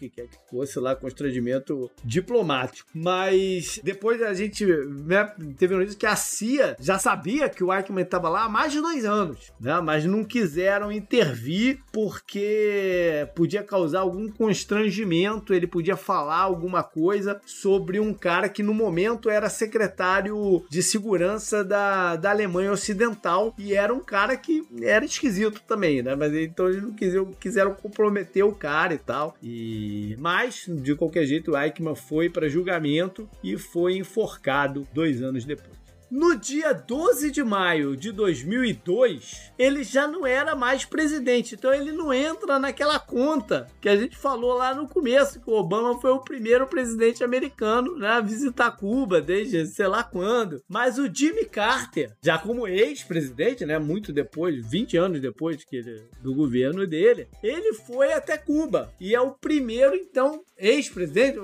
que 0.01 0.09
quer 0.09 0.27
que 0.27 0.37
fosse 0.49 0.79
lá, 0.79 0.95
constrangimento 0.95 1.91
diplomático. 2.03 2.89
Mas 2.93 3.79
depois 3.83 4.21
a 4.21 4.33
gente 4.33 4.65
né, 4.65 5.31
teve 5.57 5.75
notícia 5.75 5.99
que 5.99 6.05
a 6.05 6.15
CIA 6.15 6.75
já 6.79 6.97
sabia 6.97 7.49
que 7.49 7.63
o 7.63 7.73
Eichmann 7.73 8.03
estava 8.03 8.29
lá 8.29 8.45
há 8.45 8.49
mais 8.49 8.71
de 8.71 8.81
dois 8.81 9.05
anos, 9.05 9.51
né? 9.59 9.79
Mas 9.81 10.05
não 10.05 10.23
quiseram 10.23 10.91
intervir 10.91 11.79
porque 11.91 13.27
podia 13.35 13.63
causar 13.63 13.99
algum 13.99 14.29
constrangimento, 14.29 15.53
ele 15.53 15.67
podia 15.67 15.95
falar 15.95 16.39
alguma 16.39 16.83
coisa 16.83 17.39
sobre 17.45 17.99
um 17.99 18.13
cara 18.13 18.49
que 18.49 18.63
no 18.63 18.73
momento 18.73 19.29
era 19.29 19.49
secretário 19.49 20.65
de 20.69 20.81
segurança 20.81 21.63
da, 21.63 22.15
da 22.15 22.31
Alemanha 22.31 22.71
Ocidental 22.71 23.53
e 23.57 23.73
era 23.73 23.93
um 23.93 23.99
cara 23.99 24.35
que 24.35 24.65
era 24.81 25.05
esquisito 25.05 25.61
também, 25.67 26.01
né? 26.01 26.15
Mas 26.15 26.33
então 26.33 26.69
eles 26.69 26.81
não 26.81 26.91
quiseram, 26.91 27.25
quiseram 27.33 27.73
comprometer 27.73 28.43
o 28.43 28.53
cara 28.53 28.93
e 28.93 28.97
tal. 28.97 29.35
E 29.41 29.90
mas 30.17 30.65
de 30.67 30.95
qualquer 30.95 31.25
jeito 31.25 31.57
Eichmann 31.57 31.95
foi 31.95 32.29
para 32.29 32.49
julgamento 32.49 33.29
e 33.43 33.57
foi 33.57 33.97
enforcado 33.97 34.87
dois 34.93 35.21
anos 35.21 35.45
depois. 35.45 35.80
No 36.11 36.35
dia 36.35 36.73
12 36.73 37.31
de 37.31 37.41
maio 37.41 37.95
de 37.95 38.11
2002, 38.11 39.53
ele 39.57 39.81
já 39.81 40.09
não 40.09 40.27
era 40.27 40.53
mais 40.57 40.83
presidente, 40.83 41.55
então 41.55 41.73
ele 41.73 41.93
não 41.93 42.13
entra 42.13 42.59
naquela 42.59 42.99
conta 42.99 43.69
que 43.79 43.87
a 43.87 43.95
gente 43.95 44.17
falou 44.17 44.53
lá 44.55 44.75
no 44.75 44.89
começo, 44.89 45.39
que 45.39 45.49
o 45.49 45.53
Obama 45.53 46.01
foi 46.01 46.11
o 46.11 46.19
primeiro 46.19 46.67
presidente 46.67 47.23
americano 47.23 47.97
né, 47.97 48.09
a 48.09 48.19
visitar 48.19 48.71
Cuba 48.71 49.21
desde 49.21 49.65
sei 49.67 49.87
lá 49.87 50.03
quando. 50.03 50.61
Mas 50.67 50.99
o 50.99 51.09
Jimmy 51.09 51.45
Carter, 51.45 52.11
já 52.21 52.37
como 52.37 52.67
ex-presidente, 52.67 53.65
né, 53.65 53.79
muito 53.79 54.11
depois, 54.11 54.69
20 54.69 54.97
anos 54.97 55.21
depois 55.21 55.63
que 55.63 55.77
ele, 55.77 56.09
do 56.21 56.35
governo 56.35 56.85
dele, 56.85 57.29
ele 57.41 57.73
foi 57.73 58.11
até 58.11 58.37
Cuba 58.37 58.93
e 58.99 59.15
é 59.15 59.21
o 59.21 59.31
primeiro, 59.31 59.95
então, 59.95 60.43
ex-presidente 60.57 61.39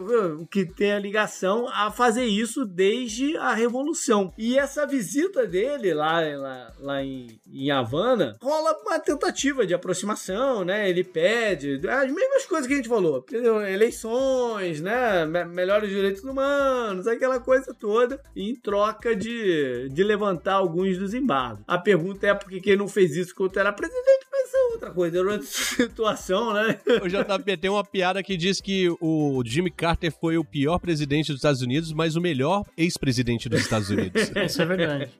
que 0.51 0.65
tem 0.65 0.91
a 0.91 0.99
ligação 0.99 1.69
a 1.69 1.89
fazer 1.89 2.25
isso 2.25 2.65
desde 2.65 3.37
a 3.37 3.53
Revolução. 3.53 4.33
E 4.37 4.56
essa 4.57 4.85
visita 4.85 5.45
dele 5.45 5.93
lá, 5.93 6.19
lá, 6.35 6.73
lá 6.79 7.03
em, 7.03 7.39
em 7.51 7.71
Havana 7.71 8.37
rola 8.41 8.77
uma 8.85 8.99
tentativa 8.99 9.65
de 9.65 9.73
aproximação, 9.73 10.63
né? 10.63 10.89
Ele 10.89 11.03
pede 11.03 11.81
as 11.87 12.11
mesmas 12.11 12.45
coisas 12.45 12.67
que 12.67 12.73
a 12.73 12.77
gente 12.77 12.89
falou: 12.89 13.25
eleições, 13.67 14.81
né? 14.81 15.25
Me 15.25 15.45
melhores 15.45 15.89
direitos 15.89 16.23
humanos, 16.23 17.07
aquela 17.07 17.39
coisa 17.39 17.73
toda, 17.73 18.21
em 18.35 18.55
troca 18.55 19.15
de, 19.15 19.89
de 19.89 20.03
levantar 20.03 20.53
alguns 20.53 20.97
dos 20.97 21.13
embargos. 21.13 21.63
A 21.67 21.77
pergunta 21.77 22.27
é 22.27 22.33
por 22.33 22.49
que 22.49 22.69
ele 22.69 22.77
não 22.77 22.87
fez 22.87 23.15
isso 23.15 23.35
quando 23.35 23.57
era 23.57 23.73
presidente, 23.73 24.26
outra 24.73 24.91
coisa, 24.91 25.19
era 25.19 25.31
outra 25.31 25.45
situação, 25.47 26.53
né? 26.53 26.79
O 27.01 27.07
JP 27.07 27.57
tem 27.57 27.69
uma 27.69 27.83
piada 27.83 28.21
que 28.23 28.37
diz 28.37 28.61
que 28.61 28.89
o 29.01 29.41
Jimmy 29.45 29.71
Carter 29.71 30.11
foi 30.11 30.37
o 30.37 30.43
pior 30.43 30.79
presidente 30.79 31.27
dos 31.27 31.37
Estados 31.37 31.61
Unidos, 31.61 31.91
mas 31.93 32.15
o 32.15 32.21
melhor 32.21 32.63
ex-presidente 32.77 33.49
dos 33.49 33.61
Estados 33.61 33.89
Unidos. 33.89 34.31
Isso 34.45 34.61
é 34.61 34.65
verdade. 34.65 35.11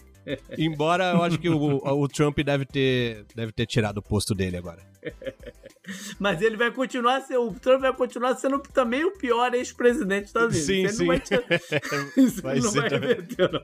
Embora 0.58 1.12
eu 1.12 1.24
acho 1.24 1.38
que 1.38 1.50
o, 1.50 1.78
o 1.78 2.08
Trump 2.08 2.38
deve 2.40 2.66
ter, 2.66 3.26
deve 3.34 3.52
ter 3.54 3.66
tirado 3.66 4.00
o 4.00 4.02
posto 4.02 4.36
dele 4.36 4.58
agora. 4.58 4.82
Mas 6.20 6.42
ele 6.42 6.58
vai 6.58 6.72
continuar 6.72 7.22
sendo. 7.22 7.48
O 7.48 7.54
Trump 7.54 7.82
vai 7.82 7.94
continuar 7.94 8.36
sendo 8.36 8.60
também 8.60 9.06
o 9.06 9.12
pior 9.12 9.54
ex-presidente 9.54 10.34
dos 10.34 10.56
Estados 10.56 10.68
Unidos. 10.68 10.96
Sim, 10.96 11.12
ele 11.12 11.22
sim. 11.24 11.36
Não 12.18 12.30
vai, 12.44 12.60
não 12.60 12.72
ser 12.72 12.82
vai 12.82 12.90
reverter, 12.90 13.52
não. 13.52 13.62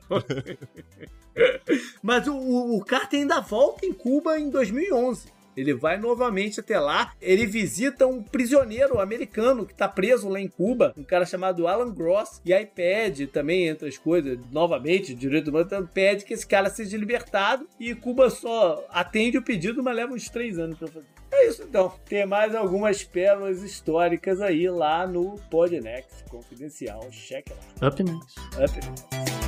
Mas 2.02 2.26
o, 2.26 2.34
o, 2.34 2.78
o 2.78 2.84
Carter 2.84 3.20
ainda 3.20 3.40
volta 3.40 3.84
em 3.84 3.92
Cuba 3.92 4.38
em 4.38 4.48
2011. 4.50 5.34
Ele 5.56 5.74
vai 5.74 5.98
novamente 5.98 6.60
até 6.60 6.78
lá. 6.78 7.12
Ele 7.20 7.46
visita 7.46 8.06
um 8.06 8.22
prisioneiro 8.22 9.00
americano 9.00 9.66
que 9.66 9.72
está 9.72 9.88
preso 9.88 10.28
lá 10.28 10.40
em 10.40 10.48
Cuba, 10.48 10.92
um 10.96 11.04
cara 11.04 11.26
chamado 11.26 11.66
Alan 11.66 11.92
Gross. 11.92 12.40
E 12.44 12.52
aí 12.52 12.66
pede 12.66 13.26
também, 13.26 13.68
entre 13.68 13.88
as 13.88 13.98
coisas, 13.98 14.38
novamente, 14.50 15.14
direito 15.14 15.48
humano, 15.48 15.66
então 15.66 15.86
pede 15.86 16.24
que 16.24 16.34
esse 16.34 16.46
cara 16.46 16.70
seja 16.70 16.96
libertado. 16.96 17.68
E 17.78 17.94
Cuba 17.94 18.30
só 18.30 18.84
atende 18.90 19.38
o 19.38 19.42
pedido, 19.42 19.82
mas 19.82 19.96
leva 19.96 20.12
uns 20.12 20.28
três 20.28 20.58
anos 20.58 20.78
para 20.78 20.88
fazer. 20.88 21.06
É 21.32 21.48
isso 21.48 21.64
então. 21.64 21.92
Tem 22.08 22.24
mais 22.24 22.54
algumas 22.54 23.02
pérolas 23.02 23.62
históricas 23.62 24.40
aí 24.40 24.68
lá 24.68 25.06
no 25.06 25.36
Podnext 25.50 26.24
Confidencial. 26.30 27.10
Cheque 27.10 27.52
lá. 27.80 27.88
Up 27.88 28.02
next. 28.02 28.40
Up 28.40 28.86
next. 28.86 29.44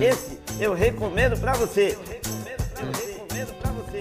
Esse 0.00 0.41
eu 0.62 0.74
recomendo 0.74 1.36
pra 1.40 1.54
você. 1.54 1.98
Eu 2.78 2.92
recomendo 2.92 3.54
pra 3.60 3.72
você. 3.72 3.98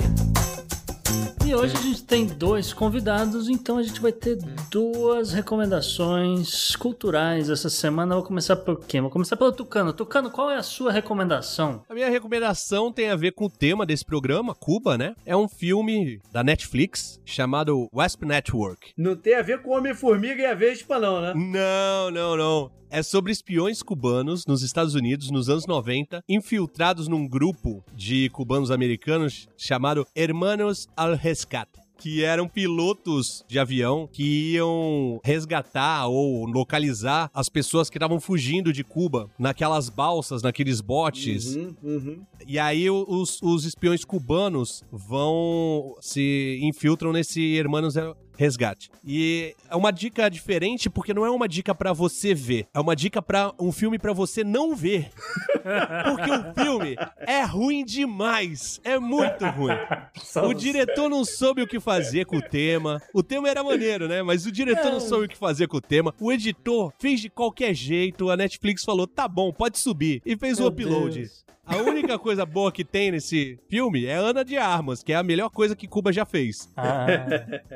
E 1.43 1.55
hoje 1.55 1.75
a 1.75 1.81
gente 1.81 2.03
tem 2.03 2.27
dois 2.27 2.71
convidados, 2.71 3.49
então 3.49 3.79
a 3.79 3.83
gente 3.83 3.99
vai 3.99 4.11
ter 4.11 4.37
duas 4.69 5.33
recomendações 5.33 6.75
culturais 6.75 7.49
essa 7.49 7.67
semana. 7.67 8.13
Eu 8.13 8.19
vou 8.19 8.27
começar 8.27 8.55
por 8.57 8.85
quem? 8.85 9.01
Vou 9.01 9.09
começar 9.09 9.35
pelo 9.35 9.51
Tucano. 9.51 9.91
Tucano, 9.91 10.29
qual 10.29 10.51
é 10.51 10.57
a 10.57 10.63
sua 10.63 10.91
recomendação? 10.91 11.81
A 11.89 11.95
minha 11.95 12.11
recomendação 12.11 12.91
tem 12.91 13.09
a 13.09 13.15
ver 13.15 13.31
com 13.31 13.45
o 13.45 13.49
tema 13.49 13.83
desse 13.83 14.05
programa, 14.05 14.53
Cuba, 14.53 14.99
né? 14.99 15.15
É 15.25 15.35
um 15.35 15.47
filme 15.47 16.21
da 16.31 16.43
Netflix 16.43 17.19
chamado 17.25 17.89
Wasp 17.91 18.23
Network. 18.23 18.93
Não 18.95 19.15
tem 19.15 19.33
a 19.33 19.41
ver 19.41 19.63
com 19.63 19.71
Homem-Formiga 19.75 20.43
e 20.43 20.45
a 20.45 20.53
Vespa, 20.53 20.99
não, 20.99 21.21
né? 21.21 21.33
Não, 21.35 22.11
não, 22.11 22.37
não. 22.37 22.80
É 22.93 23.01
sobre 23.01 23.31
espiões 23.31 23.81
cubanos 23.81 24.45
nos 24.45 24.63
Estados 24.63 24.95
Unidos 24.95 25.31
nos 25.31 25.47
anos 25.47 25.65
90, 25.65 26.21
infiltrados 26.27 27.07
num 27.07 27.25
grupo 27.25 27.81
de 27.95 28.29
cubanos 28.31 28.69
americanos 28.69 29.47
chamado 29.57 30.05
Hermanos 30.13 30.89
al 30.97 31.15
Rescate. 31.15 31.79
Que 31.97 32.25
eram 32.25 32.49
pilotos 32.49 33.45
de 33.47 33.59
avião 33.59 34.09
que 34.11 34.55
iam 34.55 35.21
resgatar 35.23 36.07
ou 36.07 36.45
localizar 36.45 37.31
as 37.33 37.47
pessoas 37.47 37.89
que 37.89 37.97
estavam 37.97 38.19
fugindo 38.19 38.73
de 38.73 38.83
Cuba 38.83 39.29
naquelas 39.39 39.87
balsas, 39.87 40.41
naqueles 40.41 40.81
botes. 40.81 41.55
Uhum, 41.55 41.75
uhum. 41.81 42.25
E 42.45 42.59
aí 42.59 42.89
os, 42.89 43.41
os 43.41 43.63
espiões 43.63 44.03
cubanos 44.03 44.83
vão 44.91 45.95
se 46.01 46.59
infiltram 46.61 47.13
nesse 47.13 47.55
Hermanos 47.55 47.95
Resgate. 48.41 48.89
E 49.05 49.55
é 49.69 49.75
uma 49.75 49.91
dica 49.91 50.27
diferente 50.27 50.89
porque 50.89 51.13
não 51.13 51.23
é 51.23 51.29
uma 51.29 51.47
dica 51.47 51.75
pra 51.75 51.93
você 51.93 52.33
ver, 52.33 52.65
é 52.73 52.79
uma 52.79 52.95
dica 52.95 53.21
para 53.21 53.53
um 53.59 53.71
filme 53.71 53.99
pra 53.99 54.13
você 54.13 54.43
não 54.43 54.75
ver. 54.75 55.11
Porque 55.61 56.31
o 56.31 56.53
filme 56.55 56.95
é 57.19 57.43
ruim 57.43 57.85
demais, 57.85 58.81
é 58.83 58.97
muito 58.97 59.45
ruim. 59.45 59.75
O 60.43 60.53
diretor 60.53 61.07
não 61.09 61.23
soube 61.23 61.61
o 61.61 61.67
que 61.67 61.79
fazer 61.79 62.25
com 62.25 62.37
o 62.37 62.41
tema. 62.41 62.99
O 63.13 63.21
tema 63.21 63.49
era 63.49 63.63
maneiro, 63.63 64.07
né? 64.07 64.23
Mas 64.23 64.45
o 64.45 64.51
diretor 64.51 64.91
não 64.91 64.99
soube 64.99 65.25
o 65.25 65.29
que 65.29 65.37
fazer 65.37 65.67
com 65.67 65.77
o 65.77 65.81
tema. 65.81 66.13
O 66.19 66.31
editor 66.31 66.91
fez 66.99 67.19
de 67.19 67.29
qualquer 67.29 67.73
jeito. 67.73 68.29
A 68.29 68.37
Netflix 68.37 68.83
falou: 68.83 69.05
tá 69.05 69.27
bom, 69.27 69.51
pode 69.53 69.77
subir. 69.77 70.21
E 70.25 70.35
fez 70.35 70.57
o 70.57 70.63
Meu 70.63 70.69
upload. 70.69 71.19
Deus. 71.19 71.45
A 71.71 71.77
única 71.77 72.17
coisa 72.19 72.45
boa 72.45 72.71
que 72.71 72.83
tem 72.83 73.11
nesse 73.11 73.57
filme 73.69 74.05
é 74.05 74.13
Ana 74.15 74.43
de 74.43 74.57
Armas, 74.57 75.01
que 75.03 75.13
é 75.13 75.15
a 75.15 75.23
melhor 75.23 75.49
coisa 75.49 75.75
que 75.75 75.87
Cuba 75.87 76.11
já 76.11 76.25
fez. 76.25 76.69
Ah, 76.75 77.05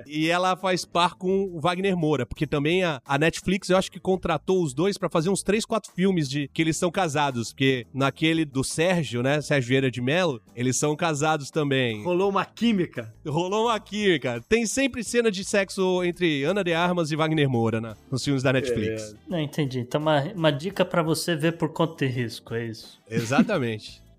E 0.05 0.29
ela 0.29 0.55
faz 0.55 0.83
par 0.85 1.15
com 1.15 1.45
o 1.45 1.59
Wagner 1.59 1.95
Moura, 1.95 2.25
porque 2.25 2.45
também 2.45 2.83
a, 2.83 3.01
a 3.05 3.17
Netflix, 3.17 3.69
eu 3.69 3.77
acho 3.77 3.91
que 3.91 3.99
contratou 3.99 4.61
os 4.61 4.73
dois 4.73 4.97
pra 4.97 5.09
fazer 5.09 5.29
uns 5.29 5.41
3, 5.43 5.65
4 5.65 5.91
filmes 5.93 6.29
de 6.29 6.49
que 6.53 6.61
eles 6.61 6.77
são 6.77 6.91
casados, 6.91 7.51
porque 7.53 7.85
naquele 7.93 8.43
do 8.45 8.63
Sérgio, 8.63 9.23
né, 9.23 9.41
Sérgio 9.41 9.69
Vieira 9.69 9.89
de 9.91 10.01
Mello, 10.01 10.41
eles 10.55 10.75
são 10.77 10.95
casados 10.95 11.49
também. 11.49 12.03
Rolou 12.03 12.29
uma 12.29 12.45
química. 12.45 13.13
Rolou 13.25 13.65
uma 13.67 13.79
química. 13.79 14.43
Tem 14.49 14.65
sempre 14.65 15.03
cena 15.03 15.31
de 15.31 15.43
sexo 15.43 16.03
entre 16.03 16.43
Ana 16.43 16.63
de 16.63 16.73
Armas 16.73 17.11
e 17.11 17.15
Wagner 17.15 17.49
Moura, 17.49 17.79
né, 17.79 17.93
nos 18.11 18.23
filmes 18.23 18.43
da 18.43 18.51
Netflix. 18.53 19.15
não 19.27 19.39
entendi. 19.39 19.79
Então, 19.79 20.01
uma, 20.01 20.21
uma 20.35 20.51
dica 20.51 20.83
pra 20.83 21.01
você 21.01 21.35
ver 21.35 21.53
por 21.53 21.69
conta 21.69 22.05
de 22.05 22.11
risco, 22.11 22.53
é 22.53 22.65
isso. 22.67 22.99
Exatamente. 23.09 23.84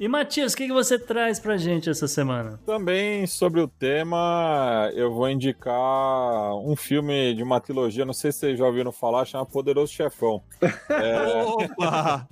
E 0.00 0.08
Matias, 0.08 0.54
o 0.54 0.56
que, 0.56 0.66
que 0.66 0.72
você 0.72 0.98
traz 0.98 1.38
pra 1.38 1.58
gente 1.58 1.90
essa 1.90 2.08
semana? 2.08 2.58
Também 2.64 3.26
sobre 3.26 3.60
o 3.60 3.68
tema, 3.68 4.90
eu 4.94 5.12
vou 5.12 5.28
indicar 5.28 6.56
um 6.56 6.74
filme 6.74 7.34
de 7.34 7.42
uma 7.42 7.60
trilogia, 7.60 8.06
não 8.06 8.14
sei 8.14 8.32
se 8.32 8.38
vocês 8.38 8.58
já 8.58 8.64
ouviram 8.64 8.90
falar, 8.92 9.26
chama 9.26 9.44
Poderoso 9.44 9.92
Chefão. 9.92 10.42
É, 10.90 11.44
Opa! 11.44 12.28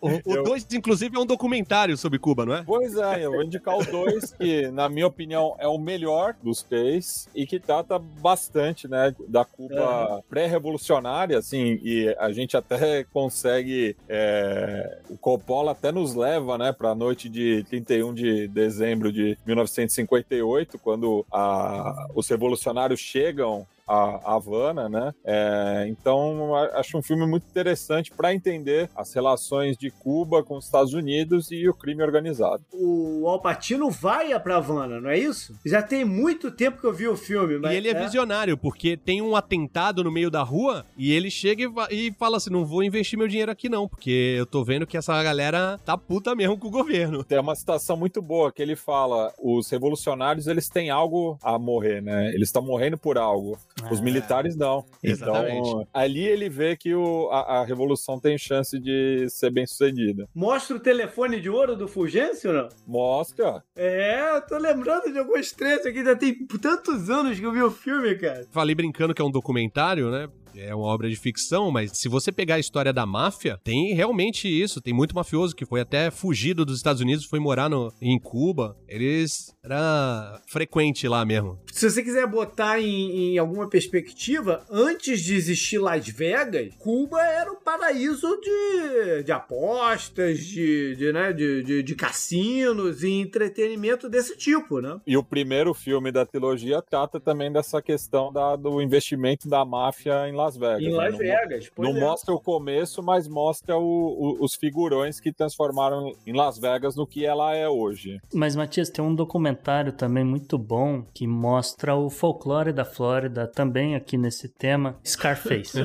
O 0.00 0.42
2, 0.42 0.66
inclusive, 0.72 1.16
é 1.16 1.20
um 1.20 1.26
documentário 1.26 1.96
sobre 1.96 2.18
Cuba, 2.18 2.46
não 2.46 2.54
é? 2.54 2.62
Pois 2.64 2.96
é, 2.96 3.24
eu 3.24 3.32
vou 3.32 3.42
indicar 3.42 3.76
o 3.76 3.84
dois, 3.84 4.32
que 4.32 4.68
na 4.70 4.88
minha 4.88 5.06
opinião 5.06 5.54
é 5.58 5.68
o 5.68 5.78
melhor 5.78 6.34
dos 6.42 6.62
três 6.62 7.28
e 7.34 7.46
que 7.46 7.60
trata 7.60 7.98
bastante, 7.98 8.88
né, 8.88 9.14
da 9.28 9.44
Cuba 9.44 10.24
pré-revolucionária, 10.28 11.38
assim, 11.38 11.78
e 11.82 12.14
a 12.18 12.32
gente 12.32 12.56
até 12.56 13.04
consegue, 13.04 13.94
é, 14.08 15.00
o 15.10 15.18
Coppola 15.18 15.72
até 15.72 15.92
nos 15.92 16.14
leva, 16.14 16.56
né, 16.56 16.72
para 16.76 16.90
a 16.90 16.94
noite 16.94 17.28
de 17.28 17.64
31 17.64 18.12
de 18.14 18.48
dezembro 18.48 19.10
de 19.12 19.36
1958, 19.46 20.78
quando 20.78 21.24
a- 21.32 22.08
os 22.14 22.28
revolucionários 22.28 23.00
chegam 23.00 23.66
a 23.86 24.34
Havana, 24.34 24.88
né? 24.88 25.14
É, 25.24 25.86
então, 25.88 26.54
acho 26.74 26.98
um 26.98 27.02
filme 27.02 27.26
muito 27.26 27.46
interessante 27.48 28.10
para 28.10 28.34
entender 28.34 28.90
as 28.96 29.12
relações 29.12 29.76
de 29.76 29.90
Cuba 29.90 30.42
com 30.42 30.56
os 30.56 30.64
Estados 30.64 30.92
Unidos 30.92 31.50
e 31.50 31.68
o 31.68 31.74
crime 31.74 32.02
organizado. 32.02 32.64
O 32.72 33.28
Alpatino 33.28 33.90
vai 33.90 34.38
pra 34.40 34.56
Havana, 34.56 35.00
não 35.00 35.10
é 35.10 35.18
isso? 35.18 35.54
Já 35.64 35.82
tem 35.82 36.04
muito 36.04 36.50
tempo 36.50 36.80
que 36.80 36.86
eu 36.86 36.92
vi 36.92 37.06
o 37.06 37.16
filme, 37.16 37.58
mas. 37.58 37.72
E 37.72 37.76
ele 37.76 37.88
é, 37.88 37.94
visionário, 37.94 38.56
porque 38.56 38.96
tem 38.96 39.22
um 39.22 39.36
atentado 39.36 40.02
no 40.02 40.10
meio 40.10 40.30
da 40.30 40.42
rua 40.42 40.84
e 40.96 41.12
ele 41.12 41.30
chega 41.30 41.62
e, 41.90 42.08
e 42.08 42.12
fala 42.12 42.36
assim: 42.38 42.50
não 42.50 42.64
vou 42.64 42.82
investir 42.82 43.18
meu 43.18 43.28
dinheiro 43.28 43.52
aqui 43.52 43.68
não, 43.68 43.88
porque 43.88 44.34
eu 44.38 44.46
tô 44.46 44.64
vendo 44.64 44.86
que 44.86 44.96
essa 44.96 45.22
galera 45.22 45.78
tá 45.84 45.96
puta 45.96 46.34
mesmo 46.34 46.58
com 46.58 46.68
o 46.68 46.70
governo. 46.70 47.22
Tem 47.24 47.38
uma 47.38 47.54
citação 47.54 47.96
muito 47.96 48.20
boa 48.20 48.52
que 48.52 48.62
ele 48.62 48.76
fala: 48.76 49.32
os 49.40 49.70
revolucionários 49.70 50.46
eles 50.46 50.68
têm 50.68 50.90
algo 50.90 51.38
a 51.42 51.58
morrer, 51.58 52.02
né? 52.02 52.28
Eles 52.34 52.48
estão 52.48 52.62
morrendo 52.62 52.98
por 52.98 53.16
algo. 53.16 53.58
Os 53.90 54.00
militares 54.00 54.56
não. 54.56 54.84
Exatamente. 55.02 55.68
Então, 55.68 55.86
ali 55.92 56.24
ele 56.26 56.48
vê 56.48 56.76
que 56.76 56.94
o- 56.94 57.28
a, 57.30 57.60
a 57.60 57.64
revolução 57.64 58.18
tem 58.18 58.36
chance 58.38 58.78
de 58.80 59.26
ser 59.28 59.50
bem 59.50 59.66
sucedida. 59.66 60.26
Mostra 60.34 60.76
o 60.76 60.80
telefone 60.80 61.40
de 61.40 61.50
ouro 61.50 61.76
do 61.76 61.86
Fulgêncio, 61.86 62.52
não? 62.52 62.68
Mostra. 62.86 63.62
É, 63.76 64.36
eu 64.36 64.40
tô 64.46 64.56
lembrando 64.58 65.12
de 65.12 65.18
alguns 65.18 65.52
trechos 65.52 65.86
aqui, 65.86 66.02
já 66.04 66.16
tem 66.16 66.34
tantos 66.60 67.10
anos 67.10 67.38
que 67.38 67.44
eu 67.44 67.52
vi 67.52 67.62
o 67.62 67.70
filme, 67.70 68.14
cara. 68.16 68.46
Falei 68.50 68.74
brincando 68.74 69.12
que 69.14 69.20
é 69.20 69.24
um 69.24 69.30
documentário, 69.30 70.10
né? 70.10 70.28
É 70.58 70.74
uma 70.74 70.86
obra 70.86 71.06
de 71.10 71.16
ficção, 71.16 71.70
mas 71.70 71.90
se 71.98 72.08
você 72.08 72.32
pegar 72.32 72.54
a 72.54 72.58
história 72.58 72.90
da 72.90 73.04
máfia, 73.04 73.60
tem 73.62 73.92
realmente 73.92 74.48
isso. 74.48 74.80
Tem 74.80 74.94
muito 74.94 75.14
mafioso 75.14 75.54
que 75.54 75.66
foi 75.66 75.82
até 75.82 76.10
fugido 76.10 76.64
dos 76.64 76.78
Estados 76.78 77.02
Unidos, 77.02 77.26
foi 77.26 77.38
morar 77.38 77.68
no, 77.68 77.92
em 78.00 78.18
Cuba. 78.18 78.74
Eles 78.88 79.54
era 79.66 80.40
frequente 80.46 81.06
lá 81.08 81.24
mesmo. 81.24 81.58
Se 81.72 81.90
você 81.90 82.02
quiser 82.02 82.26
botar 82.26 82.80
em, 82.80 83.34
em 83.34 83.38
alguma 83.38 83.68
perspectiva, 83.68 84.64
antes 84.70 85.20
de 85.20 85.34
existir 85.34 85.78
Las 85.78 86.08
Vegas, 86.08 86.72
Cuba 86.78 87.20
era 87.22 87.52
um 87.52 87.56
paraíso 87.56 88.40
de, 88.40 89.22
de 89.24 89.32
apostas, 89.32 90.38
de, 90.40 90.96
de, 90.96 91.12
né, 91.12 91.32
de, 91.32 91.62
de, 91.62 91.82
de 91.82 91.94
cassinos 91.94 93.02
e 93.02 93.10
entretenimento 93.10 94.08
desse 94.08 94.36
tipo, 94.36 94.80
né? 94.80 94.98
E 95.06 95.16
o 95.16 95.22
primeiro 95.22 95.74
filme 95.74 96.10
da 96.10 96.24
trilogia 96.24 96.80
trata 96.80 97.20
também 97.20 97.52
dessa 97.52 97.82
questão 97.82 98.32
da- 98.32 98.56
do 98.56 98.80
investimento 98.80 99.48
da 99.48 99.64
máfia 99.64 100.28
em 100.28 100.32
Las 100.32 100.56
Vegas. 100.56 100.80
Em 100.82 100.90
né? 100.90 100.96
Las 100.96 101.12
Não- 101.12 101.18
Vegas, 101.18 101.70
pois 101.74 101.88
Não 101.90 101.96
é. 101.96 102.00
mostra 102.00 102.32
o 102.34 102.40
começo, 102.40 103.02
mas 103.02 103.28
mostra 103.28 103.76
o- 103.76 103.82
o- 103.82 104.44
os 104.44 104.54
figurões 104.54 105.20
que 105.20 105.32
transformaram 105.32 106.14
em 106.26 106.32
Las 106.32 106.58
Vegas 106.58 106.96
no 106.96 107.06
que 107.06 107.24
ela 107.26 107.54
é 107.54 107.68
hoje. 107.68 108.18
Mas, 108.32 108.56
Matias, 108.56 108.88
tem 108.88 109.04
um 109.04 109.14
documentário 109.56 109.92
também 109.92 110.24
muito 110.24 110.58
bom 110.58 111.02
que 111.14 111.26
mostra 111.26 111.94
o 111.94 112.10
folclore 112.10 112.72
da 112.72 112.84
Flórida, 112.84 113.46
também 113.46 113.96
aqui 113.96 114.18
nesse 114.18 114.48
tema, 114.48 114.98
Scarface. 115.04 115.78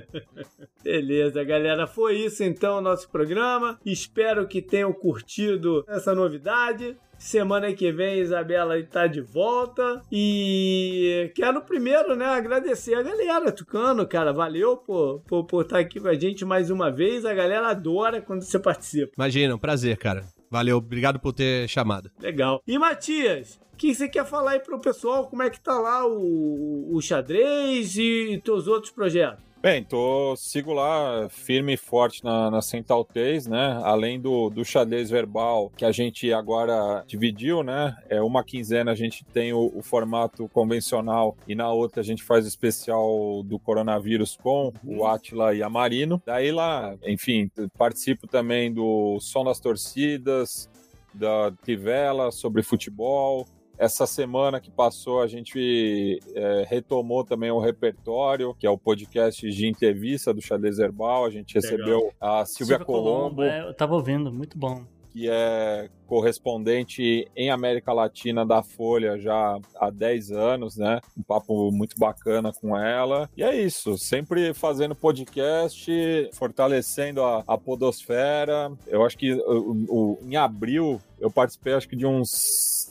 Beleza, 0.82 1.42
galera. 1.42 1.86
Foi 1.86 2.16
isso 2.16 2.44
então 2.44 2.78
o 2.78 2.80
nosso 2.80 3.10
programa. 3.10 3.78
Espero 3.84 4.46
que 4.46 4.62
tenham 4.62 4.92
curtido 4.92 5.84
essa 5.88 6.14
novidade. 6.14 6.96
Semana 7.18 7.72
que 7.72 7.90
vem, 7.90 8.20
Isabela 8.20 8.78
está 8.78 9.06
de 9.06 9.20
volta. 9.20 10.02
E 10.12 11.32
quero 11.34 11.62
primeiro, 11.62 12.14
né, 12.14 12.26
agradecer 12.26 12.94
a 12.94 13.02
galera, 13.02 13.50
Tucano, 13.50 14.06
cara. 14.06 14.32
Valeu 14.32 14.76
por, 14.76 15.20
por, 15.20 15.44
por 15.44 15.62
estar 15.62 15.78
aqui 15.78 16.00
com 16.00 16.08
a 16.08 16.14
gente 16.14 16.44
mais 16.44 16.70
uma 16.70 16.90
vez. 16.90 17.24
A 17.24 17.32
galera 17.32 17.68
adora 17.68 18.20
quando 18.20 18.42
você 18.42 18.58
participa. 18.58 19.12
Imagina, 19.16 19.54
um 19.54 19.58
prazer, 19.58 19.96
cara. 19.96 20.33
Valeu, 20.54 20.76
obrigado 20.76 21.18
por 21.18 21.32
ter 21.32 21.68
chamado. 21.68 22.12
Legal. 22.20 22.62
E 22.64 22.78
Matias, 22.78 23.60
o 23.72 23.76
que 23.76 23.92
você 23.92 24.08
quer 24.08 24.24
falar 24.24 24.52
aí 24.52 24.60
pro 24.60 24.78
pessoal? 24.78 25.26
Como 25.26 25.42
é 25.42 25.50
que 25.50 25.58
tá 25.58 25.76
lá 25.80 26.06
o, 26.06 26.94
o 26.94 27.02
xadrez 27.02 27.96
e 27.96 28.40
teus 28.44 28.68
outros 28.68 28.92
projetos? 28.92 29.42
Bem, 29.64 29.82
tô, 29.82 30.36
sigo 30.36 30.74
lá 30.74 31.26
firme 31.30 31.72
e 31.72 31.76
forte 31.78 32.22
na, 32.22 32.50
na 32.50 32.60
Central 32.60 33.02
3, 33.02 33.46
né? 33.46 33.80
Além 33.82 34.20
do, 34.20 34.50
do 34.50 34.62
xadrez 34.62 35.08
verbal 35.08 35.72
que 35.74 35.86
a 35.86 35.90
gente 35.90 36.30
agora 36.34 37.02
dividiu, 37.06 37.62
né? 37.62 37.96
É 38.10 38.20
uma 38.20 38.44
quinzena 38.44 38.92
a 38.92 38.94
gente 38.94 39.24
tem 39.24 39.54
o, 39.54 39.72
o 39.74 39.82
formato 39.82 40.46
convencional 40.50 41.34
e 41.48 41.54
na 41.54 41.72
outra 41.72 42.02
a 42.02 42.04
gente 42.04 42.22
faz 42.22 42.44
o 42.44 42.48
especial 42.48 43.42
do 43.42 43.58
coronavírus 43.58 44.36
com 44.36 44.70
o 44.84 45.06
Atila 45.06 45.54
e 45.54 45.62
a 45.62 45.70
Marino. 45.70 46.22
Daí 46.26 46.52
lá, 46.52 46.94
enfim, 47.02 47.50
participo 47.78 48.26
também 48.26 48.70
do 48.70 49.18
Som 49.18 49.44
das 49.44 49.60
Torcidas, 49.60 50.68
da 51.14 51.50
Trivela 51.62 52.30
sobre 52.30 52.62
futebol. 52.62 53.46
Essa 53.76 54.06
semana 54.06 54.60
que 54.60 54.70
passou, 54.70 55.20
a 55.20 55.26
gente 55.26 56.20
é, 56.34 56.64
retomou 56.68 57.24
também 57.24 57.50
o 57.50 57.58
repertório, 57.58 58.54
que 58.54 58.66
é 58.66 58.70
o 58.70 58.78
podcast 58.78 59.48
de 59.48 59.66
entrevista 59.66 60.32
do 60.32 60.40
Xadrez 60.40 60.78
Herbal. 60.78 61.24
A 61.24 61.30
gente 61.30 61.54
Legal. 61.56 61.70
recebeu 61.70 62.12
a 62.20 62.44
Silvia, 62.46 62.78
Colombo, 62.78 63.42
é, 63.42 63.68
eu 63.68 63.74
tava 63.74 63.94
ouvindo, 63.94 64.32
muito 64.32 64.56
bom. 64.56 64.84
que 65.10 65.28
é 65.28 65.88
correspondente 66.14 67.28
em 67.34 67.50
América 67.50 67.92
Latina 67.92 68.46
da 68.46 68.62
Folha 68.62 69.18
já 69.18 69.58
há 69.80 69.90
10 69.90 70.30
anos, 70.30 70.76
né? 70.76 71.00
Um 71.18 71.22
papo 71.22 71.72
muito 71.72 71.98
bacana 71.98 72.52
com 72.52 72.76
ela. 72.78 73.28
E 73.36 73.42
é 73.42 73.54
isso, 73.60 73.98
sempre 73.98 74.54
fazendo 74.54 74.94
podcast, 74.94 75.90
fortalecendo 76.32 77.20
a, 77.22 77.42
a 77.48 77.58
podosfera. 77.58 78.70
Eu 78.86 79.04
acho 79.04 79.18
que 79.18 79.32
o- 79.32 79.84
o- 79.88 80.18
em 80.22 80.36
abril 80.36 81.00
eu 81.20 81.30
participei 81.30 81.72
acho 81.72 81.88
que 81.88 81.96
de 81.96 82.04
uns 82.06 82.28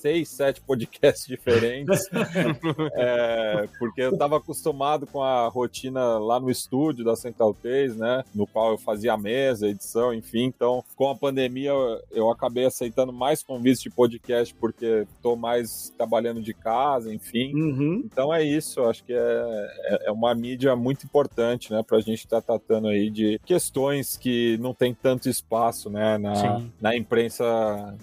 seis, 0.01 0.27
sete 0.29 0.59
podcasts 0.59 1.25
diferentes. 1.27 2.01
É, 2.95 3.69
porque 3.79 4.01
eu 4.01 4.11
estava 4.13 4.37
acostumado 4.37 5.05
com 5.07 5.21
a 5.21 5.47
rotina 5.47 6.17
lá 6.17 6.39
no 6.39 6.49
estúdio 6.49 7.05
da 7.05 7.15
Central 7.15 7.53
3, 7.53 7.95
né? 7.95 8.23
No 8.33 8.45
qual 8.47 8.71
eu 8.71 8.77
fazia 8.77 9.13
a 9.13 9.17
mesa, 9.17 9.67
edição, 9.67 10.13
enfim. 10.13 10.43
Então, 10.45 10.83
com 10.95 11.09
a 11.09 11.15
pandemia, 11.15 11.69
eu- 11.69 12.01
eu 12.11 12.31
acabei 12.31 12.65
aceitando 12.65 13.12
mais 13.13 13.43
convites 13.43 13.81
de 13.81 13.89
podcast 13.89 14.53
porque 14.55 15.05
estou 15.15 15.35
mais 15.35 15.91
trabalhando 15.97 16.41
de 16.41 16.53
casa, 16.53 17.13
enfim. 17.13 17.51
Então 18.05 18.33
é 18.33 18.43
isso, 18.43 18.81
acho 18.83 19.03
que 19.03 19.13
é, 19.13 19.17
é- 19.85 20.07
é 20.07 20.11
uma 20.11 20.33
mídia 20.35 20.75
muito 20.75 21.05
importante, 21.05 21.71
né? 21.71 21.81
Pra 21.85 21.99
gente 21.99 22.19
estar 22.19 22.41
tratando 22.41 22.87
aí 22.87 23.09
de 23.09 23.39
questões 23.45 24.17
que 24.17 24.57
não 24.59 24.73
tem 24.73 24.93
tanto 24.93 25.29
espaço, 25.29 25.89
né? 25.89 26.17
Na, 26.17 26.35
Sim. 26.35 26.71
na 26.81 26.95
imprensa 26.95 27.43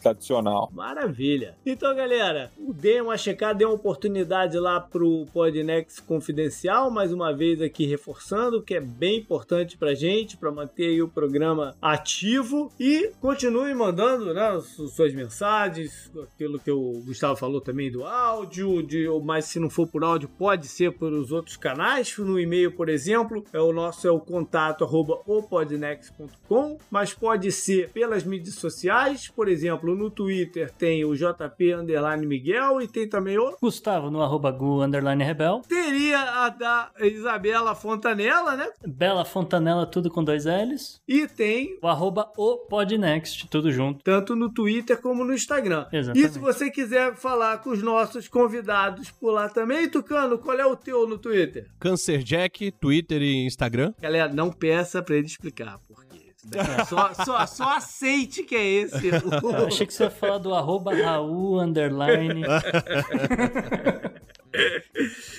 tradicional. 0.02 0.70
Maravilha. 0.72 1.54
Então, 1.64 1.94
galera, 1.94 2.50
deem 2.58 3.00
uma 3.00 3.16
checada, 3.16 3.54
deem 3.54 3.68
uma 3.68 3.74
oportunidade 3.76 4.58
lá 4.58 4.80
pro 4.80 5.26
Podnext 5.32 6.02
Confidencial, 6.02 6.90
mais 6.90 7.12
uma 7.12 7.32
vez 7.32 7.60
aqui 7.60 7.86
reforçando, 7.86 8.62
que 8.62 8.74
é 8.74 8.80
bem 8.80 9.18
importante 9.18 9.76
pra 9.76 9.94
gente, 9.94 10.36
pra 10.36 10.50
manter 10.50 10.86
aí 10.88 11.02
o 11.02 11.08
programa 11.08 11.74
ativo 11.80 12.70
e 12.78 13.10
continue 13.20 13.74
mandando, 13.74 14.32
né, 14.32 14.60
suas 14.92 15.14
mensagens, 15.14 16.10
aquilo 16.34 16.58
que 16.58 16.70
o 16.70 17.02
Gustavo 17.04 17.36
falou 17.36 17.60
também 17.60 17.90
do 17.90 18.04
áudio, 18.04 18.82
de, 18.82 19.06
mas 19.24 19.46
se 19.46 19.58
não 19.58 19.70
for 19.70 19.86
por 19.86 20.04
áudio, 20.04 20.28
pode 20.28 20.66
ser 20.66 20.92
pelos 20.96 21.32
outros 21.32 21.56
canais, 21.56 22.16
no 22.18 22.38
e-mail, 22.38 22.72
por 22.72 22.88
exemplo, 22.88 23.44
é 23.52 23.60
o 23.60 23.72
nosso 23.72 24.06
é 24.06 24.10
o 24.10 24.20
contato 24.20 24.84
arroba 24.84 25.20
opodnext.com, 25.26 26.78
mas 26.90 27.14
pode 27.14 27.50
ser 27.52 27.90
pelas 27.90 28.24
mídias 28.24 28.54
sociais, 28.56 29.28
por 29.28 29.48
exemplo, 29.48 29.94
no 29.94 30.10
Twitter 30.10 30.70
tem 30.70 31.04
o 31.04 31.14
JP 31.14 31.74
Underline 31.74 32.26
Miguel 32.26 32.80
e 32.80 32.88
tem 32.88 33.08
também 33.08 33.38
o 33.38 33.56
Gustavo 33.60 34.10
no 34.10 34.22
arroba 34.22 34.50
gu 34.50 34.82
underline 34.82 35.22
rebel. 35.22 35.62
teria 35.68 36.20
a 36.44 36.48
da 36.48 36.90
Isabela 37.00 37.74
Fontanella, 37.74 38.56
né? 38.56 38.70
Bela 38.86 39.24
Fontanella, 39.24 39.86
tudo 39.86 40.10
com 40.10 40.22
dois 40.24 40.44
L's. 40.44 41.00
E 41.06 41.26
tem 41.26 41.78
o 41.82 41.86
arroba 41.86 42.30
o 42.36 42.58
Podnext, 42.58 43.48
tudo 43.48 43.70
junto. 43.70 44.02
Tanto 44.02 44.34
no 44.34 44.52
Twitter 44.52 44.79
como 44.96 45.24
no 45.24 45.34
Instagram. 45.34 45.86
Exatamente. 45.92 46.28
E 46.28 46.32
se 46.32 46.38
você 46.38 46.70
quiser 46.70 47.14
falar 47.16 47.58
com 47.58 47.70
os 47.70 47.82
nossos 47.82 48.28
convidados 48.28 49.10
por 49.10 49.32
lá 49.32 49.48
também, 49.48 49.88
Tucano, 49.88 50.38
qual 50.38 50.58
é 50.58 50.66
o 50.66 50.76
teu 50.76 51.08
no 51.08 51.18
Twitter? 51.18 51.68
Cancer 51.78 52.22
Jack, 52.22 52.70
Twitter 52.72 53.22
e 53.22 53.46
Instagram. 53.46 53.92
Galera, 54.00 54.32
não 54.32 54.50
peça 54.50 55.02
pra 55.02 55.16
ele 55.16 55.26
explicar, 55.26 55.78
porque 55.86 56.30
é 56.54 56.84
só, 56.84 57.12
só, 57.12 57.46
só 57.46 57.76
aceite 57.76 58.42
que 58.42 58.54
é 58.54 58.64
esse. 58.64 59.08
Eu 59.08 59.66
achei 59.66 59.86
que 59.86 59.92
você 59.92 60.04
ia 60.04 60.10
falar 60.10 60.38
do 60.38 60.54
arroba 60.54 60.94
Raul 60.94 61.60
underline. 61.60 62.42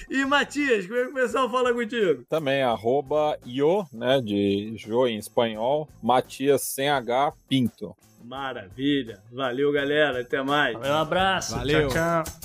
E 0.09 0.23
Matias, 0.25 0.87
como 0.87 0.99
é 0.99 1.03
que 1.03 1.09
o 1.09 1.13
pessoal 1.13 1.49
fala 1.49 1.73
contigo? 1.73 2.23
Também 2.29 2.61
arroba 2.61 3.37
Io, 3.45 3.85
né, 3.91 4.21
de 4.21 4.73
Jo 4.77 5.07
em 5.07 5.17
espanhol, 5.17 5.87
Matias 6.01 6.63
sem 6.63 6.89
H 6.89 7.33
Pinto. 7.47 7.95
Maravilha. 8.23 9.21
Valeu, 9.31 9.71
galera. 9.71 10.21
Até 10.21 10.41
mais. 10.41 10.75
Um 10.75 10.93
abraço. 10.93 11.55
Valeu. 11.55 11.89
Tchau, 11.89 12.23
tchau. 12.23 12.41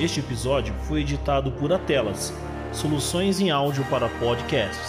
Este 0.00 0.20
episódio 0.20 0.72
foi 0.86 1.00
editado 1.00 1.50
por 1.52 1.72
Atelas 1.72 2.32
soluções 2.72 3.40
em 3.40 3.50
áudio 3.50 3.84
para 3.86 4.08
podcasts. 4.08 4.87